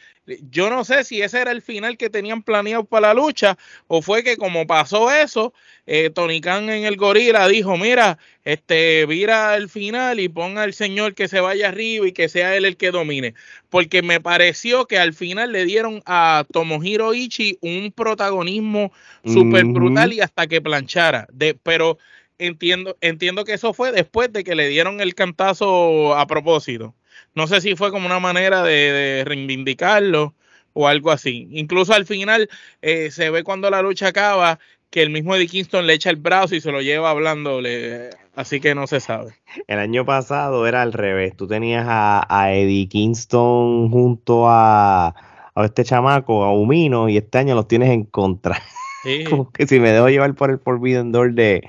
yo 0.51 0.71
no 0.71 0.85
sé 0.85 1.05
si 1.05 1.23
ese 1.23 1.41
era 1.41 1.53
el 1.53 1.63
final 1.63 1.97
que 1.97 2.11
tenían 2.11 2.43
planeado 2.43 2.83
para 2.83 3.07
la 3.07 3.15
lucha 3.15 3.57
o 3.87 4.03
fue 4.03 4.25
que 4.25 4.37
como 4.37 4.67
pasó 4.67 5.09
eso, 5.13 5.55
eh, 5.87 6.11
Tony 6.11 6.41
Khan 6.41 6.69
en 6.69 6.85
el 6.85 6.97
gorila 6.97 7.47
dijo, 7.47 7.77
mira, 7.77 8.19
este, 8.45 9.07
vira 9.07 9.55
el 9.55 9.69
final 9.69 10.19
y 10.19 10.29
ponga 10.29 10.65
al 10.65 10.75
señor 10.75 11.15
que 11.15 11.29
se 11.29 11.39
vaya 11.39 11.69
arriba 11.69 12.09
y 12.09 12.13
que 12.13 12.29
sea 12.29 12.57
él 12.57 12.65
el 12.65 12.77
que 12.77 12.91
domine. 12.91 13.35
Porque 13.69 14.03
me 14.03 14.21
pareció 14.21 14.87
que 14.87 14.99
al 14.99 15.15
final 15.15 15.53
le 15.53 15.65
dieron 15.65 16.03
a 16.07 16.45
Tomohiro 16.53 17.15
Ichi 17.15 17.57
un 17.61 17.93
protagonismo 17.93 18.91
súper 19.25 19.65
brutal 19.67 20.13
y 20.13 20.23
hasta 20.23 20.49
que 20.49 20.61
planchara. 20.61 21.29
De, 21.31 21.55
pero 21.55 21.99
entiendo, 22.41 22.97
entiendo 23.01 23.45
que 23.45 23.55
eso 23.55 23.73
fue 23.73 23.93
después 23.93 24.33
de 24.33 24.45
que 24.45 24.55
le 24.55 24.69
dieron 24.69 25.01
el 25.01 25.15
cantazo 25.15 26.17
a 26.17 26.27
propósito. 26.27 26.95
No 27.35 27.47
sé 27.47 27.61
si 27.61 27.77
fue 27.77 27.91
como 27.91 28.07
una 28.07 28.19
manera 28.19 28.63
de, 28.63 29.23
reivindicarlo 29.27 30.35
o 30.73 30.89
algo 30.89 31.11
así. 31.11 31.49
Incluso 31.53 31.93
al 31.93 32.07
final 32.07 32.49
eh, 32.83 33.11
se 33.11 33.31
ve 33.31 33.45
cuando 33.45 33.71
la 33.71 33.83
lucha 33.83 34.09
acaba 34.09 34.59
que 34.91 35.03
el 35.03 35.11
mismo 35.11 35.37
Eddie 35.37 35.47
Kingston 35.47 35.87
le 35.87 35.95
echa 35.95 36.11
el 36.11 36.17
brazo 36.17 36.55
y 36.57 36.61
se 36.61 36.73
lo 36.73 36.81
lleva 36.81 37.11
hablándole, 37.11 38.11
así 38.35 38.61
que 38.61 38.75
no 38.75 38.87
se 38.89 38.99
sabe. 38.99 39.35
El 39.69 39.79
año 39.79 40.05
pasado 40.05 40.67
era 40.67 40.83
al 40.83 40.93
revés, 40.93 41.37
tú 41.37 41.47
tenías 41.47 41.87
a, 41.89 42.53
Eddie 42.53 42.89
Kingston 42.89 43.91
junto 43.91 44.49
a, 44.49 45.15
a, 45.55 45.65
este 45.65 45.85
chamaco, 45.85 46.43
a 46.43 46.53
Humino, 46.53 47.09
y 47.09 47.19
este 47.19 47.39
año 47.39 47.55
los 47.55 47.69
tienes 47.69 47.91
en 47.91 48.05
contra. 48.05 48.61
Como 49.31 49.51
que 49.53 49.67
si 49.67 49.79
me 49.79 49.93
dejo 49.93 50.09
llevar 50.09 50.35
por 50.35 50.51
el 50.51 50.59
Forbidden 50.59 51.13
Door 51.13 51.35
de, 51.35 51.69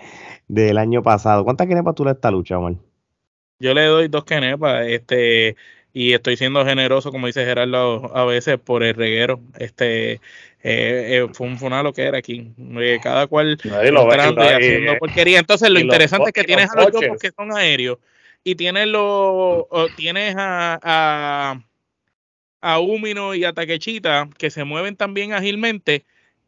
del 0.51 0.77
año 0.77 1.01
pasado. 1.01 1.45
¿Cuántas 1.45 1.67
kenepas 1.67 1.95
tú 1.95 2.03
le 2.03 2.11
esta 2.11 2.29
lucha, 2.29 2.57
Omar? 2.57 2.73
Yo 3.59 3.73
le 3.73 3.85
doy 3.85 4.09
dos 4.09 4.25
kenepas, 4.25 4.85
este, 4.85 5.55
y 5.93 6.11
estoy 6.11 6.35
siendo 6.35 6.65
generoso, 6.65 7.09
como 7.11 7.27
dice 7.27 7.45
Gerardo, 7.45 8.11
a 8.13 8.25
veces 8.25 8.59
por 8.59 8.83
el 8.83 8.93
reguero. 8.93 9.39
Este, 9.57 10.13
eh, 10.13 10.19
eh, 10.63 11.27
fue, 11.31 11.47
un, 11.47 11.57
fue 11.57 11.93
que 11.93 12.01
era 12.01 12.17
aquí. 12.17 12.51
Eh, 12.57 12.99
cada 13.01 13.27
cual 13.27 13.57
entrando 13.63 14.43
y 14.43 14.47
haciendo 14.47 14.97
porquería. 14.97 15.39
Entonces, 15.39 15.69
lo 15.69 15.79
interesante 15.79 16.29
es 16.29 16.33
que 16.33 16.43
tienes 16.43 16.69
a 16.69 16.81
los 16.81 16.91
dos 16.91 17.03
que 17.21 17.31
son 17.31 17.55
aéreos 17.55 17.99
y 18.43 18.55
tienes 18.55 18.87
los, 18.87 19.65
tienes 19.95 20.35
a, 20.37 20.79
a, 20.83 21.61
a 22.59 22.79
Umino 22.79 23.35
y 23.35 23.45
a 23.45 23.53
Taquechita 23.53 24.27
que 24.37 24.49
se 24.49 24.65
mueven 24.65 24.97
también 24.97 25.31
ágilmente 25.31 26.03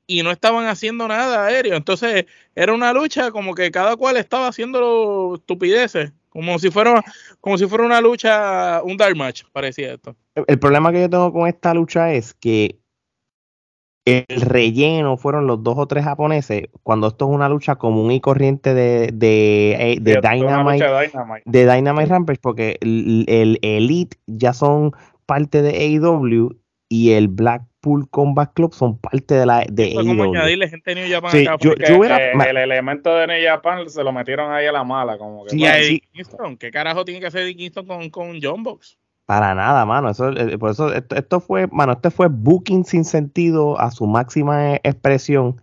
y 0.08 0.24
no 0.24 0.32
estaban 0.32 0.68
haciendo 0.68 1.08
nada 1.08 1.46
aéreo. 1.46 1.76
Entonces 1.76 2.26
era 2.56 2.74
una 2.74 2.94
lucha 2.94 3.32
como 3.32 3.56
que 3.56 3.72
cada 3.72 3.96
cual 3.96 4.18
estaba 4.18 4.48
haciendo 4.48 5.36
estupideces, 5.36 6.12
como 6.30 6.60
si 6.60 6.72
fuera, 6.72 7.04
como 7.40 7.58
si 7.58 7.68
fuera 7.68 7.86
una 7.86 8.02
lucha, 8.02 8.82
un 8.84 8.98
dark 8.98 9.16
match, 9.16 9.44
parecía 9.52 9.94
esto. 9.94 10.16
El 10.48 10.60
problema 10.60 10.92
que 10.92 11.02
yo 11.02 11.10
tengo 11.10 11.32
con 11.32 11.48
esta 11.48 11.74
lucha 11.74 12.14
es 12.14 12.34
que 12.34 12.80
el 14.06 14.42
relleno 14.42 15.16
fueron 15.16 15.48
los 15.48 15.64
dos 15.64 15.76
o 15.78 15.88
tres 15.88 16.04
japoneses, 16.04 16.64
cuando 16.84 17.08
esto 17.08 17.26
es 17.26 17.36
una 17.36 17.48
lucha 17.48 17.76
común 17.76 18.12
y 18.12 18.20
corriente 18.20 18.74
de, 18.74 19.12
de, 19.14 19.98
de, 20.02 20.20
Dynamite, 20.22 20.86
de 21.46 21.74
Dynamite, 21.74 22.06
Rampage, 22.08 22.40
porque 22.42 22.78
el, 22.82 23.24
el 23.28 23.60
Elite 23.62 24.18
ya 24.28 24.54
son 24.54 24.92
parte 25.26 25.62
de 25.62 25.70
AEW 25.70 26.60
y 26.90 27.12
el 27.12 27.30
Black 27.30 27.64
Pool 27.84 28.10
Combat 28.10 28.54
Club 28.54 28.74
son 28.74 28.98
parte 28.98 29.36
de 29.36 29.46
la 29.46 29.66
de 29.70 29.92
Fue 29.94 30.06
como 30.06 30.24
añadirle 30.24 30.70
gente 30.70 30.96
de 30.96 31.02
New 31.02 31.12
Japan 31.12 31.32
sí, 31.32 31.46
yo, 31.60 31.74
yo 31.76 32.04
era, 32.06 32.32
el, 32.32 32.58
elemento 32.58 33.14
de 33.14 33.28
New 33.28 33.46
Japan 33.46 33.90
se 33.90 34.04
lo 34.06 34.14
metieron 34.14 34.54
ahí 34.54 34.66
a 34.66 34.72
la 34.72 34.86
mala 34.86 35.18
como 35.18 35.44
que 35.44 35.50
sí, 35.50 35.66
Eddie 35.66 36.02
Kingston, 36.14 36.56
¿qué 36.56 36.72
carajo 36.72 37.04
tiene 37.04 37.20
que 37.20 37.28
hacer 37.28 37.42
Eddie 37.42 37.58
Kingston 37.58 37.86
con, 37.86 38.10
con 38.10 38.40
John 38.42 38.64
Box? 38.64 38.98
Para 39.26 39.54
nada, 39.54 39.86
mano. 39.86 40.10
Eso, 40.10 40.30
eh, 40.32 40.58
por 40.58 40.72
eso 40.72 40.94
esto, 40.94 41.16
esto, 41.16 41.40
fue, 41.40 41.68
mano, 41.68 41.94
este 41.94 42.10
fue 42.10 42.28
booking 42.30 42.84
sin 42.84 43.06
sentido 43.06 43.80
a 43.80 43.92
su 43.92 44.06
máxima 44.06 44.76
expresión. 44.76 45.60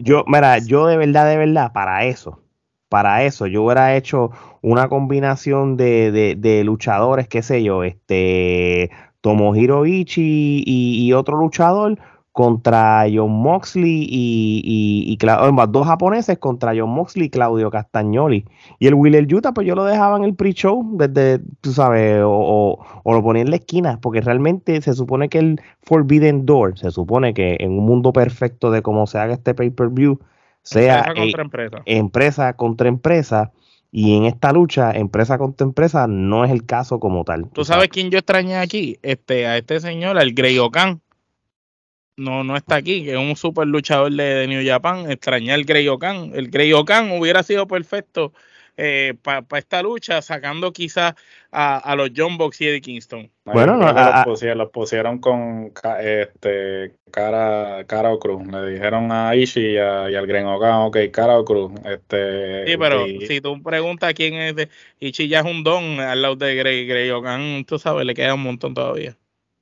Yo, 0.00 0.24
mira, 0.26 0.58
yo 0.58 0.86
de 0.86 0.96
verdad, 0.96 1.28
de 1.28 1.36
verdad, 1.36 1.72
para 1.72 2.04
eso, 2.04 2.42
para 2.88 3.24
eso, 3.24 3.46
yo 3.46 3.62
hubiera 3.62 3.94
hecho 3.94 4.30
una 4.62 4.88
combinación 4.88 5.76
de, 5.76 6.10
de, 6.10 6.34
de 6.36 6.64
luchadores, 6.64 7.28
qué 7.28 7.42
sé 7.42 7.62
yo, 7.62 7.84
este 7.84 8.90
Tomohiro 9.20 9.86
Ichi 9.86 10.62
y, 10.66 11.12
otro 11.12 11.36
luchador 11.36 11.98
contra 12.38 13.04
John 13.12 13.32
Moxley 13.32 14.06
y, 14.08 14.62
y, 14.64 15.12
y 15.12 15.18
dos 15.70 15.86
japoneses 15.88 16.38
contra 16.38 16.72
John 16.76 16.90
Moxley 16.90 17.26
y 17.26 17.30
Claudio 17.30 17.68
Castagnoli. 17.68 18.44
Y 18.78 18.86
el 18.86 18.94
Willer 18.94 19.26
Yuta, 19.26 19.52
pues 19.52 19.66
yo 19.66 19.74
lo 19.74 19.84
dejaba 19.84 20.16
en 20.18 20.22
el 20.22 20.36
pre-show, 20.36 20.88
desde, 20.96 21.40
tú 21.60 21.72
sabes, 21.72 22.22
o, 22.24 22.78
lo 23.04 23.22
ponía 23.24 23.42
en 23.42 23.50
la 23.50 23.56
esquina, 23.56 23.98
porque 24.00 24.20
realmente 24.20 24.80
se 24.82 24.94
supone 24.94 25.28
que 25.28 25.38
el 25.38 25.60
Forbidden 25.82 26.46
Door, 26.46 26.78
se 26.78 26.92
supone 26.92 27.34
que 27.34 27.56
en 27.58 27.72
un 27.72 27.84
mundo 27.84 28.12
perfecto 28.12 28.70
de 28.70 28.82
cómo 28.82 29.08
se 29.08 29.18
haga 29.18 29.34
este 29.34 29.54
pay-per-view, 29.54 30.20
sea 30.62 31.06
empresa 31.06 31.14
contra 31.14 31.42
empresa. 31.42 31.82
empresa 31.86 32.52
contra 32.52 32.88
empresa, 32.88 33.52
y 33.90 34.16
en 34.16 34.24
esta 34.24 34.52
lucha, 34.52 34.92
empresa 34.92 35.38
contra 35.38 35.66
empresa, 35.66 36.06
no 36.06 36.44
es 36.44 36.50
el 36.50 36.66
caso 36.66 37.00
como 37.00 37.24
tal. 37.24 37.48
¿Tú 37.50 37.64
sabes 37.64 37.88
quién 37.88 38.10
yo 38.10 38.18
extrañé 38.18 38.56
aquí? 38.56 38.98
Este, 39.02 39.46
a 39.46 39.56
este 39.56 39.80
señor, 39.80 40.18
al 40.18 40.32
Grey 40.32 40.58
Okan. 40.58 41.00
No, 42.16 42.44
no 42.44 42.56
está 42.56 42.74
aquí, 42.74 43.04
que 43.04 43.12
es 43.12 43.18
un 43.18 43.36
super 43.36 43.66
luchador 43.66 44.12
de, 44.12 44.46
New 44.48 44.66
Japan. 44.66 45.10
Extrañé 45.10 45.52
al 45.52 45.64
Grey 45.64 45.88
Okan. 45.88 46.32
El 46.34 46.50
Grey 46.50 46.72
Okan 46.72 47.12
hubiera 47.12 47.42
sido 47.42 47.66
perfecto 47.66 48.32
eh, 48.80 49.14
para 49.20 49.44
esta 49.58 49.82
lucha, 49.82 50.22
sacando 50.22 50.72
quizás 50.72 51.14
a, 51.50 51.96
los 51.96 52.10
John 52.16 52.38
Box 52.38 52.60
y 52.60 52.68
Eddie 52.68 52.80
Kingston. 52.80 53.28
Bueno, 53.44 53.76
no, 53.76 53.92
los, 53.92 54.70
pusieron, 54.70 55.18
con 55.18 55.72
este, 56.00 56.94
cara, 57.10 57.84
cara 57.86 58.12
o 58.12 58.20
cruz. 58.20 58.46
Le 58.46 58.70
dijeron 58.70 59.10
a 59.10 59.34
Ishi 59.34 59.72
y, 59.72 59.78
al 59.78 60.26
Gren 60.28 60.46
Ogan, 60.46 60.82
ok, 60.82 60.96
cara 61.10 61.38
o 61.38 61.44
cruz. 61.44 61.72
Este, 61.84 62.66
sí, 62.66 62.76
pero 62.78 63.04
si 63.26 63.40
tú 63.40 63.60
preguntas 63.64 64.14
quién 64.14 64.34
es, 64.34 64.54
de, 64.54 64.68
Ishi 65.00 65.26
ya 65.26 65.40
es 65.40 65.46
un 65.46 65.64
don 65.64 65.98
al 65.98 66.22
lado 66.22 66.36
de 66.36 66.54
Grey, 66.54 66.86
Grey 66.86 67.10
Ogan, 67.10 67.64
tú 67.64 67.80
sabes, 67.80 68.06
le 68.06 68.14
queda 68.14 68.34
un 68.34 68.44
montón 68.44 68.74
todavía. 68.74 69.16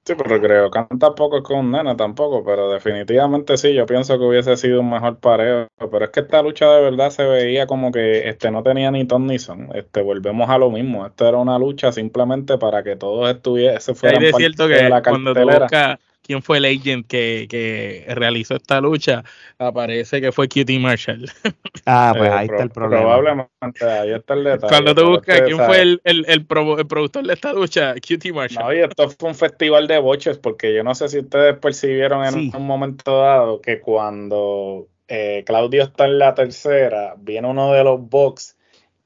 Sí, 0.06 0.14
pero 0.14 0.40
creo 0.40 0.70
que 0.70 0.86
tampoco 1.00 1.38
es 1.38 1.42
con 1.42 1.68
nena 1.72 1.96
tampoco, 1.96 2.44
pero 2.44 2.70
definitivamente 2.70 3.56
sí, 3.56 3.74
yo 3.74 3.86
pienso 3.86 4.16
que 4.16 4.24
hubiese 4.24 4.56
sido 4.56 4.80
un 4.80 4.90
mejor 4.90 5.18
pareo, 5.18 5.66
pero 5.90 6.04
es 6.04 6.12
que 6.12 6.20
esta 6.20 6.42
lucha 6.42 6.70
de 6.70 6.80
verdad 6.80 7.10
se 7.10 7.24
veía 7.24 7.66
como 7.66 7.90
que 7.90 8.28
este 8.28 8.52
no 8.52 8.62
tenía 8.62 8.92
ni 8.92 9.04
ton 9.04 9.26
ni 9.26 9.40
son, 9.40 9.68
este 9.74 10.02
volvemos 10.02 10.48
a 10.48 10.58
lo 10.58 10.70
mismo, 10.70 11.04
esto 11.04 11.26
era 11.26 11.38
una 11.38 11.58
lucha 11.58 11.90
simplemente 11.90 12.56
para 12.56 12.84
que 12.84 12.94
todos 12.94 13.28
estuviesen 13.28 13.96
fueran 13.96 14.22
parte 14.30 14.68
de 14.68 14.88
la 14.88 15.02
cartelera 15.02 15.98
quién 16.26 16.42
fue 16.42 16.58
el 16.58 16.64
agent 16.64 17.06
que, 17.06 17.46
que 17.48 18.04
realizó 18.08 18.56
esta 18.56 18.80
lucha, 18.80 19.24
aparece 19.58 20.20
que 20.20 20.32
fue 20.32 20.48
Cutie 20.48 20.78
Marshall. 20.78 21.30
Ah, 21.88 22.12
pues 22.16 22.28
ahí 22.32 22.46
está 22.46 22.64
el 22.64 22.70
problema. 22.70 23.02
Probablemente, 23.02 23.84
ahí 23.84 24.12
está 24.12 24.34
el 24.34 24.42
detalle. 24.42 24.68
Cuando 24.68 24.92
te 24.92 25.02
buscas 25.04 25.42
quién 25.42 25.56
fue 25.56 25.82
el, 25.82 26.00
el, 26.02 26.24
el, 26.26 26.44
productor 26.44 27.24
de 27.24 27.34
esta 27.34 27.52
lucha, 27.52 27.94
Cutie 27.94 28.32
Marshall. 28.32 28.64
No, 28.64 28.72
y 28.72 28.80
esto 28.80 29.08
fue 29.10 29.28
un 29.28 29.36
festival 29.36 29.86
de 29.86 29.98
boches, 29.98 30.36
porque 30.36 30.74
yo 30.74 30.82
no 30.82 30.96
sé 30.96 31.08
si 31.08 31.20
ustedes 31.20 31.56
percibieron 31.58 32.24
en 32.24 32.50
un 32.56 32.66
momento 32.66 33.18
dado 33.18 33.60
que 33.60 33.78
cuando 33.78 34.88
eh, 35.06 35.44
Claudio 35.46 35.84
está 35.84 36.06
en 36.06 36.18
la 36.18 36.34
tercera, 36.34 37.14
viene 37.18 37.48
uno 37.48 37.72
de 37.72 37.84
los 37.84 38.00
box 38.00 38.56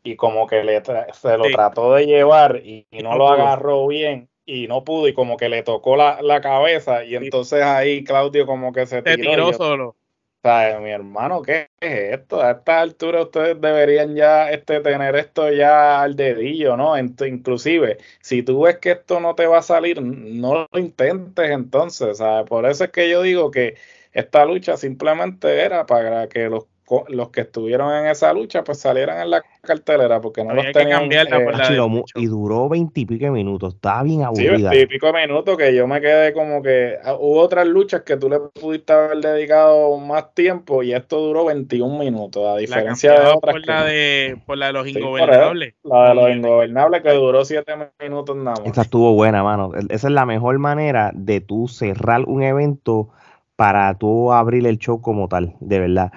y 0.02 0.16
como 0.16 0.46
que 0.46 0.64
le 0.64 0.82
se 1.12 1.36
lo 1.36 1.44
trató 1.52 1.92
de 1.92 2.06
llevar 2.06 2.56
y 2.64 2.86
no 3.02 3.18
lo 3.18 3.28
agarró 3.28 3.86
bien 3.86 4.29
y 4.50 4.66
no 4.66 4.84
pudo 4.84 5.06
y 5.08 5.14
como 5.14 5.36
que 5.36 5.48
le 5.48 5.62
tocó 5.62 5.96
la, 5.96 6.20
la 6.22 6.40
cabeza 6.40 7.04
y 7.04 7.14
entonces 7.14 7.62
ahí 7.62 8.02
Claudio 8.04 8.46
como 8.46 8.72
que 8.72 8.86
se 8.86 9.02
tiró, 9.02 9.30
tiró 9.30 9.52
solo. 9.52 9.96
¿sabes? 10.42 10.80
Mi 10.80 10.90
hermano, 10.90 11.42
¿qué 11.42 11.68
es 11.80 12.18
esto? 12.20 12.40
A 12.42 12.52
esta 12.52 12.80
altura 12.80 13.22
ustedes 13.22 13.60
deberían 13.60 14.14
ya 14.14 14.50
este, 14.50 14.80
tener 14.80 15.14
esto 15.16 15.50
ya 15.52 16.02
al 16.02 16.16
dedillo, 16.16 16.76
¿no? 16.76 16.96
inclusive, 16.98 17.98
si 18.20 18.42
tú 18.42 18.62
ves 18.62 18.78
que 18.78 18.92
esto 18.92 19.20
no 19.20 19.34
te 19.34 19.46
va 19.46 19.58
a 19.58 19.62
salir, 19.62 20.00
no 20.02 20.66
lo 20.70 20.78
intentes 20.78 21.50
entonces, 21.50 22.18
¿sabes? 22.18 22.48
Por 22.48 22.66
eso 22.66 22.84
es 22.84 22.90
que 22.90 23.10
yo 23.10 23.22
digo 23.22 23.50
que 23.50 23.76
esta 24.12 24.44
lucha 24.44 24.76
simplemente 24.76 25.60
era 25.60 25.86
para 25.86 26.28
que 26.28 26.48
los 26.48 26.66
los 27.08 27.30
que 27.30 27.42
estuvieron 27.42 27.92
en 27.94 28.06
esa 28.06 28.32
lucha 28.32 28.64
pues 28.64 28.78
salieran 28.80 29.20
en 29.20 29.30
la 29.30 29.42
cartelera 29.62 30.20
porque 30.20 30.42
no 30.42 30.50
Había 30.50 30.64
los 30.64 30.72
tenían. 30.72 31.02
eh, 31.12 31.44
por 31.44 31.56
la 31.56 32.00
y, 32.16 32.26
duró 32.26 32.68
veintipico 32.68 33.30
minutos. 33.30 33.74
Estaba 33.74 34.02
bien 34.02 34.20
Sí, 34.20 34.24
aburrida. 34.46 34.70
veintipico 34.70 35.12
minutos 35.12 35.56
que 35.56 35.74
yo 35.74 35.86
me 35.86 36.00
quedé 36.00 36.32
como 36.32 36.62
que 36.62 36.96
ah, 37.04 37.14
hubo 37.14 37.40
otras 37.40 37.66
luchas 37.66 38.02
que 38.02 38.16
tú 38.16 38.28
le 38.28 38.40
pudiste 38.40 38.92
haber 38.92 39.18
dedicado 39.18 39.96
más 39.98 40.34
tiempo 40.34 40.82
y 40.82 40.92
esto 40.92 41.20
duró 41.20 41.44
21 41.44 41.98
minutos, 41.98 42.44
a 42.46 42.52
La 42.54 42.56
diferencia 42.58 43.12
de 43.12 43.26
otras 43.26 43.54
por 43.54 43.60
que 43.62 43.66
la 43.70 43.84
de, 43.84 44.36
por 44.46 44.58
la 44.58 44.66
de 44.68 44.72
los 44.72 44.84
Sí, 44.86 44.98
ingobernables. 44.98 45.74
la 45.84 46.08
de 46.08 46.14
los 46.14 46.30
ingobernables 46.30 47.02
que 47.02 47.10
duró 47.12 47.44
7 47.44 47.72
minutos 48.00 48.36
nada 48.36 48.56
más. 48.60 48.66
Esa 48.72 48.82
estuvo 48.82 49.14
buena, 49.14 49.42
mano. 49.42 49.72
Esa 49.90 50.08
es 50.08 50.12
la 50.12 50.26
mejor 50.26 50.58
manera 50.58 51.12
de 51.14 51.40
tú 51.40 51.68
cerrar 51.68 52.24
un 52.26 52.42
evento 52.42 53.10
para 53.56 53.92
tú 53.98 54.32
abrir 54.32 54.66
el 54.66 54.78
show 54.78 55.02
como 55.02 55.28
tal, 55.28 55.54
de 55.60 55.78
verdad. 55.80 56.12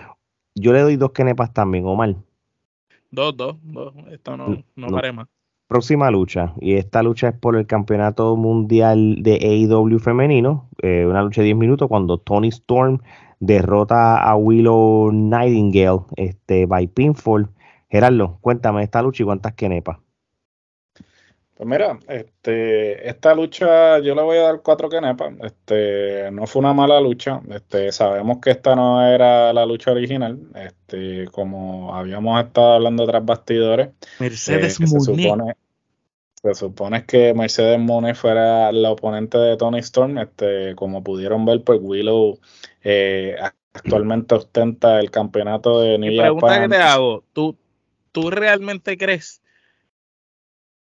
Yo 0.56 0.74
le 0.74 0.82
doy 0.82 0.98
dos 0.98 1.12
kenepas 1.12 1.54
también, 1.54 1.86
Omar. 1.86 2.16
Dos, 3.12 3.36
dos, 3.36 3.58
dos. 3.64 3.94
Esto 4.12 4.38
no, 4.38 4.64
No, 4.76 4.88
no 4.88 5.14
más. 5.14 5.28
Próxima 5.68 6.12
lucha, 6.12 6.54
y 6.60 6.74
esta 6.74 7.02
lucha 7.02 7.30
es 7.30 7.36
por 7.36 7.56
el 7.56 7.66
campeonato 7.66 8.36
mundial 8.36 9.24
de 9.24 9.40
AEW 9.42 9.98
femenino, 9.98 10.70
eh, 10.84 11.06
una 11.08 11.24
lucha 11.24 11.42
de 11.42 11.46
10 11.46 11.58
minutos 11.58 11.88
cuando 11.88 12.20
Tony 12.20 12.50
Storm 12.50 13.00
derrota 13.40 14.22
a 14.22 14.36
Willow 14.36 15.12
Nightingale 15.12 16.02
este, 16.16 16.68
by 16.68 16.88
pinfall. 16.88 17.50
Gerardo, 17.90 18.38
cuéntame 18.42 18.84
esta 18.84 19.02
lucha 19.02 19.24
y 19.24 19.26
cuántas 19.26 19.54
kenepas. 19.54 19.98
Pues 21.64 21.80
mira, 21.80 21.98
este, 22.10 23.08
esta 23.08 23.34
lucha 23.34 23.98
yo 24.00 24.16
le 24.16 24.22
voy 24.22 24.38
a 24.38 24.42
dar 24.42 24.62
cuatro 24.62 24.90
kenepas. 24.90 25.34
Este, 25.42 26.30
no 26.30 26.46
fue 26.46 26.60
una 26.60 26.74
mala 26.74 27.00
lucha. 27.00 27.40
Este, 27.50 27.90
sabemos 27.94 28.40
que 28.42 28.52
esta 28.52 28.76
no 28.76 29.02
era 29.08 29.54
la 29.54 29.66
lucha 29.66 29.92
original. 29.92 30.40
Este, 30.56 31.30
como 31.32 31.96
habíamos 31.96 32.44
estado 32.44 32.74
hablando 32.74 33.06
tras 33.08 33.24
bastidores. 33.24 33.92
Mercedes 34.20 34.78
eh, 34.78 34.88
se 34.88 35.00
supone, 35.00 35.56
se 36.34 36.54
supone 36.54 37.06
que 37.06 37.34
Mercedes 37.34 37.80
Monet 37.80 38.18
fuera 38.18 38.70
la 38.74 38.92
oponente 38.92 39.38
de 39.38 39.56
Tony 39.56 39.80
Storm. 39.80 40.18
Este, 40.18 40.76
como 40.76 41.02
pudieron 41.02 41.46
ver, 41.46 41.64
pues 41.64 41.80
Willow 41.82 42.40
eh, 42.84 43.38
actualmente 43.74 44.36
ostenta 44.36 45.00
el 45.00 45.10
campeonato 45.12 45.80
de 45.80 45.98
New 45.98 46.12
Mi 46.12 46.20
pregunta 46.20 46.62
que 46.62 46.68
te 46.68 46.76
hago, 46.76 47.24
¿tú, 47.32 47.56
¿tú 48.12 48.30
realmente 48.32 48.98
crees 48.98 49.43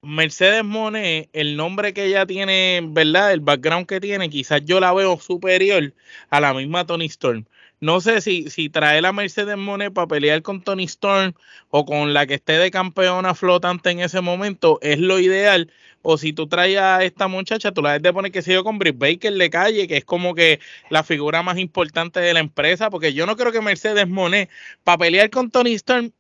Mercedes 0.07 0.63
Monet, 0.65 1.29
el 1.33 1.57
nombre 1.57 1.93
que 1.93 2.05
ella 2.05 2.27
tiene, 2.27 2.81
¿verdad? 2.85 3.33
El 3.33 3.41
background 3.41 3.87
que 3.87 4.01
tiene, 4.01 4.31
quizás 4.31 4.63
yo 4.65 4.79
la 4.79 4.93
veo 4.95 5.19
superior 5.19 5.93
a 6.31 6.41
la 6.41 6.55
misma 6.55 6.87
Tony 6.87 7.07
Storm. 7.07 7.45
No 7.81 8.01
sé 8.01 8.21
si, 8.21 8.49
si 8.49 8.69
traer 8.71 9.05
a 9.05 9.13
Mercedes 9.13 9.57
Monet 9.57 9.93
para 9.93 10.07
pelear 10.07 10.43
con 10.43 10.63
Tony 10.63 10.85
Storm 10.85 11.35
o 11.71 11.85
con 11.85 12.15
la 12.15 12.27
que 12.27 12.35
esté 12.35 12.53
de 12.53 12.71
campeona 12.71 13.35
flotante 13.35 13.91
en 13.91 14.01
ese 14.01 14.21
momento 14.21 14.79
es 14.81 14.99
lo 15.01 15.19
ideal. 15.19 15.73
O 16.03 16.19
si 16.19 16.33
tú 16.33 16.47
traes 16.47 16.79
a 16.79 17.03
esta 17.03 17.27
muchacha, 17.27 17.73
tú 17.73 17.83
la 17.83 17.91
debes 17.91 18.05
de 18.05 18.13
poner 18.13 18.33
que 18.33 18.43
se 18.43 18.53
yo 18.53 18.63
con 18.63 18.79
Britt 18.79 18.99
Baker 18.99 19.33
de 19.35 19.51
calle, 19.51 19.89
que 19.89 19.97
es 19.97 20.05
como 20.05 20.35
que 20.37 20.61
la 20.89 21.03
figura 21.03 21.43
más 21.43 21.59
importante 21.59 22.21
de 22.21 22.33
la 22.33 22.41
empresa, 22.41 22.91
porque 22.91 23.13
yo 23.13 23.27
no 23.27 23.37
creo 23.37 23.51
que 23.51 23.61
Mercedes 23.61 24.09
Monet 24.09 24.51
para 24.85 24.99
pelear 24.99 25.31
con 25.31 25.51
Tony 25.51 25.75
Storm, 25.75 26.13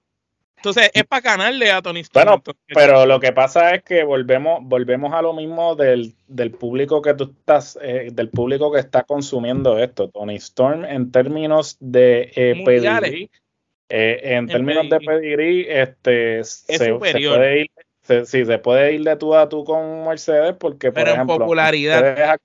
entonces 0.70 0.90
es 0.94 1.04
para 1.04 1.20
ganarle 1.22 1.70
a 1.70 1.80
Tony 1.82 2.00
Storm. 2.00 2.24
Bueno, 2.26 2.36
Entonces, 2.38 2.62
Pero 2.74 3.06
lo 3.06 3.20
que 3.20 3.32
pasa 3.32 3.74
es 3.74 3.82
que 3.84 4.02
volvemos, 4.04 4.60
volvemos 4.62 5.12
a 5.14 5.22
lo 5.22 5.32
mismo 5.32 5.74
del, 5.76 6.14
del 6.26 6.50
público 6.50 7.00
que 7.02 7.14
tú 7.14 7.32
estás, 7.38 7.78
eh, 7.82 8.08
del 8.12 8.28
público 8.30 8.72
que 8.72 8.80
está 8.80 9.04
consumiendo 9.04 9.78
esto. 9.78 10.08
Tony 10.10 10.36
Storm 10.36 10.84
en 10.84 11.10
términos 11.12 11.76
de 11.80 12.32
eh, 12.34 12.62
pedigrí, 12.64 13.30
eh, 13.88 14.20
en, 14.22 14.36
En 14.38 14.46
términos 14.48 14.88
de 14.90 15.00
pedigrí. 15.00 15.66
este 15.68 16.42
se, 16.44 16.76
se 16.78 16.88
superior. 16.88 17.36
puede 17.36 17.60
ir, 17.60 17.70
se, 18.02 18.26
sí, 18.26 18.44
se 18.44 18.58
puede 18.58 18.92
ir 18.94 19.02
de 19.04 19.16
tú 19.16 19.34
a 19.34 19.48
tú 19.48 19.64
con 19.64 20.06
Mercedes 20.06 20.54
porque, 20.58 20.88
por 20.88 20.94
pero 20.94 21.10
en 21.10 21.14
ejemplo, 21.16 21.38
popularidad. 21.38 22.38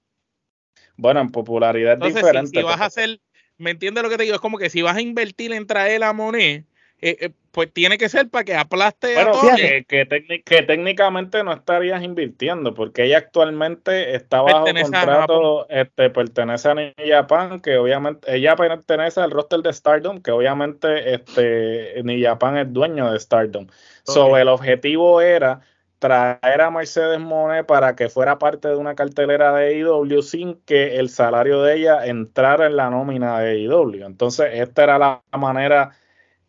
Bueno, 0.97 1.19
en 1.22 1.32
popularidad 1.32 1.93
es 1.93 1.95
Entonces, 1.95 2.19
si, 2.19 2.26
diferente. 2.26 2.59
si 2.59 2.63
vas 2.63 2.82
a 2.82 2.86
hacer, 2.86 3.19
¿me 3.57 3.72
entiendes 3.72 4.03
lo 4.03 4.09
que 4.09 4.17
te 4.17 4.24
digo? 4.24 4.36
Es 4.36 4.41
como 4.41 4.57
que 4.57 4.69
si 4.69 4.82
vas 4.82 4.95
a 4.95 5.01
invertir 5.01 5.51
en 5.53 5.65
traer 5.65 6.03
a 6.03 6.13
Monet, 6.13 6.65
eh, 7.01 7.17
eh, 7.19 7.30
pues 7.52 7.72
tiene 7.74 7.97
que 7.97 8.10
ser 8.10 8.30
para 8.30 8.43
que 8.43 8.56
aplaste 8.56 9.14
Bueno, 9.14 9.32
a 9.32 9.41
Tony. 9.41 9.56
que, 9.58 9.86
que, 9.88 10.08
técnic- 10.08 10.43
que 10.43 10.62
técnicamente 10.64 11.43
no 11.43 11.54
estarías 11.54 12.02
invirtiendo, 12.04 12.74
porque 12.74 13.04
ella 13.04 13.18
actualmente 13.20 14.16
está 14.16 14.41
bajo 14.41 14.66
Pertenece 14.66 14.95
a 14.95 15.02
contrato, 15.02 15.70
este, 15.70 16.10
pertenece 16.10 16.70
a 16.70 16.74
New 16.76 16.93
Japan, 17.06 17.60
que 17.60 17.78
obviamente, 17.78 18.34
ella 18.36 18.56
pertenece 18.56 19.20
al 19.20 19.32
roster 19.32 19.60
de 19.60 19.74
Stardom, 19.74 20.22
que 20.22 20.32
obviamente 20.32 21.14
este, 21.14 22.02
New 22.04 22.22
Japan 22.24 22.58
es 22.58 22.72
dueño 22.72 23.12
de 23.12 23.20
Stardom. 23.20 23.68
So, 24.04 24.28
Ok. 24.28 24.38
el 24.38 24.47
objetivo 24.47 25.22
era 25.22 25.62
traer 25.99 26.62
a 26.62 26.72
Mercedes 26.72 27.20
Monet 27.20 27.66
para 27.68 27.95
que 27.95 28.10
fuera 28.10 28.39
parte 28.39 28.70
de 28.70 28.76
una 28.76 28.95
cartelera 28.95 29.54
de 29.54 29.68
AEW 29.84 30.24
sin 30.24 30.56
que 30.66 30.97
el 30.97 31.10
salario 31.10 31.62
de 31.62 31.76
ella 31.76 32.08
entrara 32.08 32.66
en 32.66 32.76
la 32.76 32.89
nómina 32.89 33.39
de 33.39 33.52
AEW. 33.52 34.04
Entonces, 34.06 34.49
esta 34.54 34.84
era 34.84 34.97
la 34.97 35.22
manera 35.38 35.91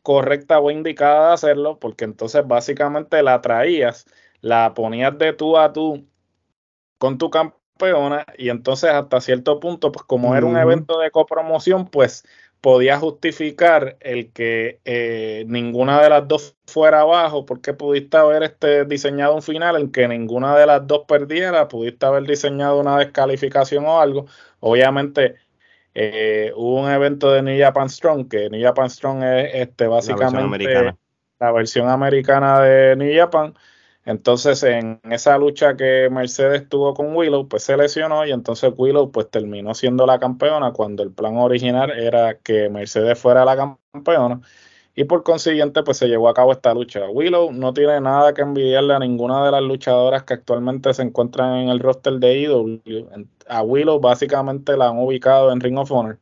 correcta 0.03 0.61
o 0.61 0.71
indicada 0.71 1.29
de 1.29 1.35
hacerlo, 1.35 1.79
porque 1.79 2.05
entonces 2.05 2.47
básicamente 2.47 3.23
la 3.23 3.41
traías, 3.41 4.07
la 4.41 4.75
ponías 4.75 5.17
de 5.19 5.33
tú 5.33 5.57
a 5.59 5.73
tú 5.73 6.07
con 6.99 7.19
tu 7.19 7.31
campeona 7.31 8.27
y 8.39 8.49
entonces 8.51 8.91
hasta 8.91 9.21
cierto 9.21 9.61
punto, 9.61 9.93
pues 9.93 10.05
como 10.07 10.37
era 10.37 10.47
un 10.47 10.57
evento 10.57 10.99
de 10.99 11.11
copromoción, 11.11 11.87
pues 11.89 12.25
podía 12.63 12.97
justificar 12.99 13.97
el 14.01 14.33
que 14.33 14.81
eh, 14.85 15.45
ninguna 15.49 16.01
de 16.01 16.09
las 16.11 16.29
dos 16.29 16.57
fuera 16.67 17.01
abajo, 17.01 17.45
porque 17.45 17.75
pudiste 17.75 18.17
haber 18.17 18.45
este, 18.45 18.85
diseñado 18.85 19.35
un 19.35 19.43
final 19.43 19.77
en 19.77 19.91
que 19.91 20.07
ninguna 20.07 20.57
de 20.57 20.67
las 20.67 20.87
dos 20.87 21.03
perdiera, 21.09 21.67
pudiste 21.69 22.07
haber 22.07 22.23
diseñado 22.23 22.79
una 22.79 22.99
descalificación 22.99 23.85
o 23.85 24.01
algo. 24.01 24.27
Obviamente 24.61 25.37
eh, 25.95 26.53
hubo 26.57 26.81
un 26.81 26.91
evento 26.91 27.31
de 27.31 27.43
New 27.43 27.59
Japan 27.59 27.89
Strong, 27.89 28.29
que 28.29 28.49
New 28.51 28.63
Japan 28.63 28.91
Strong 28.91 29.23
es 29.23 29.51
este, 29.55 29.85
La 29.85 29.91
versión 29.91 30.19
básicamente 30.19 30.95
la 31.43 31.51
versión 31.51 31.89
americana 31.89 32.61
de 32.61 32.95
New 32.95 33.13
Japan. 33.15 33.55
Entonces, 34.05 34.63
en 34.63 35.01
esa 35.11 35.37
lucha 35.39 35.77
que 35.77 36.09
Mercedes 36.11 36.69
tuvo 36.69 36.95
con 36.95 37.15
Willow, 37.17 37.49
pues 37.49 37.65
se 37.65 37.77
lesionó 37.77 38.25
y 38.25 38.33
entonces 38.33 38.73
Willow 38.77 39.11
pues 39.11 39.29
terminó 39.31 39.75
siendo 39.75 40.07
la 40.07 40.19
campeona 40.19 40.73
cuando 40.73 41.03
el 41.03 41.13
plan 41.13 41.37
original 41.37 41.91
era 41.91 42.39
que 42.39 42.69
Mercedes 42.69 43.19
fuera 43.19 43.45
la 43.45 43.57
campeona 43.93 44.41
y 44.95 45.05
por 45.05 45.23
consiguiente 45.23 45.83
pues 45.83 45.97
se 45.97 46.09
llevó 46.09 46.29
a 46.29 46.35
cabo 46.35 46.53
esta 46.53 46.75
lucha. 46.75 47.09
Willow 47.09 47.53
no 47.53 47.73
tiene 47.73 48.01
nada 48.01 48.35
que 48.35 48.43
envidiarle 48.43 48.95
a 48.95 48.99
ninguna 48.99 49.45
de 49.45 49.51
las 49.51 49.63
luchadoras 49.63 50.25
que 50.25 50.35
actualmente 50.35 50.93
se 50.93 51.03
encuentran 51.03 51.57
en 51.57 51.69
el 51.71 51.81
roster 51.81 52.15
de 52.15 52.41
IW. 52.41 53.27
A 53.49 53.63
Willow 53.63 54.01
básicamente 54.01 54.77
la 54.77 54.89
han 54.89 54.99
ubicado 54.99 55.51
en 55.53 55.61
Ring 55.61 55.79
of 55.79 55.91
Honor. 55.93 56.19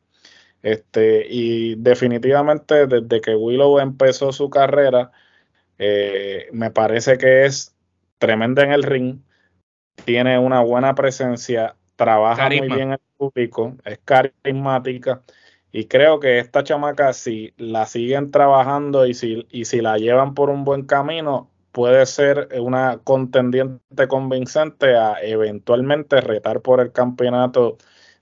Este, 0.61 1.25
y 1.27 1.75
definitivamente 1.75 2.87
desde 2.87 3.19
que 3.19 3.35
Willow 3.35 3.79
empezó 3.79 4.31
su 4.31 4.49
carrera, 4.49 5.11
eh, 5.77 6.47
me 6.53 6.71
parece 6.71 7.17
que 7.17 7.45
es 7.45 7.75
tremenda 8.19 8.63
en 8.63 8.71
el 8.71 8.83
ring, 8.83 9.19
tiene 10.05 10.37
una 10.37 10.61
buena 10.61 10.93
presencia, 10.93 11.75
trabaja 11.95 12.43
Carisma. 12.43 12.67
muy 12.67 12.75
bien 12.75 12.87
en 12.89 12.93
el 12.93 12.99
público, 13.17 13.75
es 13.83 13.99
carismática 14.05 15.21
y 15.71 15.85
creo 15.87 16.19
que 16.19 16.39
esta 16.39 16.63
chamaca 16.63 17.13
si 17.13 17.53
la 17.57 17.85
siguen 17.85 18.31
trabajando 18.31 19.05
y 19.05 19.13
si, 19.13 19.47
y 19.51 19.65
si 19.65 19.81
la 19.81 19.97
llevan 19.97 20.33
por 20.33 20.49
un 20.49 20.65
buen 20.65 20.85
camino, 20.85 21.49
puede 21.71 22.05
ser 22.05 22.49
una 22.59 22.99
contendiente 23.03 24.07
convincente 24.07 24.95
a 24.97 25.15
eventualmente 25.21 26.21
retar 26.21 26.61
por 26.61 26.81
el 26.81 26.91
campeonato 26.91 27.77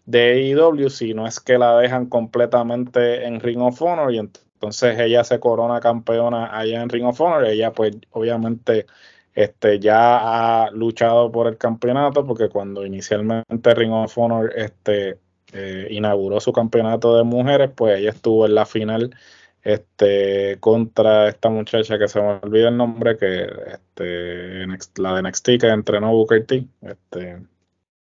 de 0.05 0.53
AEW 0.53 0.89
si 0.89 1.13
no 1.13 1.27
es 1.27 1.39
que 1.39 1.57
la 1.57 1.77
dejan 1.77 2.07
completamente 2.07 3.25
en 3.25 3.39
Ring 3.39 3.61
of 3.61 3.81
Honor 3.81 4.13
y 4.13 4.19
entonces 4.19 4.99
ella 4.99 5.23
se 5.23 5.39
corona 5.39 5.79
campeona 5.79 6.57
allá 6.57 6.81
en 6.81 6.89
Ring 6.89 7.05
of 7.05 7.21
Honor. 7.21 7.45
Ella 7.45 7.71
pues 7.73 7.95
obviamente 8.11 8.85
este, 9.33 9.79
ya 9.79 10.65
ha 10.65 10.71
luchado 10.71 11.31
por 11.31 11.47
el 11.47 11.57
campeonato 11.57 12.25
porque 12.25 12.49
cuando 12.49 12.85
inicialmente 12.85 13.73
Ring 13.75 13.93
of 13.93 14.17
Honor 14.17 14.51
este, 14.55 15.19
eh, 15.53 15.87
inauguró 15.91 16.39
su 16.39 16.51
campeonato 16.53 17.17
de 17.17 17.23
mujeres, 17.23 17.71
pues 17.75 17.99
ella 17.99 18.11
estuvo 18.11 18.45
en 18.45 18.55
la 18.55 18.65
final 18.65 19.15
este, 19.63 20.57
contra 20.59 21.27
esta 21.27 21.49
muchacha 21.49 21.97
que 21.99 22.07
se 22.07 22.21
me 22.21 22.39
olvida 22.41 22.69
el 22.69 22.77
nombre, 22.77 23.17
que 23.17 23.43
este, 23.73 24.65
la 25.01 25.15
de 25.15 25.21
NXT 25.23 25.45
que 25.59 25.67
entrenó 25.67 26.11
Booker 26.11 26.45
T. 26.45 26.65
Este, 26.81 27.41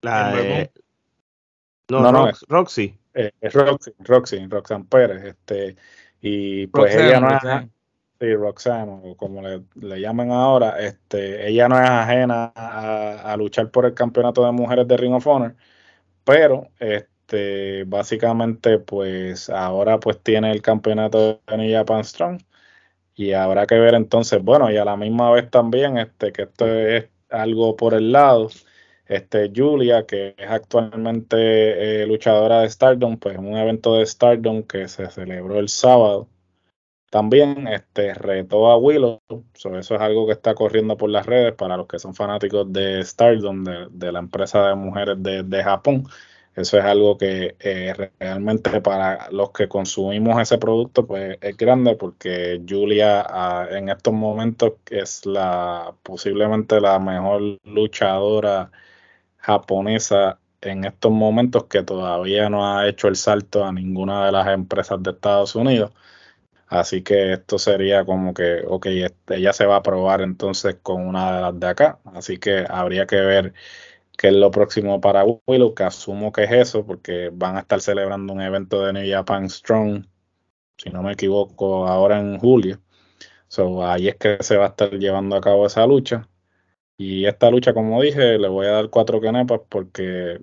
La 0.03 0.33
de- 0.33 0.71
No, 1.91 2.03
No, 2.03 2.13
no, 2.13 2.27
Rox- 2.27 2.45
Roxy. 2.49 2.95
eh, 3.15 3.33
es 3.41 3.53
Roxy, 3.53 3.93
Roxy, 3.99 4.47
Roxanne 4.47 4.85
Pérez, 4.89 5.25
este, 5.25 5.77
y 6.21 6.67
pues 6.69 6.93
Roxanne, 6.95 7.09
ella 7.09 7.21
no 7.21 7.27
es, 7.29 7.33
Roxanne. 7.43 7.71
sí, 8.21 8.35
Roxanne, 8.35 9.01
o 9.05 9.17
como 9.17 9.43
le, 9.43 9.63
le 9.75 10.01
llaman 10.01 10.31
ahora, 10.31 10.79
este, 10.81 11.49
ella 11.49 11.69
no 11.69 11.83
es 11.83 11.89
ajena 11.91 12.53
a, 12.55 13.33
a 13.33 13.37
luchar 13.37 13.71
por 13.71 13.87
el 13.87 13.95
campeonato 13.95 14.45
de 14.45 14.53
mujeres 14.53 14.87
de 14.87 14.97
Ring 14.97 15.15
of 15.15 15.27
Honor, 15.27 15.57
pero 16.23 16.69
este, 16.79 17.10
este, 17.31 17.85
básicamente, 17.85 18.79
pues 18.79 19.51
ahora 19.51 20.01
pues 20.01 20.21
tiene 20.23 20.51
el 20.53 20.63
campeonato 20.63 21.41
de 21.47 21.57
New 21.57 21.73
Japan 21.73 22.05
Strong 22.05 22.41
y 23.17 23.33
habrá 23.33 23.67
que 23.67 23.77
ver 23.79 23.95
entonces, 23.95 24.43
bueno, 24.43 24.71
y 24.71 24.77
a 24.79 24.85
la 24.85 24.97
misma 24.97 25.31
vez 25.33 25.51
también, 25.51 25.99
este, 25.99 26.33
que 26.33 26.43
esto 26.45 26.67
es 26.67 27.09
algo 27.31 27.77
por 27.77 27.95
el 27.95 28.13
lado, 28.13 28.51
este, 29.07 29.53
Julia, 29.55 30.07
que 30.07 30.35
es 30.39 30.51
actualmente 30.51 32.03
eh, 32.03 32.07
luchadora 32.07 32.61
de 32.63 32.71
Stardom, 32.71 33.19
pues 33.19 33.37
en 33.37 33.47
un 33.47 33.57
evento 33.59 33.97
de 33.97 34.07
Stardom 34.07 34.65
que 34.65 34.89
se 34.89 35.11
celebró 35.11 35.59
el 35.61 35.69
sábado, 35.69 36.29
también 37.11 37.67
este, 37.69 38.15
retó 38.15 38.71
a 38.71 38.79
Willow, 38.79 39.21
eso 39.55 39.77
es 39.79 39.91
algo 39.91 40.27
que 40.27 40.33
está 40.33 40.55
corriendo 40.55 40.97
por 40.97 41.11
las 41.11 41.27
redes 41.27 41.55
para 41.55 41.77
los 41.77 41.87
que 41.89 41.99
son 41.99 42.15
fanáticos 42.15 42.73
de 42.73 43.05
Stardom, 43.05 43.65
de, 43.65 44.13
la 44.13 44.21
empresa 44.21 44.69
de 44.69 44.75
mujeres 44.77 45.17
de, 45.21 45.63
Japón. 45.65 46.05
Eso 46.61 46.79
es 46.79 46.85
algo 46.85 47.17
que 47.19 47.57
eh, 47.61 47.95
realmente 48.19 48.81
para 48.81 49.31
los 49.31 49.51
que 49.53 49.69
consumimos 49.69 50.41
ese 50.41 50.59
producto 50.59 51.07
pues 51.07 51.39
es 51.41 51.57
grande 51.57 51.97
porque 51.97 52.63
Julia 52.69 53.25
ah, 53.29 53.67
en 53.71 53.89
estos 53.89 54.13
momentos 54.15 54.75
es 54.91 55.27
la 55.27 55.95
posiblemente 56.03 56.81
la 56.81 56.99
mejor 56.99 57.59
luchadora 57.65 58.71
japonesa 59.39 60.39
en 60.61 60.85
estos 60.85 61.13
momentos 61.13 61.65
que 61.65 61.83
todavía 61.83 62.51
no 62.51 62.67
ha 62.79 62.89
hecho 62.89 63.09
el 63.09 63.17
salto 63.17 63.65
a 63.65 63.73
ninguna 63.73 64.27
de 64.27 64.33
las 64.33 64.49
empresas 64.49 65.03
de 65.03 65.11
Estados 65.13 65.55
Unidos. 65.55 65.93
Así 66.69 67.03
que 67.03 67.33
esto 67.35 67.59
sería 67.59 68.05
como 68.05 68.33
que, 68.35 68.63
ok, 68.67 68.87
este, 68.87 69.37
ella 69.37 69.53
se 69.53 69.67
va 69.67 69.77
a 69.77 69.83
probar 69.83 70.21
entonces 70.23 70.77
con 70.83 71.07
una 71.07 71.35
de 71.37 71.43
las 71.43 71.61
de 71.61 71.67
acá. 71.69 71.99
Así 72.15 72.39
que 72.39 72.65
habría 72.69 73.07
que 73.07 73.17
ver 73.17 73.55
qué 74.21 74.29
es 74.29 74.35
lo 74.35 74.51
próximo 74.51 75.01
para 75.01 75.25
Willow, 75.47 75.75
que 75.75 75.83
asumo 75.83 76.31
que 76.31 76.45
es 76.45 76.53
eso, 76.53 76.85
porque 76.85 77.31
van 77.33 77.57
a 77.57 77.61
estar 77.61 77.81
celebrando 77.81 78.35
un 78.35 78.43
evento 78.43 78.85
de 78.85 78.93
New 78.93 79.11
Japan 79.11 79.49
Strong, 79.49 80.05
si 80.77 80.91
no 80.91 81.03
me 81.03 81.13
equivoco, 81.13 81.87
ahora 81.87 82.21
en 82.21 82.39
julio. 82.39 82.83
So, 83.49 83.83
ahí 83.87 84.09
es 84.09 84.17
que 84.17 84.37
se 84.43 84.59
va 84.59 84.67
a 84.67 84.69
estar 84.69 84.91
llevando 84.91 85.37
a 85.37 85.41
cabo 85.41 85.65
esa 85.67 85.87
lucha. 85.87 86.29
Y 86.99 87.25
esta 87.25 87.51
lucha, 87.51 87.73
como 87.73 88.03
dije, 88.03 88.39
le 88.39 88.49
voy 88.49 88.67
a 88.67 88.73
dar 88.73 88.91
cuatro 88.91 89.23
canepas 89.23 89.63
porque 89.71 90.39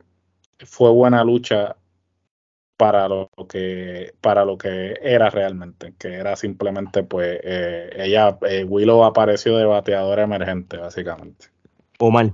fue 0.65 0.89
buena 0.89 1.23
lucha 1.23 1.75
para 2.77 3.07
lo 3.07 3.29
que 3.47 4.15
para 4.21 4.43
lo 4.43 4.57
que 4.57 4.95
era 5.03 5.29
realmente, 5.29 5.93
que 5.99 6.15
era 6.15 6.35
simplemente 6.35 7.03
pues 7.03 7.39
eh, 7.43 7.89
ella 7.95 8.39
eh, 8.49 8.63
Willow 8.63 9.03
apareció 9.03 9.55
de 9.57 9.65
bateadora 9.65 10.23
emergente 10.23 10.77
básicamente. 10.77 11.47
Omar. 11.99 12.31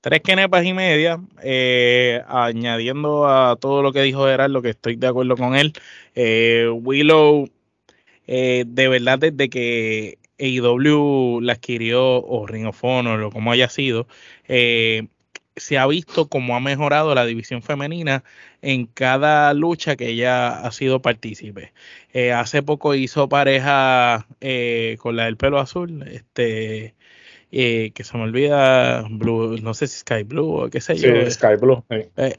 Tres 0.00 0.20
quenepas 0.22 0.64
y 0.64 0.72
media, 0.72 1.20
eh, 1.42 2.22
añadiendo 2.26 3.28
a 3.28 3.56
todo 3.56 3.82
lo 3.82 3.92
que 3.92 4.02
dijo 4.02 4.24
Gerardo, 4.26 4.62
que 4.62 4.70
estoy 4.70 4.96
de 4.96 5.06
acuerdo 5.06 5.36
con 5.36 5.54
él. 5.56 5.72
Willow, 6.16 7.50
de 8.26 8.88
verdad, 8.88 9.18
desde 9.18 9.50
que 9.50 10.18
AEW 10.38 11.40
la 11.42 11.54
adquirió, 11.54 12.24
o 12.24 12.46
Ring 12.46 12.66
of 12.66 12.82
Honor, 12.82 13.20
o 13.22 13.30
como 13.30 13.52
haya 13.52 13.68
sido, 13.68 14.06
se 15.60 15.78
ha 15.78 15.86
visto 15.86 16.28
cómo 16.28 16.56
ha 16.56 16.60
mejorado 16.60 17.14
la 17.14 17.26
división 17.26 17.62
femenina 17.62 18.24
en 18.62 18.86
cada 18.86 19.52
lucha 19.54 19.96
que 19.96 20.08
ella 20.08 20.60
ha 20.60 20.72
sido 20.72 21.02
partícipe. 21.02 21.72
Eh, 22.12 22.32
hace 22.32 22.62
poco 22.62 22.94
hizo 22.94 23.28
pareja 23.28 24.26
eh, 24.40 24.96
con 25.00 25.16
la 25.16 25.24
del 25.26 25.36
pelo 25.36 25.58
azul, 25.58 26.02
este 26.08 26.94
eh, 27.52 27.90
que 27.94 28.04
se 28.04 28.16
me 28.16 28.24
olvida, 28.24 29.04
Blue, 29.10 29.58
no 29.60 29.74
sé 29.74 29.86
si 29.86 29.98
Sky 30.00 30.22
Blue 30.22 30.64
o 30.64 30.70
qué 30.70 30.80
sé 30.80 30.96
yo. 30.96 31.08
Sí, 31.24 31.30
Sky 31.32 31.56
Blue. 31.60 31.82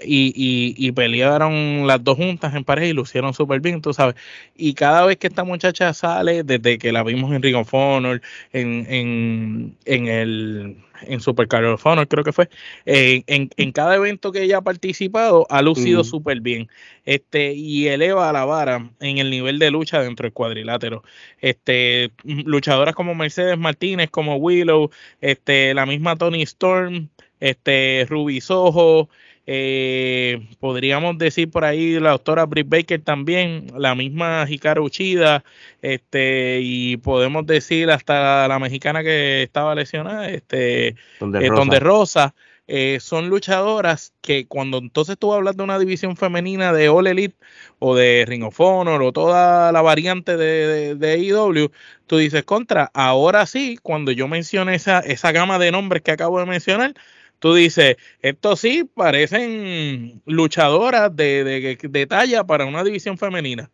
y, 0.03 0.75
y, 0.77 0.91
pelearon 0.93 1.85
las 1.85 2.03
dos 2.03 2.17
juntas 2.17 2.55
en 2.55 2.63
pareja 2.63 2.87
y 2.87 2.93
lucieron 2.93 3.33
súper 3.33 3.59
bien, 3.59 3.81
tú 3.81 3.93
sabes. 3.93 4.15
Y 4.55 4.73
cada 4.73 5.05
vez 5.05 5.17
que 5.17 5.27
esta 5.27 5.43
muchacha 5.43 5.93
sale, 5.93 6.43
desde 6.43 6.77
que 6.77 6.91
la 6.91 7.03
vimos 7.03 7.33
en 7.33 7.41
Ring 7.41 7.55
of 7.55 7.73
Honor, 7.73 8.21
en, 8.53 8.85
en, 8.89 9.75
en 9.85 10.07
el 10.07 10.77
en 11.03 11.19
Super 11.19 11.47
Carol 11.47 11.79
Honor, 11.83 12.07
creo 12.07 12.23
que 12.23 12.33
fue. 12.33 12.49
en, 12.85 13.49
en, 13.55 13.71
cada 13.71 13.95
evento 13.95 14.31
que 14.31 14.43
ella 14.43 14.57
ha 14.57 14.61
participado, 14.61 15.45
ha 15.49 15.61
lucido 15.61 16.03
súper 16.03 16.41
bien. 16.41 16.69
Este, 17.05 17.53
y 17.53 17.87
eleva 17.87 18.31
la 18.31 18.45
vara 18.45 18.91
en 18.99 19.17
el 19.17 19.29
nivel 19.29 19.59
de 19.59 19.71
lucha 19.71 20.01
dentro 20.01 20.25
del 20.25 20.33
cuadrilátero. 20.33 21.03
Este, 21.39 22.11
luchadoras 22.23 22.95
como 22.95 23.15
Mercedes 23.15 23.57
Martínez, 23.57 24.09
como 24.09 24.35
Willow, 24.37 24.91
este, 25.21 25.73
la 25.73 25.85
misma 25.85 26.15
Tony 26.15 26.43
Storm, 26.43 27.09
este, 27.39 28.05
Ruby 28.09 28.41
Soho, 28.41 29.09
eh, 29.53 30.47
podríamos 30.61 31.17
decir 31.17 31.51
por 31.51 31.65
ahí 31.65 31.99
la 31.99 32.11
doctora 32.11 32.45
Britt 32.45 32.69
Baker 32.69 33.01
también, 33.01 33.67
la 33.77 33.95
misma 33.95 34.45
Hikaru 34.47 34.85
Uchida, 34.85 35.43
este, 35.81 36.59
y 36.61 36.95
podemos 36.95 37.45
decir 37.45 37.91
hasta 37.91 38.47
la 38.47 38.59
mexicana 38.59 39.03
que 39.03 39.43
estaba 39.43 39.75
lesionada, 39.75 40.29
este, 40.29 40.95
donde 41.19 41.77
eh, 41.77 41.79
Rosa. 41.81 42.33
Eh, 42.73 42.99
son 43.01 43.27
luchadoras 43.27 44.13
que 44.21 44.47
cuando 44.47 44.77
entonces 44.77 45.17
tú 45.17 45.33
hablas 45.33 45.57
de 45.57 45.63
una 45.63 45.77
división 45.77 46.15
femenina 46.15 46.71
de 46.71 46.87
All 46.87 47.07
Elite 47.07 47.35
o 47.79 47.95
de 47.95 48.23
Ring 48.25 48.43
of 48.43 48.57
Honor 48.61 49.03
o 49.03 49.11
toda 49.11 49.73
la 49.73 49.81
variante 49.81 50.37
de, 50.37 50.95
de, 50.95 50.95
de 50.95 51.17
IW, 51.17 51.69
tú 52.07 52.17
dices 52.17 52.45
contra, 52.45 52.89
ahora 52.93 53.45
sí, 53.45 53.77
cuando 53.83 54.13
yo 54.13 54.29
mencione 54.29 54.75
esa, 54.75 54.99
esa 54.99 55.33
gama 55.33 55.59
de 55.59 55.73
nombres 55.73 56.03
que 56.03 56.11
acabo 56.11 56.39
de 56.39 56.45
mencionar, 56.45 56.93
tú 57.41 57.55
dices, 57.55 57.97
estos 58.21 58.59
sí 58.61 58.85
parecen 58.95 60.21
luchadoras 60.27 61.13
de, 61.15 61.43
de, 61.43 62.07
talla 62.07 62.43
para 62.45 62.65
una 62.65 62.83
división 62.83 63.17
femenina. 63.17 63.71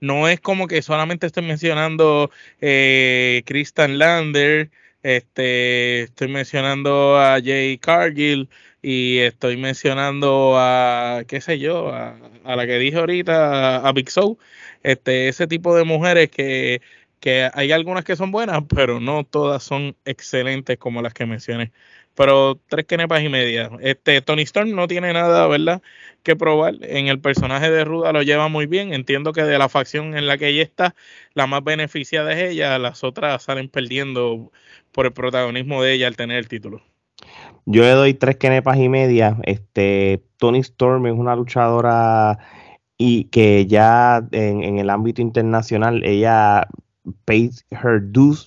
No 0.00 0.28
es 0.28 0.40
como 0.40 0.68
que 0.68 0.82
solamente 0.82 1.26
estoy 1.26 1.44
mencionando 1.44 2.30
eh, 2.60 3.42
Kristen 3.46 3.98
Lander, 3.98 4.70
este, 5.02 6.02
estoy 6.02 6.28
mencionando 6.28 7.18
a 7.18 7.40
Jay 7.44 7.78
Cargill 7.78 8.48
y 8.82 9.18
estoy 9.18 9.56
mencionando 9.56 10.54
a, 10.56 11.24
qué 11.26 11.40
sé 11.40 11.58
yo, 11.58 11.92
a, 11.92 12.16
la 12.44 12.66
que 12.66 12.78
dije 12.78 12.98
ahorita, 12.98 13.78
a 13.78 13.92
Big 13.92 14.10
Show, 14.10 14.38
este, 14.84 15.28
ese 15.28 15.48
tipo 15.48 15.74
de 15.74 15.84
mujeres 15.84 16.30
que, 16.30 16.82
que 17.20 17.50
hay 17.52 17.72
algunas 17.72 18.04
que 18.04 18.16
son 18.16 18.30
buenas, 18.30 18.62
pero 18.68 19.00
no 19.00 19.24
todas 19.24 19.64
son 19.64 19.96
excelentes 20.04 20.78
como 20.78 21.02
las 21.02 21.14
que 21.14 21.26
mencioné 21.26 21.72
pero 22.18 22.60
tres 22.66 22.84
kenepas 22.84 23.22
y 23.22 23.28
media. 23.28 23.70
Este 23.78 24.20
Tony 24.22 24.42
Storm 24.42 24.74
no 24.74 24.88
tiene 24.88 25.12
nada, 25.12 25.46
¿verdad? 25.46 25.82
Que 26.24 26.34
probar. 26.34 26.74
En 26.80 27.06
el 27.06 27.20
personaje 27.20 27.70
de 27.70 27.84
Ruda 27.84 28.12
lo 28.12 28.22
lleva 28.22 28.48
muy 28.48 28.66
bien. 28.66 28.92
Entiendo 28.92 29.32
que 29.32 29.44
de 29.44 29.56
la 29.56 29.68
facción 29.68 30.18
en 30.18 30.26
la 30.26 30.36
que 30.36 30.48
ella 30.48 30.64
está, 30.64 30.96
la 31.34 31.46
más 31.46 31.62
beneficiada 31.62 32.32
es 32.32 32.50
ella, 32.50 32.76
las 32.80 33.04
otras 33.04 33.44
salen 33.44 33.68
perdiendo 33.68 34.50
por 34.90 35.06
el 35.06 35.12
protagonismo 35.12 35.80
de 35.80 35.92
ella 35.92 36.08
al 36.08 36.16
tener 36.16 36.38
el 36.38 36.48
título. 36.48 36.82
Yo 37.66 37.82
le 37.82 37.90
doy 37.90 38.14
tres 38.14 38.34
kenepas 38.34 38.78
y 38.78 38.88
media. 38.88 39.36
Este 39.44 40.20
Tony 40.38 40.58
Storm 40.58 41.06
es 41.06 41.12
una 41.12 41.36
luchadora 41.36 42.40
y 42.96 43.26
que 43.26 43.66
ya 43.66 44.26
en, 44.32 44.64
en 44.64 44.80
el 44.80 44.90
ámbito 44.90 45.22
internacional 45.22 46.02
ella 46.04 46.66
pays 47.26 47.64
her 47.70 48.00
dues 48.02 48.44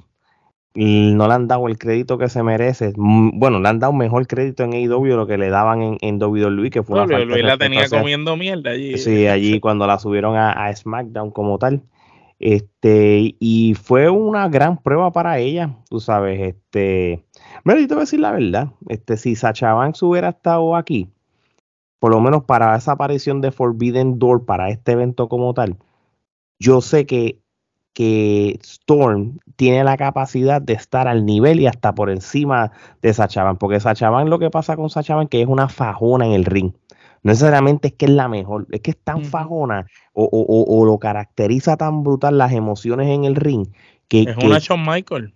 no 0.74 1.28
le 1.28 1.34
han 1.34 1.48
dado 1.48 1.68
el 1.68 1.78
crédito 1.78 2.18
que 2.18 2.30
se 2.30 2.44
merece. 2.44 2.94
Mm, 2.96 3.40
bueno, 3.40 3.60
le 3.60 3.68
han 3.68 3.80
dado 3.80 3.94
mejor 3.94 4.26
crédito 4.28 4.64
en 4.64 4.74
AEW 4.74 5.04
de 5.04 5.16
lo 5.16 5.28
que 5.28 5.38
le 5.38 5.50
daban 5.50 5.82
en, 5.82 5.98
en 6.02 6.22
WWE, 6.22 6.70
que 6.70 6.84
fue 6.84 7.02
una 7.04 7.08
falta 7.08 7.38
la 7.38 7.58
tenía 7.58 7.90
comiendo 7.90 8.38
mierda 8.38 8.72
allí. 8.72 8.98
Sí, 8.98 9.28
allí 9.28 9.60
cuando 9.62 9.86
la 9.86 10.00
subieron 10.00 10.36
a, 10.38 10.74
SmackDown 10.74 11.32
como 11.32 11.58
tal. 11.58 11.82
Este, 12.40 13.36
y 13.40 13.76
fue 13.76 14.10
una 14.10 14.50
gran 14.50 14.82
prueba 14.82 15.12
para 15.12 15.38
ella, 15.38 15.76
tú 15.90 16.00
sabes, 16.00 16.42
este, 16.42 17.24
me 17.64 17.76
te 17.76 17.86
voy 17.86 17.98
a 17.98 18.00
decir 18.00 18.20
la 18.20 18.32
verdad, 18.32 18.70
este, 18.90 19.16
si 19.18 19.36
Sacha 19.36 19.74
Banks 19.74 20.02
hubiera 20.02 20.30
estado 20.30 20.76
aquí, 20.76 21.08
por 22.00 22.10
lo 22.10 22.20
menos 22.20 22.46
para 22.46 22.76
esa 22.76 22.94
aparición 22.94 23.42
de 23.42 23.52
Forbidden 23.52 24.18
Door, 24.18 24.46
para 24.46 24.70
este 24.70 24.94
evento 24.94 25.30
como 25.30 25.54
tal, 25.54 25.78
yo 26.58 26.82
sé 26.82 27.06
que 27.06 27.41
que 28.02 28.58
Storm 28.64 29.38
tiene 29.58 29.84
la 29.84 29.96
capacidad 29.96 30.60
de 30.60 30.74
estar 30.74 31.08
al 31.08 31.24
nivel 31.24 31.60
y 31.60 31.68
hasta 31.68 31.94
por 31.94 32.10
encima 32.10 32.72
de 33.04 33.14
Sachaban, 33.14 33.58
porque 33.58 33.80
Sachaban 33.80 34.28
lo 34.28 34.40
que 34.40 34.50
pasa 34.50 34.76
con 34.76 34.90
Sachaban 34.90 35.28
que 35.28 35.40
es 35.40 35.48
una 35.48 35.70
fajona 35.70 36.26
en 36.26 36.32
el 36.32 36.46
ring. 36.46 36.72
No 37.22 37.32
necesariamente 37.32 37.90
es 37.90 37.94
que 37.94 38.06
es 38.06 38.12
la 38.12 38.28
mejor, 38.28 38.66
es 38.72 38.82
que 38.82 38.90
es 38.90 38.98
tan 38.98 39.24
fajona 39.24 39.86
o, 40.14 40.84
lo 40.84 40.98
caracteriza 40.98 41.78
tan 41.78 42.02
brutal 42.02 42.40
las 42.40 42.54
emociones 42.54 43.08
en 43.08 43.26
el 43.26 43.36
ring 43.36 43.68
que... 44.08 44.24
Es 44.24 44.38
una 44.44 44.58
Shawn 44.58 44.84
Michael. 44.84 45.36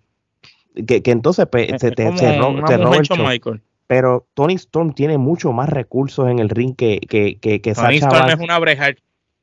Que, 0.88 1.03
entonces 1.05 1.47
se, 1.78 1.91
te, 1.91 2.09
Michael. 2.09 3.61
Pero 3.86 4.26
Tony 4.34 4.55
Storm 4.55 4.95
tiene 4.95 5.20
mucho 5.20 5.53
más 5.53 5.70
recursos 5.70 6.28
en 6.32 6.39
el 6.39 6.49
ring 6.49 6.76
que, 6.76 6.99
que, 7.07 7.38
que, 7.38 7.59
Tony 7.76 7.97
Storm 7.97 8.28
es 8.28 8.39
una 8.39 8.57
breja 8.57 8.88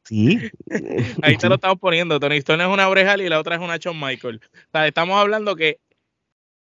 Sí. 0.05 0.39
Ahí 1.23 1.37
te 1.37 1.49
lo 1.49 1.57
estamos 1.57 1.79
poniendo. 1.79 2.19
Tony 2.19 2.37
Storm 2.37 2.61
es 2.61 2.67
una 2.67 2.89
Brejal 2.89 3.21
y 3.21 3.29
la 3.29 3.41
otra 3.41 3.57
es 3.57 3.61
una 3.61 3.77
Shawn 3.77 3.99
Michael. 4.01 4.41
O 4.43 4.71
sea, 4.73 4.87
estamos 4.87 5.19
hablando 5.19 5.57
que 5.57 5.79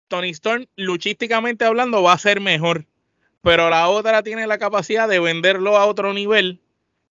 Tony 0.08 0.30
Storm, 0.30 0.66
luchísticamente 0.76 1.66
hablando, 1.66 2.04
va 2.04 2.14
a 2.14 2.18
ser 2.18 2.42
mejor. 2.42 2.86
Pero 3.42 3.70
la 3.70 3.88
otra 3.88 4.22
tiene 4.24 4.48
la 4.48 4.58
capacidad 4.58 5.08
de 5.08 5.20
venderlo 5.20 5.78
a 5.78 5.86
otro 5.86 6.14
nivel 6.14 6.60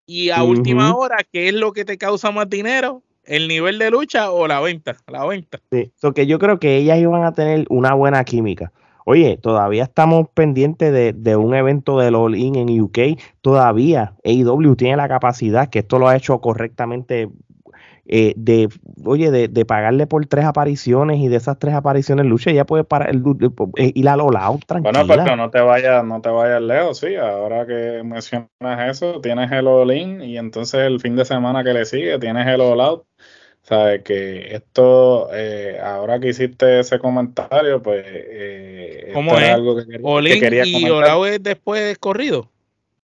Y 0.05 0.29
a 0.29 0.43
última 0.43 0.93
hora, 0.93 1.17
¿qué 1.31 1.47
es 1.47 1.53
lo 1.53 1.71
que 1.71 1.85
te 1.85 1.97
causa 1.97 2.31
más 2.31 2.49
dinero? 2.49 3.01
¿El 3.23 3.47
nivel 3.47 3.77
de 3.77 3.91
lucha 3.91 4.31
o 4.31 4.47
la 4.47 4.59
venta? 4.59 4.97
La 5.07 5.25
venta. 5.25 5.59
Sí, 5.71 5.91
so 5.95 6.13
que 6.13 6.27
yo 6.27 6.39
creo 6.39 6.59
que 6.59 6.77
ellas 6.77 6.97
iban 6.97 7.23
a 7.23 7.33
tener 7.33 7.65
una 7.69 7.93
buena 7.93 8.23
química. 8.23 8.71
Oye, 9.09 9.37
todavía 9.37 9.83
estamos 9.83 10.27
pendientes 10.33 10.91
de, 10.91 11.13
de 11.13 11.37
un 11.37 11.55
evento 11.55 11.97
del 11.97 12.13
All 12.13 12.35
In 12.35 12.55
en 12.55 12.81
UK. 12.81 13.17
Todavía 13.39 14.15
AEW 14.25 14.75
tiene 14.75 14.97
la 14.97 15.07
capacidad, 15.07 15.69
que 15.69 15.79
esto 15.79 15.97
lo 15.97 16.09
ha 16.09 16.17
hecho 16.17 16.41
correctamente, 16.41 17.29
eh, 18.05 18.33
de, 18.35 18.67
oye, 19.05 19.31
de, 19.31 19.47
de 19.47 19.63
pagarle 19.63 20.07
por 20.07 20.25
tres 20.25 20.43
apariciones 20.43 21.21
y 21.21 21.29
de 21.29 21.37
esas 21.37 21.57
tres 21.57 21.73
apariciones 21.73 22.25
lucha, 22.25 22.51
ya 22.51 22.65
puede 22.65 22.83
parar 22.83 23.09
el, 23.11 23.23
eh, 23.77 23.93
ir 23.95 24.09
a 24.09 24.17
lo 24.17 24.29
lado, 24.29 24.59
tranquila. 24.67 25.03
Bueno, 25.05 25.23
pero 25.23 25.37
no 25.37 25.49
te 25.51 25.61
vayas, 25.61 26.03
no 26.03 26.19
te 26.19 26.27
vayas 26.27 26.61
lejos, 26.61 26.99
sí. 26.99 27.15
Ahora 27.15 27.65
que 27.65 28.01
mencionas 28.03 28.49
eso, 28.89 29.21
tienes 29.21 29.49
el 29.53 29.67
All-In 29.67 30.21
y 30.21 30.37
entonces 30.37 30.81
el 30.81 30.99
fin 30.99 31.15
de 31.15 31.23
semana 31.23 31.63
que 31.63 31.71
le 31.71 31.85
sigue 31.85 32.19
tienes 32.19 32.45
el 32.45 32.59
All-Out. 32.59 33.05
Sabes 33.67 34.01
que 34.03 34.55
esto, 34.55 35.27
eh, 35.33 35.77
ahora 35.83 36.19
que 36.21 36.29
hiciste 36.29 36.79
ese 36.79 36.99
comentario, 36.99 37.81
pues 37.83 38.01
eh, 38.07 39.11
¿Cómo 39.13 39.37
es? 39.37 39.49
algo 39.49 39.75
que, 39.75 39.83
quería- 39.85 39.97
que 39.99 40.03
Olin 40.05 40.39
quería 40.39 40.65
y 40.65 40.71
comentar. 40.71 40.93
Orao 40.97 41.25
es 41.25 41.43
después 41.43 41.97
corrido. 41.97 42.49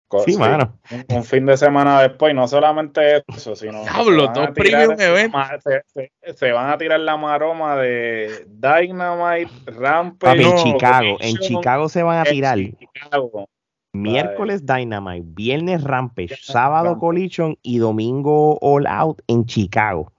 Co- 0.08 0.24
Sí, 0.24 0.38
mano. 0.38 0.78
Un, 1.10 1.18
un 1.18 1.24
fin 1.26 1.46
de 1.46 1.58
semana 1.58 2.02
después, 2.04 2.32
y 2.32 2.36
no 2.36 2.48
solamente 2.48 3.24
eso, 3.28 3.58
sino 3.58 3.84
que 3.84 3.90
Diablo, 3.92 4.22
se 4.22 4.28
van 4.28 4.38
a 4.38 4.42
dos 4.46 4.54
tirar- 4.54 4.86
premium 4.88 5.02
events. 5.02 5.34
ma- 5.34 5.60
Se, 5.60 5.82
se- 5.94 6.34
se 6.34 6.52
van 6.54 6.70
a 6.70 6.78
tirar 6.78 7.00
la 7.02 7.18
maroma 7.18 7.76
de 7.76 8.46
Dynamite, 8.48 9.52
Rampage, 9.66 10.38
Papi, 10.38 10.44
en 10.44 10.50
no, 10.56 10.64
Chicago, 10.64 11.18
en 11.20 11.36
Chicago 11.40 11.90
se 11.90 12.04
van 12.04 12.20
a 12.26 12.30
en 12.30 12.34
tirar 12.36 12.58
Chicago. 12.58 13.50
miércoles 13.92 14.66
Dynamite, 14.66 15.26
viernes 15.28 15.84
Rampage, 15.84 16.38
sábado. 16.42 16.98
Collision 17.00 17.58
y 17.62 17.80
domingo 17.80 18.58
All 18.62 18.88
Out 18.88 19.22
en 19.28 19.46
Chicago. 19.46 20.13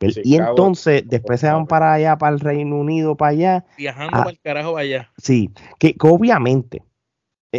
Y 0.00 0.36
entonces 0.36 1.04
después 1.06 1.40
se 1.40 1.50
van 1.50 1.66
para 1.66 1.94
allá, 1.94 2.18
para 2.18 2.34
el 2.34 2.40
Reino 2.40 2.76
Unido, 2.76 3.16
para 3.16 3.30
allá. 3.30 3.64
Viajando 3.78 4.10
Ah. 4.16 4.18
para 4.18 4.30
el 4.30 4.40
carajo 4.40 4.76
allá. 4.76 5.10
Sí, 5.16 5.50
que, 5.78 5.94
que 5.94 6.06
obviamente 6.06 6.82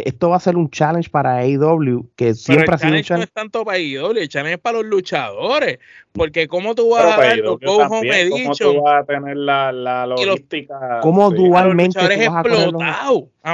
esto 0.04 0.30
va 0.30 0.36
a 0.36 0.40
ser 0.40 0.56
un 0.56 0.68
challenge 0.70 1.08
para 1.10 1.36
AEW, 1.38 2.08
que 2.16 2.26
Pero 2.26 2.34
siempre 2.34 2.64
el 2.66 2.74
ha 2.74 2.78
sido 2.78 2.88
un 2.88 3.02
challenge 3.02 3.02
no 3.02 3.02
challenge. 3.08 3.24
es 3.28 3.32
tanto 3.32 3.64
para 3.64 3.78
IW, 3.78 4.10
el 4.18 4.28
challenge 4.28 4.54
es 4.54 4.60
para 4.60 4.78
los 4.78 4.86
luchadores. 4.86 5.78
Porque 6.12 6.48
¿cómo 6.48 6.74
tú 6.74 6.90
vas 6.90 7.02
Pero 7.02 7.12
a 7.12 7.16
dar 7.18 7.34
Pedro, 7.36 7.50
los 7.50 7.60
Go 7.60 7.76
Home 7.76 8.30
¿cómo 8.30 8.54
tú 8.54 8.82
vas 8.82 9.02
a 9.02 9.04
tener 9.04 9.36
la, 9.36 9.70
la 9.70 10.06
logística? 10.06 11.00
¿Cómo 11.02 11.30
Sí. 11.30 11.36
dual- 11.36 11.62
a 11.62 11.66
los 11.66 11.76
luchadores 11.76 12.18
tú 12.18 12.30
vas 12.32 12.36
a 12.36 12.42
los- 12.48 12.72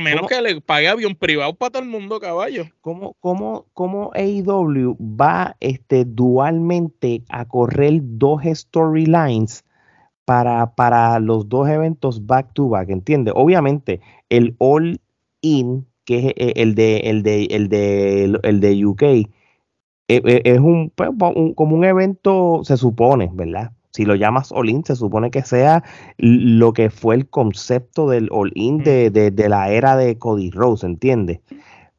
menos 0.01 0.21
¿Cómo? 0.21 0.29
que 0.29 0.41
le 0.41 0.61
pague 0.61 0.89
avión 0.89 1.15
privado 1.17 1.55
para 1.55 1.71
todo 1.73 1.83
el 1.83 1.89
mundo, 1.89 2.21
caballo. 2.21 2.67
¿Cómo, 2.81 3.15
cómo, 3.21 3.67
cómo 3.75 4.11
AEW 4.15 4.97
va 5.01 5.57
este, 5.61 6.05
dualmente 6.05 7.23
a 7.29 7.45
correr 7.47 7.95
dos 8.03 8.43
storylines 8.55 9.65
para, 10.25 10.75
para 10.75 11.19
los 11.19 11.49
dos 11.49 11.69
eventos 11.69 12.25
back 12.27 12.53
to 12.55 12.69
back? 12.69 12.89
¿Entiendes? 12.91 13.35
Obviamente, 13.37 14.01
el 14.29 14.55
All 14.59 15.01
In, 15.41 15.87
que 16.05 16.19
es 16.19 16.25
eh, 16.37 16.53
el 16.57 16.75
de, 16.75 16.99
el 16.99 17.23
de, 17.23 17.45
el 17.47 17.69
de, 17.69 18.39
el 18.43 18.61
de 18.61 18.87
UK, 18.87 19.03
eh, 19.03 19.27
eh, 20.09 20.43
es 20.45 20.59
un, 20.59 20.91
pues, 20.95 21.11
un- 21.35 21.55
como 21.55 21.77
un 21.77 21.85
evento, 21.85 22.61
se 22.65 22.77
supone, 22.77 23.31
¿verdad? 23.33 23.73
Si 23.93 24.05
lo 24.05 24.15
llamas 24.15 24.53
All 24.53 24.71
In, 24.71 24.85
se 24.85 24.97
supone 24.97 25.31
que 25.31 25.43
sea 25.43 25.85
lo 26.17 26.73
que 26.73 26.91
fue 26.91 27.15
el 27.15 27.29
concepto 27.29 28.09
del 28.09 28.29
All 28.33 28.51
In 28.55 28.79
de, 28.85 29.11
de- 29.11 29.31
de 29.31 29.49
la 29.49 29.71
era 29.71 29.97
de 29.97 30.17
Cody 30.19 30.51
Rose, 30.51 30.87
¿entiendes? 30.87 31.41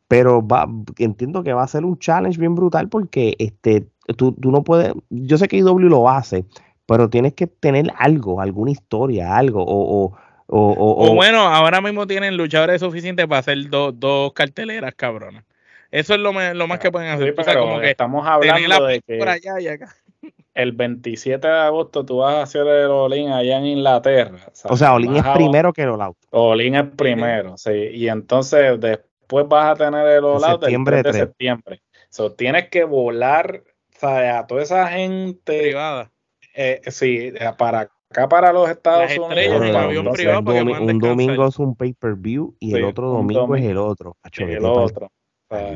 Pero 0.07 0.45
va, 0.45 0.67
entiendo 0.97 1.43
que 1.43 1.53
va 1.53 1.63
a 1.63 1.67
ser 1.67 1.85
un 1.85 1.97
challenge 1.97 2.39
bien 2.39 2.55
brutal 2.55 2.89
porque 2.89 3.35
este, 3.39 3.87
tú, 4.17 4.33
tú 4.33 4.51
no 4.51 4.63
puedes, 4.63 4.93
yo 5.09 5.37
sé 5.37 5.47
que 5.47 5.57
IW 5.57 5.89
lo 5.89 6.09
hace, 6.09 6.45
pero 6.85 7.09
tienes 7.09 7.33
que 7.33 7.47
tener 7.47 7.91
algo, 7.97 8.41
alguna 8.41 8.71
historia, 8.71 9.35
algo, 9.37 9.63
o, 9.63 10.05
o, 10.05 10.13
o, 10.55 10.71
o- 10.71 10.93
O, 11.07 11.11
o- 11.11 11.15
bueno, 11.15 11.39
ahora 11.41 11.81
mismo 11.81 12.05
tienen 12.07 12.37
luchadores 12.37 12.79
suficientes 12.81 13.25
para 13.27 13.39
hacer 13.39 13.69
dos, 13.69 13.99
dos 13.99 14.33
carteleras, 14.33 14.93
cabronas. 14.95 15.43
Eso 15.91 16.13
es 16.15 16.19
lo, 16.19 16.33
me- 16.33 16.53
lo 16.53 16.67
más 16.67 16.79
que 16.79 16.91
pueden 16.91 17.09
hacer. 17.09 17.27
Sí, 17.27 17.33
O 17.39 17.43
sea, 17.43 17.53
pero 17.53 17.65
como 17.65 17.79
que 17.79 17.91
estamos 17.91 18.25
hablando 18.27 18.85
de 18.85 19.01
que 19.01 19.17
por 19.17 19.29
allá 19.29 19.59
y 19.59 19.67
acá. 19.67 19.93
el 20.53 20.71
27 20.71 21.47
de 21.47 21.53
agosto 21.53 22.05
tú 22.05 22.17
vas 22.17 22.35
a 22.35 22.41
hacer 22.43 22.65
el 22.67 22.89
All-In 22.89 23.29
allá 23.31 23.57
en 23.57 23.65
Inglaterra. 23.65 24.37
o 24.65 24.77
sea, 24.77 24.93
Olin 24.93 25.15
es 25.15 25.25
a- 25.25 25.33
primero 25.33 25.73
que 25.73 25.81
el 25.83 25.89
All 25.89 26.01
Out. 26.01 26.17
All-In 26.31 26.75
es 26.75 26.85
primero, 26.95 27.57
sí. 27.57 27.71
Y 27.71 28.07
entonces 28.07 28.79
después 28.79 29.47
vas 29.47 29.71
a 29.71 29.85
tener 29.85 30.07
el 30.07 30.23
All-Out 30.23 30.61
del 30.61 30.69
septiembre 30.69 30.95
3 31.01 31.03
de 31.03 31.11
3. 31.11 31.27
septiembre. 31.27 31.81
So, 32.09 32.33
tienes 32.33 32.69
que 32.69 32.83
volar 32.83 33.63
¿sabes? 33.97 34.33
a 34.33 34.45
toda 34.47 34.61
esa 34.63 34.87
gente, 34.87 35.61
Privada. 35.61 36.11
eh, 36.55 36.81
sí, 36.87 37.31
para 37.57 37.89
acá, 38.13 38.29
para 38.29 38.53
los 38.53 38.69
Estados 38.69 39.09
Las 39.09 39.17
Unidos. 39.17 39.61
avión 39.75 39.97
entonces 39.97 40.21
privado 40.21 40.39
un, 40.39 40.45
para 40.45 40.59
domi- 40.59 40.99
domingo 40.99 41.47
es 41.47 41.59
un 41.59 41.75
pay-per-view 41.75 42.55
y 42.59 42.75
el 42.75 42.85
otro 42.85 43.09
domingo 43.09 43.55
es 43.55 43.65
el 43.65 43.77
otro. 43.77 44.17
Acho, 44.23 44.43
el 44.43 44.63
otro. 44.63 45.11
O 45.49 45.55
sea. 45.55 45.71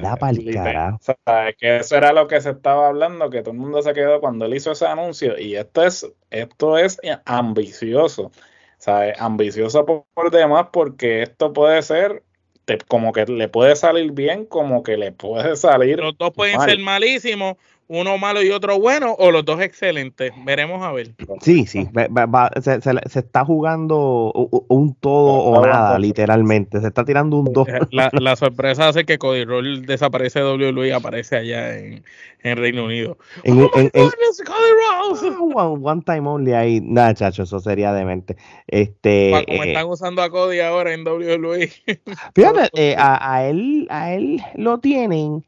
O 0.96 1.00
que 1.58 1.78
eso 1.78 1.98
era 1.98 2.14
lo 2.14 2.28
que 2.28 2.40
se 2.42 2.52
estaba 2.52 2.88
hablando, 2.88 3.30
que 3.30 3.42
todo 3.42 3.52
el 3.52 3.60
mundo 3.60 3.82
se 3.82 3.94
quedó 3.94 4.20
cuando 4.20 4.46
él 4.46 4.56
hizo 4.56 4.72
ese 4.72 4.86
anuncio. 4.88 5.38
Y 5.38 5.56
esto 5.56 5.84
es, 5.84 6.12
esto 6.30 6.78
es 6.78 7.00
ambicioso. 7.26 8.32
¿sabes? 8.78 9.20
Ambicioso 9.20 9.86
por, 9.86 10.06
por 10.14 10.32
demás, 10.32 10.68
porque 10.72 11.24
esto 11.24 11.54
puede 11.54 11.82
ser, 11.82 12.24
te- 12.66 12.78
como 12.88 13.12
que 13.12 13.26
le 13.26 13.50
puede 13.50 13.76
salir 13.76 14.12
bien, 14.12 14.46
como 14.46 14.84
que 14.84 14.98
le 14.98 15.12
puede 15.12 15.56
salir. 15.56 16.00
Los 16.00 16.18
dos 16.18 16.32
pueden 16.32 16.58
mal. 16.58 16.70
ser 16.70 16.80
malísimos, 16.80 17.56
uno 17.90 18.18
malo 18.18 18.42
y 18.44 18.50
otro 18.52 18.80
bueno, 18.80 19.16
o 19.18 19.32
los 19.32 19.46
dos 19.46 19.62
excelentes. 19.62 20.32
Veremos 20.46 20.84
a 20.84 20.92
ver. 20.92 21.14
Sí, 21.42 21.66
sí, 21.66 21.88
va- 21.98 22.08
va- 22.08 22.26
va- 22.26 22.52
se, 22.62 22.82
se- 22.82 23.10
se 23.10 23.20
está 23.20 23.46
jugando 23.46 24.32
un 24.68 24.94
todo 24.96 25.34
o 25.44 25.66
nada, 25.66 25.98
literalmente. 25.98 26.82
Se 26.82 26.88
está 26.88 27.06
tirando 27.06 27.38
un 27.38 27.54
dos. 27.54 27.68
Eh, 27.70 27.80
La, 27.92 28.10
la 28.14 28.36
sorpresa 28.36 28.90
hace 28.90 29.06
que 29.06 29.18
Cody 29.18 29.46
Roll 29.46 29.86
desaparece 29.86 30.40
de 30.40 30.46
WWE 30.72 30.88
y 30.90 30.92
aparece 30.92 31.38
allá 31.38 31.78
en, 31.78 32.04
en 32.44 32.58
Reino 32.58 32.84
Unido. 32.86 33.18
En, 33.44 33.58
un- 33.58 33.70
en- 33.74 33.90
Goodness, 33.94 34.44
Cody 34.46 35.22
Rhodes. 35.22 35.38
one, 35.56 35.80
one 35.82 36.02
time 36.06 36.28
only 36.28 36.54
ahí. 36.54 36.82
Nada, 36.82 37.14
chacho, 37.14 37.44
eso 37.44 37.60
sería 37.62 37.94
demente. 37.94 38.36
Este, 38.68 39.32
como 39.48 39.64
eh, 39.64 39.68
están 39.70 39.86
usando 39.88 40.22
a 40.22 40.30
Cody 40.30 40.60
ahora 40.60 40.94
en 40.94 41.06
WWE. 41.08 41.72
fíjate, 42.36 42.70
eh, 42.74 42.96
a, 42.98 43.34
a 43.36 43.46
él, 43.46 43.88
a 43.90 44.14
él 44.14 44.42
lo 44.56 44.80
tienen 44.80 45.46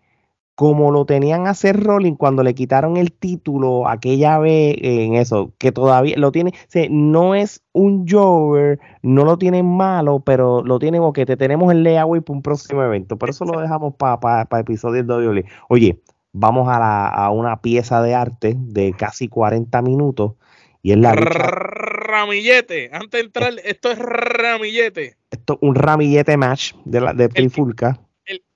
como 0.60 0.92
lo 0.92 1.06
tenían 1.06 1.48
a 1.48 1.52
hacer 1.52 1.82
Rolling 1.82 2.16
cuando 2.16 2.44
le 2.44 2.54
quitaron 2.54 2.98
el 2.98 3.14
título 3.14 3.88
aquella 3.88 4.40
vez 4.40 4.76
en 4.82 5.16
eso, 5.16 5.54
que 5.58 5.72
todavía 5.72 6.18
lo 6.18 6.34
tiene, 6.34 6.50
o 6.50 6.54
sea, 6.68 6.86
no 6.90 7.34
es 7.34 7.64
un 7.72 8.06
Jover, 8.06 8.78
no 9.02 9.24
lo 9.24 9.38
tienen 9.38 9.66
malo, 9.66 10.20
pero 10.20 10.62
lo 10.62 10.78
tienen 10.78 11.02
porque 11.02 11.26
te 11.26 11.38
tenemos 11.38 11.72
el 11.72 11.86
layaway 11.86 12.20
para 12.20 12.36
un 12.36 12.42
próximo 12.42 12.84
evento, 12.84 13.16
por 13.16 13.30
eso 13.30 13.46
lo 13.46 13.58
dejamos 13.58 13.96
para 13.96 14.20
pa, 14.20 14.44
pa 14.44 14.60
episodios 14.60 15.08
de 15.08 15.14
WWE. 15.14 15.46
Oye, 15.70 16.02
vamos 16.34 16.68
a, 16.68 16.78
la, 16.78 17.08
a 17.08 17.30
una 17.30 17.62
pieza 17.62 18.02
de 18.02 18.14
arte 18.14 18.54
de 18.58 18.92
casi 18.92 19.30
40 19.30 19.82
minutos 19.82 20.34
y 20.82 20.92
es 20.92 20.98
la 20.98 21.16
lucha, 21.16 21.40
Ramillete. 21.40 22.90
Antes 22.92 23.12
de 23.12 23.20
entrar, 23.22 23.54
esto 23.64 23.92
es 23.92 23.98
ramillete. 23.98 25.16
esto 25.32 25.54
es 25.54 25.60
un 25.62 25.76
ramillete 25.76 26.36
match 26.36 26.74
de, 26.84 27.00
la, 27.00 27.14
de 27.14 27.30
Trifulca. 27.30 27.98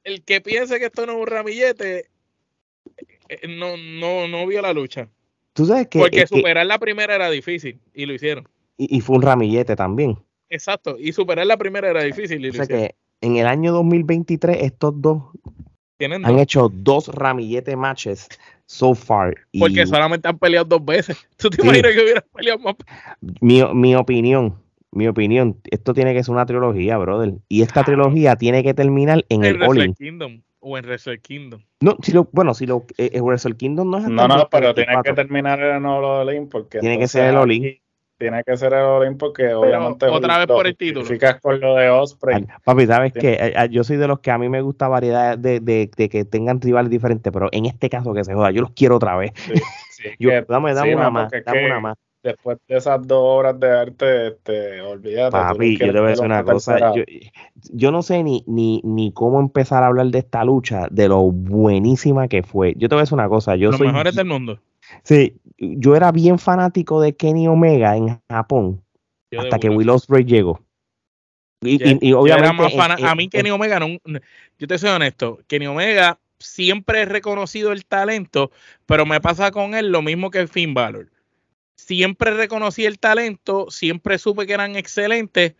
El, 0.04 0.24
que 0.24 0.42
piense 0.42 0.80
que 0.80 0.86
esto 0.86 1.06
no 1.06 1.14
es 1.14 1.20
un 1.22 1.28
ramillete, 1.28 2.06
eh, 3.30 3.48
no, 3.48 3.78
no, 3.78 4.28
no 4.28 4.46
vio 4.48 4.62
la 4.62 4.74
lucha. 4.74 5.08
Tú 5.54 5.66
sabes 5.66 5.88
que, 5.88 6.00
Porque 6.00 6.22
que- 6.22 6.28
superar 6.28 6.66
la 6.66 6.80
primera 6.80 7.16
era 7.16 7.30
difícil 7.30 7.80
y 7.94 8.06
lo 8.06 8.14
hicieron. 8.14 8.48
y, 8.78 8.98
y 8.98 9.02
fue 9.02 9.16
un 9.18 9.22
ramillete 9.22 9.76
también. 9.76 10.18
Exacto. 10.50 10.98
Y 11.00 11.14
superar 11.14 11.46
la 11.48 11.58
primera 11.58 11.90
era 11.90 12.04
difícil 12.04 12.44
y 12.44 12.46
O 12.46 12.48
lo 12.50 12.54
sea 12.54 12.64
hicieron. 12.64 12.88
que 12.88 12.96
en 13.22 13.38
el 13.38 13.48
año 13.48 13.72
2023 13.72 14.58
estos 14.62 14.94
dos 15.02 15.24
han 16.00 16.22
dos. 16.22 16.42
hecho 16.42 16.70
dos 16.74 17.08
ramillete 17.08 17.76
matches 17.76 18.28
so 18.66 18.94
far. 18.94 19.36
Y 19.52 19.60
Porque 19.60 19.86
solamente 19.86 20.28
han 20.28 20.38
peleado 20.38 20.66
dos 20.66 20.84
veces. 20.86 21.18
¿Tú 21.38 21.50
te 21.50 21.58
Sí. 21.62 21.64
imaginas 21.68 21.94
que 21.94 22.02
hubieran 22.04 22.24
peleado 22.34 22.60
más? 22.60 22.76
mi, 23.42 23.64
mi 23.74 23.96
opinión, 23.96 24.62
mi 24.94 25.08
opinión, 25.08 25.58
esto 25.72 25.94
tiene 25.94 26.14
que 26.14 26.24
ser 26.24 26.34
una 26.34 26.46
trilogía, 26.46 26.98
brother. 26.98 27.34
Y 27.50 27.62
esta 27.62 27.84
trilogía 27.84 28.36
tiene 28.36 28.64
que 28.64 28.74
terminar 28.74 29.26
en 29.30 29.44
En 29.44 29.56
el 29.56 29.64
All. 29.64 29.94
Kingdom 29.96 30.42
o 30.60 30.78
en 30.78 30.86
Wrestle 30.86 31.20
Kingdom. 31.20 31.62
No, 31.82 31.98
si 32.02 32.14
lo, 32.14 32.30
bueno, 32.32 32.54
si 32.54 32.66
lo 32.66 32.86
eh, 32.98 33.10
eh, 33.14 33.22
Wrestle 33.22 33.56
Kingdom 33.58 33.90
no 33.90 33.98
es 33.98 34.04
No, 34.06 34.22
el 34.24 34.28
no, 34.30 34.48
pero 34.50 34.74
tiene 34.74 34.94
2024. 34.94 35.04
que 35.04 35.16
terminar 35.16 35.60
el 35.60 35.86
All-In 35.86 36.48
porque 36.50 36.80
Tiene 36.80 36.98
que 36.98 37.08
ser 37.08 37.26
el 37.32 37.36
All-In. 37.38 37.78
Tiene 38.18 38.44
que 38.46 38.56
ser 38.56 38.72
el 38.72 38.80
All-In 38.80 39.18
porque 39.18 39.54
obviamente 39.54 40.06
otra 40.06 40.38
vez 40.38 40.48
por 40.48 40.66
el 40.66 40.78
título. 40.78 41.06
con 41.42 41.60
lo 41.60 41.76
de 41.76 41.90
Osprey. 41.90 42.46
Papi, 42.64 42.86
sabes 42.86 43.12
que 43.12 43.34
eh, 43.34 43.54
yo 43.72 43.84
soy 43.84 43.98
de 43.98 44.08
los 44.08 44.20
que 44.20 44.32
a 44.32 44.38
mí 44.38 44.48
me 44.48 44.62
gusta 44.62 44.88
variedad 44.88 45.38
de, 45.38 45.60
de- 45.60 45.92
de 45.98 46.08
que 46.10 46.24
tengan 46.24 46.62
rivales 46.62 46.90
diferentes, 46.90 47.34
pero 47.34 47.50
en 47.52 47.66
este 47.66 47.90
caso 47.90 48.14
que 48.14 48.24
se 48.24 48.34
joda, 48.34 48.52
yo 48.52 48.62
los 48.62 48.72
quiero 48.72 48.96
otra 48.96 49.18
vez. 49.18 49.32
Sí, 49.36 49.54
sí, 49.92 50.04
Yo, 50.20 50.30
que- 50.30 50.46
dame, 50.48 50.74
dame 50.74 50.90
sí, 50.90 50.96
una 50.96 51.04
no, 51.06 51.12
más, 51.12 51.32
dame 51.32 51.60
que- 51.60 51.66
una 51.66 51.80
más. 51.82 51.98
Después 52.24 52.58
de 52.68 52.78
esas 52.78 53.06
dos 53.06 53.22
horas 53.22 53.60
de 53.60 53.70
arte, 53.70 54.28
este, 54.28 54.82
olvídate. 54.82 55.32
Papi, 55.32 55.78
yo 55.78 55.92
te 55.92 56.00
voy 56.00 56.08
a 56.08 56.10
decir 56.10 56.26
una 56.26 56.44
cosa. 56.44 56.94
Yo, 57.72 57.92
no 57.92 58.02
sé 58.02 58.24
ni, 58.24 58.44
ni, 58.48 58.82
ni 58.84 59.12
cómo 59.12 59.40
empezar 59.40 59.84
a 59.84 59.88
hablar 59.88 60.08
de 60.08 60.20
esta 60.20 60.44
lucha, 60.44 60.88
de 60.90 61.10
lo 61.10 61.24
buenísima 61.24 62.28
que 62.28 62.44
fue. 62.44 62.74
Yo 62.78 62.90
te 62.90 62.96
voy 62.96 63.02
a 63.02 63.04
decir 63.04 63.16
una 63.16 63.30
cosa. 63.30 63.56
Yo 63.56 63.72
Los 63.72 63.80
mejores 63.80 64.16
del 64.16 64.26
mundo. 64.26 64.60
Sí, 65.04 65.36
yo 65.58 65.96
era 65.96 66.12
bien 66.12 66.40
fanático 66.40 67.02
de 67.02 67.16
Kenny 67.16 67.48
Omega 67.48 67.96
en 67.96 68.20
Japón 68.30 68.82
hasta 69.38 69.60
que 69.60 69.70
Will 69.70 69.90
Ospreay 69.90 70.24
llegó. 70.24 70.62
Y, 71.62 72.12
obviamente. 72.14 72.78
a 72.80 73.16
mí, 73.16 73.30
Kenny 73.30 73.50
Omega, 73.50 73.80
no, 73.80 73.88
yo 74.60 74.68
te 74.68 74.78
soy 74.78 74.90
honesto, 74.90 75.40
Kenny 75.48 75.68
Omega 75.68 76.20
siempre 76.40 77.02
he 77.02 77.06
reconocido 77.06 77.72
el 77.72 77.86
talento, 77.86 78.52
pero 78.86 79.06
me 79.06 79.22
pasa 79.22 79.52
con 79.52 79.76
él 79.76 79.90
lo 79.92 80.02
mismo 80.02 80.30
que 80.30 80.48
Finn 80.48 80.74
Balor. 80.74 81.13
Siempre 81.76 82.32
reconocí 82.32 82.86
el 82.86 83.00
talento, 83.00 83.70
siempre 83.70 84.18
supe 84.18 84.48
que 84.48 84.54
eran 84.54 84.76
excelentes, 84.76 85.56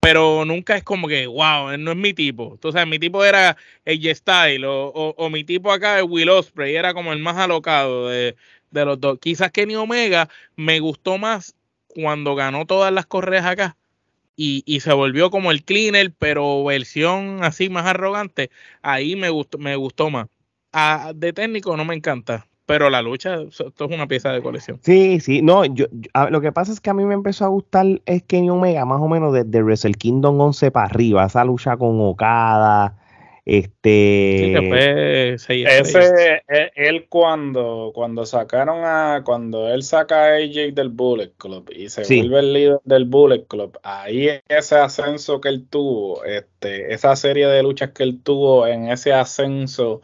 pero 0.00 0.44
nunca 0.46 0.76
es 0.76 0.82
como 0.84 1.08
que, 1.08 1.26
wow, 1.26 1.76
no 1.78 1.92
es 1.92 1.96
mi 1.96 2.14
tipo. 2.14 2.52
Entonces, 2.54 2.86
mi 2.86 2.98
tipo 2.98 3.24
era 3.24 3.56
el 3.84 4.14
Style 4.14 4.64
o, 4.66 5.28
mi 5.30 5.44
tipo 5.44 5.70
acá 5.72 5.98
es 6.00 6.06
Will 6.08 6.30
Ospreay, 6.30 6.74
era 6.76 6.94
como 6.94 7.12
el 7.12 7.20
más 7.20 7.36
alocado 7.36 8.08
de, 8.08 8.36
los 8.72 9.00
dos. 9.00 9.18
Quizás 9.20 9.52
Kenny 9.52 9.76
Omega 9.76 10.28
me 10.56 10.80
gustó 10.80 11.18
más 11.18 11.54
cuando 11.86 12.34
ganó 12.34 12.66
todas 12.66 12.92
las 12.92 13.06
correas 13.06 13.46
acá 13.46 13.76
y, 14.36 14.80
se 14.80 14.92
volvió 14.94 15.30
como 15.30 15.50
el 15.50 15.64
cleaner, 15.64 16.12
pero 16.18 16.64
versión 16.64 17.44
así 17.44 17.68
más 17.68 17.84
arrogante. 17.86 18.50
Ahí 18.80 19.14
me 19.16 19.28
gustó, 19.28 19.58
me 19.58 19.76
gustó 19.76 20.08
más. 20.08 20.28
A, 20.72 21.12
de 21.14 21.32
técnico 21.32 21.76
no 21.76 21.84
me 21.84 21.94
encanta, 21.94 22.46
pero 22.70 22.88
la 22.88 23.02
lucha, 23.02 23.42
esto 23.42 23.72
es 23.76 23.90
una 23.90 24.06
pieza 24.06 24.30
de 24.30 24.40
colección. 24.40 24.78
Sí, 24.80 25.18
sí, 25.18 25.42
no, 25.42 25.64
yo, 25.64 25.86
lo 26.30 26.40
que 26.40 26.52
pasa 26.52 26.70
es 26.70 26.80
que 26.80 26.88
a 26.88 26.94
mí 26.94 27.04
me 27.04 27.14
empezó 27.14 27.44
a 27.44 27.48
gustar 27.48 27.84
es 28.06 28.22
Kenny 28.22 28.48
Omega 28.48 28.84
más 28.84 29.00
o 29.00 29.08
menos 29.08 29.32
desde 29.32 29.60
Wrestle 29.60 29.94
Kingdom 29.94 30.40
11 30.40 30.70
para 30.70 30.86
arriba, 30.86 31.26
esa 31.26 31.44
lucha 31.44 31.76
con 31.76 32.00
Okada, 32.00 32.94
este. 33.44 34.52
ese, 35.34 36.42
e, 36.46 36.70
él 36.76 37.06
cuando, 37.08 37.90
cuando 37.92 38.24
sacaron 38.24 38.84
a. 38.84 39.22
Cuando 39.24 39.68
él 39.68 39.82
saca 39.82 40.26
a 40.26 40.36
AJ 40.36 40.72
del 40.72 40.90
Bullet 40.90 41.32
Club 41.38 41.68
y 41.74 41.88
se 41.88 42.02
vuelve 42.02 42.38
el 42.38 42.52
líder 42.52 42.80
del 42.84 43.06
Bullet 43.06 43.46
Club, 43.48 43.80
ahí 43.82 44.28
ese 44.46 44.76
ascenso 44.76 45.40
que 45.40 45.48
él 45.48 45.66
tuvo, 45.68 46.24
este, 46.24 46.94
esa 46.94 47.16
serie 47.16 47.48
de 47.48 47.64
luchas 47.64 47.90
que 47.90 48.04
él 48.04 48.20
tuvo 48.22 48.68
en 48.68 48.88
ese 48.88 49.12
ascenso, 49.12 50.02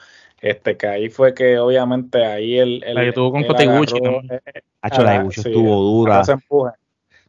este, 0.49 0.77
que 0.77 0.87
ahí 0.87 1.09
fue 1.09 1.35
que 1.35 1.59
obviamente 1.59 2.25
ahí 2.25 2.59
él. 2.59 2.85
la 2.87 3.05
que 3.05 3.13
tuvo 3.13 3.33
con 3.33 3.45
Kotiguchi 3.45 3.97
eh, 3.97 4.41
eh, 4.47 4.63
la 4.83 5.27
estuvo 5.29 5.83
dura. 5.83 6.23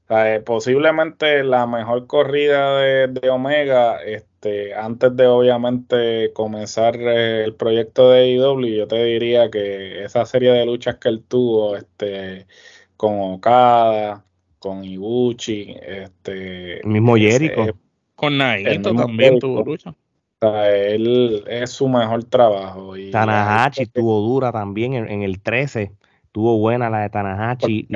Eh, 0.09 0.41
posiblemente 0.45 1.43
la 1.43 1.67
mejor 1.67 2.07
corrida 2.07 2.77
de, 2.79 3.07
de 3.07 3.29
Omega, 3.29 4.01
este, 4.03 4.73
antes 4.73 5.13
de 5.17 5.27
obviamente 5.27 6.31
comenzar 6.31 6.95
eh, 6.95 7.43
el 7.43 7.55
proyecto 7.55 8.11
de 8.11 8.29
IW, 8.29 8.67
yo 8.67 8.87
te 8.87 9.03
diría 9.03 9.51
que 9.51 10.05
esa 10.05 10.25
serie 10.25 10.51
de 10.51 10.65
luchas 10.65 10.95
que 10.95 11.09
él 11.09 11.23
tuvo, 11.27 11.75
este, 11.75 12.47
con 12.95 13.19
Okada, 13.19 14.23
con 14.59 14.85
Ibuchi, 14.85 15.75
este, 15.85 16.79
el 16.79 16.87
mismo 16.87 17.17
Jericho, 17.17 17.77
con 18.15 18.37
Naito 18.37 18.95
también 18.95 19.39
tuvo 19.39 19.61
lucha. 19.65 19.93
Él 20.41 21.43
es 21.47 21.71
su 21.71 21.87
mejor 21.87 22.23
trabajo. 22.25 22.95
Y 22.95 23.11
Tanahashi 23.11 23.83
estuvo 23.83 24.21
dura 24.21 24.51
también 24.51 24.93
en, 24.93 25.23
el 25.23 25.41
13, 25.41 25.91
tuvo 26.31 26.57
buena 26.57 26.89
la 26.89 26.99
de 26.99 27.09
Tanahashi. 27.09 27.87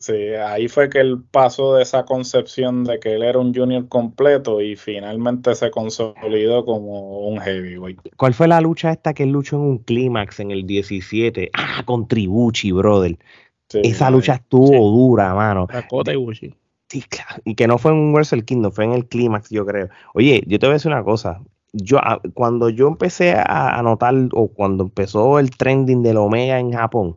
Sí, 0.00 0.12
ahí 0.12 0.68
fue 0.68 0.88
que 0.88 1.00
él 1.00 1.24
pasó 1.28 1.74
de 1.74 1.82
esa 1.82 2.04
concepción 2.04 2.84
de 2.84 3.00
que 3.00 3.14
él 3.14 3.24
era 3.24 3.40
un 3.40 3.52
junior 3.52 3.88
completo 3.88 4.60
y 4.60 4.76
finalmente 4.76 5.56
se 5.56 5.72
consolidó 5.72 6.64
como 6.64 7.26
un 7.26 7.40
heavyweight. 7.40 7.98
¿Cuál 8.16 8.32
fue 8.32 8.46
la 8.46 8.60
lucha 8.60 8.92
esta 8.92 9.12
que 9.12 9.24
él 9.24 9.30
luchó 9.30 9.56
en 9.56 9.62
un 9.62 9.78
clímax 9.78 10.38
en 10.38 10.52
el 10.52 10.66
17? 10.66 11.50
Ah, 11.52 11.82
con 11.84 12.06
Tribuchi, 12.06 12.70
brother. 12.70 13.18
Esa 13.72 14.08
lucha 14.12 14.34
estuvo 14.34 14.88
dura, 14.88 15.34
mano. 15.34 15.66
Y 17.44 17.54
que 17.54 17.66
no 17.66 17.78
fue 17.78 17.92
en 17.92 17.98
un 17.98 18.12
Wrestle 18.14 18.44
Kingdom, 18.44 18.72
fue 18.72 18.84
en 18.84 18.92
el 18.92 19.06
clímax, 19.06 19.50
yo 19.50 19.66
creo. 19.66 19.88
Oye, 20.14 20.42
yo 20.46 20.58
te 20.58 20.66
voy 20.66 20.72
a 20.72 20.74
decir 20.74 20.90
una 20.90 21.04
cosa. 21.04 21.40
Yo, 21.72 21.98
ah, 21.98 22.20
cuando 22.34 22.70
yo 22.70 22.88
empecé 22.88 23.34
a 23.36 23.80
notar, 23.82 24.14
o 24.32 24.48
cuando 24.48 24.84
empezó 24.84 25.38
el 25.38 25.50
trending 25.50 26.02
del 26.02 26.16
Omega 26.16 26.58
en 26.58 26.72
Japón, 26.72 27.16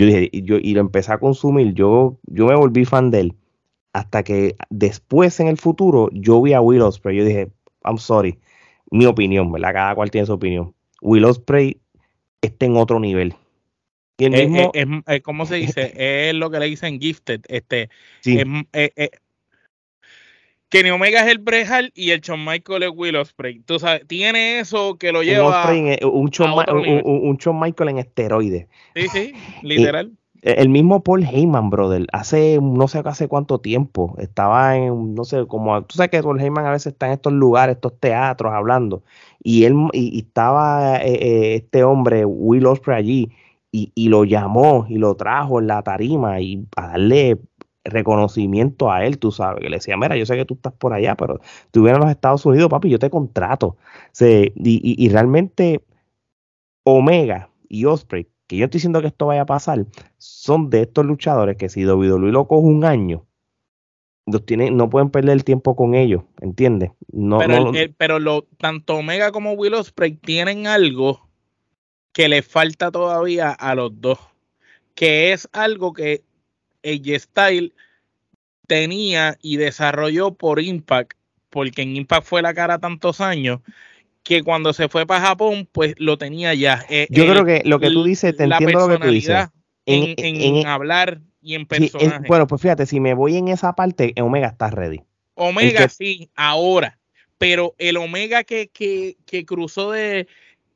yo 0.00 0.06
dije, 0.06 0.30
y, 0.32 0.42
yo, 0.44 0.56
y 0.56 0.72
lo 0.72 0.80
empecé 0.80 1.12
a 1.12 1.18
consumir, 1.18 1.74
yo, 1.74 2.16
yo 2.22 2.46
me 2.46 2.54
volví 2.54 2.86
fan 2.86 3.10
de 3.10 3.20
él. 3.20 3.36
Hasta 3.92 4.22
que 4.22 4.56
después 4.70 5.38
en 5.40 5.48
el 5.48 5.58
futuro 5.58 6.08
yo 6.12 6.40
vi 6.40 6.54
a 6.54 6.62
Will 6.62 6.80
Ospreay. 6.80 7.18
Yo 7.18 7.24
dije, 7.26 7.52
I'm 7.84 7.98
sorry, 7.98 8.38
mi 8.90 9.04
opinión, 9.04 9.52
¿verdad? 9.52 9.74
Cada 9.74 9.94
cual 9.94 10.10
tiene 10.10 10.26
su 10.26 10.32
opinión. 10.32 10.74
Will 11.02 11.26
Ospreay 11.26 11.82
está 12.40 12.64
en 12.64 12.78
otro 12.78 12.98
nivel. 12.98 13.34
Y 14.20 14.24
el 14.26 14.48
mismo, 14.48 14.70
es, 14.74 15.22
¿Cómo 15.22 15.46
se 15.46 15.56
dice? 15.56 15.92
es 16.28 16.34
lo 16.34 16.50
que 16.50 16.58
le 16.60 16.66
dicen 16.66 17.00
gifted. 17.00 17.40
Este, 17.48 17.88
sí. 18.20 18.38
Kenny 20.70 20.90
Omega 20.90 21.22
es 21.22 21.26
el 21.26 21.38
Brejal 21.38 21.90
y 21.96 22.10
el 22.10 22.20
Shawn 22.20 22.44
Michael 22.44 22.84
es 22.84 22.90
Will 22.94 23.16
Ospreay. 23.16 23.58
Tú 23.66 23.80
sabes, 23.80 24.06
tiene 24.06 24.60
eso 24.60 24.96
que 24.98 25.10
lo 25.10 25.24
lleva. 25.24 25.68
un, 26.02 26.30
Shawn, 26.30 27.60
Michael 27.60 27.90
en 27.90 27.98
esteroides. 27.98 28.68
Sí, 28.94 29.08
sí, 29.08 29.32
literal. 29.64 30.12
el 30.42 30.68
mismo 30.68 31.02
Paul 31.02 31.24
Heyman, 31.24 31.70
brother, 31.70 32.06
hace 32.12 32.60
no 32.62 32.86
sé 32.86 33.02
hace 33.04 33.26
cuánto 33.26 33.58
tiempo, 33.58 34.14
estaba 34.18 34.76
en, 34.76 35.16
no 35.16 35.24
sé, 35.24 35.44
como, 35.48 35.82
tú 35.82 35.96
sabes 35.96 36.12
que 36.12 36.22
Paul 36.22 36.40
Heyman 36.40 36.64
a 36.64 36.70
veces 36.70 36.92
está 36.92 37.06
en 37.06 37.14
estos 37.14 37.32
lugares, 37.32 37.74
estos 37.74 37.98
teatros 37.98 38.52
hablando, 38.52 39.02
y 39.42 39.64
él, 39.64 39.74
y, 39.92 40.20
estaba 40.20 40.98
eh, 40.98 41.14
eh, 41.14 41.54
este 41.56 41.82
hombre, 41.82 42.24
Will 42.24 42.66
Ospreay 42.66 42.98
allí, 43.00 43.30
y, 43.72 43.92
y, 43.94 44.08
lo 44.08 44.24
llamó 44.24 44.86
y 44.88 44.96
lo 44.96 45.14
trajo 45.14 45.60
en 45.60 45.68
la 45.68 45.82
tarima 45.82 46.40
y 46.40 46.66
a 46.76 46.88
darle 46.88 47.38
reconocimiento 47.84 48.90
a 48.90 49.04
él, 49.04 49.18
tú 49.18 49.32
sabes, 49.32 49.62
que 49.62 49.70
le 49.70 49.76
decía, 49.76 49.96
mira, 49.96 50.16
yo 50.16 50.26
sé 50.26 50.36
que 50.36 50.44
tú 50.44 50.54
estás 50.54 50.72
por 50.72 50.92
allá, 50.92 51.16
pero 51.16 51.40
tú 51.70 51.82
vienes 51.82 52.00
a 52.00 52.04
los 52.04 52.10
Estados 52.10 52.44
Unidos, 52.46 52.68
papi, 52.68 52.90
yo 52.90 52.98
te 52.98 53.10
contrato. 53.10 53.76
y, 54.20 55.08
realmente 55.08 55.82
Omega 56.84 57.50
y 57.68 57.84
Osprey, 57.84 58.26
que 58.46 58.56
yo 58.56 58.64
estoy 58.64 58.78
diciendo 58.78 59.00
que 59.00 59.08
esto 59.08 59.26
vaya 59.26 59.42
a 59.42 59.46
pasar, 59.46 59.86
son 60.18 60.70
de 60.70 60.82
estos 60.82 61.06
luchadores 61.06 61.56
que 61.56 61.68
si 61.68 61.86
WWE 61.86 62.32
lo 62.32 62.48
coge 62.48 62.66
un 62.66 62.84
año, 62.84 63.26
los 64.26 64.44
tiene, 64.44 64.70
no 64.70 64.90
pueden 64.90 65.10
perder 65.10 65.32
el 65.32 65.44
tiempo 65.44 65.74
con 65.74 65.94
ellos, 65.94 66.22
¿entiendes? 66.40 66.90
No, 67.12 67.38
pero, 67.38 67.72
pero 67.96 68.18
lo, 68.18 68.42
tanto 68.58 68.96
Omega 68.96 69.32
como 69.32 69.52
Will 69.52 69.74
Osprey 69.74 70.12
tienen 70.12 70.66
algo 70.66 71.29
que 72.12 72.28
le 72.28 72.42
falta 72.42 72.90
todavía 72.90 73.50
a 73.50 73.74
los 73.74 74.00
dos, 74.00 74.18
que 74.94 75.32
es 75.32 75.48
algo 75.52 75.92
que 75.92 76.22
AJ 76.84 77.20
Style 77.20 77.74
tenía 78.66 79.36
y 79.42 79.56
desarrolló 79.56 80.34
por 80.34 80.60
Impact, 80.60 81.12
porque 81.50 81.82
en 81.82 81.96
Impact 81.96 82.26
fue 82.26 82.42
la 82.42 82.54
cara 82.54 82.78
tantos 82.78 83.20
años, 83.20 83.60
que 84.22 84.42
cuando 84.42 84.72
se 84.72 84.88
fue 84.88 85.06
para 85.06 85.26
Japón, 85.26 85.68
pues 85.70 85.94
lo 85.98 86.18
tenía 86.18 86.54
ya. 86.54 86.84
Eh, 86.88 87.06
Yo 87.10 87.26
creo 87.26 87.44
que 87.44 87.62
lo 87.64 87.80
que 87.80 87.90
tú 87.90 88.04
dices, 88.04 88.36
te 88.36 88.44
entiendo 88.44 88.86
lo 88.86 88.98
que 88.98 89.04
tú 89.04 89.10
dices. 89.10 89.48
En, 89.86 90.14
personaje. 90.14 90.66
hablar 90.66 91.20
y 91.40 91.54
en 91.54 91.66
personaje. 91.66 92.28
bueno, 92.28 92.46
pues 92.46 92.60
fíjate, 92.60 92.86
si 92.86 93.00
me 93.00 93.14
voy 93.14 93.36
en 93.36 93.48
esa 93.48 93.72
parte, 93.72 94.14
Omega 94.20 94.48
está 94.48 94.70
ready. 94.70 95.00
Omega 95.34 95.88
sí, 95.88 96.30
ahora. 96.36 96.98
Pero 97.38 97.74
el 97.78 97.96
Omega 97.96 98.44
que, 98.44 98.68
que, 98.68 99.16
que 99.24 99.46
cruzó 99.46 99.92
de. 99.92 100.28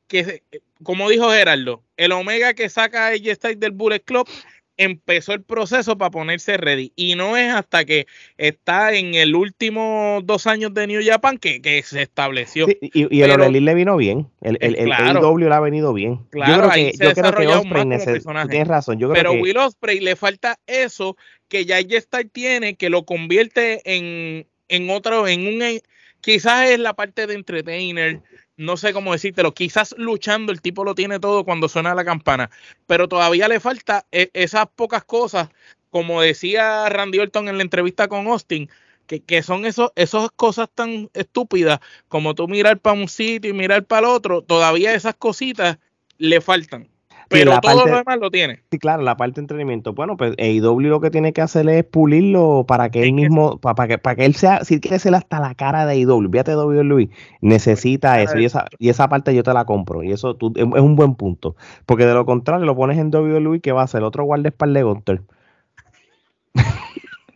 que 0.07 0.41
Como 0.85 1.09
dijo 1.09 1.29
Gerardo, 1.31 1.83
el 1.97 2.13
Omega 2.13 2.53
que 2.53 2.69
saca 2.69 3.07
a 3.07 3.09
AJ 3.09 3.35
Styles 3.35 3.59
del 3.59 3.71
Bullet 3.71 3.99
Club 3.99 4.29
empezó 4.77 5.33
el 5.33 5.41
proceso 5.41 5.97
para 5.97 6.11
ponerse 6.11 6.57
ready. 6.57 6.91
Y 6.95 7.15
no 7.15 7.37
es 7.37 7.51
hasta 7.51 7.85
que 7.85 8.07
está 8.37 8.93
en 8.93 9.15
el 9.15 9.35
último 9.35 10.21
dos 10.23 10.47
años 10.47 10.73
de 10.73 10.87
New 10.87 11.01
Japan 11.03 11.37
que, 11.37 11.83
se 11.85 12.01
estableció. 12.01 12.67
y, 12.81 13.21
el 13.21 13.31
O'Reilly 13.31 13.59
le 13.61 13.73
vino 13.73 13.97
bien. 13.97 14.27
El, 14.41 14.57
el, 14.61 14.89
W 14.89 15.49
le 15.49 15.55
ha 15.55 15.59
venido 15.59 15.93
bien. 15.93 16.19
Claro, 16.29 16.53
yo 16.53 16.69
creo 16.69 16.71
que, 16.71 16.91
yo 16.97 17.13
creo 17.13 17.35
que 17.35 17.47
Osprey 17.47 18.47
tienes 18.49 18.67
razón. 18.67 18.99
Yo 18.99 19.11
pero 19.11 19.33
Will 19.33 19.57
Osprey 19.57 19.99
le 19.99 20.15
falta 20.15 20.59
eso 20.67 21.17
que 21.47 21.65
ya 21.65 21.79
está 21.79 22.23
tiene, 22.23 22.75
que 22.75 22.89
lo 22.89 23.05
convierte 23.05 23.81
en, 23.85 24.47
en 24.67 24.89
otro, 24.89 25.27
en 25.27 25.47
un 25.47 25.79
quizás 26.21 26.71
es 26.71 26.79
la 26.79 26.93
parte 26.93 27.27
de 27.27 27.35
entertainer, 27.35 28.21
no 28.57 28.77
sé 28.77 28.93
cómo 28.93 29.13
decírtelo, 29.13 29.53
quizás 29.53 29.95
luchando 29.97 30.51
el 30.51 30.61
tipo 30.61 30.83
lo 30.83 30.95
tiene 30.95 31.19
todo 31.19 31.43
cuando 31.43 31.69
suena 31.69 31.95
la 31.95 32.05
campana, 32.05 32.49
pero 32.87 33.07
todavía 33.07 33.47
le 33.47 33.59
falta 33.59 34.05
e, 34.11 34.29
esas 34.33 34.67
pocas 34.75 35.03
cosas, 35.03 35.49
como 35.89 36.21
decía 36.21 36.87
Randy 36.89 37.19
Orton 37.19 37.49
en 37.49 37.57
la 37.57 37.63
entrevista 37.63 38.07
con 38.07 38.27
Austin, 38.27 38.69
que, 39.07 39.21
que 39.21 39.43
son 39.43 39.65
esos, 39.65 39.91
esas 39.95 40.31
cosas 40.31 40.69
tan 40.73 41.09
estúpidas 41.13 41.79
como 42.07 42.33
tú 42.35 42.47
mirar 42.47 42.79
para 42.79 42.99
un 42.99 43.07
sitio 43.07 43.51
y 43.51 43.53
mirar 43.53 43.85
para 43.85 44.07
el 44.07 44.13
otro, 44.13 44.41
todavía 44.41 44.93
esas 44.93 45.15
cositas 45.15 45.77
le 46.17 46.41
faltan. 46.41 46.94
Pero 47.29 47.51
la 47.51 47.59
todo 47.61 47.75
parte- 47.77 47.91
lo 47.91 47.97
demás 47.97 48.17
lo 48.21 48.29
tiene. 48.31 48.59
Sí, 48.71 48.77
claro, 48.77 49.01
la 49.03 49.17
parte 49.17 49.35
de 49.35 49.41
entretenimiento. 49.41 49.93
Bueno, 49.93 50.15
pues 50.15 50.33
AEW 50.37 50.79
lo 50.81 51.01
que 51.01 51.09
tiene 51.09 51.33
que 51.33 51.41
hacer 51.41 51.67
es 51.69 51.83
pulirlo 51.83 52.65
para 52.67 52.89
que 52.91 52.99
él 52.99 53.05
Es 53.05 53.09
que- 53.11 53.15
mismo, 53.15 53.57
pa- 53.59 53.73
para, 53.75 53.87
que, 53.87 53.97
para 53.97 54.15
que 54.15 54.25
él 54.25 54.35
sea, 54.35 54.63
si 54.63 54.79
quiere 54.79 54.99
ser 54.99 55.15
hasta 55.15 55.39
la 55.39 55.55
cara 55.55 55.85
de 55.85 55.93
AEW, 55.93 56.29
fíjate 56.31 56.55
WWE, 56.55 57.09
necesita 57.41 58.21
eso. 58.21 58.37
Y 58.37 58.45
esa, 58.45 58.65
y 58.79 58.89
esa 58.89 59.07
parte 59.09 59.33
yo 59.33 59.43
te 59.43 59.53
la 59.53 59.65
compro. 59.65 60.03
Y 60.03 60.11
eso 60.11 60.35
tú- 60.35 60.53
es 60.55 60.61
es 60.63 60.81
un 60.81 60.95
buen 60.95 61.15
punto. 61.15 61.55
Porque 61.85 62.05
de 62.05 62.13
lo 62.13 62.25
contrario, 62.25 62.65
lo 62.65 62.75
pones 62.75 62.97
en 62.99 63.09
WWE, 63.11 63.59
¿qué 63.61 63.71
va 63.71 63.81
a 63.81 63.85
hacer? 63.85 64.03
Otro 64.03 64.23
guardaespaldas 64.25 64.79
de 64.81 64.83
Gunter. 64.83 65.21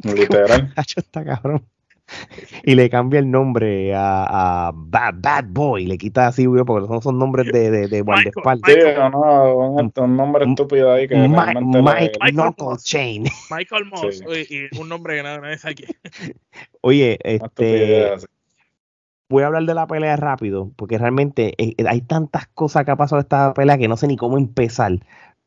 Literal. 0.03 0.71
Hacho, 0.75 0.99
está 0.99 1.23
cabrón. 1.25 1.63
Y 2.63 2.75
le 2.75 2.89
cambia 2.89 3.19
el 3.19 3.29
nombre 3.29 3.93
a, 3.95 4.67
a 4.67 4.71
Bad, 4.73 5.15
Bad 5.17 5.45
Boy, 5.49 5.85
le 5.85 5.97
quita 5.97 6.27
así, 6.27 6.47
porque 6.47 6.87
no 6.87 7.01
son 7.01 7.17
nombres 7.19 7.51
de, 7.51 7.69
de, 7.71 7.87
de 7.87 8.01
guardaespaldas. 8.01 8.71
Sí, 8.73 8.79
no, 9.11 9.55
un, 9.55 9.91
un 9.95 10.17
nombre 10.17 10.45
estúpido 10.45 10.91
ahí 10.91 11.07
que 11.07 11.15
Mike, 11.15 11.53
le- 11.53 11.61
Mike 11.61 11.81
Michael 11.81 12.33
Knuckle 12.33 12.65
Moss. 12.65 12.83
Chain. 12.83 13.23
Michael 13.51 13.85
Moss, 13.85 14.17
Sí. 14.17 14.45
y, 14.49 14.77
y 14.77 14.81
un 14.81 14.89
nombre 14.89 15.15
que 15.17 15.23
nada, 15.23 15.39
nadie 15.39 15.57
sabe 15.57 15.75
quién. 15.75 15.89
Oye, 16.81 17.19
este, 17.23 18.13
voy 19.29 19.43
a 19.43 19.47
hablar 19.47 19.63
de 19.65 19.73
la 19.73 19.85
pelea 19.87 20.15
rápido, 20.15 20.71
porque 20.75 20.97
realmente 20.97 21.53
eh, 21.57 21.75
eh, 21.77 21.85
hay 21.87 22.01
tantas 22.01 22.47
cosas 22.47 22.85
que 22.85 22.91
ha 22.91 22.95
pasado 22.95 23.19
esta 23.21 23.53
pelea 23.53 23.77
que 23.77 23.87
no 23.87 23.97
sé 23.97 24.07
ni 24.07 24.17
cómo 24.17 24.37
empezar. 24.37 24.93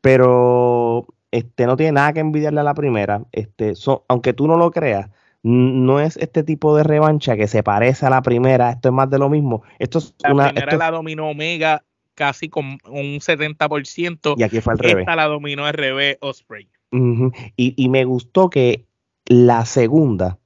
Pero 0.01 1.07
este 1.31 1.65
no 1.65 1.75
tiene 1.77 1.93
nada 1.93 2.13
que 2.13 2.19
envidiarle 2.19 2.59
a 2.59 2.63
la 2.63 2.73
primera. 2.73 3.23
Este, 3.31 3.75
so- 3.75 4.05
aunque 4.07 4.33
tú 4.33 4.47
no 4.47 4.57
lo 4.57 4.69
creas, 4.71 5.09
no 5.43 5.99
es 5.99 6.17
este 6.17 6.43
tipo 6.43 6.75
de 6.75 6.83
revancha 6.83 7.35
que 7.35 7.47
se 7.47 7.63
parece 7.63 8.05
a 8.05 8.09
la 8.09 8.21
primera. 8.21 8.71
Esto 8.71 8.89
es 8.89 8.93
más 8.95 9.09
de 9.09 9.19
lo 9.19 9.29
mismo. 9.29 9.63
Esto 9.79 9.99
es 9.99 10.15
La 10.23 10.33
una. 10.33 10.43
primera 10.45 10.65
esto 10.71 10.77
la 10.77 10.91
dominó 10.91 11.29
Omega 11.29 11.83
casi 12.15 12.47
con 12.49 12.77
un 12.89 13.19
70%. 13.19 14.35
y 14.37 14.43
aquí 14.43 14.61
fue 14.61 14.73
al 14.73 14.79
revés. 14.79 14.99
Esta 15.01 15.15
la 15.15 15.25
dominó 15.25 15.65
al 15.65 15.73
revés 15.73 16.17
Osprey. 16.21 16.69
Y, 16.91 17.73
y 17.75 17.89
me 17.89 18.05
gustó 18.05 18.49
que 18.51 18.85
la 19.25 19.65
segunda 19.65 20.37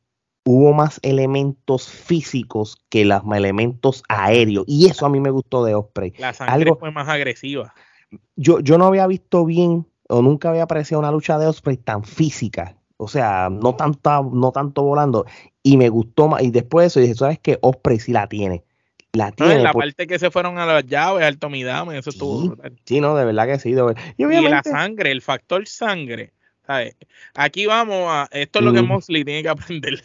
hubo 0.45 0.71
más 0.71 0.99
elementos 1.03 1.89
físicos 1.89 2.77
que 2.89 3.03
los 3.03 3.21
elementos 3.35 4.01
aéreos. 4.07 4.63
Y 4.65 4.87
eso 4.89 5.05
a 5.05 5.09
mí 5.09 5.19
me 5.19 5.29
gustó 5.29 5.65
de 5.65 5.75
Osprey. 5.75 6.13
La 6.17 6.33
sangre 6.33 6.53
Algo- 6.53 6.79
fue 6.79 6.89
más 6.91 7.09
agresiva. 7.09 7.73
yo, 8.37 8.61
yo 8.61 8.77
no 8.77 8.85
había 8.85 9.05
visto 9.07 9.43
bien 9.45 9.85
o 10.07 10.21
nunca 10.21 10.49
había 10.49 10.63
apreciado 10.63 10.99
una 11.01 11.11
lucha 11.11 11.37
de 11.37 11.47
Osprey 11.47 11.75
tan 11.75 12.05
física. 12.05 12.76
O 12.97 13.07
sea, 13.07 13.49
no 13.51 13.75
tanta, 13.75 14.21
no 14.21 14.51
tanto 14.51 14.81
volando. 14.83 15.25
Y 15.63 15.77
me 15.77 15.89
gustó 15.89 16.27
más. 16.27 16.41
Y 16.43 16.51
después 16.51 16.83
de 16.83 16.87
eso 16.87 16.99
dije, 16.99 17.15
¿sabes 17.15 17.39
qué? 17.39 17.57
Osprey 17.61 17.99
sí 17.99 18.11
la 18.11 18.27
tiene. 18.27 18.63
La 19.13 19.29
No, 19.29 19.35
tiene. 19.35 19.53
en 19.55 19.63
la 19.63 19.71
por- 19.71 19.83
parte 19.83 20.07
que 20.07 20.19
se 20.19 20.29
fueron 20.31 20.57
a 20.57 20.65
las 20.65 20.85
llaves, 20.85 21.23
al 21.23 21.37
Tomidame, 21.37 21.97
eso 21.97 22.09
estuvo 22.09 22.41
Sí. 22.41 22.47
brutal. 22.49 22.73
Sí, 22.85 22.99
no, 23.01 23.15
de 23.15 23.25
verdad 23.25 23.47
que 23.47 23.59
sí. 23.59 23.71
de 23.73 23.81
verdad. 23.83 24.01
Y 24.17 24.23
Y 24.25 24.49
la 24.49 24.63
sangre, 24.63 25.11
el 25.11 25.21
factor 25.21 25.67
sangre. 25.67 26.33
¿sabes? 26.65 26.97
Aquí 27.33 27.65
vamos 27.65 28.07
a. 28.09 28.27
Esto 28.29 28.59
es 28.59 28.65
lo 28.65 28.73
que 28.73 28.81
Mm. 28.81 28.87
Mosley 28.87 29.23
tiene 29.23 29.41
que 29.41 29.47
aprender. 29.71 30.03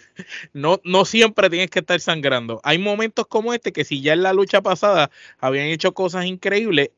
No, 0.52 0.80
no 0.84 1.04
siempre 1.04 1.50
tienes 1.50 1.70
que 1.70 1.80
estar 1.80 1.98
sangrando. 1.98 2.60
Hay 2.62 2.78
momentos 2.78 3.26
como 3.26 3.52
este 3.52 3.72
que, 3.72 3.84
si 3.84 4.00
ya 4.00 4.12
en 4.12 4.22
la 4.22 4.32
lucha 4.32 4.60
pasada 4.62 5.10
habían 5.40 5.66
hecho 5.66 5.92
cosas 5.92 6.24
increíbles, 6.26 6.90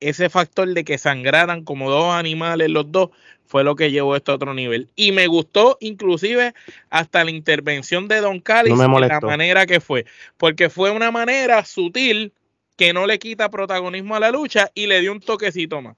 ese 0.00 0.30
factor 0.30 0.68
de 0.68 0.84
que 0.84 0.98
sangraran 0.98 1.64
como 1.64 1.90
dos 1.90 2.14
animales 2.14 2.70
los 2.70 2.90
dos 2.90 3.10
fue 3.46 3.64
lo 3.64 3.74
que 3.74 3.90
llevó 3.90 4.14
esto 4.14 4.32
a 4.32 4.36
otro 4.36 4.54
nivel. 4.54 4.88
Y 4.94 5.10
me 5.12 5.26
gustó, 5.26 5.76
inclusive, 5.80 6.54
hasta 6.88 7.24
la 7.24 7.32
intervención 7.32 8.06
de 8.06 8.20
Don 8.20 8.40
Callis 8.40 8.76
No 8.76 8.84
en 8.84 9.08
la 9.08 9.20
manera 9.20 9.66
que 9.66 9.80
fue. 9.80 10.06
Porque 10.36 10.70
fue 10.70 10.92
una 10.92 11.10
manera 11.10 11.64
sutil 11.64 12.32
que 12.76 12.92
no 12.92 13.06
le 13.06 13.18
quita 13.18 13.50
protagonismo 13.50 14.14
a 14.14 14.20
la 14.20 14.30
lucha 14.30 14.70
y 14.72 14.86
le 14.86 15.00
dio 15.00 15.10
un 15.10 15.20
toquecito 15.20 15.82
más. 15.82 15.96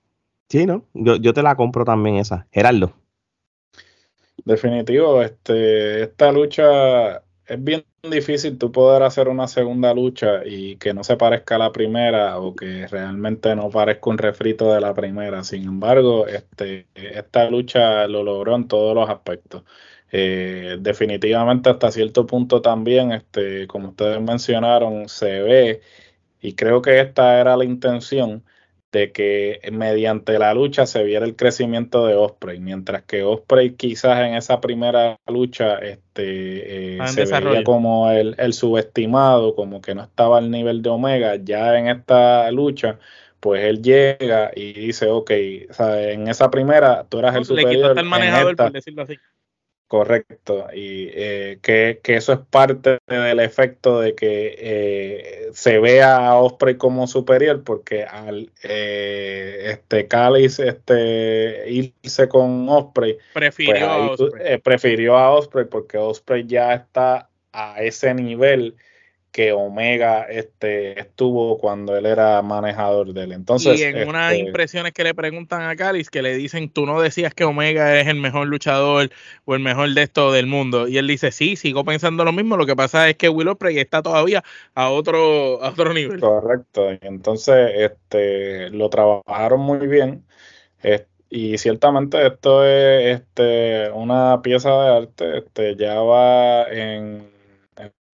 sí, 0.49 0.65
¿no? 0.65 0.87
Yo, 0.95 1.17
yo 1.17 1.35
te 1.35 1.43
la 1.43 1.55
compro 1.55 1.85
también 1.85 2.17
esa. 2.17 2.47
Gerardo. 2.51 2.95
Definitivo, 4.45 5.23
este, 5.23 6.05
esta 6.05 6.33
lucha 6.33 7.19
es 7.47 7.63
bien 7.63 7.85
difícil 8.11 8.59
tú 8.59 8.73
poder 8.73 9.05
hacer 9.05 9.29
una 9.29 9.47
segunda 9.47 9.95
lucha 9.95 10.45
y 10.45 10.77
que 10.77 10.93
no 10.93 11.05
se 11.05 11.17
parezca 11.17 11.55
a 11.55 11.59
la 11.59 11.73
primera 11.73 12.39
o 12.41 12.55
que 12.57 12.89
realmente 12.89 13.55
no 13.55 13.71
parezca 13.71 14.11
un 14.11 14.19
refrito 14.19 14.73
de 14.75 14.81
la 14.81 14.93
primera. 14.93 15.45
Sin 15.45 15.63
embargo, 15.65 16.27
este, 16.27 16.87
esta 16.95 17.49
lucha 17.49 18.07
lo 18.09 18.25
logró 18.25 18.57
en 18.57 18.67
todos 18.67 18.95
los 18.95 19.09
aspectos. 19.09 19.63
Eh, 20.11 20.79
definitivamente 20.81 21.71
hasta 21.71 21.93
cierto 21.93 22.27
punto 22.27 22.61
también, 22.61 23.13
este, 23.13 23.67
como 23.69 23.91
ustedes 23.91 24.21
mencionaron, 24.21 25.09
se 25.09 25.41
ve 25.43 25.81
y 26.41 26.55
creo 26.55 26.83
que 26.83 27.01
esta 27.01 27.41
era 27.41 27.57
la 27.57 27.65
intención 27.65 28.45
de 28.93 29.11
que 29.11 29.61
mediante 29.73 30.39
la 30.39 30.53
lucha 30.55 30.85
se 30.87 31.03
viera 31.03 31.25
el 31.25 31.35
crecimiento 31.35 32.07
de 32.07 32.15
Osprey, 32.15 32.61
mientras 32.61 33.03
que 33.05 33.23
Osprey 33.23 33.75
quizás 33.75 34.21
en 34.21 34.35
esa 34.35 34.61
primera 34.61 35.17
lucha 35.27 35.79
este, 35.79 36.97
eh, 36.99 37.07
se 37.09 37.23
desarrollo. 37.23 37.53
veía 37.53 37.65
como 37.65 38.11
el, 38.11 38.35
el 38.39 38.53
subestimado, 38.53 39.55
como 39.55 39.81
que 39.81 39.95
no 39.95 40.03
estaba 40.03 40.39
al 40.39 40.51
nivel 40.51 40.83
de 40.83 40.91
Omega, 40.91 41.37
ya 41.37 41.79
en 41.79 41.89
esta 41.89 42.51
lucha, 42.51 42.99
pues 43.41 43.65
él 43.65 43.83
llega 43.83 44.53
y 44.55 44.75
dice, 44.75 45.09
ok, 45.09 45.31
o 45.71 45.73
sea, 45.73 46.11
en 46.11 46.29
esa 46.29 46.51
primera 46.51 47.05
tú 47.09 47.19
eras 47.19 47.35
el 47.35 47.41
Le 47.41 47.45
superior, 47.47 47.99
en 47.99 48.05
esta- 48.51 48.65
por 48.65 48.73
decirlo 48.73 49.03
así. 49.03 49.17
Correcto, 49.93 50.69
y 50.73 51.11
eh, 51.13 51.59
que, 51.61 52.01
que 52.03 52.15
eso 52.17 52.33
es 52.33 52.39
parte 52.39 52.97
del 53.07 53.41
efecto 53.41 54.01
de 54.01 54.15
que 54.15 54.57
eh, 54.59 55.49
se 55.53 55.79
vea 55.81 56.29
a 56.29 56.37
Osprey 56.39 56.77
como 56.77 57.07
superior, 57.07 57.63
porque 57.63 58.03
al 58.05 58.51
eh, 58.63 59.65
este 59.67 60.09
Callis 60.09 60.59
este, 60.61 61.71
irse 61.71 62.27
con 62.27 62.67
Osprey, 62.71 63.19
Prefirió 63.35 63.73
pues 63.75 63.83
ahí 63.83 64.09
a 64.13 64.17
tú- 64.17 64.25
Osprey. 64.25 64.55
eh, 64.55 64.59
prefirió 64.61 65.19
a 65.19 65.31
Osprey 65.31 65.67
porque 65.67 65.99
Osprey 65.99 66.47
ya 66.47 66.73
está 66.73 67.29
a 67.53 67.83
ese 67.83 68.15
nivel 68.15 68.77
que 69.33 69.53
Omega 69.53 70.25
este, 70.25 71.01
estuvo 71.01 71.59
cuando 71.59 71.97
él 71.97 72.07
era 72.07 72.41
manejador 72.43 73.13
de 73.13 73.25
él. 73.25 73.33
Entonces, 73.33 73.81
y 73.81 73.83
en 73.83 74.09
unas 74.09 74.33
este, 74.33 74.47
impresiones 74.47 74.93
que 74.93 75.05
le 75.05 75.15
preguntan 75.15 75.63
a 75.63 75.75
Callis, 75.75 76.11
que 76.11 76.23
le 76.23 76.37
dicen, 76.37 76.69
tú 76.69 76.85
no 76.87 77.01
decías 77.01 77.35
que 77.35 77.45
Omega 77.45 77.99
es 77.99 78.07
el 78.07 78.21
mejor 78.21 78.47
luchador 78.47 79.11
o 79.47 79.55
el 79.55 79.61
mejor 79.61 79.89
de 79.95 80.03
esto 80.03 80.31
del 80.33 80.47
mundo. 80.47 80.87
Y 80.87 80.99
él 80.99 81.07
dice, 81.07 81.33
sí, 81.33 81.57
sigo 81.57 81.85
pensando 81.85 82.25
lo 82.25 82.33
mismo. 82.33 82.57
Lo 82.57 82.67
que 82.67 82.77
pasa 82.77 83.09
es 83.09 83.17
que 83.17 83.31
Will 83.31 83.49
Ospreay 83.49 83.79
está 83.79 84.03
todavía 84.03 84.45
a 84.75 84.91
otro, 84.91 85.63
a 85.63 85.71
otro 85.71 85.95
nivel. 85.95 86.21
Correcto, 86.21 86.91
entonces 87.01 87.73
este, 87.75 88.71
lo 88.71 88.91
trabajaron 88.91 89.61
muy 89.61 89.87
bien 89.87 90.25
y 91.35 91.57
ciertamente 91.57 92.27
esto 92.27 92.63
es 92.63 93.21
este, 93.21 93.91
una 93.91 94.43
pieza 94.43 94.69
de 94.69 94.97
arte, 94.97 95.39
este, 95.39 95.77
ya 95.77 95.99
va 96.01 96.65
en 96.65 97.32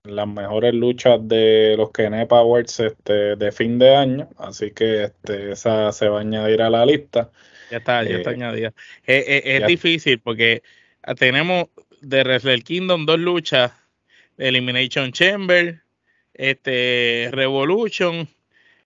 las 0.08 0.28
mejores 0.28 0.74
luchas 0.74 1.20
de 1.28 1.76
los 1.78 1.92
Kenneth 1.92 2.32
Awards 2.32 2.80
este, 2.80 3.36
de 3.36 3.52
fin 3.52 3.78
de 3.80 3.96
año, 3.96 4.30
así 4.38 4.72
que 4.72 5.06
este, 5.06 5.52
esa 5.52 5.92
se 5.92 6.08
va 6.10 6.18
a 6.20 6.22
añadir 6.22 6.62
a 6.62 6.70
la 6.70 6.86
lista. 6.86 7.32
Ya 7.72 7.78
está, 7.78 8.04
ya 8.04 8.18
está 8.18 8.32
Eh, 8.32 8.34
añadida. 8.36 8.74
Es, 9.06 9.26
es- 9.28 9.42
es 9.46 9.60
ya. 9.62 9.68
difícil 9.68 10.20
porque 10.20 10.64
tenemos 11.18 11.66
de 12.02 12.24
Wrestle 12.24 12.62
Kingdom 12.62 13.06
dos 13.06 13.20
luchas, 13.20 13.72
Elimination 14.38 15.12
Chamber, 15.12 15.82
este 16.34 17.30
Revolution, 17.32 18.28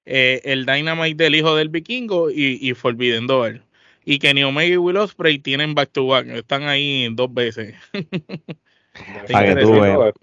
eh, 0.06 0.42
el 0.46 0.66
Dynamite 0.66 1.24
del 1.24 1.36
hijo 1.36 1.56
del 1.56 1.70
vikingo 1.70 2.32
y, 2.32 2.58
y 2.62 2.74
Forbidden 2.74 3.28
Door. 3.28 3.62
Y 4.04 4.18
Kenny 4.18 4.44
Omega 4.44 4.74
y 4.74 4.78
Will 4.78 4.98
Ospreay 4.98 5.38
tienen 5.38 5.76
back 5.76 5.92
to 5.92 6.08
back, 6.08 6.26
están 6.28 6.64
ahí 6.64 7.08
dos 7.12 7.32
veces. 7.34 7.76
Para 9.32 9.56
que 9.56 9.62
tú 9.62 9.80
veas. 9.80 10.14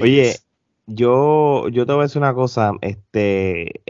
Oye, 0.00 0.36
yo, 0.86 1.68
yo 1.68 1.86
te 1.86 1.92
voy 1.92 2.00
a 2.00 2.04
decir 2.04 2.18
una 2.22 2.34
cosa, 2.34 2.72
este, 2.80 3.82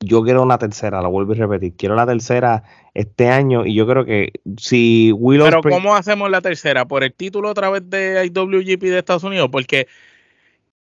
yo 0.00 0.22
quiero 0.22 0.42
una 0.42 0.58
tercera, 0.58 1.02
lo 1.02 1.10
vuelvo 1.10 1.32
a 1.32 1.36
repetir, 1.36 1.74
quiero 1.76 1.94
la 1.94 2.06
tercera 2.06 2.62
este 2.94 3.28
año 3.28 3.66
y 3.66 3.74
yo 3.74 3.86
creo 3.86 4.04
que 4.04 4.32
si 4.56 5.12
Will 5.12 5.42
Pero 5.42 5.60
¿cómo 5.62 5.94
hacemos 5.94 6.30
la 6.30 6.40
tercera? 6.40 6.86
¿Por 6.86 7.04
el 7.04 7.12
título 7.12 7.50
otra 7.50 7.68
vez 7.70 7.82
de 7.88 8.24
IWGP 8.26 8.82
de 8.82 8.98
Estados 8.98 9.24
Unidos? 9.24 9.48
Porque 9.52 9.86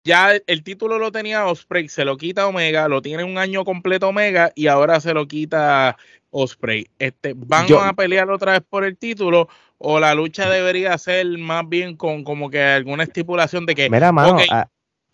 ya 0.04 0.32
el 0.46 0.62
título 0.62 0.98
lo 0.98 1.12
tenía 1.12 1.46
Osprey, 1.46 1.88
se 1.88 2.04
lo 2.04 2.16
quita 2.16 2.46
Omega, 2.46 2.88
lo 2.88 3.00
tiene 3.00 3.24
un 3.24 3.38
año 3.38 3.64
completo 3.64 4.08
Omega 4.08 4.52
y 4.54 4.66
ahora 4.66 5.00
se 5.00 5.14
lo 5.14 5.26
quita 5.26 5.96
Osprey. 6.30 6.88
Este, 6.98 7.32
¿Van 7.34 7.66
Yo- 7.66 7.80
a 7.80 7.92
pelear 7.94 8.30
otra 8.30 8.52
vez 8.52 8.62
por 8.68 8.84
el 8.84 8.96
título 8.98 9.48
o 9.78 10.00
la 10.00 10.14
lucha 10.14 10.48
debería 10.48 10.96
ser 10.98 11.26
más 11.38 11.68
bien 11.68 11.96
con 11.96 12.24
como 12.24 12.50
que 12.50 12.62
alguna 12.62 13.02
estipulación 13.04 13.66
de 13.66 13.74
que 13.74 13.90
mira, 13.90 14.12
mano, 14.12 14.36
ok, 14.36 14.42
a- 14.50 14.68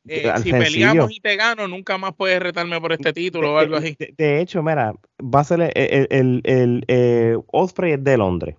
eh, 0.09 0.33
si 0.43 0.51
sencillo. 0.51 0.59
peleamos 0.59 1.13
y 1.13 1.21
te 1.21 1.37
gano, 1.37 1.69
nunca 1.69 1.99
más 1.99 2.15
puedes 2.15 2.41
retarme 2.41 2.81
por 2.81 2.93
este 2.93 3.13
título 3.13 3.55
o 3.55 3.59
algo 3.59 3.77
así? 3.77 3.97
De, 3.99 4.15
de 4.17 4.41
hecho, 4.41 4.63
mira, 4.63 4.95
va 5.23 5.41
a 5.41 5.45
ser 5.45 5.61
el, 5.61 5.73
el, 5.75 6.07
el, 6.11 6.41
el, 6.45 6.85
eh, 6.89 7.37
Osprey 7.49 7.97
de 7.99 8.17
Londres. 8.17 8.57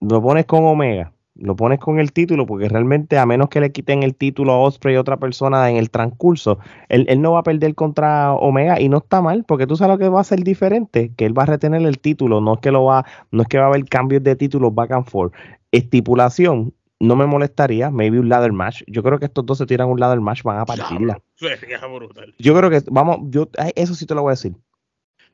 Lo 0.00 0.20
pones 0.20 0.46
con 0.46 0.64
Omega 0.64 1.12
Lo 1.42 1.56
pones 1.56 1.80
con 1.80 1.98
el 1.98 2.12
título 2.12 2.46
porque 2.46 2.68
realmente 2.68 3.18
a 3.18 3.26
menos 3.26 3.48
que 3.48 3.60
le 3.60 3.72
quiten 3.72 4.04
el 4.04 4.14
título 4.14 4.52
a 4.52 4.58
Osprey 4.60 4.94
y 4.94 4.98
otra 4.98 5.16
persona 5.16 5.68
en 5.68 5.76
el 5.76 5.90
transcurso, 5.90 6.60
él, 6.88 7.04
él, 7.08 7.20
no 7.20 7.32
va 7.32 7.40
a 7.40 7.42
perder 7.42 7.74
contra 7.74 8.32
Omega 8.32 8.80
y 8.80 8.88
no 8.88 8.98
está 8.98 9.20
mal 9.20 9.42
porque 9.42 9.66
tú 9.66 9.74
sabes 9.74 9.94
lo 9.94 9.98
que 9.98 10.08
va 10.08 10.20
a 10.20 10.24
ser 10.24 10.44
diferente, 10.44 11.12
que 11.16 11.26
él 11.26 11.36
va 11.36 11.42
a 11.42 11.46
retener 11.46 11.82
el 11.82 11.98
título, 11.98 12.40
no 12.40 12.54
es 12.54 12.60
que 12.60 12.70
lo 12.70 12.84
va, 12.84 13.04
no 13.32 13.42
es 13.42 13.48
que 13.48 13.58
va 13.58 13.64
a 13.64 13.66
haber 13.66 13.84
cambios 13.86 14.22
de 14.22 14.36
títulos 14.36 14.72
back 14.72 14.92
and 14.92 15.06
forth. 15.06 15.34
Estipulación, 15.72 16.72
no 17.00 17.16
me 17.16 17.26
molestaría, 17.26 17.90
maybe 17.90 18.20
un 18.20 18.28
ladder 18.28 18.52
match. 18.52 18.84
Yo 18.86 19.02
creo 19.02 19.18
que 19.18 19.24
estos 19.24 19.44
dos 19.44 19.58
se 19.58 19.66
tiran 19.66 19.88
un 19.88 19.98
ladder 19.98 20.20
match, 20.20 20.44
van 20.44 20.58
a 20.58 20.64
partirla. 20.64 21.20
Yo 22.38 22.54
creo 22.54 22.70
que, 22.70 22.82
vamos, 22.88 23.18
yo, 23.30 23.48
eso 23.74 23.96
sí 23.96 24.06
te 24.06 24.14
lo 24.14 24.22
voy 24.22 24.30
a 24.30 24.34
decir. 24.34 24.54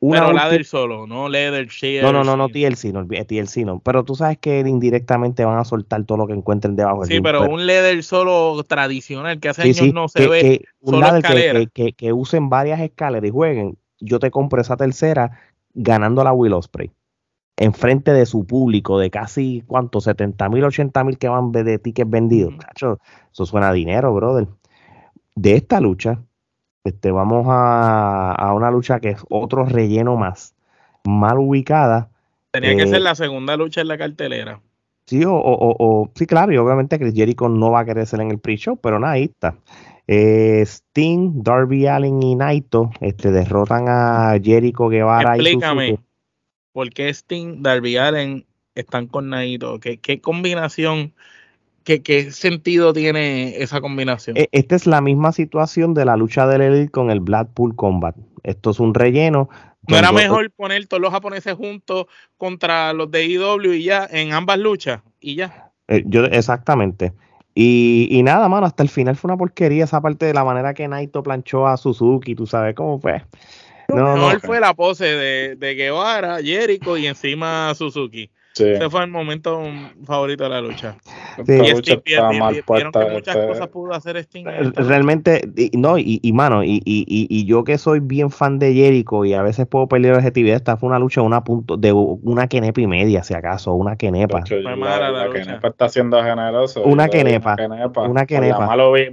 Una 0.00 0.48
pero 0.48 0.64
solo, 0.64 1.06
no 1.08 1.28
leather 1.28 1.66
share. 1.66 2.02
No, 2.02 2.12
no, 2.12 2.22
no, 2.22 2.36
no 2.36 2.48
TLC, 2.48 2.92
no, 2.92 3.04
TLC 3.06 3.64
no. 3.64 3.80
Pero 3.80 4.04
tú 4.04 4.14
sabes 4.14 4.38
que 4.38 4.60
indirectamente 4.60 5.44
van 5.44 5.58
a 5.58 5.64
soltar 5.64 6.04
todo 6.04 6.18
lo 6.18 6.26
que 6.28 6.34
encuentren 6.34 6.76
debajo 6.76 7.04
Sí, 7.04 7.20
pero, 7.20 7.48
un 7.48 7.66
leather 7.66 8.02
solo 8.04 8.62
tradicional 8.62 9.40
que 9.40 9.48
hace 9.48 9.62
años 9.62 9.92
no 9.92 10.08
se 10.08 10.28
ve. 10.28 10.64
un 10.80 11.00
ladder 11.00 11.68
que, 11.70 11.92
que, 11.92 12.12
usen 12.12 12.48
varias 12.48 12.80
escaleras 12.80 13.28
y 13.28 13.32
jueguen. 13.32 13.78
Yo 13.98 14.20
te 14.20 14.30
compro 14.30 14.60
esa 14.60 14.76
tercera 14.76 15.32
ganando 15.74 16.22
la 16.22 16.32
Will 16.32 16.52
Osprey 16.52 16.92
enfrente 17.58 18.12
de 18.12 18.24
su 18.24 18.46
público 18.46 18.98
de 18.98 19.10
casi, 19.10 19.64
¿cuánto? 19.66 20.00
70 20.00 20.48
mil, 20.48 20.64
80 20.64 21.04
mil 21.04 21.18
que 21.18 21.28
van 21.28 21.50
de 21.50 21.78
tickets 21.78 22.08
vendidos. 22.08 22.54
eso 22.74 23.46
suena 23.46 23.70
a 23.70 23.72
dinero, 23.72 24.14
brother. 24.14 24.46
De 25.34 25.54
esta 25.54 25.80
lucha, 25.80 26.22
este, 26.84 27.10
vamos 27.10 27.46
a, 27.48 28.52
una 28.54 28.70
lucha 28.70 29.00
que 29.00 29.10
es 29.10 29.22
otro 29.28 29.64
relleno 29.64 30.16
más, 30.16 30.54
mal 31.04 31.38
ubicada. 31.38 32.10
Tenía 32.50 32.76
que 32.76 32.82
eh, 32.82 32.88
ser 32.88 33.02
la 33.02 33.14
segunda 33.14 33.56
lucha 33.56 33.80
en 33.80 33.88
la 33.88 33.98
cartelera. 33.98 34.60
Sí, 35.06 35.24
o, 35.24 35.32
o, 35.34 36.10
sí, 36.14 36.26
claro, 36.26 36.52
y 36.52 36.58
obviamente 36.58 36.98
Chris 36.98 37.14
Jericho 37.14 37.48
no 37.48 37.70
va 37.70 37.80
a 37.80 37.84
querer 37.84 38.06
ser 38.06 38.20
en 38.20 38.30
el 38.30 38.38
pre-show, 38.38 38.76
pero 38.76 38.98
nada, 38.98 39.14
ahí 39.14 39.24
está. 39.24 39.56
Eh, 40.06 40.62
Sting, 40.62 41.42
Darby 41.42 41.86
Allen 41.86 42.22
y 42.22 42.34
Naito 42.34 42.90
este, 43.00 43.30
derrotan 43.30 43.86
a 43.88 44.38
Jericho 44.42 44.88
Guevara 44.88 45.34
Explícame, 45.34 45.88
y 45.88 45.98
¿por 46.72 46.90
qué 46.90 47.08
Sting, 47.10 47.62
Darby 47.62 47.96
Allen 47.96 48.46
están 48.74 49.06
con 49.06 49.30
Naito? 49.30 49.80
¿Qué, 49.80 49.98
qué 49.98 50.20
combinación 50.20 51.14
¿Qué, 51.96 52.30
sentido 52.32 52.92
tiene 52.92 53.56
esa 53.62 53.80
combinación? 53.80 54.36
E, 54.36 54.48
esta 54.52 54.76
es 54.76 54.86
la 54.86 55.00
misma 55.00 55.32
situación 55.32 55.94
de 55.94 56.04
la 56.04 56.16
lucha 56.16 56.46
del 56.46 56.60
Elite 56.60 56.90
con 56.90 57.10
el 57.10 57.20
Blackpool 57.20 57.74
Combat. 57.74 58.14
Esto 58.42 58.70
es 58.70 58.80
un 58.80 58.92
relleno. 58.92 59.48
¿No 59.88 59.96
era 59.96 60.12
mejor 60.12 60.50
poner 60.50 60.86
todos 60.86 61.00
los 61.00 61.10
japoneses 61.10 61.54
juntos 61.54 62.06
contra 62.36 62.92
los 62.92 63.10
de 63.10 63.24
IW 63.24 63.72
y 63.72 63.84
ya, 63.84 64.06
en 64.10 64.34
ambas 64.34 64.58
luchas 64.58 65.00
y 65.18 65.36
ya? 65.36 65.70
Eh, 65.88 66.04
yo, 66.06 66.26
exactamente. 66.26 67.14
Y, 67.54 68.20
nada, 68.22 68.48
mano, 68.48 68.66
hasta 68.66 68.82
el 68.82 68.88
final 68.88 69.16
fue 69.16 69.30
una 69.30 69.38
porquería 69.38 69.84
esa 69.84 70.00
parte 70.00 70.26
de 70.26 70.34
la 70.34 70.44
manera 70.44 70.74
que 70.74 70.86
Naito 70.86 71.24
planchó 71.24 71.66
a 71.66 71.76
Suzuki, 71.76 72.36
tú 72.36 72.46
sabes 72.46 72.74
cómo 72.76 73.00
fue. 73.00 73.24
No, 73.88 74.16
no, 74.16 74.38
fue 74.40 74.60
la 74.60 74.74
pose 74.74 75.06
de, 75.06 75.56
de 75.56 75.74
Guevara, 75.74 76.40
Jericho 76.40 76.96
y 76.98 77.06
encima 77.06 77.74
Suzuki. 77.74 78.30
Ese 78.60 78.90
fue 78.90 79.04
el 79.04 79.10
momento 79.10 79.62
favorito 80.04 80.44
de 80.44 80.50
la 80.50 80.60
lucha. 80.60 80.96
y 81.38 81.42
Sting, 81.42 82.00
vieron 82.04 82.92
que 82.92 83.10
muchas 83.10 83.36
este 83.36 83.48
cosas 83.48 83.68
pudo 83.68 83.92
hacer 83.92 84.16
Sting. 84.16 84.44
Realmente, 84.74 85.48
no, 85.72 85.98
y, 85.98 86.20
y 86.22 86.32
mano, 86.32 86.64
y, 86.64 86.82
y, 86.84 87.04
y, 87.06 87.44
yo 87.46 87.64
que 87.64 87.78
soy 87.78 88.00
bien 88.00 88.30
fan 88.30 88.58
de 88.58 88.74
Jericho 88.74 89.24
y 89.24 89.34
a 89.34 89.42
veces 89.42 89.66
puedo 89.66 89.86
perder 89.86 90.12
la 90.12 90.18
objetividad, 90.18 90.56
esta 90.56 90.76
fue 90.76 90.88
una 90.88 90.98
lucha 90.98 91.22
una 91.22 91.44
punto, 91.44 91.76
de 91.76 91.92
una 91.92 92.48
quenepa 92.48 92.80
y 92.80 92.86
media, 92.86 93.22
si 93.22 93.34
acaso, 93.34 93.74
una 93.74 93.96
quenepa. 93.96 94.42
la, 94.50 95.10
la, 95.10 95.30
quenepa 95.30 95.68
está 95.68 95.88
siendo 95.88 96.22
generoso. 96.22 96.82
Una 96.82 97.08
quenepa. 97.08 97.56
Una 98.06 98.26
quenepa. 98.26 98.68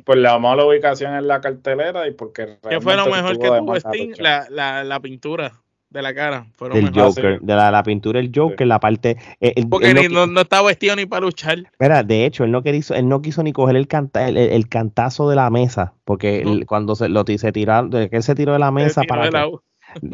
Por, 0.05 0.17
la 0.17 0.39
mala, 0.39 0.65
ubicación 0.65 1.15
en 1.15 1.27
la 1.27 1.41
cartelera 1.41 2.07
y 2.07 2.11
porque. 2.11 2.57
¿Qué 2.69 2.79
fue 2.79 2.95
lo 2.95 3.07
mejor 3.07 3.37
que 3.37 3.47
tuvo 3.47 3.75
Sting? 3.75 4.13
La, 4.19 4.47
la, 4.49 4.83
la 4.83 4.99
pintura 4.99 5.64
de 5.95 6.01
la 6.01 6.13
cara. 6.13 6.45
Fueron 6.55 6.93
Joker, 6.93 7.39
de 7.41 7.55
la, 7.55 7.83
pintura 7.83 8.19
del 8.19 8.31
Joker, 8.35 8.67
la 8.67 8.79
parte. 8.79 9.17
Eh, 9.39 9.65
Porque 9.67 10.09
no, 10.09 10.41
estaba 10.41 10.67
vestido 10.67 10.95
ni 10.95 11.05
para 11.05 11.21
luchar. 11.21 11.63
Mira, 11.79 12.03
de 12.03 12.25
hecho, 12.25 12.43
él 12.43 12.51
no, 12.51 12.61
quiso, 12.61 12.93
él 12.93 13.07
no 13.07 13.21
quiso 13.21 13.41
ni 13.43 13.53
coger 13.53 13.77
el, 13.77 13.87
canta, 13.87 14.27
el, 14.27 14.67
cantazo 14.67 15.29
de 15.29 15.37
la 15.37 15.49
mesa. 15.49 15.93
Porque 16.03 16.63
cuando 16.67 16.95
se, 16.95 17.07
lo, 17.09 17.23
se 17.25 17.51
tiró, 17.51 17.89
que 17.89 18.09
él 18.11 18.23
se 18.23 18.35
tiró 18.35 18.53
de 18.53 18.59
la 18.59 18.71
mesa 18.71 19.03
para 19.07 19.29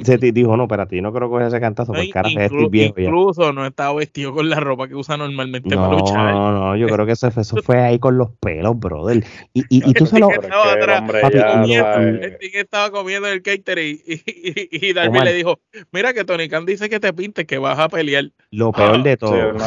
se 0.03 0.17
dijo, 0.17 0.55
no, 0.57 0.63
espérate, 0.63 0.95
yo 0.95 1.01
no 1.01 1.11
creo 1.11 1.29
coger 1.29 1.47
ese 1.47 1.59
cantazo, 1.59 1.93
porque 1.93 2.09
cara 2.09 2.29
inclu 2.29 2.69
viejo 2.69 2.93
Incluso 2.97 3.51
no 3.53 3.65
estaba 3.65 3.93
vestido 3.95 4.33
con 4.33 4.49
la 4.49 4.59
ropa 4.59 4.87
que 4.87 4.95
usa 4.95 5.17
normalmente 5.17 5.75
no, 5.75 5.81
para 5.81 5.93
luchar. 5.93 6.33
No, 6.33 6.51
no, 6.51 6.75
yo 6.75 6.87
creo 6.87 7.05
que 7.05 7.13
eso, 7.13 7.27
eso 7.27 7.57
fue 7.63 7.79
ahí 7.79 7.99
con 7.99 8.17
los 8.17 8.29
pelos, 8.39 8.79
brother. 8.79 9.23
Y, 9.53 9.61
y, 9.69 9.89
y 9.89 9.93
tú 9.93 10.05
se 10.07 10.19
lo... 10.19 10.29
Estaba 10.29 10.73
atrás, 10.73 11.03
el 11.33 12.37
estaba 12.53 12.91
comiendo 12.91 13.27
el 13.27 13.41
cater 13.41 13.79
y, 13.79 14.01
y, 14.05 14.87
y 14.89 14.93
Darby 14.93 15.19
le 15.19 15.33
dijo, 15.33 15.59
mira 15.91 16.13
que 16.13 16.23
Tony 16.23 16.47
Khan 16.47 16.65
dice 16.65 16.89
que 16.89 16.99
te 16.99 17.13
pintes, 17.13 17.45
que 17.45 17.57
vas 17.57 17.79
a 17.79 17.89
pelear. 17.89 18.25
Lo 18.51 18.71
peor 18.71 19.01
de 19.03 19.17
todo. 19.17 19.57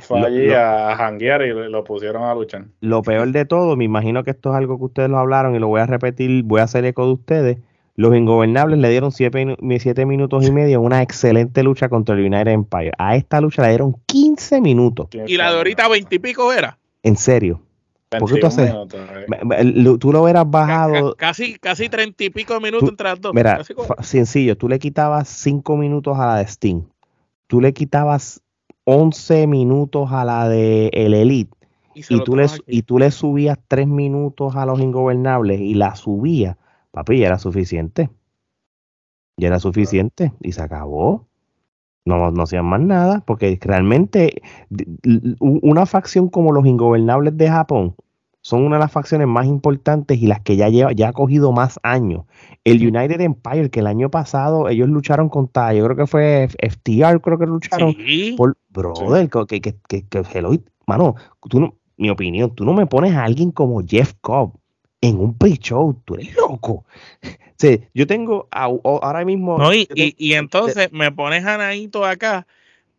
fue 0.00 0.20
allí 0.20 0.50
a 0.52 0.94
janguear 0.96 1.42
y 1.42 1.52
lo 1.52 1.84
pusieron 1.84 2.22
a 2.22 2.34
luchar. 2.34 2.64
Lo 2.80 3.02
peor 3.02 3.28
de 3.32 3.44
todo, 3.44 3.76
me 3.76 3.84
imagino 3.84 4.24
que 4.24 4.30
esto 4.30 4.50
es 4.50 4.56
algo 4.56 4.78
que 4.78 4.84
ustedes 4.84 5.10
lo 5.10 5.18
hablaron 5.18 5.54
y 5.54 5.58
lo 5.58 5.68
voy 5.68 5.80
a 5.80 5.86
repetir, 5.86 6.42
voy 6.44 6.60
a 6.60 6.64
hacer 6.64 6.84
eco 6.84 7.06
de 7.06 7.12
ustedes 7.12 7.58
los 7.96 8.14
ingobernables 8.16 8.78
le 8.78 8.90
dieron 8.90 9.12
7 9.12 9.56
siete, 9.78 10.06
minutos 10.06 10.46
y 10.46 10.50
medio 10.50 10.80
una 10.80 11.02
excelente 11.02 11.62
lucha 11.62 11.88
contra 11.88 12.16
el 12.16 12.22
United 12.22 12.48
Empire. 12.48 12.92
A 12.98 13.14
esta 13.14 13.40
lucha 13.40 13.62
le 13.62 13.68
dieron 13.68 13.96
15 14.06 14.60
minutos. 14.60 15.08
¿Y 15.26 15.36
la 15.36 15.50
de 15.52 15.58
ahorita 15.58 15.86
20 15.88 16.14
y 16.14 16.18
pico 16.18 16.52
era? 16.52 16.78
En 17.02 17.16
serio. 17.16 17.60
¿Por 18.18 18.32
qué 18.32 18.40
tú 18.40 18.46
haces? 18.46 18.72
Eh. 18.72 19.96
Tú 19.98 20.12
lo 20.12 20.22
hubieras 20.22 20.48
bajado. 20.48 21.14
Casi, 21.16 21.58
casi 21.58 21.88
30 21.88 22.24
y 22.24 22.30
pico 22.30 22.60
minutos 22.60 22.88
entre 22.88 23.08
las 23.08 23.20
dos. 23.20 23.32
Mira, 23.34 23.60
sencillo. 24.00 24.56
Tú 24.56 24.68
le 24.68 24.78
quitabas 24.78 25.28
5 25.28 25.76
minutos 25.76 26.18
a 26.18 26.26
la 26.26 26.36
de 26.36 26.44
Sting. 26.44 26.82
Tú 27.46 27.60
le 27.60 27.72
quitabas 27.72 28.40
11 28.84 29.46
minutos 29.46 30.10
a 30.12 30.24
la 30.24 30.48
de 30.48 30.90
el 30.92 31.14
Elite. 31.14 31.56
Y, 31.94 32.24
tú 32.24 32.34
le, 32.34 32.46
y 32.66 32.82
tú 32.82 32.98
le 32.98 33.12
subías 33.12 33.56
3 33.68 33.86
minutos 33.86 34.56
a 34.56 34.66
los 34.66 34.80
ingobernables 34.80 35.60
y 35.60 35.74
la 35.74 35.94
subías 35.94 36.56
Papi, 36.94 37.18
ya 37.18 37.26
era 37.26 37.38
suficiente. 37.38 38.08
Ya 39.36 39.48
era 39.48 39.58
suficiente 39.58 40.32
y 40.40 40.52
se 40.52 40.62
acabó. 40.62 41.26
No, 42.04 42.30
no 42.30 42.42
hacían 42.42 42.66
más 42.66 42.80
nada, 42.80 43.24
porque 43.26 43.58
realmente 43.60 44.42
una 45.40 45.86
facción 45.86 46.28
como 46.28 46.52
los 46.52 46.66
ingobernables 46.66 47.36
de 47.36 47.48
Japón 47.48 47.96
son 48.42 48.62
una 48.62 48.76
de 48.76 48.80
las 48.80 48.92
facciones 48.92 49.26
más 49.26 49.46
importantes 49.46 50.20
y 50.20 50.26
las 50.26 50.40
que 50.42 50.56
ya 50.56 50.68
lleva, 50.68 50.92
ya 50.92 51.08
ha 51.08 51.12
cogido 51.14 51.50
más 51.50 51.80
años. 51.82 52.26
El 52.62 52.86
United 52.86 53.20
Empire, 53.22 53.70
que 53.70 53.80
el 53.80 53.86
año 53.86 54.10
pasado 54.10 54.68
ellos 54.68 54.88
lucharon 54.88 55.30
contra, 55.30 55.72
yo 55.72 55.82
creo 55.84 55.96
que 55.96 56.06
fue 56.06 56.48
FTR, 56.58 57.20
creo 57.22 57.38
que 57.38 57.46
lucharon 57.46 57.96
por 58.36 58.56
brother, 58.68 59.30
que, 59.48 59.62
que, 59.62 59.74
que, 59.88 60.04
que, 60.04 60.60
mano, 60.86 61.14
tú 61.48 61.58
no, 61.58 61.74
mi 61.96 62.10
opinión, 62.10 62.54
tú 62.54 62.66
no 62.66 62.74
me 62.74 62.86
pones 62.86 63.14
a 63.14 63.24
alguien 63.24 63.50
como 63.50 63.80
Jeff 63.82 64.12
Cobb 64.20 64.52
en 65.04 65.18
un 65.18 65.36
pre-show. 65.36 66.00
Tú 66.04 66.14
eres 66.14 66.34
loco. 66.36 66.84
Yo 67.94 68.06
tengo 68.06 68.48
ahora 68.50 69.24
mismo. 69.24 69.58
No, 69.58 69.72
y, 69.72 69.86
y, 69.94 70.34
entonces 70.34 70.92
me 70.92 71.10
pones 71.12 71.46
a 71.46 71.56
Naito 71.56 72.04
acá 72.04 72.46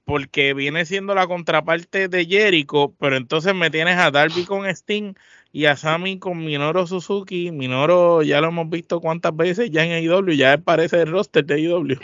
porque 0.05 0.53
viene 0.53 0.85
siendo 0.85 1.13
la 1.13 1.27
contraparte 1.27 2.07
de 2.07 2.25
Jericho, 2.25 2.93
pero 2.99 3.15
entonces 3.15 3.53
me 3.53 3.69
tienes 3.69 3.97
a 3.97 4.11
Darby 4.11 4.45
con 4.45 4.65
Sting 4.65 5.13
y 5.55 5.67
a 5.67 5.77
Sammy 5.77 6.19
con 6.19 6.43
Minoru 6.43 6.85
Suzuki. 6.85 7.49
Minoru 7.49 8.23
ya 8.23 8.41
lo 8.41 8.49
hemos 8.49 8.69
visto 8.69 8.99
cuántas 8.99 9.33
veces 9.33 9.71
ya 9.71 9.85
en 9.85 9.93
AEW, 9.93 10.31
ya 10.31 10.57
parece 10.57 11.03
el 11.03 11.09
roster 11.09 11.45
de 11.45 11.53
AEW. 11.53 11.97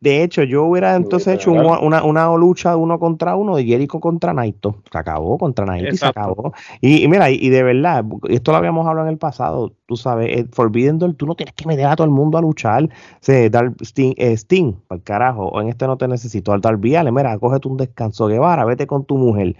De 0.00 0.22
hecho, 0.22 0.42
yo 0.42 0.64
hubiera 0.64 0.96
entonces 0.96 1.34
hecho 1.34 1.52
una, 1.52 2.02
una, 2.02 2.34
lucha 2.34 2.74
uno 2.76 2.98
contra 2.98 3.36
uno 3.36 3.56
de 3.56 3.66
Jericho 3.66 4.00
contra 4.00 4.32
Naito. 4.32 4.76
Se 4.90 4.96
acabó 4.96 5.36
contra 5.36 5.66
Naito 5.66 5.92
y 5.92 5.98
se 5.98 6.06
acabó. 6.06 6.54
Y, 6.80 7.06
mira, 7.08 7.28
y, 7.30 7.50
de 7.50 7.62
verdad, 7.62 8.06
esto 8.30 8.52
lo 8.52 8.56
habíamos 8.56 8.86
hablado 8.86 9.06
en 9.06 9.12
el 9.12 9.18
pasado, 9.18 9.74
tú 9.84 9.98
sabes, 9.98 10.30
eh, 10.30 10.46
Forbidden 10.50 10.98
Door, 10.98 11.12
tú 11.12 11.26
no 11.26 11.34
tienes 11.34 11.54
que 11.54 11.66
meter 11.66 11.84
a 11.84 11.94
todo 11.94 12.06
el 12.06 12.10
mundo 12.10 12.38
a 12.38 12.40
luchar. 12.40 12.84
O 12.84 13.50
dar 13.50 13.74
Sting, 13.82 14.14
eh, 14.16 14.32
Sting, 14.32 14.72
para 14.88 15.02
carajo, 15.02 15.48
o 15.48 15.60
en 15.60 15.68
este 15.68 15.86
no 15.86 15.98
te 15.98 16.08
necesito. 16.08 16.54
Al 16.54 16.62
Darby 16.62 16.96
mira, 17.12 17.38
cógete 17.38 17.68
un 17.68 17.76
descanso, 17.76 18.28
Guevara, 18.28 18.64
vete 18.64 18.86
con 18.86 19.04
tu 19.04 19.18
mujer 19.18 19.56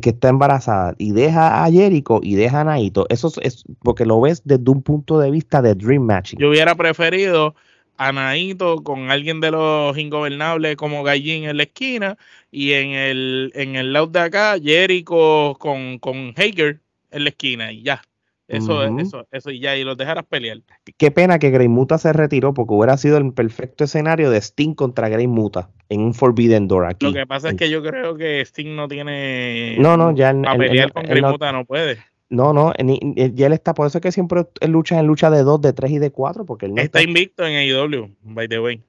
que 0.00 0.10
está 0.10 0.28
embarazada 0.28 0.94
y 0.98 1.12
deja 1.12 1.64
a 1.64 1.70
Jericho 1.70 2.20
y 2.22 2.34
deja 2.34 2.62
a 2.62 2.64
Naito, 2.64 3.06
eso 3.10 3.32
es 3.40 3.64
porque 3.80 4.04
lo 4.04 4.20
ves 4.20 4.42
desde 4.44 4.68
un 4.70 4.82
punto 4.82 5.18
de 5.18 5.30
vista 5.30 5.62
de 5.62 5.74
Dream 5.74 6.02
Matching. 6.02 6.38
Yo 6.40 6.50
hubiera 6.50 6.74
preferido 6.74 7.54
a 7.96 8.12
Naito 8.12 8.82
con 8.82 9.10
alguien 9.10 9.40
de 9.40 9.52
los 9.52 9.96
ingobernables 9.96 10.76
como 10.76 11.04
Gallín 11.04 11.44
en 11.44 11.56
la 11.56 11.62
esquina 11.62 12.18
y 12.50 12.72
en 12.72 12.90
el, 12.90 13.52
en 13.54 13.76
el 13.76 13.92
lado 13.92 14.08
de 14.08 14.18
acá 14.18 14.56
Jericho 14.60 15.56
con, 15.60 15.98
con 16.00 16.34
Hager 16.36 16.80
en 17.12 17.24
la 17.24 17.30
esquina 17.30 17.72
y 17.72 17.82
ya. 17.82 18.02
Eso, 18.46 18.84
eso, 18.98 19.26
eso 19.30 19.50
y 19.50 19.58
ya, 19.58 19.74
y 19.74 19.84
los 19.84 19.96
dejaras 19.96 20.24
pelear. 20.26 20.60
Qué 20.98 21.10
pena 21.10 21.38
que 21.38 21.50
Grey 21.50 21.68
Muta 21.68 21.96
se 21.96 22.12
retiró 22.12 22.52
porque 22.52 22.74
hubiera 22.74 22.96
sido 22.98 23.16
el 23.16 23.32
perfecto 23.32 23.84
escenario 23.84 24.30
de 24.30 24.38
Sting 24.38 24.74
contra 24.74 25.08
Grey 25.08 25.26
Muta. 25.26 25.70
En 25.88 26.00
un 26.00 26.14
Forbidden 26.14 26.68
Door 26.68 26.86
aquí. 26.86 27.06
Lo 27.06 27.12
que 27.12 27.26
pasa 27.26 27.50
es 27.50 27.56
que 27.56 27.70
yo 27.70 27.82
creo 27.82 28.16
que 28.16 28.40
Sting 28.40 28.74
no 28.74 28.88
tiene. 28.88 29.76
No, 29.78 29.96
no, 29.96 30.14
ya. 30.14 30.34
Para 30.34 30.58
pelear 30.58 30.92
con 30.92 31.04
Grimuta 31.04 31.52
no, 31.52 31.64
puede. 31.64 31.98
No, 32.30 32.52
no, 32.52 32.72
ya 32.76 33.46
él 33.46 33.52
está, 33.52 33.74
por 33.74 33.86
eso 33.86 33.98
es 33.98 34.02
que 34.02 34.10
siempre 34.10 34.44
él 34.60 34.70
lucha 34.72 34.98
en 34.98 35.06
lucha 35.06 35.30
de 35.30 35.42
2, 35.42 35.60
de 35.60 35.72
3 35.72 35.90
y 35.92 35.98
de 35.98 36.10
4, 36.10 36.44
porque 36.44 36.66
él 36.66 36.74
no 36.74 36.82
está, 36.82 37.02
invicto 37.02 37.46
en 37.46 37.54
AEW, 37.54 38.10
by 38.22 38.48
the 38.48 38.58
way. 38.58 38.82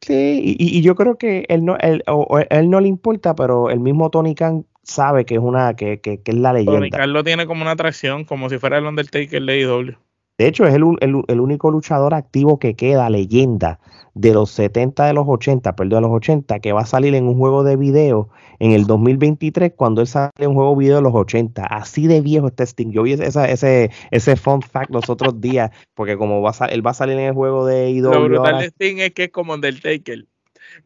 Sí, 0.00 0.56
y, 0.58 0.82
yo 0.82 0.94
creo 0.94 1.16
que 1.16 1.46
él 1.48 1.64
no, 1.64 1.76
él, 1.78 2.04
él 2.50 2.70
no 2.70 2.80
le 2.80 2.88
importa, 2.88 3.34
pero 3.34 3.70
el 3.70 3.80
mismo 3.80 4.10
Tony 4.10 4.34
Khan 4.34 4.66
sabe 4.82 5.24
que 5.24 5.34
es 5.34 5.40
una, 5.40 5.74
que, 5.74 6.00
que, 6.00 6.20
que 6.20 6.30
es 6.30 6.36
la 6.36 6.52
leyenda. 6.52 6.78
Tony 6.78 6.90
Khan 6.90 7.12
lo 7.12 7.24
tiene 7.24 7.46
como 7.46 7.62
una 7.62 7.70
atracción, 7.70 8.24
como 8.24 8.50
si 8.50 8.58
fuera 8.58 8.78
el 8.78 8.84
Undertaker 8.84 9.42
de 9.42 9.52
AEW. 9.52 9.96
De 10.36 10.48
hecho, 10.48 10.66
es 10.66 10.74
el, 10.74 10.82
el, 11.00 11.40
único 11.40 11.70
luchador 11.70 12.12
activo 12.12 12.58
que 12.58 12.74
queda, 12.74 13.08
leyenda, 13.08 13.78
de 14.14 14.32
los 14.32 14.50
70 14.50 15.06
de 15.06 15.12
los 15.12 15.26
80, 15.28 15.76
perdón, 15.76 16.02
de 16.02 16.08
los 16.08 16.16
80, 16.16 16.58
que 16.58 16.72
va 16.72 16.82
a 16.82 16.86
salir 16.86 17.14
en 17.14 17.28
un 17.28 17.38
juego 17.38 17.62
de 17.62 17.76
video 17.76 18.30
en 18.58 18.72
el 18.72 18.86
2023 18.86 19.74
cuando 19.76 20.00
él 20.00 20.08
sale 20.08 20.30
en 20.38 20.50
un 20.50 20.54
juego 20.54 20.72
de 20.72 20.78
video 20.78 20.96
de 20.96 21.02
los 21.02 21.14
80. 21.14 21.64
Así 21.66 22.08
de 22.08 22.20
viejo 22.20 22.48
este 22.48 22.64
Sting. 22.64 22.90
Yo 22.90 23.04
vi 23.04 23.12
ese, 23.12 23.52
ese, 23.52 23.90
ese 24.10 24.36
fun 24.36 24.60
fact 24.60 24.90
los 24.90 25.08
otros 25.08 25.40
días, 25.40 25.70
porque 25.94 26.16
como 26.16 26.42
va 26.42 26.52
a, 26.58 26.66
él 26.66 26.84
va 26.84 26.90
a 26.90 26.94
salir 26.94 27.16
en 27.16 27.26
el 27.26 27.34
juego 27.34 27.64
de 27.64 27.90
IW. 27.90 28.12
Lo 28.12 28.24
brutal 28.24 28.58
de 28.58 28.66
Sting 28.66 28.98
es 28.98 29.12
que 29.12 29.24
es 29.24 29.30
como 29.30 29.54
Undertaker. 29.54 30.26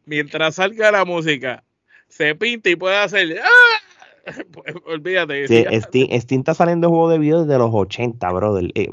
Mientras 0.05 0.55
salga 0.55 0.91
la 0.91 1.05
música, 1.05 1.63
se 2.07 2.35
pinta 2.35 2.69
y 2.69 2.75
puede 2.75 2.97
hacer... 2.97 3.39
¡Ah! 3.43 3.68
Pues, 4.51 4.75
olvídate. 4.85 5.47
Sí, 5.47 5.65
Steam, 5.81 6.39
está 6.39 6.53
saliendo 6.53 6.87
de 6.87 6.91
juego 6.91 7.09
de 7.09 7.19
video 7.19 7.45
desde 7.45 7.57
los 7.57 7.71
80, 7.73 8.31
brother. 8.31 8.71
Eh, 8.75 8.89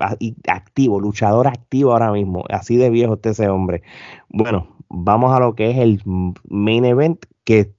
activo, 0.49 1.01
luchador 1.01 1.47
activo 1.49 1.93
ahora 1.93 2.13
mismo. 2.13 2.45
Así 2.49 2.77
de 2.77 2.91
viejo 2.91 3.15
este 3.15 3.31
ese 3.31 3.49
hombre. 3.49 3.83
Bueno, 4.29 4.77
vamos 4.89 5.35
a 5.35 5.41
lo 5.41 5.55
que 5.55 5.71
es 5.71 5.79
el 5.79 6.01
main 6.49 6.85
event, 6.85 7.25
que 7.45 7.73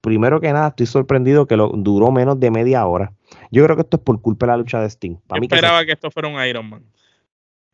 primero 0.00 0.40
que 0.40 0.52
nada 0.52 0.68
estoy 0.68 0.86
sorprendido 0.86 1.46
que 1.46 1.56
lo, 1.56 1.68
duró 1.68 2.10
menos 2.10 2.38
de 2.40 2.50
media 2.50 2.86
hora. 2.86 3.12
Yo 3.50 3.64
creo 3.64 3.76
que 3.76 3.82
esto 3.82 3.98
es 3.98 4.02
por 4.02 4.20
culpa 4.20 4.46
de 4.46 4.52
la 4.52 4.56
lucha 4.58 4.80
de 4.80 4.88
Sting. 4.88 5.16
Para 5.26 5.42
esperaba 5.42 5.84
que, 5.84 5.92
esto 5.92 6.10
fuera 6.10 6.28
un 6.28 6.42
Iron 6.44 6.68
Man. 6.68 6.84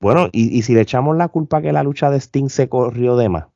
Bueno, 0.01 0.28
y, 0.32 0.60
si 0.62 0.74
le 0.74 0.82
echamos 0.82 1.16
la 1.16 1.28
culpa 1.28 1.62
que 1.62 1.72
la 1.72 1.82
lucha 1.82 2.10
de 2.10 2.18
Sting 2.18 2.48
se 2.48 2.68
corrió 2.68 3.16
de 3.16 3.28
más. 3.28 3.46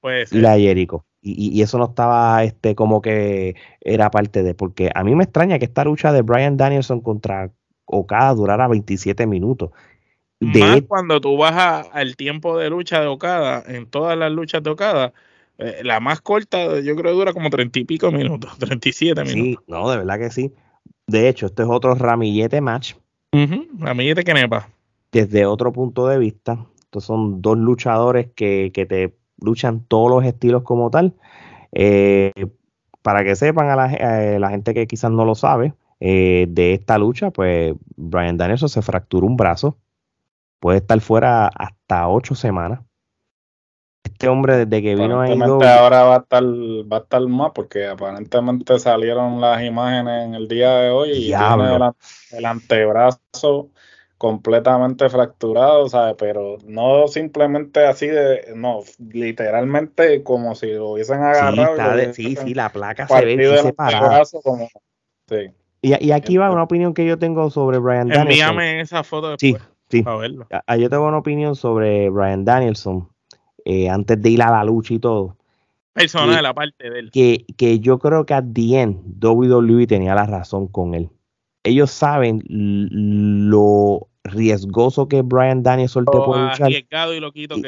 Pues. 0.00 0.32
La 0.32 0.58
Jericho 0.58 1.04
y, 1.24 1.62
eso 1.62 1.78
no 1.78 1.86
estaba 1.86 2.44
este 2.44 2.74
como 2.74 3.00
que 3.00 3.56
era 3.80 4.10
parte 4.10 4.42
de, 4.42 4.54
porque 4.54 4.90
a 4.94 5.02
mí 5.02 5.14
me 5.14 5.24
extraña 5.24 5.58
que 5.58 5.64
esta 5.64 5.84
lucha 5.84 6.12
de 6.12 6.22
Brian 6.22 6.58
Danielson 6.58 7.00
contra 7.00 7.50
Okada 7.86 8.34
durara 8.34 8.68
27 8.68 9.26
minutos. 9.26 9.70
De 10.40 10.60
Más 10.60 10.82
cuando 10.82 11.20
tú 11.20 11.36
vas 11.38 11.88
al 11.92 12.16
tiempo 12.16 12.58
de 12.58 12.68
lucha 12.68 13.00
de 13.00 13.06
Okada, 13.06 13.62
en 13.66 13.86
todas 13.86 14.18
las 14.18 14.30
luchas 14.30 14.62
de 14.62 14.70
Okada, 14.70 15.14
eh, 15.56 15.80
la 15.82 16.00
más 16.00 16.20
corta 16.20 16.80
yo 16.80 16.94
creo 16.94 17.12
que 17.12 17.18
dura 17.18 17.32
como 17.32 17.48
30 17.48 17.78
y 17.78 17.84
pico 17.84 18.12
minutos, 18.12 18.52
37 18.58 19.22
minutos. 19.24 19.42
Sí, 19.42 19.58
no, 19.66 19.90
de 19.90 19.96
verdad 19.96 20.18
que 20.18 20.30
sí. 20.30 20.52
De 21.06 21.28
hecho, 21.28 21.46
este 21.46 21.62
es 21.62 21.68
otro 21.70 21.94
ramillete 21.94 22.60
match. 22.60 22.94
ramillete 23.78 24.24
que 24.24 24.34
nepa. 24.34 24.68
Desde 25.10 25.46
otro 25.46 25.72
punto 25.72 26.06
de 26.06 26.18
vista, 26.18 26.66
estos 26.80 27.04
son 27.04 27.40
dos 27.40 27.56
luchadores 27.56 28.28
que, 28.34 28.72
que 28.74 28.84
te 28.84 29.14
luchan 29.44 29.84
todos 29.86 30.10
los 30.10 30.24
estilos 30.24 30.62
como 30.62 30.90
tal. 30.90 31.14
Eh, 31.72 32.32
para 33.02 33.22
que 33.22 33.36
sepan 33.36 33.68
a 33.68 33.76
la, 33.76 34.48
gente 34.48 34.72
que 34.72 34.86
quizás 34.86 35.10
no 35.10 35.26
lo 35.26 35.34
sabe, 35.34 35.74
eh, 36.00 36.46
de 36.48 36.72
esta 36.72 36.96
lucha, 36.96 37.30
pues 37.30 37.74
Brian 37.96 38.38
Danielson 38.38 38.70
se 38.70 38.80
fracturó 38.80 39.26
un 39.26 39.36
brazo, 39.36 39.76
puede 40.58 40.78
estar 40.78 40.98
fuera 41.00 41.48
hasta 41.48 42.08
ocho 42.08 42.34
semanas. 42.34 42.80
Este 44.04 44.28
hombre 44.28 44.64
desde 44.64 44.82
que 44.82 44.94
vino 44.94 45.20
ahí. 45.20 45.38
ahora 45.38 46.04
va 46.04 46.14
a 46.14 46.18
estar 46.18 46.44
va 46.44 46.96
a 46.96 47.00
estar 47.00 47.26
más 47.26 47.52
porque 47.54 47.86
aparentemente 47.86 48.78
salieron 48.78 49.40
las 49.40 49.62
imágenes 49.62 50.24
en 50.24 50.34
el 50.34 50.48
día 50.48 50.70
de 50.76 50.90
hoy 50.90 51.10
y 51.10 51.26
tiene 51.26 51.92
el 52.32 52.44
antebrazo 52.46 53.70
completamente 54.24 55.10
fracturado, 55.10 55.86
¿sabes? 55.90 56.14
Pero 56.18 56.56
no 56.64 57.08
simplemente 57.08 57.84
así 57.84 58.06
de, 58.06 58.54
no, 58.56 58.80
literalmente 59.12 60.22
como 60.22 60.54
si 60.54 60.72
lo 60.72 60.92
hubiesen 60.92 61.18
agarrado. 61.18 62.14
Sí, 62.14 62.34
sí, 62.34 62.54
la 62.54 62.70
placa 62.70 63.06
se 63.06 63.22
ve 63.22 63.58
separada. 63.58 64.24
sí. 64.24 65.50
y, 65.82 66.06
y, 66.06 66.12
aquí 66.12 66.38
va 66.38 66.50
una 66.50 66.62
opinión 66.62 66.94
que 66.94 67.04
yo 67.04 67.18
tengo 67.18 67.50
sobre 67.50 67.76
Brian 67.76 68.08
Danielson. 68.08 68.48
Envíame 68.48 68.80
esa 68.80 69.04
foto 69.04 69.28
después 69.28 69.62
sí, 69.62 69.98
sí. 69.98 70.02
para 70.02 70.16
verlo. 70.16 70.48
Yo 70.78 70.88
tengo 70.88 71.06
una 71.06 71.18
opinión 71.18 71.54
sobre 71.54 72.08
Brian 72.08 72.46
Danielson 72.46 73.06
eh, 73.66 73.90
antes 73.90 74.22
de 74.22 74.30
ir 74.30 74.40
a 74.40 74.50
la 74.50 74.64
lucha 74.64 74.94
y 74.94 75.00
todo. 75.00 75.36
Persona 75.92 76.36
de 76.36 76.42
la 76.42 76.54
parte 76.54 76.88
de 76.88 76.98
él. 76.98 77.10
Que, 77.10 77.44
que 77.58 77.78
yo 77.78 77.98
creo 77.98 78.24
que 78.24 78.32
a 78.32 78.42
the 78.42 78.80
end 78.80 79.22
WWE 79.22 79.86
tenía 79.86 80.14
la 80.14 80.24
razón 80.24 80.66
con 80.66 80.94
él 80.94 81.10
ellos 81.64 81.90
saben 81.90 82.42
lo 82.48 84.08
riesgoso 84.24 85.06
que 85.06 85.22
Brian 85.22 85.62
Danielson 85.62 86.06
te 86.06 86.18
puede 86.18 86.42
luchar. 86.42 86.70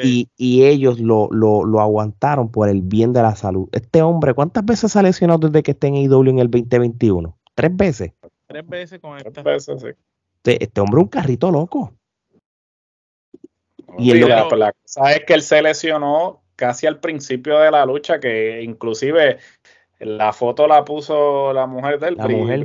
Y, 0.03 0.29
y, 0.35 0.63
ellos 0.65 0.99
lo, 0.99 1.29
lo, 1.31 1.79
aguantaron 1.79 2.51
por 2.51 2.67
el 2.67 2.81
bien 2.81 3.13
de 3.13 3.21
la 3.21 3.35
salud. 3.35 3.69
Este 3.71 4.01
hombre, 4.01 4.33
¿cuántas 4.33 4.65
veces 4.65 4.95
ha 4.95 5.03
lesionado 5.03 5.47
desde 5.47 5.63
que 5.63 5.71
está 5.71 5.87
en 5.87 5.95
IW 5.95 6.29
en 6.29 6.39
el 6.39 6.49
2021? 6.49 7.37
¿Tres 7.53 7.75
veces? 7.75 8.11
Tres 8.47 8.67
veces 8.67 8.99
con 8.99 9.17
esta. 9.17 9.41
veces, 9.43 9.81
sí. 9.81 9.87
Este, 10.47 10.63
este, 10.63 10.81
hombre 10.81 10.99
es 10.99 11.03
un 11.03 11.09
carrito 11.09 11.51
loco. 11.51 11.93
y 13.97 14.13
la 14.13 14.47
cosa 14.47 15.11
es 15.11 15.25
que 15.25 15.33
él 15.33 15.41
se 15.41 15.61
lesionó 15.61 16.41
casi 16.55 16.87
al 16.87 16.99
principio 16.99 17.59
de 17.59 17.71
la 17.71 17.85
lucha, 17.85 18.19
que 18.19 18.61
inclusive 18.63 19.37
la 19.99 20.33
foto 20.33 20.67
la 20.67 20.85
puso 20.85 21.53
la 21.53 21.67
mujer 21.67 21.99
del 21.99 22.15
la 22.15 22.27
mujer, 22.27 22.63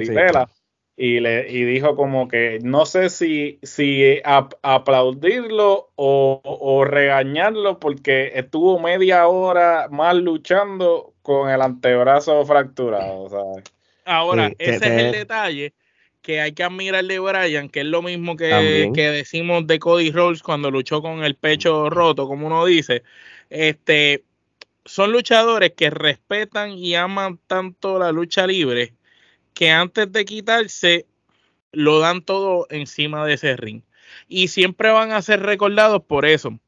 y, 0.96 1.20
le, 1.20 1.50
y 1.50 1.64
dijo 1.64 1.96
como 1.96 2.28
que 2.28 2.58
no 2.62 2.84
sé 2.86 3.08
si, 3.08 3.58
si 3.62 4.20
aplaudirlo 4.24 5.90
o, 5.96 6.84
regañarlo 6.86 7.78
porque 7.78 8.32
estuvo 8.34 8.78
media 8.78 9.26
hora 9.26 9.88
más 9.90 10.14
luchando 10.16 11.14
con 11.22 11.48
el 11.48 11.62
antebrazo 11.62 12.44
fracturado. 12.44 13.62
Ahora, 14.04 14.52
ese 14.58 14.76
es 14.76 14.82
el 14.82 15.12
detalle 15.12 15.72
que 16.20 16.40
hay 16.40 16.52
que 16.52 16.62
admirar 16.62 17.04
de 17.04 17.18
Brian, 17.18 17.68
que 17.68 17.80
es 17.80 17.86
lo 17.86 18.00
mismo 18.02 18.36
que, 18.36 18.90
que, 18.94 19.10
decimos 19.10 19.66
de 19.66 19.78
Cody 19.78 20.12
Rhodes 20.12 20.42
cuando 20.42 20.70
luchó 20.70 21.02
con 21.02 21.24
el 21.24 21.34
pecho 21.34 21.90
roto, 21.90 22.28
como 22.28 22.46
uno 22.46 22.64
dice. 22.64 23.02
Este, 23.50 24.22
son 24.84 25.10
luchadores 25.10 25.72
que 25.76 25.90
respetan 25.90 26.70
y 26.72 26.94
aman 26.94 27.40
tanto 27.46 27.98
la 27.98 28.12
lucha 28.12 28.46
libre 28.46 28.94
que 29.54 29.70
antes 29.70 30.10
de 30.10 30.24
quitarse 30.24 31.06
lo 31.72 31.98
dan 32.00 32.22
todo 32.22 32.66
encima 32.70 33.26
de 33.26 33.34
ese 33.34 33.56
ring. 33.56 33.82
Y 34.28 34.48
siempre 34.48 34.90
van 34.90 35.12
a 35.12 35.22
ser 35.22 35.40
recordados 35.40 36.02
por 36.04 36.26
eso. 36.26 36.58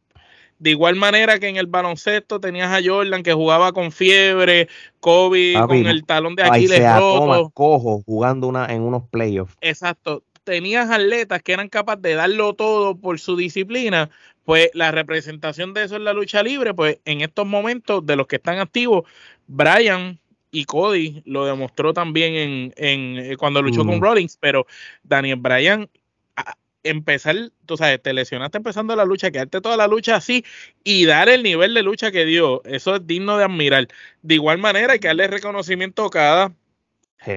De 0.59 0.71
igual 0.71 0.95
manera 0.97 1.39
que 1.39 1.49
en 1.49 1.57
el 1.57 1.67
baloncesto 1.67 2.41
tenías 2.41 2.73
a 2.73 2.81
Jordan 2.83 3.23
que 3.23 3.33
jugaba 3.33 3.73
con 3.73 3.93
fiebre, 3.93 4.69
Kobe 5.01 5.55
con 5.67 5.87
el 5.87 6.05
talón 6.05 6.37
de 6.37 6.45
Aquiles 6.45 6.81
roto. 6.97 7.51
cojo 7.53 8.03
jugando 8.07 8.47
una, 8.47 8.67
en 8.67 8.83
unos 8.83 9.03
playoffs. 9.11 9.57
Exacto. 9.61 10.23
Tenías 10.45 10.91
atletas 10.91 11.43
que 11.43 11.53
eran 11.53 11.69
capaces 11.69 12.03
de 12.03 12.15
darlo 12.15 12.55
todo 12.55 12.97
por 12.97 13.19
su 13.19 13.37
disciplina. 13.37 14.11
Pues 14.45 14.71
la 14.75 14.91
representación 14.91 15.73
de 15.73 15.85
eso 15.85 15.97
en 15.97 16.05
la 16.05 16.13
lucha 16.13 16.43
libre, 16.43 16.75
pues 16.75 16.99
en 17.05 17.23
estos 17.23 17.47
momentos 17.47 18.05
de 18.05 18.17
los 18.17 18.27
que 18.27 18.37
están 18.37 18.59
activos, 18.59 19.05
Brian 19.47 20.19
y 20.55 20.65
Cody 20.67 21.23
lo 21.27 21.45
demostró 21.45 21.93
también 21.93 22.35
en, 22.35 22.75
en 22.77 23.33
eh, 23.33 23.37
cuando 23.37 23.61
luchó 23.61 23.85
con 23.85 24.01
Rollins, 24.01 24.39
pero 24.41 24.67
Daniel 25.03 25.37
Bryan 25.37 25.91
empezar, 26.85 27.35
tú 27.67 27.77
sabes, 27.77 28.01
te 28.01 28.13
lesionaste 28.13 28.59
empezando 28.59 28.95
la 28.95 29.05
lucha, 29.05 29.31
quedarte 29.31 29.61
toda 29.61 29.77
la 29.77 29.89
lucha 29.89 30.17
así 30.17 30.45
y 30.85 31.07
dar 31.07 31.29
el 31.29 31.43
nivel 31.43 31.75
de 31.75 31.83
lucha 31.83 32.13
que 32.13 32.25
dio, 32.25 32.63
eso 32.65 32.95
es 32.95 33.07
digno 33.07 33.37
de 33.37 33.45
admirar. 33.45 33.89
De 34.23 34.35
igual 34.35 34.59
manera 34.59 34.93
hay 34.93 35.01
que 35.01 35.09
darle 35.09 35.27
reconocimiento 35.27 36.03
a 36.03 36.07
Okada, 36.07 36.53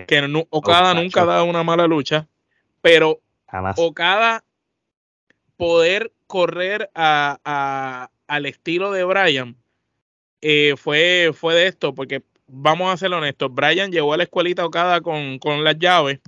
que 0.06 0.22
no, 0.28 0.46
Okada 0.50 0.94
nunca 0.94 1.24
ha 1.24 1.26
dado 1.26 1.46
una 1.46 1.64
mala 1.64 1.88
lucha, 1.88 2.28
pero 2.82 3.22
Okada 3.78 4.44
poder 5.56 6.12
correr 6.28 6.92
a, 6.94 8.10
al 8.28 8.46
estilo 8.46 8.92
de 8.92 9.06
Bryan 9.06 9.56
eh, 10.42 10.76
fue, 10.78 11.32
fue 11.34 11.56
de 11.56 11.68
esto, 11.68 11.96
porque 11.96 12.22
vamos 12.48 12.92
a 12.92 12.98
ser 12.98 13.14
honestos, 13.14 13.54
Brian 13.54 13.92
llegó 13.92 14.14
a 14.14 14.18
la 14.18 14.24
escuelita 14.24 14.66
Okada 14.66 15.02
con, 15.02 15.38
con 15.40 15.64
las 15.64 15.78
llaves, 15.78 16.20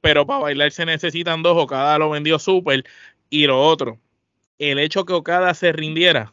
pero 0.00 0.26
para 0.26 0.40
bailar 0.40 0.70
se 0.72 0.86
necesitan 0.86 1.42
dos, 1.42 1.56
Okada 1.56 1.98
lo 1.98 2.10
vendió 2.10 2.38
súper. 2.38 2.84
Y 3.28 3.46
lo 3.46 3.60
otro, 3.60 3.98
el 4.58 4.78
hecho 4.78 5.04
que 5.04 5.12
Okada 5.12 5.52
se 5.54 5.72
rindiera. 5.72 6.32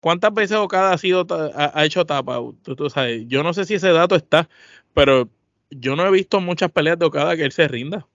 ¿Cuántas 0.00 0.34
veces 0.34 0.56
Okada 0.56 0.92
ha, 0.92 0.98
sido, 0.98 1.26
ha, 1.54 1.84
hecho 1.84 2.04
tapa? 2.04 2.40
Tú, 2.64 2.90
sabes, 2.90 3.24
yo 3.28 3.42
no 3.42 3.54
sé 3.54 3.64
si 3.64 3.74
ese 3.74 3.92
dato 3.92 4.16
está, 4.16 4.48
pero 4.94 5.28
yo 5.70 5.94
no 5.94 6.04
he 6.06 6.10
visto 6.10 6.40
muchas 6.40 6.72
peleas 6.72 6.98
de 6.98 7.06
Okada 7.06 7.36
que 7.36 7.44
él 7.44 7.52
se 7.52 7.68
rinda. 7.68 8.06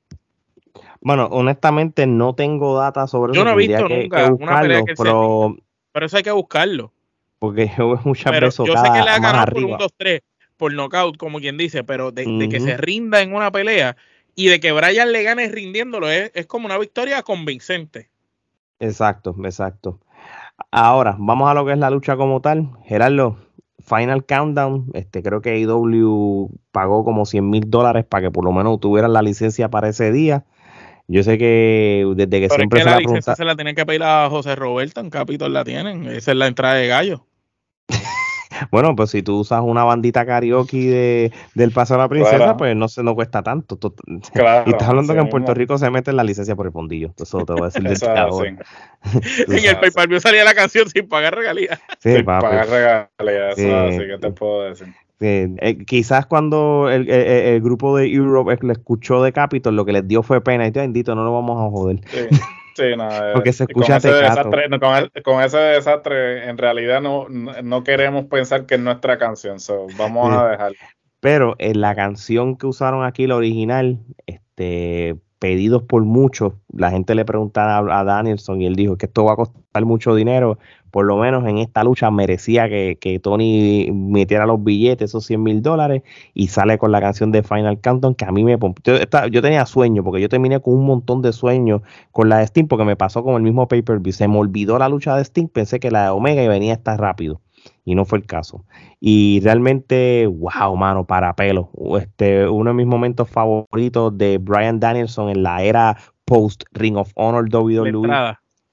Bueno, 0.99 1.27
honestamente 1.31 2.06
no 2.06 2.35
tengo 2.35 2.77
data 2.77 3.07
sobre 3.07 3.34
yo 3.34 3.41
eso. 3.41 3.49
Yo 3.49 3.56
no 3.56 3.60
he 3.60 3.68
visto 3.68 3.88
nunca 3.88 4.31
una 4.34 4.61
pelea 4.61 4.84
que 4.85 4.94
pero... 4.95 5.56
pero 5.91 6.06
eso 6.06 6.18
hay 6.18 6.23
que 6.23 6.31
buscarlo. 6.31 6.91
Porque 7.40 7.72
muchas 8.06 8.32
pero 8.32 8.48
veces 8.48 8.66
yo 8.66 8.74
sé 8.74 8.92
que 8.92 9.00
la 9.00 9.20
más 9.20 9.22
ganó 9.22 9.46
por 9.46 9.64
un 9.64 9.74
arriba. 9.74 9.78
2-3, 10.00 10.22
por 10.58 10.74
knockout, 10.74 11.18
como 11.18 11.40
quien 11.40 11.58
dice, 11.58 11.84
pero 11.84 12.12
de, 12.12 12.26
de 12.26 12.50
que 12.50 12.60
se 12.60 12.78
rinda 12.78 13.22
en 13.22 13.34
una 13.34 13.52
pelea 13.52 13.96
y 14.36 14.48
de 14.48 14.60
que 14.60 14.72
Brian 14.72 15.12
le 15.12 15.24
gane 15.24 15.50
rindiéndolo 15.50 16.10
es, 16.10 16.32
es 16.36 16.46
como 16.46 16.68
una 16.68 16.78
victoria 16.78 17.24
convincente. 17.24 18.10
Exacto, 18.80 19.36
exacto. 19.44 20.00
Ahora, 20.72 21.16
vamos 21.20 21.50
a 21.50 21.54
lo 21.54 21.66
que 21.66 21.74
es 21.74 21.78
la 21.78 21.90
lucha 21.90 22.18
como 22.18 22.42
tal. 22.42 22.70
Gerardo, 22.86 23.38
Final 23.80 24.26
Countdown, 24.26 24.92
este, 24.94 25.24
creo 25.24 25.42
que 25.42 25.52
AEW 25.52 26.50
pagó 26.72 27.04
como 27.04 27.26
100 27.26 27.50
mil 27.50 27.70
dólares 27.70 28.06
para 28.06 28.24
que 28.24 28.32
por 28.32 28.44
lo 28.44 28.52
menos 28.52 28.80
tuvieran 28.80 29.14
la 29.14 29.22
licencia 29.22 29.70
para 29.70 29.90
ese 29.90 30.12
día. 30.12 30.46
Yo 31.10 31.24
sé 31.24 31.38
que 31.38 32.06
desde 32.16 32.30
que 32.30 32.48
Pero 32.48 32.54
es 32.54 32.56
siempre 32.56 32.80
que 32.80 32.84
se 32.84 32.90
la 32.90 32.96
la 32.96 32.98
licencia 33.00 33.34
pregunta, 33.34 33.36
se 33.38 33.46
la 33.46 33.56
tienen 33.56 33.76
que 33.76 33.86
pedir 33.86 34.04
a 34.04 34.30
José 34.30 34.56
Roberto, 34.56 35.00
en 35.00 35.10
Capitol 35.10 35.54
la 35.54 35.64
tienen. 35.64 36.06
Esa 36.06 36.32
es 36.32 36.38
la 36.38 36.48
entrada 36.48 36.76
de 36.76 36.88
gallo. 36.88 37.26
bueno, 38.72 38.94
pues 38.96 39.12
si 39.12 39.22
tú 39.24 39.40
usas 39.40 39.62
una 39.64 39.84
bandita 39.86 40.26
karaoke 40.26 40.78
de, 40.78 41.32
del 41.54 41.72
Paso 41.72 41.96
a 41.96 41.98
la 42.00 42.10
Princesa, 42.10 42.36
Claro. 42.38 42.58
pues 42.58 42.76
no 42.76 42.88
se 42.90 43.04
no 43.04 43.16
cuesta 43.16 43.42
tanto. 43.42 43.78
Claro, 44.34 44.64
y 44.68 44.72
estás 44.72 44.90
hablando 44.90 45.14
así 45.14 45.18
que 45.20 45.24
en 45.24 45.30
Puerto. 45.30 45.54
Rico 45.54 45.78
se 45.78 45.90
mete 45.90 46.12
la 46.12 46.24
licencia 46.26 46.56
por 46.58 46.66
el 46.66 46.72
fondillo. 46.74 47.14
Eso 47.18 47.46
te 47.46 47.54
voy 47.54 47.62
a 47.64 47.66
decir 47.66 47.84
del 47.84 47.94
Eso 47.94 48.44
es 48.44 48.52
En 49.48 49.54
el 49.54 49.62
sabes. 49.62 49.76
pay 49.80 49.92
per 49.92 50.08
view 50.10 50.20
salía 50.20 50.44
la 50.44 50.54
canción 50.56 50.90
sin 50.90 51.08
pagar 51.08 51.36
regalías. 51.36 51.80
Sí, 52.00 52.18
Sí, 52.18 52.24
papi. 52.24 52.46
pagar 52.48 52.68
regalías, 52.68 53.58
eso 53.58 53.62
Sí. 53.62 53.68
es 53.68 53.96
así 53.96 54.08
que 54.10 54.18
te 54.20 54.32
puedo 54.32 54.64
decir. 54.64 54.88
Sí, 55.19 55.26
eh, 55.57 55.77
quizás 55.85 56.27
cuando 56.27 56.89
el, 56.91 57.10
el- 57.10 57.27
el- 57.27 57.61
grupo 57.61 57.98
de 57.98 58.07
Europe 58.14 58.53
eh, 58.53 58.60
le 58.61 58.73
escuchó 58.73 59.23
de 59.23 59.34
Capitol, 59.34 59.76
lo 59.76 59.84
que 59.85 59.91
les 59.94 60.07
dio 60.07 60.22
fue 60.22 60.41
pena. 60.41 60.68
Y 60.68 60.72
te 60.72 60.80
bendito, 60.80 61.15
no 61.15 61.23
lo 61.23 61.34
vamos 61.34 61.57
a 61.60 61.69
joder. 61.72 62.02
Sí, 62.07 62.19
sí, 62.76 62.84
no, 62.95 63.10
eh, 63.11 63.31
Porque 63.34 63.52
se 63.52 63.64
y 63.64 63.73
con 63.73 63.81
escucha 63.84 63.98
ese 63.98 64.11
desastre, 64.14 64.69
no, 64.69 64.80
con, 64.80 65.41
ese 65.41 65.57
desastre, 65.57 66.48
en 66.48 66.57
realidad 66.60 67.02
no, 67.02 67.27
no, 67.30 67.84
queremos 67.84 68.26
pensar 68.26 68.68
que 68.68 68.76
es 68.76 68.81
nuestra 68.81 69.18
canción, 69.18 69.60
so, 69.60 69.88
vamos 69.98 70.30
Sí. 70.31 70.38
a 70.39 70.48
dejar. 70.49 70.72
Pero 71.19 71.56
en 71.57 71.81
la 71.81 71.95
canción 71.95 72.56
que 72.56 72.68
usaron 72.68 73.03
aquí, 73.03 73.26
la 73.26 73.38
original, 73.38 73.98
este, 74.27 75.15
pedidos 75.39 75.81
por 75.84 76.03
muchos, 76.03 76.53
la 76.72 76.91
gente 76.91 77.15
le 77.15 77.26
preguntaba 77.26 77.77
a, 77.77 77.99
a 78.02 78.03
Danielson 78.03 78.61
y 78.61 78.68
él 78.68 78.76
dijo 78.76 78.98
que 78.98 79.07
esto 79.07 79.26
va 79.26 79.34
a 79.34 79.35
costar 79.35 79.84
mucho 79.85 80.14
dinero. 80.14 80.60
Por 80.92 81.06
lo 81.06 81.18
menos 81.18 81.46
en 81.46 81.58
esta 81.58 81.84
lucha 81.84 82.10
merecía 82.12 82.68
que, 82.70 82.98
que 83.00 83.20
Tony 83.20 83.90
metiera 83.94 84.46
los 84.46 84.64
billetes, 84.64 85.10
esos 85.12 85.26
100 85.26 85.44
mil 85.44 85.62
dólares, 85.62 86.04
y 86.34 86.48
sale 86.48 86.78
con 86.78 86.92
la 86.92 87.00
canción 87.02 87.32
de 87.32 87.44
Final 87.44 87.80
Countdown 87.82 88.16
que 88.16 88.26
a 88.26 88.32
mí 88.32 88.44
me... 88.44 88.58
Yo, 88.84 88.96
esta- 88.96 89.28
yo 89.28 89.42
tenía 89.42 89.66
sueño, 89.66 90.04
porque 90.04 90.22
yo 90.22 90.30
terminé 90.30 90.60
con 90.60 90.74
un 90.76 90.86
montón 90.86 91.22
de 91.22 91.34
sueños 91.34 91.82
con 92.12 92.30
la 92.30 92.38
de 92.40 92.46
Sting, 92.46 92.68
porque 92.68 92.86
me 92.86 92.96
pasó 92.96 93.24
con 93.24 93.36
el 93.36 93.42
mismo 93.42 93.68
pay-per-view. 93.68 94.14
Se 94.14 94.28
me 94.28 94.38
olvidó 94.38 94.78
la 94.80 94.90
lucha 94.90 95.16
de 95.16 95.24
Sting, 95.24 95.48
pensé 95.48 95.80
que 95.80 95.92
la 95.92 96.04
de 96.06 96.10
Omega 96.10 96.42
y 96.44 96.48
venía 96.48 96.72
a 96.74 96.76
estar 96.76 97.00
rápido. 97.00 97.42
Y 97.84 97.96
no 97.96 98.06
fue 98.06 98.20
el 98.20 98.26
caso. 98.26 98.64
Y 99.00 99.40
realmente, 99.42 100.26
wow, 100.28 100.76
mano, 100.78 101.06
para 101.06 101.36
pelo. 101.36 101.70
Este, 102.00 102.48
uno 102.48 102.70
de 102.70 102.74
mis 102.76 102.86
momentos 102.86 103.30
favoritos 103.30 104.18
de 104.18 104.38
Brian 104.38 104.80
Danielson 104.80 105.30
en 105.30 105.44
la 105.44 105.64
era 105.64 105.98
post 106.26 106.64
Ring 106.74 106.98
of 106.98 107.12
Honor 107.16 107.48
WWE 107.52 107.82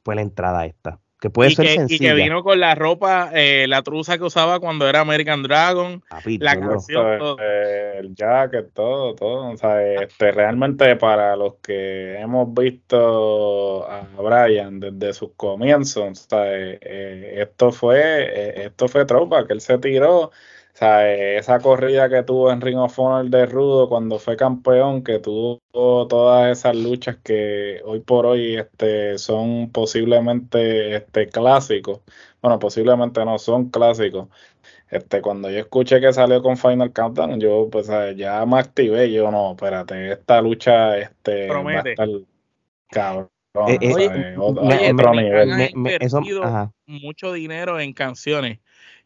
fue 0.04 0.14
la 0.14 0.22
entrada 0.22 0.66
esta. 0.66 1.00
Que 1.24 1.30
puede 1.30 1.52
y, 1.52 1.54
ser 1.54 1.86
que, 1.86 1.94
y 1.94 1.98
que 1.98 2.12
vino 2.12 2.42
con 2.42 2.60
la 2.60 2.74
ropa, 2.74 3.30
eh, 3.32 3.64
la 3.66 3.80
truza 3.80 4.18
que 4.18 4.24
usaba 4.24 4.60
cuando 4.60 4.86
era 4.86 5.00
American 5.00 5.42
Dragon. 5.42 6.02
papito, 6.06 6.44
la 6.44 6.60
canción. 6.60 7.18
Todo. 7.18 7.38
eh, 7.40 7.96
el 8.00 8.14
jacket, 8.14 8.74
todo, 8.74 9.14
todo. 9.14 9.52
O 9.52 9.56
sea, 9.56 9.82
este, 10.02 10.32
realmente 10.32 10.96
para 10.96 11.34
los 11.34 11.54
que 11.62 12.20
hemos 12.20 12.52
visto 12.52 13.88
a 13.90 14.06
Brian 14.18 14.78
desde 14.80 15.14
sus 15.14 15.30
comienzos, 15.34 16.26
o 16.26 16.28
sea, 16.28 16.54
eh, 16.54 16.78
eh, 16.82 17.34
esto 17.38 17.72
fue, 17.72 18.00
eh, 18.02 18.66
esto 18.66 18.86
fue 18.86 19.06
tropa, 19.06 19.46
que 19.46 19.54
él 19.54 19.62
se 19.62 19.78
tiró. 19.78 20.30
O 20.74 20.76
sea, 20.76 21.08
esa 21.38 21.60
corrida 21.60 22.08
que 22.08 22.24
tuvo 22.24 22.50
en 22.50 22.60
Ring 22.60 22.78
of 22.78 22.98
Honor 22.98 23.26
de 23.30 23.46
Rudo 23.46 23.88
cuando 23.88 24.18
fue 24.18 24.36
campeón, 24.36 25.04
que 25.04 25.20
tuvo 25.20 25.60
todas 25.72 26.50
esas 26.58 26.74
luchas 26.74 27.16
que 27.22 27.80
hoy 27.84 28.00
por 28.00 28.26
hoy 28.26 28.56
este, 28.56 29.16
son 29.18 29.70
posiblemente 29.70 30.96
este, 30.96 31.28
clásicos. 31.28 32.00
Bueno, 32.42 32.58
posiblemente 32.58 33.24
no 33.24 33.38
son 33.38 33.70
clásicos. 33.70 34.26
Este, 34.90 35.22
cuando 35.22 35.48
yo 35.48 35.58
escuché 35.60 36.00
que 36.00 36.12
salió 36.12 36.42
con 36.42 36.56
Final 36.56 36.92
Countdown, 36.92 37.38
yo 37.38 37.68
pues 37.70 37.88
eh, 37.88 38.14
ya 38.16 38.44
me 38.44 38.58
activé, 38.58 39.12
yo 39.12 39.30
no, 39.30 39.52
espérate, 39.52 40.10
esta 40.10 40.42
lucha 40.42 40.98
este 40.98 41.46
va 41.46 41.52
a 41.52 41.52
Promete. 41.62 41.90
estar 41.92 42.08
cabrón, 42.90 43.30
Eh, 43.68 43.78
eh, 43.80 44.34
Oye, 44.36 44.92
otro 44.92 45.14
me- 45.14 45.22
nivel. 45.22 45.52
han 45.52 45.58
Me- 45.58 45.70
me- 45.76 45.96
eso- 46.00 46.20
ajá. 46.42 46.72
mucho 46.86 47.32
dinero 47.32 47.78
en 47.78 47.92
canciones 47.92 48.58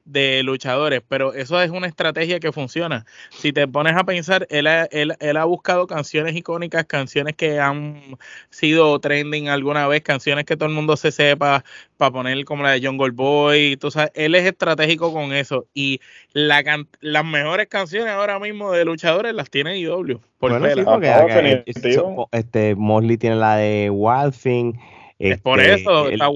de 0.09 0.43
luchadores, 0.43 1.03
pero 1.07 1.35
eso 1.35 1.61
es 1.61 1.71
una 1.71 1.87
estrategia 1.87 2.41
que 2.41 2.51
funciona. 2.53 3.05
Si 3.31 3.53
te 3.53 3.69
pones 3.69 3.95
a 3.97 4.05
pensar, 4.05 4.47
él 4.51 4.67
ha, 4.67 4.85
él, 4.87 5.15
él 5.21 5.37
ha 5.37 5.45
buscado 5.45 5.87
canciones 5.87 6.35
icónicas, 6.35 6.85
canciones 6.87 7.37
que 7.37 7.61
han 7.61 8.17
sido 8.51 8.99
trending 9.01 9.49
alguna 9.49 9.87
vez, 9.87 10.03
canciones 10.03 10.45
que 10.45 10.57
todo 10.57 10.69
el 10.69 10.75
mundo 10.75 10.97
se 10.97 11.13
sepa, 11.13 11.65
para 11.99 12.11
poner 12.13 12.45
como 12.45 12.63
la 12.63 12.71
de 12.71 12.81
John 12.83 12.97
Boy, 12.97 13.77
tú 13.77 13.91
sabes, 13.91 14.11
él 14.15 14.35
es 14.35 14.47
estratégico 14.47 15.13
con 15.13 15.33
eso 15.33 15.67
y 15.75 16.01
la 16.33 16.63
can- 16.65 16.89
las 17.01 17.25
mejores 17.25 17.67
canciones 17.67 18.13
ahora 18.13 18.39
mismo 18.39 18.73
de 18.73 18.85
luchadores 18.85 19.35
las 19.35 19.51
tiene 19.51 19.79
IW. 19.79 20.21
Por 20.39 20.53
Bueno, 20.53 20.67
sí, 20.67 20.75
pela. 20.75 20.93
porque 20.93 21.09
Ah, 21.11 22.29
este, 22.33 22.75
Mosley 22.77 23.19
tiene 23.19 23.37
la 23.37 23.57
de 23.57 23.91
Wild 23.91 24.35
Thing. 24.35 24.75
Es 25.19 25.41
por 25.41 25.59
este, 25.61 25.75
eso, 25.75 26.07
el- 26.07 26.15
está 26.15 26.31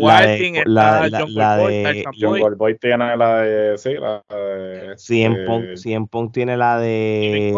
la- 0.66 1.06
está 1.06 1.08
la- 1.08 1.18
John 1.20 1.34
Boy, 1.34 2.04
John 2.04 2.30
Boy. 2.30 2.40
Goldboy 2.40 2.78
tiene 2.78 3.16
la 3.16 3.36
de, 3.42 3.78
sí, 3.78 3.94
la 3.94 4.24
de 4.28 4.94
CM 4.96 5.34
este, 5.36 5.46
Punk, 5.46 5.64
CM 5.76 6.06
Punk 6.08 6.32
tiene 6.32 6.56
la 6.56 6.78
de 6.78 7.52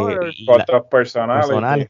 otros 0.46 0.82
personales. 0.90 1.46
personales. 1.46 1.88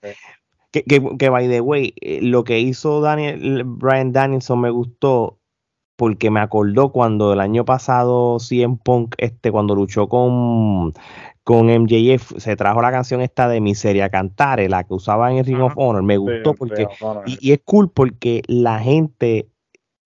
que, 0.70 0.82
que, 0.85 1.02
que, 1.19 1.28
by 1.28 1.48
the 1.48 1.61
way, 1.61 1.94
eh, 2.01 2.20
lo 2.23 2.44
que 2.44 2.59
hizo 2.61 3.01
Daniel, 3.01 3.62
Brian 3.65 4.12
Danielson 4.12 4.61
me 4.61 4.70
gustó 4.70 5.39
porque 5.97 6.31
me 6.31 6.40
acordó 6.40 6.90
cuando 6.90 7.32
el 7.32 7.40
año 7.40 7.65
pasado 7.65 8.39
CM 8.40 8.78
Punk, 8.85 9.15
este, 9.19 9.52
cuando 9.52 9.74
luchó 9.77 10.09
con, 10.09 10.93
con 11.45 11.66
MJF, 11.66 12.39
se 12.39 12.57
trajo 12.57 12.81
la 12.81 12.91
canción 12.91 13.21
esta 13.21 13.49
de 13.49 13.61
Miseria 13.61 14.09
Cantare, 14.09 14.69
la 14.69 14.85
que 14.85 14.95
usaba 14.95 15.31
en 15.31 15.39
el 15.39 15.45
Ring 15.45 15.61
of. 15.61 15.75
Honor, 15.77 16.03
me 16.03 16.16
gustó 16.16 16.55
porque, 16.55 16.87
y, 17.27 17.39
y 17.49 17.53
es 17.53 17.61
cool 17.65 17.91
porque 17.91 18.43
la 18.49 18.81
gente 18.81 19.49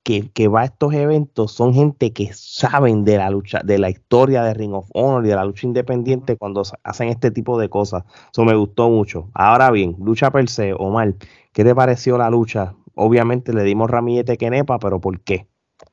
que, 0.03 0.31
que 0.31 0.49
va 0.49 0.63
a 0.63 0.65
estos 0.65 0.95
eventos 0.95 1.53
son 1.53 1.75
gente 1.75 2.13
que 2.13 2.31
saben 2.33 3.05
de 3.05 3.19
la 3.19 3.31
lucha, 3.31 3.61
de 3.63 3.79
la 3.79 3.89
historia 3.89 4.43
de 4.43 4.55
Ring 4.55 4.73
of 4.73 4.89
Honor 4.95 5.25
y 5.25 5.29
de 5.29 5.37
la 5.37 5.45
lucha 5.45 5.67
independiente 5.67 6.37
cuando 6.37 6.63
hacen 6.83 7.09
este 7.09 7.31
tipo 7.31 7.59
de 7.59 7.69
cosas. 7.69 8.05
Eso 8.33 8.45
me 8.45 8.55
gustó 8.55 8.91
mucho. 8.91 9.29
Ahora 9.35 9.71
bien, 9.71 9.97
lucha 10.01 10.31
per 10.31 10.49
se, 10.49 10.73
Omar, 10.73 11.15
¿qué 11.53 11.63
te 11.63 11.75
pareció 11.75 12.19
la 12.19 12.31
lucha? 12.31 12.75
Obviamente 12.95 13.53
le 13.53 13.63
dimos 13.63 13.91
ramillete 13.91 14.39
Kenepa, 14.39 14.79
pero 14.79 15.01
¿por 15.01 15.21
qué? 15.21 15.47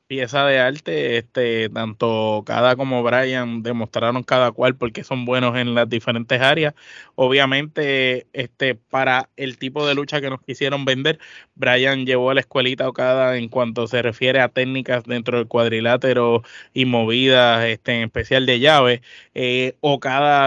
Pieza 0.06 0.44
de 0.46 0.58
arte, 0.58 1.18
este, 1.18 1.68
tanto 1.70 2.42
cada 2.46 2.76
como 2.76 3.02
Brian 3.02 3.62
demostraron 3.62 4.22
cada 4.22 4.52
cual 4.52 4.76
porque 4.76 5.04
son 5.04 5.24
buenos 5.24 5.56
en 5.56 5.74
las 5.74 5.88
diferentes 5.88 6.40
áreas. 6.40 6.74
Obviamente, 7.14 8.26
este, 8.32 8.74
para 8.74 9.30
el 9.36 9.58
tipo 9.58 9.86
de 9.86 9.94
lucha 9.94 10.20
que 10.20 10.30
nos 10.30 10.42
quisieron 10.42 10.84
vender, 10.84 11.18
Brian 11.54 12.06
llevó 12.06 12.30
a 12.30 12.34
la 12.34 12.40
escuelita 12.40 12.88
Okada 12.88 13.36
en 13.36 13.48
cuanto 13.48 13.86
se 13.86 14.02
refiere 14.02 14.40
a 14.40 14.48
técnicas 14.48 15.04
dentro 15.04 15.38
del 15.38 15.48
cuadrilátero 15.48 16.42
y 16.74 16.84
movidas, 16.84 17.64
este, 17.66 17.94
en 17.96 18.02
especial 18.04 18.46
de 18.46 18.60
llave. 18.60 19.02
Eh, 19.34 19.76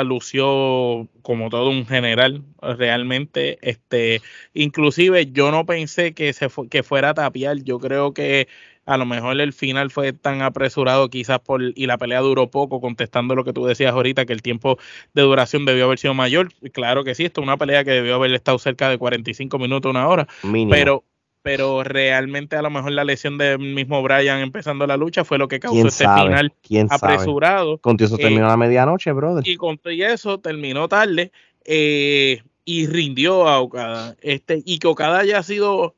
lució 0.05 1.07
como 1.21 1.49
todo 1.49 1.69
un 1.69 1.85
general, 1.85 2.43
realmente, 2.61 3.59
este, 3.61 4.21
inclusive 4.53 5.31
yo 5.31 5.51
no 5.51 5.65
pensé 5.65 6.13
que 6.13 6.33
se 6.33 6.49
fu- 6.49 6.67
que 6.69 6.83
fuera 6.83 7.09
a 7.09 7.13
tapiar, 7.13 7.57
yo 7.63 7.79
creo 7.79 8.13
que 8.13 8.47
a 8.89 8.97
lo 8.97 9.05
mejor 9.05 9.39
el 9.39 9.53
final 9.53 9.91
fue 9.91 10.13
tan 10.13 10.41
apresurado 10.41 11.09
quizás 11.09 11.39
por 11.39 11.61
y 11.61 11.85
la 11.85 11.97
pelea 11.97 12.19
duró 12.21 12.49
poco 12.49 12.81
contestando 12.81 13.35
lo 13.35 13.43
que 13.43 13.53
tú 13.53 13.65
decías 13.65 13.93
ahorita 13.93 14.25
que 14.25 14.33
el 14.33 14.41
tiempo 14.41 14.77
de 15.13 15.21
duración 15.21 15.65
debió 15.65 15.85
haber 15.85 15.99
sido 15.99 16.13
mayor 16.13 16.49
claro 16.73 17.03
que 17.03 17.15
sí 17.15 17.25
esto 17.25 17.41
es 17.41 17.43
una 17.47 17.57
pelea 17.57 17.83
que 17.83 17.91
debió 17.91 18.15
haber 18.15 18.33
estado 18.33 18.57
cerca 18.59 18.89
de 18.89 18.97
45 18.97 19.59
minutos 19.59 19.89
una 19.91 20.07
hora 20.07 20.27
Mínimo. 20.43 20.71
pero 20.71 21.03
pero 21.41 21.83
realmente 21.83 22.55
a 22.57 22.61
lo 22.61 22.69
mejor 22.69 22.91
la 22.91 23.03
lesión 23.05 23.37
del 23.37 23.59
mismo 23.59 24.01
Brian 24.03 24.39
empezando 24.39 24.85
la 24.87 24.97
lucha 24.97 25.23
fue 25.23 25.37
lo 25.37 25.47
que 25.47 25.59
causó 25.59 25.75
¿Quién 25.75 25.87
este 25.87 26.03
sabe? 26.03 26.21
final 26.23 26.53
apresurado 26.89 27.77
Contigo 27.77 28.07
eso 28.07 28.15
Eh, 28.17 28.21
terminó 28.23 28.45
a 28.47 28.49
la 28.49 28.57
medianoche, 28.57 29.11
brother. 29.11 29.47
y 29.47 29.55
con 29.55 29.79
eso 29.85 30.39
terminó 30.39 30.87
tarde 30.87 31.31
eh, 31.63 32.41
y 32.65 32.87
rindió 32.87 33.47
a 33.47 33.59
Okada. 33.59 34.15
Este, 34.21 34.61
y 34.65 34.79
que 34.79 34.87
Okada 34.87 35.19
haya 35.19 35.41
sido, 35.43 35.95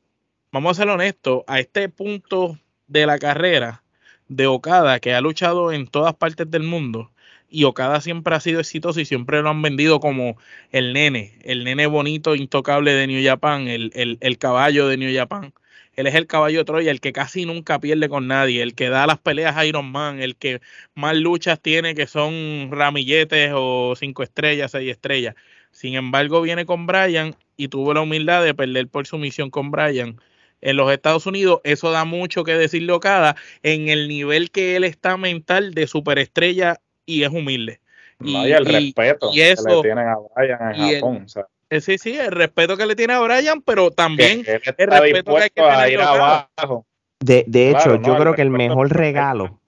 vamos 0.52 0.78
a 0.78 0.82
ser 0.82 0.90
honestos, 0.90 1.42
a 1.46 1.60
este 1.60 1.88
punto 1.88 2.58
de 2.86 3.06
la 3.06 3.18
carrera 3.18 3.82
de 4.28 4.46
Okada, 4.46 5.00
que 5.00 5.14
ha 5.14 5.20
luchado 5.20 5.72
en 5.72 5.86
todas 5.86 6.14
partes 6.14 6.50
del 6.50 6.62
mundo, 6.62 7.10
y 7.48 7.64
Okada 7.64 8.00
siempre 8.00 8.34
ha 8.34 8.40
sido 8.40 8.60
exitoso 8.60 9.00
y 9.00 9.04
siempre 9.04 9.42
lo 9.42 9.50
han 9.50 9.60
vendido 9.60 10.00
como 10.00 10.38
el 10.70 10.92
nene, 10.94 11.38
el 11.42 11.64
nene 11.64 11.86
bonito, 11.86 12.34
intocable 12.34 12.92
de 12.94 13.06
New 13.06 13.22
Japan, 13.22 13.68
el, 13.68 13.92
el, 13.94 14.16
el 14.20 14.38
caballo 14.38 14.88
de 14.88 14.96
New 14.96 15.14
Japan. 15.14 15.52
Él 15.94 16.06
es 16.06 16.14
el 16.14 16.26
caballo 16.26 16.64
Troya, 16.64 16.90
el 16.90 17.00
que 17.00 17.12
casi 17.12 17.44
nunca 17.44 17.78
pierde 17.78 18.08
con 18.08 18.26
nadie, 18.26 18.62
el 18.62 18.74
que 18.74 18.88
da 18.88 19.06
las 19.06 19.18
peleas 19.18 19.56
a 19.56 19.66
Iron 19.66 19.92
Man, 19.92 20.22
el 20.22 20.36
que 20.36 20.62
más 20.94 21.14
luchas 21.14 21.60
tiene 21.60 21.94
que 21.94 22.06
son 22.06 22.70
ramilletes 22.70 23.52
o 23.54 23.94
cinco 23.96 24.22
estrellas, 24.22 24.70
seis 24.70 24.90
estrellas. 24.90 25.34
Sin 25.70 25.94
embargo, 25.94 26.40
viene 26.40 26.64
con 26.64 26.86
Brian 26.86 27.36
y 27.58 27.68
tuvo 27.68 27.92
la 27.92 28.00
humildad 28.00 28.42
de 28.42 28.54
perder 28.54 28.88
por 28.88 29.06
sumisión 29.06 29.50
con 29.50 29.70
Brian 29.70 30.18
en 30.62 30.76
los 30.76 30.90
Estados 30.90 31.26
Unidos, 31.26 31.60
eso 31.64 31.90
da 31.90 32.04
mucho 32.04 32.44
que 32.44 32.54
decirle 32.54 32.92
Okada 32.92 33.36
en 33.62 33.88
el 33.88 34.08
nivel 34.08 34.50
que 34.50 34.76
él 34.76 34.84
está 34.84 35.16
mental 35.16 35.74
de 35.74 35.86
superestrella 35.86 36.80
y 37.04 37.24
es 37.24 37.30
humilde. 37.30 37.80
Y, 38.20 38.36
el 38.52 38.64
respeto 38.64 39.30
que 39.32 39.54
le 39.54 39.82
tienen 39.82 40.06
a 40.06 40.16
Brian 40.34 40.74
en 40.74 40.94
Japón. 40.94 41.26
Eh, 41.70 41.80
sí, 41.80 41.98
sí, 41.98 42.16
el 42.16 42.30
respeto 42.30 42.76
que 42.76 42.86
le 42.86 42.94
tiene 42.94 43.14
a 43.14 43.20
Brian, 43.20 43.60
pero 43.62 43.90
también 43.90 44.44
el 44.46 44.90
respeto 44.90 45.34
que 45.34 45.42
hay 45.42 45.50
que 45.50 45.62
tener 45.62 46.00
abajo. 46.00 46.86
De, 47.18 47.44
de 47.46 47.70
hecho, 47.70 48.00
yo 48.00 48.16
creo 48.16 48.34
que 48.34 48.42
el 48.42 48.50
mejor 48.50 48.90
regalo 48.90 49.60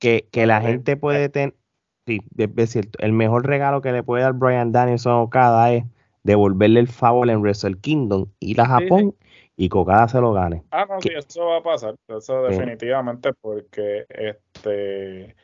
que, 0.00 0.26
que 0.30 0.46
la 0.46 0.60
gente 0.62 0.96
puede 0.96 1.28
tener, 1.28 1.54
sí, 2.06 2.20
es 2.56 2.70
cierto, 2.70 2.98
el 3.00 3.12
mejor 3.12 3.46
regalo 3.46 3.82
que 3.82 3.92
le 3.92 4.02
puede 4.02 4.22
dar 4.22 4.32
Brian 4.32 4.72
Danielson 4.72 5.12
a 5.12 5.20
Okada 5.20 5.72
es 5.72 5.84
devolverle 6.22 6.80
el 6.80 6.88
favor 6.88 7.28
en 7.28 7.40
Wrestle 7.40 7.78
Kingdom, 7.78 8.26
ir 8.40 8.60
a 8.60 8.66
Japón 8.66 9.14
y 9.56 9.68
Cocada 9.68 10.08
se 10.08 10.20
lo 10.20 10.32
gane. 10.32 10.64
Ah, 10.70 10.86
no, 10.88 11.00
sí, 11.00 11.10
eso 11.14 11.46
va 11.46 11.58
a 11.58 11.62
pasar, 11.62 11.94
eso 12.08 12.42
definitivamente, 12.42 13.32
porque 13.40 14.06
este 14.08 15.34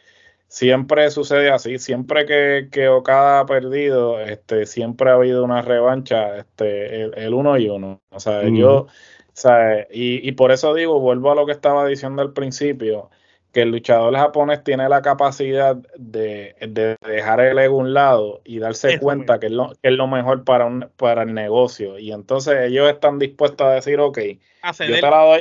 siempre 0.48 1.10
sucede 1.10 1.50
así, 1.50 1.78
siempre 1.78 2.24
que, 2.24 2.68
que 2.72 2.88
Okada 2.88 3.40
ha 3.40 3.46
perdido, 3.46 4.18
este, 4.20 4.66
siempre 4.66 5.10
ha 5.10 5.14
habido 5.14 5.44
una 5.44 5.62
revancha, 5.62 6.38
este, 6.38 7.02
el, 7.02 7.34
uno 7.34 7.56
y 7.58 7.68
uno. 7.68 8.00
O 8.10 8.18
sea, 8.18 8.42
yo, 8.48 8.74
o 8.74 8.88
sea, 9.34 9.86
y, 9.90 10.26
y 10.26 10.32
por 10.32 10.50
eso 10.50 10.74
digo, 10.74 11.00
vuelvo 11.00 11.30
a 11.30 11.34
lo 11.34 11.46
que 11.46 11.52
estaba 11.52 11.86
diciendo 11.86 12.22
al 12.22 12.32
principio, 12.32 13.10
que 13.52 13.62
el 13.62 13.70
luchador 13.70 14.14
japonés 14.14 14.62
tiene 14.62 14.88
la 14.88 15.02
capacidad 15.02 15.76
de, 15.96 16.96
dejar 17.00 17.40
el 17.40 17.58
ego 17.58 17.76
a 17.76 17.82
un 17.82 17.94
lado 17.94 18.40
y 18.44 18.58
darse 18.58 18.98
cuenta 19.00 19.40
que 19.40 19.46
es, 19.46 19.52
lo, 19.52 19.72
que 19.82 19.88
es, 19.88 19.94
lo, 19.94 20.06
mejor 20.06 20.44
para, 20.44 20.66
un, 20.66 20.90
para 20.96 21.22
el 21.22 21.34
negocio. 21.34 21.98
Y 21.98 22.12
entonces 22.12 22.56
ellos 22.66 22.90
están 22.90 23.18
dispuestos 23.18 23.66
a 23.66 23.72
decir, 23.72 24.00
ok, 24.00 24.18
yo 24.18 24.94
te 24.94 25.00
la 25.00 25.24
doy, 25.24 25.40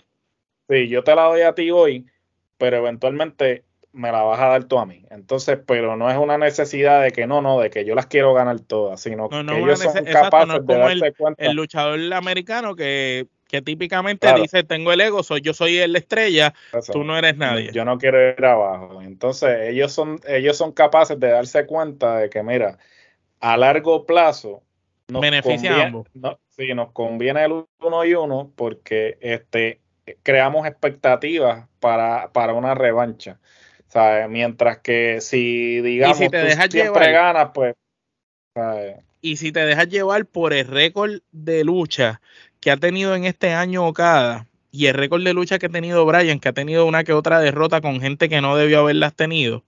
sí, 0.69 0.87
yo 0.87 1.03
te 1.03 1.15
la 1.15 1.23
doy 1.23 1.41
a 1.41 1.53
ti 1.53 1.69
hoy, 1.71 2.05
pero 2.57 2.77
eventualmente 2.77 3.65
me 3.91 4.11
la 4.11 4.21
vas 4.21 4.39
a 4.39 4.47
dar 4.47 4.63
tú 4.65 4.79
a 4.79 4.85
mí. 4.85 5.05
Entonces, 5.09 5.59
pero 5.65 5.97
no 5.97 6.09
es 6.09 6.17
una 6.17 6.37
necesidad 6.37 7.01
de 7.03 7.11
que 7.11 7.27
no, 7.27 7.41
no, 7.41 7.59
de 7.59 7.69
que 7.69 7.83
yo 7.83 7.95
las 7.95 8.05
quiero 8.05 8.33
ganar 8.33 8.59
todas, 8.61 9.01
sino 9.01 9.27
que 9.27 9.39
ellos 9.39 9.79
son 9.79 10.05
capaces 10.05 10.65
de 10.65 10.77
darse 10.77 11.13
cuenta. 11.13 11.43
El 11.43 11.55
luchador 11.55 11.99
americano 12.13 12.75
que 12.75 13.27
que 13.47 13.61
típicamente 13.61 14.31
dice 14.33 14.63
tengo 14.63 14.91
el 14.91 15.01
ego, 15.01 15.23
soy 15.23 15.41
yo 15.41 15.53
soy 15.53 15.77
el 15.77 15.95
estrella, 15.95 16.53
tú 16.91 17.03
no 17.03 17.17
eres 17.17 17.37
nadie. 17.37 17.71
Yo 17.73 17.85
no 17.85 17.97
quiero 17.97 18.29
ir 18.29 18.45
abajo. 18.45 19.01
Entonces 19.01 19.69
ellos 19.69 19.91
son 19.91 20.19
ellos 20.27 20.57
son 20.57 20.71
capaces 20.71 21.19
de 21.19 21.29
darse 21.29 21.65
cuenta 21.65 22.17
de 22.17 22.29
que 22.29 22.43
mira, 22.43 22.77
a 23.39 23.57
largo 23.57 24.05
plazo 24.05 24.63
nos 25.07 25.21
beneficia 25.21 25.69
conviene, 25.69 25.81
ambos. 25.87 26.07
No, 26.13 26.39
sí, 26.49 26.73
nos 26.73 26.91
conviene 26.91 27.45
el 27.45 27.65
uno 27.79 28.05
y 28.05 28.13
uno 28.13 28.51
porque 28.55 29.17
este 29.21 29.81
creamos 30.23 30.67
expectativas 30.67 31.67
para, 31.79 32.31
para 32.31 32.53
una 32.53 32.75
revancha. 32.75 33.39
¿sabes? 33.87 34.29
Mientras 34.29 34.79
que 34.79 35.21
si 35.21 35.81
digamos 35.81 36.17
si 36.17 36.29
te 36.29 36.37
dejas 36.37 36.67
siempre 36.69 37.11
ganas, 37.11 37.51
pues 37.53 37.75
y 39.21 39.37
si 39.37 39.51
te 39.51 39.65
dejas 39.65 39.87
llevar 39.87 40.25
por 40.25 40.53
el 40.53 40.67
récord 40.67 41.21
de 41.31 41.63
lucha 41.63 42.21
que 42.67 42.71
ha 42.71 42.75
tenido 42.75 43.15
en 43.15 43.23
este 43.23 43.53
año 43.53 43.87
Okada 43.87 44.45
y 44.71 44.87
el 44.87 44.93
récord 44.93 45.23
de 45.23 45.33
lucha 45.33 45.57
que 45.57 45.67
ha 45.67 45.69
tenido 45.69 46.05
Brian, 46.05 46.41
que 46.41 46.49
ha 46.49 46.53
tenido 46.53 46.85
una 46.85 47.05
que 47.05 47.13
otra 47.13 47.39
derrota 47.39 47.79
con 47.79 48.01
gente 48.01 48.27
que 48.27 48.41
no 48.41 48.57
debió 48.57 48.81
haberlas 48.81 49.15
tenido, 49.15 49.63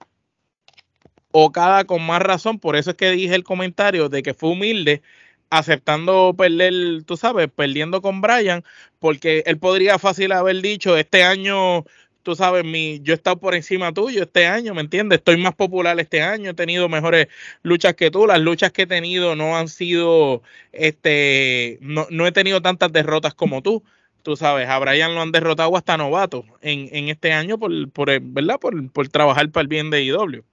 Okada 1.31 1.85
con 1.85 2.05
más 2.05 2.21
razón, 2.21 2.59
por 2.59 2.75
eso 2.75 2.89
es 2.89 2.97
que 2.97 3.11
dije 3.11 3.35
el 3.35 3.45
comentario 3.45 4.09
de 4.09 4.21
que 4.21 4.33
fue 4.33 4.49
humilde, 4.49 5.01
aceptando 5.49 6.35
perder, 6.37 7.05
tú 7.05 7.15
sabes, 7.15 7.47
perdiendo 7.49 8.01
con 8.01 8.19
Brian, 8.19 8.65
porque 8.99 9.43
él 9.45 9.57
podría 9.57 9.97
fácil 9.97 10.33
haber 10.33 10.61
dicho, 10.61 10.97
este 10.97 11.23
año 11.23 11.85
tú 12.29 12.35
sabes, 12.35 12.63
mi, 12.63 12.99
yo 13.01 13.13
he 13.13 13.15
estado 13.15 13.37
por 13.39 13.55
encima 13.55 13.91
tuyo 13.91 14.21
este 14.21 14.45
año, 14.45 14.75
¿me 14.75 14.81
entiendes? 14.81 15.17
Estoy 15.17 15.37
más 15.37 15.55
popular 15.55 15.99
este 15.99 16.21
año, 16.21 16.51
he 16.51 16.53
tenido 16.53 16.87
mejores 16.87 17.27
luchas 17.63 17.95
que 17.95 18.11
tú, 18.11 18.27
las 18.27 18.39
luchas 18.39 18.71
que 18.71 18.83
he 18.83 18.85
tenido 18.85 19.35
no 19.35 19.57
han 19.57 19.67
sido, 19.67 20.43
este, 20.71 21.79
no, 21.81 22.05
no 22.11 22.27
he 22.27 22.31
tenido 22.31 22.61
tantas 22.61 22.93
derrotas 22.93 23.33
como 23.33 23.63
tú, 23.63 23.83
tú 24.21 24.35
sabes, 24.35 24.69
a 24.69 24.77
Brian 24.77 25.15
lo 25.15 25.23
han 25.23 25.31
derrotado 25.31 25.75
hasta 25.75 25.97
novato 25.97 26.45
en, 26.61 26.87
en 26.91 27.09
este 27.09 27.33
año 27.33 27.57
por, 27.57 27.89
por 27.89 28.11
¿verdad? 28.21 28.59
Por, 28.59 28.91
por, 28.91 29.07
trabajar 29.07 29.49
para 29.49 29.63
el 29.63 29.67
bien 29.67 29.89
de 29.89 30.03
IW. 30.03 30.43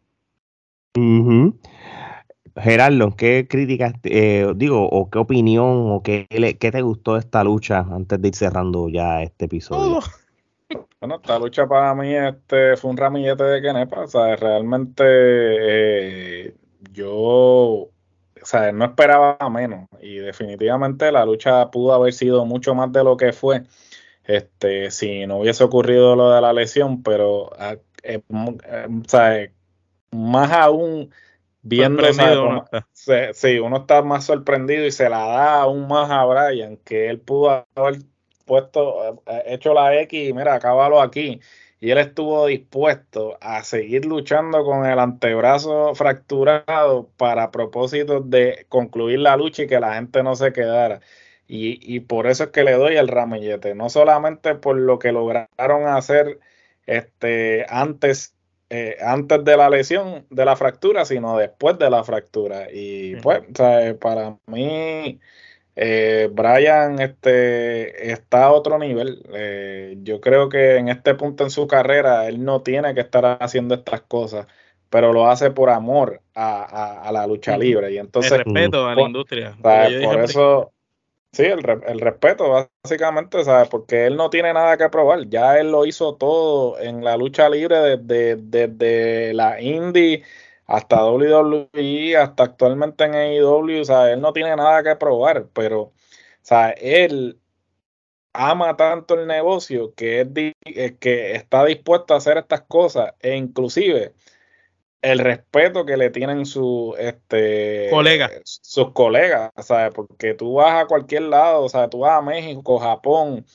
Gerardo, 2.56 3.16
¿qué 3.16 3.46
críticas, 3.50 3.92
eh, 4.04 4.50
digo, 4.56 4.88
o 4.88 5.10
qué 5.10 5.18
opinión, 5.18 5.90
o 5.90 6.02
qué, 6.02 6.26
qué, 6.58 6.72
te 6.72 6.80
gustó 6.80 7.12
de 7.12 7.20
esta 7.20 7.44
lucha 7.44 7.80
antes 7.80 8.18
de 8.22 8.28
ir 8.28 8.34
cerrando 8.34 8.88
ya 8.88 9.22
este 9.22 9.44
episodio? 9.44 10.00
Bueno, 11.00 11.16
esta 11.16 11.38
lucha 11.38 11.66
para 11.66 11.94
mí 11.94 12.14
este, 12.14 12.76
fue 12.76 12.90
un 12.90 12.96
ramillete 12.96 13.44
de 13.44 13.62
Kenepa. 13.62 14.00
O 14.00 14.06
sea, 14.06 14.36
realmente 14.36 15.04
eh, 15.06 16.54
yo 16.92 17.90
o 18.46 18.48
sea, 18.48 18.70
no 18.70 18.84
esperaba 18.84 19.36
menos. 19.50 19.88
Y 20.00 20.18
definitivamente 20.18 21.10
la 21.10 21.24
lucha 21.24 21.68
pudo 21.72 21.92
haber 21.92 22.12
sido 22.12 22.44
mucho 22.44 22.76
más 22.76 22.92
de 22.92 23.02
lo 23.02 23.16
que 23.16 23.32
fue. 23.32 23.64
Este, 24.22 24.92
si 24.92 25.26
no 25.26 25.38
hubiese 25.38 25.64
ocurrido 25.64 26.14
lo 26.14 26.30
de 26.30 26.40
la 26.40 26.52
lesión, 26.52 27.02
pero 27.02 27.50
ah, 27.58 27.76
eh, 28.04 28.20
eh, 28.30 28.86
o 28.88 29.08
sea, 29.08 29.50
más 30.12 30.52
aún 30.52 31.10
viendo 31.62 32.04
uno 32.08 32.64
sí, 33.32 33.58
uno 33.58 33.78
está 33.78 34.02
más 34.02 34.24
sorprendido 34.24 34.86
y 34.86 34.92
se 34.92 35.08
la 35.08 35.26
da 35.26 35.62
aún 35.62 35.88
más 35.88 36.08
a 36.08 36.24
Brian, 36.24 36.76
que 36.76 37.10
él 37.10 37.18
pudo 37.18 37.66
haber 37.74 37.98
puesto, 38.46 39.22
eh, 39.26 39.42
hecho 39.46 39.74
la 39.74 39.94
X 40.02 40.28
y 40.30 40.32
mira, 40.32 40.54
acábalo 40.54 41.00
aquí. 41.02 41.40
Y 41.78 41.90
él 41.90 41.98
estuvo 41.98 42.46
dispuesto 42.46 43.36
a 43.40 43.62
seguir 43.62 44.06
luchando 44.06 44.64
con 44.64 44.86
el 44.86 44.98
antebrazo 44.98 45.94
fracturado 45.94 47.10
para 47.18 47.50
propósitos 47.50 48.28
de 48.30 48.66
concluir 48.70 49.18
la 49.20 49.36
lucha 49.36 49.64
y 49.64 49.66
que 49.66 49.78
la 49.80 49.94
gente 49.96 50.22
no 50.22 50.34
se 50.36 50.52
quedara. 50.52 51.00
Y, 51.46 51.78
y 51.94 52.00
por 52.00 52.26
eso 52.26 52.44
es 52.44 52.50
que 52.50 52.64
le 52.64 52.72
doy 52.72 52.96
el 52.96 53.08
ramillete, 53.08 53.74
no 53.74 53.90
solamente 53.90 54.54
por 54.56 54.76
lo 54.76 54.98
que 54.98 55.12
lograron 55.12 55.86
hacer 55.86 56.40
este, 56.86 57.66
antes, 57.68 58.34
eh, 58.70 58.96
antes 59.00 59.44
de 59.44 59.56
la 59.56 59.70
lesión, 59.70 60.26
de 60.30 60.44
la 60.44 60.56
fractura, 60.56 61.04
sino 61.04 61.36
después 61.38 61.78
de 61.78 61.90
la 61.90 62.04
fractura. 62.04 62.68
Y 62.72 63.16
pues, 63.16 63.42
para 64.00 64.38
mí, 64.46 65.20
eh, 65.78 66.30
Brian 66.32 66.98
este, 67.00 68.10
está 68.10 68.46
a 68.46 68.52
otro 68.52 68.78
nivel. 68.78 69.22
Eh, 69.34 69.98
yo 70.02 70.22
creo 70.22 70.48
que 70.48 70.76
en 70.76 70.88
este 70.88 71.14
punto 71.14 71.44
en 71.44 71.50
su 71.50 71.66
carrera 71.66 72.26
él 72.26 72.42
no 72.42 72.62
tiene 72.62 72.94
que 72.94 73.00
estar 73.00 73.36
haciendo 73.42 73.74
estas 73.74 74.00
cosas, 74.00 74.46
pero 74.88 75.12
lo 75.12 75.28
hace 75.28 75.50
por 75.50 75.68
amor 75.68 76.22
a, 76.34 77.10
la 77.12 77.26
lucha 77.26 77.58
libre. 77.58 77.92
Y 77.92 77.98
entonces, 77.98 78.32
el 78.32 78.44
respeto 78.44 78.86
a 78.86 78.94
la 78.94 79.02
industria. 79.02 79.54
Por 79.60 80.20
eso, 80.20 80.72
sí, 81.32 81.44
el, 81.44 81.60
el, 81.86 82.00
respeto 82.00 82.68
básicamente, 82.82 83.44
¿sabes? 83.44 83.68
porque 83.68 84.06
él 84.06 84.16
no 84.16 84.30
tiene 84.30 84.54
nada 84.54 84.78
que 84.78 84.88
probar. 84.88 85.28
Ya 85.28 85.58
él 85.58 85.72
lo 85.72 85.84
hizo 85.84 86.14
todo 86.14 86.80
en 86.80 87.04
la 87.04 87.18
lucha 87.18 87.50
libre 87.50 87.76
desde, 87.98 88.36
desde 88.36 89.34
la 89.34 89.60
indie 89.60 90.22
hasta 90.66 91.04
WWE, 91.04 92.16
hasta 92.16 92.44
actualmente 92.44 93.04
en 93.04 93.14
AEW, 93.14 93.80
o 93.80 93.84
sea, 93.84 94.12
él 94.12 94.20
no 94.20 94.32
tiene 94.32 94.56
nada 94.56 94.82
que 94.82 94.96
probar, 94.96 95.48
pero, 95.52 95.80
o 95.82 95.92
sea, 96.42 96.70
él 96.70 97.38
ama 98.32 98.76
tanto 98.76 99.14
el 99.14 99.26
negocio 99.26 99.94
que, 99.94 100.20
es 100.20 100.28
eh, 100.64 100.96
que 100.98 101.32
está 101.32 101.64
dispuesto 101.64 102.14
a 102.14 102.18
hacer 102.18 102.38
estas 102.38 102.62
cosas 102.62 103.14
e 103.20 103.34
inclusive 103.36 104.14
el 105.02 105.18
respeto 105.20 105.86
que 105.86 105.96
le 105.96 106.10
tienen 106.10 106.46
su, 106.46 106.94
este, 106.98 107.88
sus 108.44 108.92
colegas, 108.92 109.52
¿sabes? 109.58 109.92
Porque 109.94 110.34
tú 110.34 110.54
vas 110.54 110.82
a 110.82 110.86
cualquier 110.86 111.22
lado, 111.22 111.62
o 111.62 111.68
sea, 111.68 111.88
tú 111.88 112.00
vas 112.00 112.18
a 112.18 112.22
México, 112.22 112.78
Japón, 112.78 113.46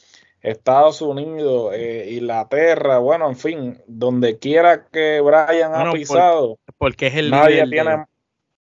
Estados 0.41 1.01
Unidos, 1.01 1.73
eh, 1.75 2.09
Inglaterra, 2.13 2.97
bueno, 2.97 3.29
en 3.29 3.37
fin, 3.37 3.81
donde 3.87 4.39
quiera 4.39 4.87
que 4.87 5.21
Brian 5.21 5.73
ha 5.73 5.91
pisado. 5.91 6.57
porque 6.77 7.07
es 7.07 7.15
el 7.15 7.29
líder, 7.29 8.05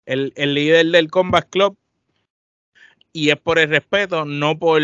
el, 0.05 0.33
el, 0.35 0.53
líder 0.53 0.87
del 0.87 1.11
Combat 1.11 1.47
Club 1.49 1.77
y 3.13 3.29
es 3.29 3.37
por 3.37 3.59
el 3.59 3.69
respeto, 3.69 4.25
no 4.25 4.57
por 4.57 4.81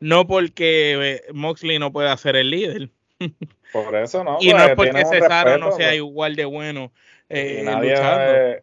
no 0.00 0.26
porque 0.26 0.98
eh, 1.00 1.22
Moxley 1.32 1.78
no 1.78 1.92
pueda 1.92 2.16
ser 2.16 2.36
el 2.36 2.50
líder. 2.50 2.90
Por 3.72 3.94
eso 3.96 4.22
no. 4.22 4.38
y 4.40 4.52
no 4.52 4.62
es 4.64 4.74
porque 4.74 5.04
Cesaro 5.04 5.56
no 5.58 5.72
sea 5.72 5.94
igual 5.94 6.36
de 6.36 6.44
bueno 6.44 6.92
eh, 7.28 7.62
nadie, 7.64 8.62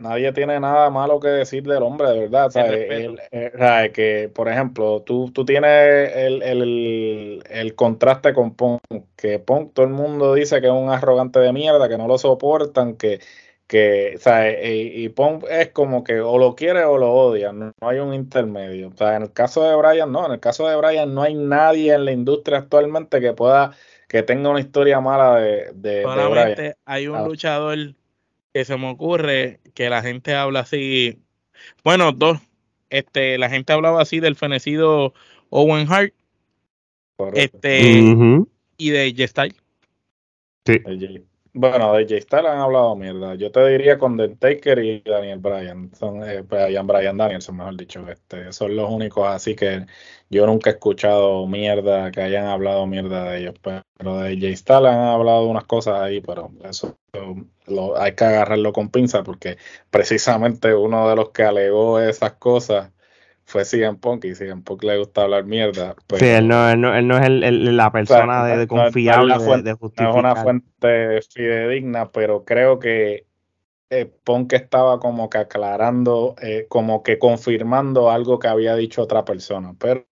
nadie 0.00 0.32
tiene 0.32 0.58
nada 0.58 0.90
malo 0.90 1.20
que 1.20 1.28
decir 1.28 1.62
del 1.62 1.82
hombre, 1.82 2.08
de 2.10 2.20
verdad. 2.20 2.46
O 2.46 2.50
sea, 2.50 2.66
el, 2.66 3.20
el, 3.30 3.52
o 3.54 3.58
sea, 3.58 3.92
que, 3.92 4.30
por 4.34 4.48
ejemplo, 4.48 5.02
tú, 5.02 5.30
tú 5.32 5.44
tienes 5.44 6.14
el, 6.16 6.42
el, 6.42 7.42
el, 7.48 7.74
contraste 7.74 8.34
con 8.34 8.54
Punk, 8.54 8.80
que 9.16 9.38
Punk 9.38 9.74
todo 9.74 9.86
el 9.86 9.92
mundo 9.92 10.34
dice 10.34 10.60
que 10.60 10.66
es 10.66 10.72
un 10.72 10.90
arrogante 10.90 11.38
de 11.38 11.52
mierda, 11.52 11.88
que 11.88 11.98
no 11.98 12.08
lo 12.08 12.18
soportan, 12.18 12.96
que, 12.96 13.20
que 13.66 14.14
o 14.16 14.18
sea, 14.18 14.50
y, 14.50 15.04
y 15.04 15.08
Punk 15.10 15.44
es 15.48 15.68
como 15.68 16.02
que 16.02 16.20
o 16.20 16.38
lo 16.38 16.56
quiere 16.56 16.84
o 16.84 16.98
lo 16.98 17.12
odia, 17.12 17.52
no, 17.52 17.72
no, 17.80 17.88
hay 17.88 17.98
un 17.98 18.14
intermedio. 18.14 18.88
O 18.88 18.96
sea, 18.96 19.16
en 19.16 19.22
el 19.22 19.32
caso 19.32 19.62
de 19.62 19.76
Brian, 19.76 20.10
no, 20.10 20.26
en 20.26 20.32
el 20.32 20.40
caso 20.40 20.66
de 20.66 20.76
Brian 20.76 21.14
no 21.14 21.22
hay 21.22 21.34
nadie 21.34 21.94
en 21.94 22.04
la 22.06 22.12
industria 22.12 22.58
actualmente 22.58 23.20
que 23.20 23.32
pueda, 23.34 23.72
que 24.08 24.22
tenga 24.22 24.48
una 24.48 24.60
historia 24.60 25.00
mala 25.00 25.36
de, 25.36 25.70
de, 25.74 26.02
Solamente 26.02 26.38
de 26.38 26.54
Brian. 26.54 26.74
hay 26.86 27.06
un 27.06 27.16
ah. 27.16 27.24
luchador 27.24 27.78
que 28.52 28.64
se 28.64 28.76
me 28.76 28.90
ocurre 28.90 29.60
que 29.80 29.88
la 29.88 30.02
gente 30.02 30.34
habla 30.34 30.60
así. 30.60 31.22
Bueno, 31.82 32.12
dos. 32.12 32.38
Este, 32.90 33.38
la 33.38 33.48
gente 33.48 33.72
hablaba 33.72 34.02
así 34.02 34.20
del 34.20 34.36
fenecido 34.36 35.14
Owen 35.48 35.90
Hart. 35.90 36.12
Este, 37.32 38.02
uh 38.02 38.14
-huh. 38.14 38.48
y 38.76 38.90
de 38.90 39.10
J-Style. 39.16 39.54
Sí. 40.66 40.82
Bueno, 41.54 41.94
de 41.94 42.02
J-Style 42.02 42.46
han 42.46 42.58
hablado 42.58 42.94
mierda. 42.94 43.36
Yo 43.36 43.50
te 43.50 43.66
diría 43.68 43.96
con 43.96 44.18
The 44.18 44.28
Taker 44.36 44.84
y 44.84 45.00
Daniel 45.00 45.38
Bryan. 45.38 45.90
Son 45.94 46.22
eh, 46.24 46.42
Brian, 46.42 46.86
Brian 46.86 47.16
Danielson, 47.16 47.56
mejor 47.56 47.78
dicho. 47.78 48.06
Este, 48.06 48.52
son 48.52 48.76
los 48.76 48.90
únicos 48.90 49.26
así 49.28 49.56
que 49.56 49.86
yo 50.30 50.46
nunca 50.46 50.70
he 50.70 50.74
escuchado 50.74 51.46
mierda, 51.46 52.12
que 52.12 52.22
hayan 52.22 52.46
hablado 52.46 52.86
mierda 52.86 53.24
de 53.24 53.40
ellos. 53.40 53.54
Pero 53.60 54.18
de 54.18 54.36
J-Style 54.36 54.86
han 54.86 55.08
hablado 55.08 55.46
unas 55.46 55.64
cosas 55.64 56.00
ahí, 56.00 56.20
pero 56.20 56.52
eso 56.64 56.96
lo, 57.66 58.00
hay 58.00 58.14
que 58.14 58.24
agarrarlo 58.24 58.72
con 58.72 58.90
pinza 58.90 59.24
porque 59.24 59.58
precisamente 59.90 60.74
uno 60.74 61.08
de 61.08 61.16
los 61.16 61.30
que 61.30 61.42
alegó 61.42 62.00
esas 62.00 62.34
cosas 62.34 62.92
fue 63.44 63.64
CM 63.64 63.98
Punk 63.98 64.24
y 64.26 64.36
CM 64.36 64.62
Punk 64.62 64.84
le 64.84 64.98
gusta 64.98 65.22
hablar 65.22 65.44
mierda. 65.44 65.96
Pero, 66.06 66.20
sí, 66.20 66.26
él 66.26 66.46
no, 66.46 66.70
él 66.70 66.80
no, 66.80 66.94
él 66.94 67.08
no 67.08 67.18
es 67.18 67.26
el, 67.26 67.42
el, 67.42 67.76
la 67.76 67.90
persona 67.90 68.42
o 68.42 68.46
sea, 68.46 68.54
de, 68.54 68.58
de, 68.58 68.66
confiable 68.68 69.34
no, 69.34 69.40
fuente, 69.40 69.70
de, 69.70 69.74
de 69.74 70.02
No 70.04 70.10
es 70.10 70.16
una 70.16 70.36
fuente 70.36 71.20
fidedigna, 71.22 72.10
pero 72.12 72.44
creo 72.44 72.78
que 72.78 73.26
eh, 73.90 74.06
Punk 74.24 74.52
estaba 74.52 75.00
como 75.00 75.28
que 75.28 75.38
aclarando, 75.38 76.36
eh, 76.40 76.66
como 76.68 77.02
que 77.02 77.18
confirmando 77.18 78.10
algo 78.10 78.38
que 78.38 78.48
había 78.48 78.76
dicho 78.76 79.02
otra 79.02 79.24
persona. 79.24 79.74
Pero 79.78 80.06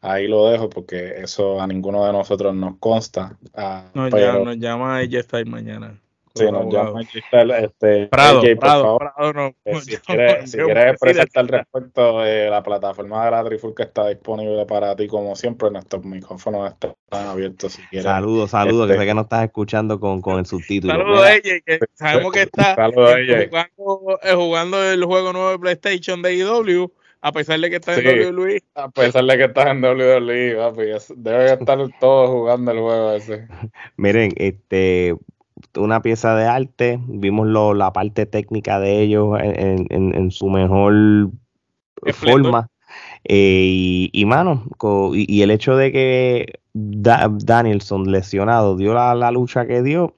ahí 0.00 0.26
lo 0.26 0.48
dejo 0.50 0.68
porque 0.68 1.22
eso 1.22 1.60
a 1.60 1.66
ninguno 1.66 2.04
de 2.04 2.12
nosotros 2.12 2.54
nos 2.54 2.76
consta. 2.78 3.38
Uh, 3.54 3.96
nos, 3.96 4.10
pero, 4.10 4.32
llama, 4.32 4.44
nos 4.44 4.58
llama 4.58 5.02
ella 5.02 5.20
está 5.20 5.42
mañana. 5.44 5.98
Sí, 6.38 6.52
nos 6.52 6.72
llama 6.72 7.00
este, 7.02 8.06
Prado, 8.06 8.40
AJ, 8.40 8.58
Prado, 8.58 8.82
favor, 8.82 9.12
Prado, 9.14 9.32
no, 9.32 9.46
eh, 9.46 9.72
no, 9.72 9.80
si 9.80 9.96
quieres, 9.96 10.50
si 10.50 10.58
quieres 10.58 10.86
expresarte 10.92 11.38
al 11.38 11.48
respecto 11.48 12.20
de 12.20 12.50
la 12.50 12.62
plataforma 12.62 13.24
de 13.24 13.30
la 13.30 13.44
Trifulca 13.44 13.82
está 13.82 14.08
disponible 14.08 14.64
para 14.66 14.94
ti 14.96 15.06
como 15.06 15.34
siempre, 15.36 15.70
nuestros 15.70 16.04
micrófonos 16.04 16.72
están 16.72 16.94
abiertos 17.10 17.72
si 17.72 17.82
quieres. 17.82 18.04
Saludos, 18.04 18.50
saludos, 18.50 18.86
este, 18.86 18.94
que 18.94 19.00
sé 19.00 19.06
que 19.06 19.14
no 19.14 19.22
estás 19.22 19.44
escuchando 19.44 20.00
con, 20.00 20.20
con 20.20 20.38
el 20.38 20.46
subtítulo. 20.46 20.92
Saludos 20.92 21.22
a 21.22 21.34
ella, 21.34 21.60
que 21.64 21.78
sabemos 21.94 22.32
que 22.32 22.42
está 22.42 22.74
saludos 22.74 23.14
jugando, 23.48 24.18
eh, 24.22 24.34
jugando 24.34 24.90
el 24.90 25.04
juego 25.04 25.32
nuevo 25.32 25.50
de 25.50 25.58
PlayStation 25.58 26.22
de 26.22 26.34
IW 26.36 26.92
a 27.20 27.32
pesar 27.32 27.58
de 27.60 27.70
que 27.70 27.76
está 27.76 27.94
sí, 27.94 28.00
en 28.04 28.34
WWE. 28.34 28.62
A 28.74 28.88
pesar 28.90 29.24
de 29.24 29.36
que 29.36 29.44
estás 29.44 29.66
en 29.66 29.82
WWE, 29.82 30.56
papi, 30.56 30.82
debe 31.16 31.52
estar 31.52 31.78
todos 32.00 32.30
jugando 32.30 32.70
el 32.70 32.78
juego 32.78 33.12
ese. 33.12 33.48
Miren, 33.96 34.32
este 34.36 35.16
una 35.76 36.02
pieza 36.02 36.34
de 36.34 36.46
arte, 36.46 37.00
vimos 37.06 37.46
lo, 37.46 37.74
la 37.74 37.92
parte 37.92 38.26
técnica 38.26 38.78
de 38.80 39.00
ellos 39.00 39.38
en, 39.40 39.86
en, 39.90 40.14
en 40.14 40.30
su 40.30 40.48
mejor 40.48 41.30
forma. 42.12 42.68
Eh, 43.24 43.64
y, 43.66 44.10
y, 44.12 44.24
mano, 44.24 44.64
y, 45.12 45.36
y, 45.36 45.42
el 45.42 45.50
hecho 45.50 45.76
de 45.76 45.92
que 45.92 46.60
da, 46.72 47.28
Danielson 47.30 48.10
lesionado 48.10 48.76
dio 48.76 48.94
la, 48.94 49.14
la, 49.14 49.30
lucha 49.30 49.66
que 49.66 49.82
dio 49.82 50.14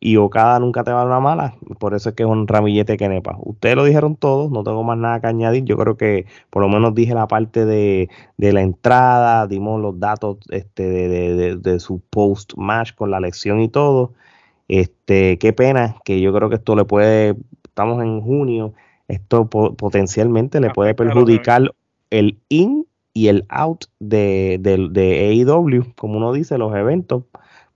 y 0.00 0.16
Okada 0.16 0.58
nunca 0.60 0.84
te 0.84 0.92
va 0.92 1.02
a 1.02 1.04
dar 1.04 1.08
una 1.08 1.20
mala, 1.20 1.54
por 1.78 1.94
eso 1.94 2.10
es 2.10 2.14
que 2.14 2.22
es 2.22 2.28
un 2.28 2.46
ramillete 2.46 2.96
que 2.96 3.08
nepa. 3.08 3.36
Ustedes 3.40 3.76
lo 3.76 3.84
dijeron 3.84 4.16
todos, 4.16 4.50
no 4.50 4.62
tengo 4.62 4.82
más 4.84 4.98
nada 4.98 5.20
que 5.20 5.26
añadir. 5.26 5.64
Yo 5.64 5.76
creo 5.76 5.96
que 5.96 6.26
por 6.50 6.62
lo 6.62 6.68
menos 6.68 6.94
dije 6.94 7.14
la 7.14 7.26
parte 7.26 7.64
de, 7.64 8.08
de 8.36 8.52
la 8.52 8.62
entrada, 8.62 9.46
dimos 9.46 9.80
los 9.80 9.98
datos 9.98 10.38
este, 10.50 10.84
de, 10.84 11.34
de, 11.34 11.56
de 11.56 11.80
su 11.80 12.00
post-match 12.10 12.94
con 12.94 13.10
la 13.10 13.20
lección 13.20 13.60
y 13.60 13.68
todo. 13.68 14.12
Este, 14.68 15.38
qué 15.38 15.52
pena 15.52 15.96
que 16.04 16.20
yo 16.20 16.32
creo 16.32 16.48
que 16.48 16.56
esto 16.56 16.74
le 16.74 16.84
puede, 16.84 17.36
estamos 17.64 18.02
en 18.02 18.20
junio, 18.20 18.74
esto 19.08 19.48
po 19.48 19.74
potencialmente 19.74 20.60
le 20.60 20.70
puede 20.70 20.94
perjudicar 20.94 21.72
el 22.10 22.38
in 22.48 22.86
y 23.12 23.28
el 23.28 23.46
out 23.48 23.84
de, 23.98 24.58
de, 24.60 24.88
de 24.90 25.28
AEW, 25.28 25.94
como 25.94 26.18
uno 26.18 26.32
dice, 26.32 26.58
los 26.58 26.74
eventos. 26.74 27.24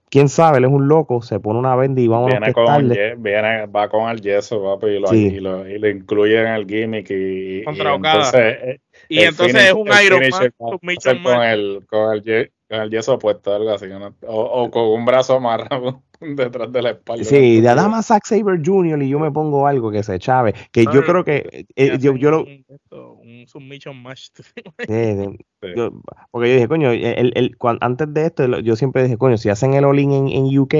Quién 0.09 0.27
sabe, 0.27 0.57
él 0.57 0.65
es 0.65 0.69
un 0.69 0.89
loco, 0.89 1.21
se 1.21 1.39
pone 1.39 1.57
una 1.57 1.73
venda 1.77 2.01
y 2.01 2.07
vamos 2.07 2.27
viene 2.27 2.47
a 2.47 2.53
con 2.53 2.91
el, 2.91 3.15
viene, 3.15 3.65
Va 3.67 3.87
con 3.87 4.09
el 4.09 4.19
yeso, 4.19 4.61
papi, 4.61 4.87
y 4.87 4.99
lo, 4.99 5.07
sí. 5.07 5.27
y, 5.27 5.39
lo, 5.39 5.67
y 5.67 5.79
lo, 5.79 5.89
incluye 5.89 6.41
en 6.41 6.47
el 6.47 6.67
gimmick. 6.67 7.09
Y, 7.09 7.63
Contra 7.63 7.91
y 7.91 7.95
entonces, 7.95 8.79
y 9.07 9.19
entonces 9.19 9.47
finish, 9.47 9.67
es 9.67 9.73
un 9.73 9.89
Iron 10.05 10.21
Man, 10.29 11.23
con 11.23 11.43
el, 11.43 11.85
con 11.87 12.13
el, 12.13 12.51
con 12.71 12.79
el 12.79 12.89
yeso 12.89 13.19
puesto, 13.19 13.53
algo 13.53 13.71
así, 13.71 13.87
¿no? 13.87 14.15
o, 14.25 14.41
o, 14.43 14.71
con 14.71 14.83
un 14.83 15.03
brazo 15.03 15.35
amarrado 15.35 16.03
detrás 16.21 16.71
de 16.71 16.81
la 16.81 16.91
espalda. 16.91 17.25
Sí, 17.25 17.59
de 17.59 17.67
Adama 17.67 18.01
Zack 18.01 18.25
Saber 18.25 18.61
Jr. 18.63 19.03
y 19.03 19.09
yo 19.09 19.19
me 19.19 19.29
pongo 19.29 19.67
algo 19.67 19.91
que 19.91 20.03
se 20.03 20.17
chave, 20.19 20.53
que 20.71 20.85
no, 20.85 20.93
yo 20.93 21.03
creo 21.03 21.25
que 21.25 21.65
eh, 21.75 21.97
yo, 21.99 22.15
yo 22.15 22.31
lo... 22.31 22.45
Un 22.93 23.45
submission 23.45 24.01
match. 24.01 24.29
sí, 24.35 24.45
sí. 24.87 25.73
Yo, 25.75 25.91
porque 26.31 26.47
yo 26.47 26.55
dije, 26.55 26.67
coño, 26.69 26.91
el, 26.91 27.33
el, 27.35 27.57
cuando, 27.57 27.85
antes 27.85 28.13
de 28.13 28.25
esto, 28.27 28.59
yo 28.59 28.75
siempre 28.77 29.03
dije, 29.03 29.17
coño, 29.17 29.37
si 29.37 29.49
hacen 29.49 29.73
el 29.73 29.83
all-in 29.83 30.13
en, 30.13 30.29
en 30.29 30.57
UK, 30.57 30.75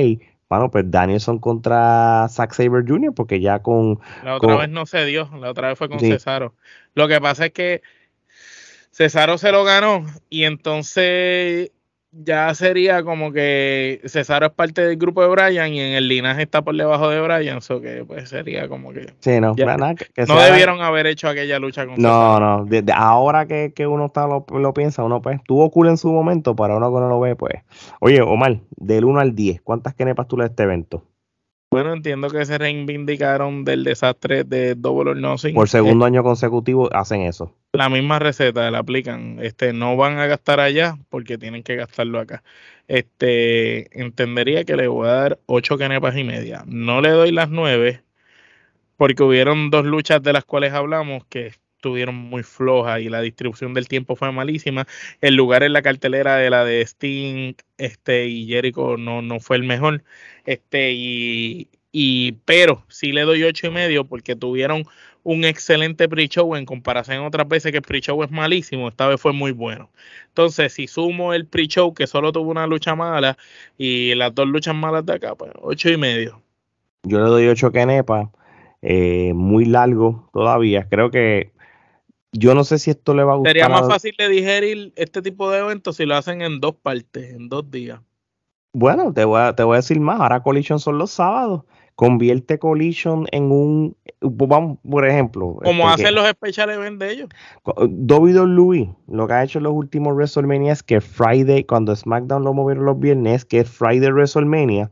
bueno, 0.49 0.71
pues 0.71 0.89
Danielson 0.89 1.39
contra 1.39 2.27
Zack 2.29 2.53
Saber 2.53 2.85
Jr., 2.87 3.13
porque 3.13 3.41
ya 3.41 3.59
con. 3.59 3.99
La 4.23 4.37
otra 4.37 4.49
con, 4.49 4.57
vez 4.59 4.69
no 4.69 4.85
se 4.85 5.05
dio, 5.05 5.29
la 5.39 5.51
otra 5.51 5.69
vez 5.69 5.77
fue 5.77 5.89
con 5.89 5.99
sí. 5.99 6.07
Cesaro. 6.07 6.55
Lo 6.93 7.07
que 7.07 7.19
pasa 7.19 7.47
es 7.47 7.51
que 7.51 7.81
Cesaro 8.91 9.37
se 9.37 9.51
lo 9.51 9.63
ganó 9.63 10.05
y 10.29 10.43
entonces 10.43 11.71
ya 12.11 12.53
sería 12.53 13.03
como 13.03 13.31
que 13.31 14.01
Cesaro 14.05 14.47
es 14.47 14.51
parte 14.51 14.81
del 14.85 14.97
grupo 14.97 15.21
de 15.21 15.29
Brian 15.29 15.73
y 15.73 15.79
en 15.79 15.93
el 15.93 16.07
linaje 16.07 16.43
está 16.43 16.61
por 16.61 16.75
debajo 16.75 17.09
de 17.09 17.21
Brian, 17.21 17.59
eso 17.59 17.79
que 17.79 18.03
pues 18.05 18.29
sería 18.29 18.67
como 18.67 18.91
que. 18.91 19.13
Sí, 19.19 19.39
no, 19.39 19.55
ya, 19.55 19.77
nada, 19.77 19.95
que, 19.95 20.07
no 20.25 20.35
sea, 20.35 20.45
debieron 20.47 20.81
haber 20.81 21.07
hecho 21.07 21.29
aquella 21.29 21.57
lucha 21.59 21.85
con 21.85 21.95
No, 21.95 22.09
Cesaro. 22.09 22.57
no, 22.57 22.65
desde 22.65 22.91
ahora 22.93 23.45
que, 23.45 23.71
que 23.73 23.87
uno 23.87 24.07
está 24.07 24.27
lo, 24.27 24.45
lo, 24.49 24.73
piensa, 24.73 25.03
uno 25.03 25.21
pues 25.21 25.39
tuvo 25.45 25.69
cool 25.71 25.87
en 25.87 25.97
su 25.97 26.11
momento, 26.11 26.55
pero 26.55 26.77
uno 26.77 26.93
que 26.93 26.99
no 26.99 27.07
lo 27.07 27.19
ve, 27.19 27.35
pues. 27.35 27.55
Oye, 27.99 28.21
Omar, 28.21 28.59
del 28.75 29.05
1 29.05 29.19
al 29.19 29.33
10, 29.35 29.61
¿cuántas 29.61 29.93
kenepas 29.93 30.27
tú 30.27 30.37
le 30.37 30.45
este 30.45 30.63
evento? 30.63 31.03
Bueno, 31.71 31.93
entiendo 31.93 32.29
que 32.29 32.45
se 32.45 32.57
reivindicaron 32.57 33.63
del 33.63 33.85
desastre 33.85 34.43
de 34.43 34.75
Double 34.75 35.11
or 35.11 35.17
Nothing. 35.17 35.55
Por 35.55 35.69
segundo 35.69 36.03
eh, 36.03 36.07
año 36.07 36.21
consecutivo 36.21 36.89
hacen 36.93 37.21
eso. 37.21 37.55
La 37.71 37.87
misma 37.87 38.19
receta 38.19 38.69
la 38.69 38.79
aplican. 38.79 39.39
Este, 39.41 39.71
no 39.71 39.95
van 39.95 40.19
a 40.19 40.25
gastar 40.25 40.59
allá 40.59 40.97
porque 41.09 41.37
tienen 41.37 41.63
que 41.63 41.77
gastarlo 41.77 42.19
acá. 42.19 42.43
Este, 42.89 43.97
entendería 43.97 44.65
que 44.65 44.75
le 44.75 44.89
voy 44.89 45.07
a 45.07 45.13
dar 45.13 45.39
ocho 45.45 45.77
canepas 45.77 46.17
y 46.17 46.25
media. 46.25 46.63
No 46.67 46.99
le 46.99 47.11
doy 47.11 47.31
las 47.31 47.49
nueve 47.49 48.03
porque 48.97 49.23
hubieron 49.23 49.71
dos 49.71 49.85
luchas 49.85 50.21
de 50.21 50.33
las 50.33 50.43
cuales 50.43 50.73
hablamos 50.73 51.23
que 51.25 51.53
estuvieron 51.81 52.13
muy 52.15 52.43
flojas 52.43 53.01
y 53.01 53.09
la 53.09 53.21
distribución 53.21 53.73
del 53.73 53.87
tiempo 53.87 54.15
fue 54.15 54.31
malísima. 54.31 54.85
El 55.19 55.35
lugar 55.35 55.63
en 55.63 55.73
la 55.73 55.81
cartelera 55.81 56.35
de 56.35 56.51
la 56.51 56.63
de 56.63 56.81
Sting 56.81 57.55
este, 57.79 58.27
y 58.27 58.45
Jericho 58.45 58.97
no, 58.97 59.23
no 59.23 59.39
fue 59.39 59.57
el 59.57 59.63
mejor. 59.63 60.03
Este, 60.45 60.91
y, 60.93 61.69
y, 61.91 62.33
pero 62.45 62.83
sí 62.87 63.11
le 63.11 63.23
doy 63.23 63.43
ocho 63.43 63.67
y 63.67 63.71
medio 63.71 64.05
porque 64.05 64.35
tuvieron 64.35 64.85
un 65.23 65.43
excelente 65.43 66.07
pre-show 66.07 66.55
en 66.55 66.65
comparación 66.65 67.17
a 67.17 67.27
otras 67.27 67.47
veces 67.47 67.71
que 67.71 67.79
el 67.79 67.83
pre-show 67.83 68.23
es 68.23 68.31
malísimo, 68.31 68.87
esta 68.87 69.07
vez 69.07 69.19
fue 69.19 69.33
muy 69.33 69.51
bueno. 69.51 69.89
Entonces, 70.27 70.73
si 70.73 70.87
sumo 70.87 71.33
el 71.33 71.47
pre-show 71.47 71.93
que 71.93 72.05
solo 72.05 72.31
tuvo 72.31 72.51
una 72.51 72.67
lucha 72.67 72.95
mala 72.95 73.37
y 73.77 74.13
las 74.15 74.33
dos 74.35 74.47
luchas 74.47 74.75
malas 74.75 75.05
de 75.05 75.13
acá, 75.13 75.35
pues 75.35 75.51
ocho 75.61 75.89
y 75.89 75.97
medio. 75.97 76.41
Yo 77.03 77.19
le 77.19 77.29
doy 77.29 77.47
ocho 77.47 77.71
kenepa, 77.71 78.31
eh, 78.83 79.33
muy 79.33 79.65
largo 79.65 80.29
todavía. 80.33 80.87
Creo 80.89 81.11
que 81.11 81.51
yo 82.31 82.55
no 82.55 82.63
sé 82.63 82.79
si 82.79 82.91
esto 82.91 83.13
le 83.13 83.23
va 83.23 83.33
a 83.33 83.35
gustar. 83.35 83.51
Sería 83.51 83.69
más 83.69 83.87
fácil 83.87 84.13
de 84.17 84.29
digerir 84.29 84.93
este 84.95 85.21
tipo 85.21 85.49
de 85.51 85.59
eventos 85.59 85.97
si 85.97 86.05
lo 86.05 86.15
hacen 86.15 86.41
en 86.41 86.59
dos 86.59 86.75
partes, 86.75 87.33
en 87.33 87.49
dos 87.49 87.69
días. 87.69 87.99
Bueno, 88.73 89.13
te 89.13 89.25
voy 89.25 89.41
a, 89.41 89.53
te 89.53 89.63
voy 89.63 89.75
a 89.75 89.77
decir 89.77 89.99
más. 89.99 90.21
Ahora 90.21 90.41
Collision 90.41 90.79
son 90.79 90.97
los 90.97 91.11
sábados. 91.11 91.63
Convierte 91.95 92.57
Collision 92.57 93.27
en 93.31 93.51
un. 93.51 93.97
Vamos, 94.21 94.77
por 94.89 95.05
ejemplo. 95.05 95.57
Como 95.61 95.89
este, 95.89 96.03
hacen 96.03 96.15
los 96.15 96.27
special 96.29 96.69
events 96.69 96.99
de 96.99 97.11
ellos. 97.11 97.29
WWE, 97.65 98.95
lo 99.07 99.27
que 99.27 99.33
ha 99.33 99.43
hecho 99.43 99.59
en 99.59 99.63
los 99.65 99.73
últimos 99.73 100.15
WrestleMania 100.15 100.71
es 100.71 100.83
que 100.83 101.01
Friday, 101.01 101.65
cuando 101.65 101.95
SmackDown 101.95 102.43
lo 102.43 102.53
movieron 102.53 102.85
los 102.85 102.97
viernes, 102.97 103.43
que 103.43 103.59
es 103.59 103.69
Friday 103.69 104.09
WrestleMania, 104.09 104.89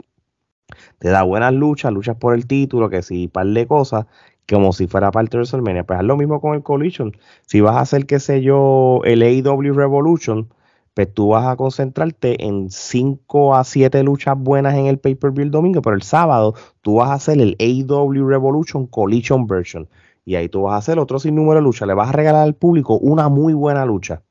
te 0.99 1.09
da 1.09 1.23
buenas 1.23 1.53
luchas, 1.53 1.93
luchas 1.93 2.17
por 2.17 2.35
el 2.35 2.45
título, 2.45 2.89
que 2.89 3.01
sí, 3.01 3.27
par 3.27 3.47
de 3.47 3.65
cosas 3.65 4.05
como 4.49 4.73
si 4.73 4.87
fuera 4.87 5.11
parte 5.11 5.37
de 5.37 5.41
WrestleMania. 5.41 5.83
Pues 5.85 5.99
es 5.99 6.05
lo 6.05 6.17
mismo 6.17 6.41
con 6.41 6.55
el 6.55 6.63
Collision. 6.63 7.15
Si 7.45 7.61
vas 7.61 7.75
a 7.75 7.81
hacer, 7.81 8.05
qué 8.05 8.19
sé 8.19 8.41
yo, 8.41 9.01
el 9.05 9.21
AEW 9.21 9.73
Revolution, 9.73 10.49
pues 10.93 11.13
tú 11.13 11.29
vas 11.29 11.47
a 11.47 11.55
concentrarte 11.55 12.45
en 12.45 12.69
5 12.69 13.55
a 13.55 13.63
7 13.63 14.03
luchas 14.03 14.35
buenas 14.37 14.75
en 14.75 14.87
el 14.87 14.99
pay-per-view 14.99 15.45
el 15.45 15.51
domingo, 15.51 15.81
pero 15.81 15.95
el 15.95 16.01
sábado 16.01 16.55
tú 16.81 16.95
vas 16.95 17.09
a 17.09 17.13
hacer 17.13 17.39
el 17.39 17.55
AEW 17.59 18.27
Revolution 18.27 18.87
Collision 18.87 19.47
Version. 19.47 19.87
Y 20.25 20.35
ahí 20.35 20.49
tú 20.49 20.63
vas 20.63 20.73
a 20.73 20.77
hacer 20.77 20.99
otro 20.99 21.19
sinnúmero 21.19 21.55
de 21.55 21.61
luchas. 21.63 21.87
Le 21.87 21.93
vas 21.93 22.09
a 22.09 22.13
regalar 22.13 22.43
al 22.43 22.55
público 22.55 22.97
una 22.97 23.29
muy 23.29 23.53
buena 23.53 23.85
lucha 23.85 24.23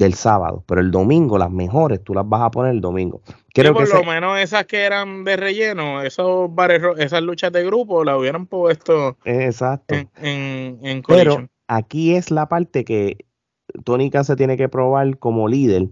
del 0.00 0.14
sábado, 0.14 0.64
pero 0.66 0.80
el 0.80 0.90
domingo, 0.90 1.36
las 1.36 1.50
mejores, 1.50 2.02
tú 2.02 2.14
las 2.14 2.26
vas 2.26 2.40
a 2.40 2.50
poner 2.50 2.72
el 2.72 2.80
domingo. 2.80 3.20
Creo 3.52 3.74
por 3.74 3.88
lo 3.92 4.02
menos 4.02 4.38
esas 4.38 4.64
que 4.64 4.82
eran 4.82 5.24
de 5.24 5.36
relleno, 5.36 6.02
esos 6.02 6.52
bares, 6.54 6.82
esas 6.96 7.22
luchas 7.22 7.52
de 7.52 7.64
grupo, 7.64 8.02
las 8.02 8.16
hubieran 8.16 8.46
puesto 8.46 9.18
Exacto. 9.24 9.94
en, 9.94 10.78
en, 10.82 11.02
Pero 11.06 11.48
aquí 11.68 12.14
es 12.14 12.30
la 12.30 12.48
parte 12.48 12.84
que 12.84 13.26
Tony 13.84 14.10
Khan 14.10 14.24
se 14.24 14.36
tiene 14.36 14.56
que 14.56 14.70
probar 14.70 15.18
como 15.18 15.48
líder 15.48 15.88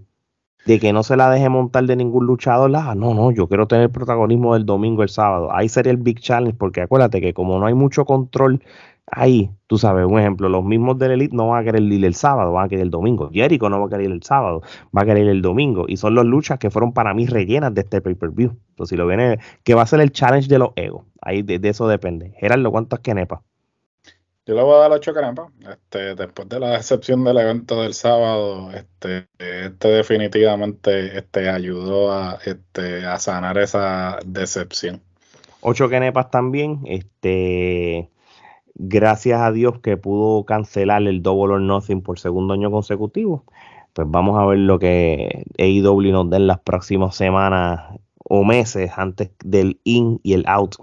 de 0.65 0.81
que 0.81 0.93
no 0.93 1.03
se 1.03 1.17
la 1.17 1.31
deje 1.31 1.49
montar 1.49 1.85
de 1.85 1.97
ningún 1.97 2.27
luchador. 2.27 2.71
Ah, 2.75 2.95
no, 2.95 3.15
no, 3.15 3.31
yo 3.31 3.47
quiero 3.47 3.69
tener 3.69 3.91
protagonismo 3.91 4.55
del 4.55 4.67
domingo, 4.67 5.03
el 5.03 5.09
sábado. 5.09 5.51
Ahí 5.53 5.69
sería 5.69 5.93
el 5.93 5.99
big 5.99 6.21
challenge, 6.21 6.57
porque 6.59 6.81
acuérdate 6.81 7.21
que 7.21 7.35
como 7.35 7.59
no 7.59 7.67
hay 7.67 7.75
mucho 7.75 8.05
control 8.05 8.63
ahí, 9.11 9.51
tú 9.67 9.79
sabes, 9.79 10.07
un 10.07 10.19
ejemplo, 10.19 10.49
los 10.49 10.65
mismos 10.65 10.99
del 10.99 11.13
Elite 11.13 11.35
no 11.35 11.49
van 11.49 11.63
a 11.63 11.65
querer 11.65 11.83
ir 11.83 12.05
el 12.05 12.15
sábado, 12.15 12.53
van 12.53 12.67
a 12.67 12.69
querer 12.69 12.85
el 12.85 12.91
domingo. 12.91 13.31
Jericho 13.33 13.69
no 13.69 13.81
va 13.81 13.87
a 13.87 13.89
querer 13.89 14.07
ir 14.07 14.13
el 14.13 14.23
sábado, 14.23 14.63
va 14.97 15.03
a 15.03 15.05
querer 15.05 15.25
ir 15.25 15.31
el 15.31 15.43
domingo. 15.43 15.87
Y 15.89 15.97
son 15.97 16.15
las 16.15 16.25
luchas 16.25 16.59
que 16.59 16.71
fueron 16.71 16.93
para 16.93 17.15
mí 17.15 17.27
rellenas 17.27 17.75
de 17.75 17.83
este 17.83 18.01
pay-per-view. 18.01 18.57
Entonces, 18.71 18.91
si 18.91 18.97
lo 18.97 19.07
viene, 19.07 19.39
que 19.65 19.75
va 19.75 19.83
a 19.83 19.87
ser 19.87 20.01
el 20.01 20.13
challenge 20.13 20.49
de 20.49 20.59
los 20.59 20.71
egos. 20.77 21.05
Ahí 21.21 21.43
de, 21.43 21.61
eso 21.69 21.89
depende. 21.89 22.35
Gerardo, 22.39 22.71
¿cuántas 22.71 23.01
nepa? 23.15 23.43
Yo 24.47 24.55
le 24.55 24.63
voy 24.63 24.77
a 24.77 24.79
dar 24.79 24.93
ocho 24.93 25.13
canepas. 25.13 25.49
Este, 25.69 26.15
después 26.15 26.49
de 26.49 26.59
la 26.59 26.71
decepción 26.71 27.23
del 27.23 27.37
evento 27.37 27.83
del 27.83 27.93
sábado, 27.93 28.71
este, 28.73 29.29
este 29.39 29.89
definitivamente 29.89 31.19
este, 31.19 31.51
ayudó 31.51 32.11
a, 32.13 32.39
este, 32.47 33.05
a 33.05 33.19
sanar 33.19 33.59
esa 33.59 34.19
decepción. 34.25 35.03
Ocho 35.61 35.91
canepas 35.91 36.31
también. 36.31 36.81
Este, 36.87 38.09
gracias 38.79 39.41
a 39.41 39.53
Dios 39.53 39.81
que 39.81 39.97
pudo 39.97 40.45
cancelar 40.45 41.03
el 41.03 41.23
Double 41.23 41.55
or 41.55 41.61
Nothing 41.61 42.03
por 42.03 42.19
segundo 42.19 42.55
año 42.55 42.71
consecutivo. 42.71 43.45
Pues 43.93 44.07
vamos 44.11 44.39
a 44.39 44.47
ver 44.47 44.59
lo 44.61 44.79
que 44.79 45.45
AEW 45.59 46.13
nos 46.13 46.31
dé 46.31 46.37
en 46.37 46.47
las 46.47 46.61
próximas 46.61 47.17
semanas 47.17 47.99
o 48.29 48.45
meses 48.45 48.93
antes 48.97 49.31
del 49.45 49.81
in 49.85 50.21
y 50.23 50.35
el 50.35 50.45
out 50.47 50.77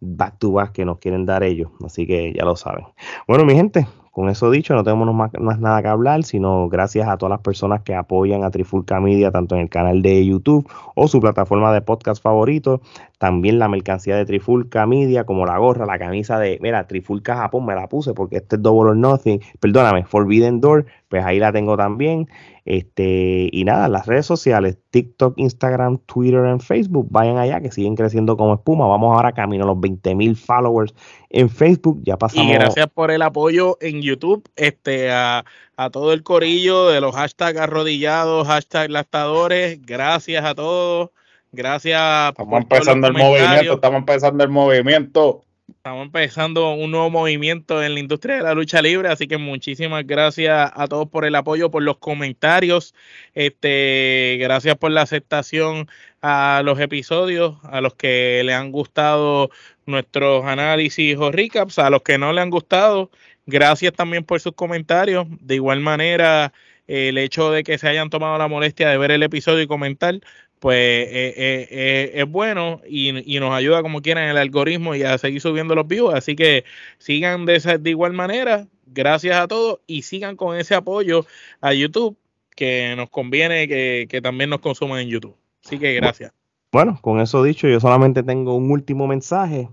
back 0.00 0.38
to 0.38 0.52
back 0.52 0.72
que 0.72 0.84
nos 0.84 0.98
quieren 0.98 1.26
dar 1.26 1.42
ellos. 1.42 1.70
Así 1.84 2.06
que 2.06 2.32
ya 2.32 2.44
lo 2.44 2.56
saben. 2.56 2.84
Bueno, 3.26 3.44
mi 3.44 3.54
gente, 3.54 3.86
con 4.14 4.28
eso 4.28 4.50
dicho, 4.50 4.74
no 4.74 4.84
tenemos 4.84 5.12
más, 5.12 5.58
nada 5.58 5.82
que 5.82 5.88
hablar, 5.88 6.22
sino 6.22 6.68
gracias 6.68 7.08
a 7.08 7.16
todas 7.16 7.30
las 7.30 7.40
personas 7.40 7.82
que 7.82 7.94
apoyan 7.94 8.44
a 8.44 8.50
Trifulca 8.50 9.00
Media, 9.00 9.32
tanto 9.32 9.56
en 9.56 9.62
el 9.62 9.68
canal 9.68 10.02
de 10.02 10.24
YouTube 10.24 10.70
o 10.94 11.08
su 11.08 11.20
plataforma 11.20 11.72
de 11.72 11.82
podcast 11.82 12.22
favorito. 12.22 12.80
También 13.18 13.58
la 13.58 13.68
mercancía 13.68 14.16
de 14.16 14.26
Trifulca 14.26 14.86
Media, 14.86 15.24
como 15.24 15.46
la 15.46 15.58
gorra, 15.58 15.86
la 15.86 15.98
camisa 15.98 16.38
de, 16.38 16.58
mira, 16.60 16.86
Trifulca 16.86 17.36
Japón 17.36 17.64
me 17.64 17.74
la 17.74 17.88
puse 17.88 18.12
porque 18.12 18.36
este 18.36 18.56
es 18.56 18.62
Double 18.62 18.90
or 18.90 18.96
Nothing, 18.96 19.40
perdóname, 19.60 20.04
Forbidden 20.04 20.60
Door, 20.60 20.86
pues 21.08 21.24
ahí 21.24 21.38
la 21.38 21.52
tengo 21.52 21.76
también. 21.76 22.28
Este, 22.64 23.50
y 23.52 23.64
nada, 23.64 23.88
las 23.88 24.06
redes 24.06 24.24
sociales, 24.24 24.78
TikTok, 24.90 25.34
Instagram, 25.38 25.98
Twitter 26.06 26.42
y 26.56 26.60
Facebook, 26.60 27.08
vayan 27.10 27.36
allá 27.36 27.60
que 27.60 27.70
siguen 27.70 27.94
creciendo 27.94 28.36
como 28.36 28.54
espuma. 28.54 28.86
Vamos 28.86 29.14
ahora 29.14 29.32
camino 29.32 29.64
a 29.64 29.66
los 29.66 29.78
20 29.80 30.14
mil 30.14 30.34
followers 30.34 30.94
en 31.28 31.50
Facebook. 31.50 32.00
Ya 32.04 32.16
pasamos. 32.16 32.50
Y 32.50 32.54
gracias 32.54 32.86
por 32.88 33.10
el 33.10 33.22
apoyo 33.22 33.76
en 33.80 34.00
YouTube, 34.00 34.48
este, 34.56 35.10
a, 35.12 35.44
a 35.76 35.90
todo 35.90 36.12
el 36.14 36.22
corillo 36.22 36.88
de 36.88 37.00
los 37.00 37.14
hashtags 37.14 37.58
arrodillados, 37.58 38.48
hashtags 38.48 38.90
lactadores. 38.90 39.84
Gracias 39.84 40.44
a 40.44 40.54
todos. 40.54 41.10
Gracias. 41.54 42.30
Estamos 42.30 42.62
empezando 42.62 43.06
el 43.06 43.14
movimiento, 43.14 43.74
estamos 43.74 43.98
empezando 43.98 44.44
el 44.44 44.50
movimiento. 44.50 45.44
Estamos 45.68 46.04
empezando 46.06 46.74
un 46.74 46.90
nuevo 46.90 47.08
movimiento 47.08 47.82
en 47.82 47.94
la 47.94 48.00
industria 48.00 48.36
de 48.36 48.42
la 48.42 48.54
lucha 48.54 48.82
libre, 48.82 49.08
así 49.08 49.26
que 49.26 49.38
muchísimas 49.38 50.06
gracias 50.06 50.70
a 50.74 50.86
todos 50.88 51.08
por 51.08 51.24
el 51.24 51.34
apoyo, 51.34 51.70
por 51.70 51.82
los 51.82 51.96
comentarios, 51.96 52.94
este, 53.32 54.36
gracias 54.40 54.76
por 54.76 54.90
la 54.90 55.02
aceptación 55.02 55.88
a 56.20 56.60
los 56.64 56.78
episodios, 56.80 57.56
a 57.64 57.80
los 57.80 57.94
que 57.94 58.42
le 58.44 58.52
han 58.52 58.72
gustado 58.72 59.50
nuestros 59.86 60.44
análisis 60.44 61.16
o 61.16 61.30
recaps, 61.32 61.78
a 61.78 61.88
los 61.88 62.02
que 62.02 62.18
no 62.18 62.32
le 62.34 62.42
han 62.42 62.50
gustado, 62.50 63.10
gracias 63.46 63.94
también 63.94 64.24
por 64.24 64.40
sus 64.40 64.52
comentarios. 64.52 65.26
De 65.40 65.54
igual 65.54 65.80
manera, 65.80 66.52
el 66.86 67.18
hecho 67.18 67.50
de 67.50 67.64
que 67.64 67.78
se 67.78 67.88
hayan 67.88 68.10
tomado 68.10 68.36
la 68.38 68.48
molestia 68.48 68.88
de 68.88 68.98
ver 68.98 69.10
el 69.10 69.22
episodio 69.22 69.62
y 69.62 69.66
comentar, 69.66 70.20
pues 70.64 70.78
eh, 70.78 71.34
eh, 71.36 71.68
eh, 71.70 72.10
es 72.14 72.26
bueno 72.26 72.80
y, 72.88 73.12
nos 73.38 73.52
ayuda 73.52 73.82
como 73.82 74.00
quieran 74.00 74.30
el 74.30 74.38
algoritmo 74.38 74.94
y 74.94 75.02
a 75.02 75.18
seguir 75.18 75.42
subiendo 75.42 75.74
los 75.74 75.86
views. 75.86 76.14
Así 76.14 76.34
que 76.34 76.64
sigan 76.96 77.44
de, 77.44 77.56
esa, 77.56 77.76
de 77.76 77.90
igual 77.90 78.14
manera. 78.14 78.66
Gracias 78.86 79.36
a 79.36 79.46
todos 79.46 79.80
y 79.86 80.00
sigan 80.00 80.36
con 80.36 80.56
ese 80.56 80.74
apoyo 80.74 81.26
a 81.60 81.74
YouTube 81.74 82.16
que 82.56 82.94
nos 82.96 83.10
conviene 83.10 83.68
que, 83.68 84.20
también 84.22 84.48
nos 84.48 84.60
consuman 84.60 85.00
en 85.00 85.08
YouTube. 85.08 85.36
Así 85.62 85.78
que 85.78 85.92
gracias. 85.96 86.32
Bueno, 86.72 86.98
con 87.02 87.20
eso 87.20 87.42
dicho, 87.42 87.68
yo 87.68 87.78
solamente 87.78 88.22
tengo 88.22 88.56
un 88.56 88.70
último 88.70 89.06
mensaje 89.06 89.68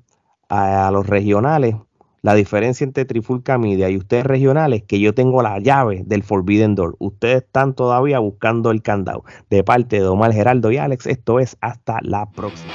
a 0.50 0.92
los 0.92 1.08
regionales 1.08 1.76
la 2.22 2.36
diferencia 2.36 2.84
entre 2.84 3.06
Trifulca 3.06 3.58
Media 3.58 3.90
y 3.90 3.98
ustedes 3.98 4.26
regionales, 4.26 4.84
que 4.84 5.00
yo 5.00 5.14
tengo 5.14 5.42
la 5.42 5.60
llave 5.60 6.04
del 6.06 6.24
Forbidden 6.24 6.76
Door. 6.76 6.96
Ustedes 7.00 7.44
están 7.44 7.74
todavía 7.74 8.20
buscando 8.20 8.72
el 8.72 8.82
candado. 8.82 9.24
De 9.50 9.64
parte 9.64 9.98
de 9.98 10.08
Omar 10.08 10.34
Geraldo 10.34 10.72
y 10.72 10.78
Alex, 10.78 11.08
esto 11.08 11.40
es 11.40 11.58
hasta 11.62 12.00
la 12.02 12.30
próxima. 12.32 12.72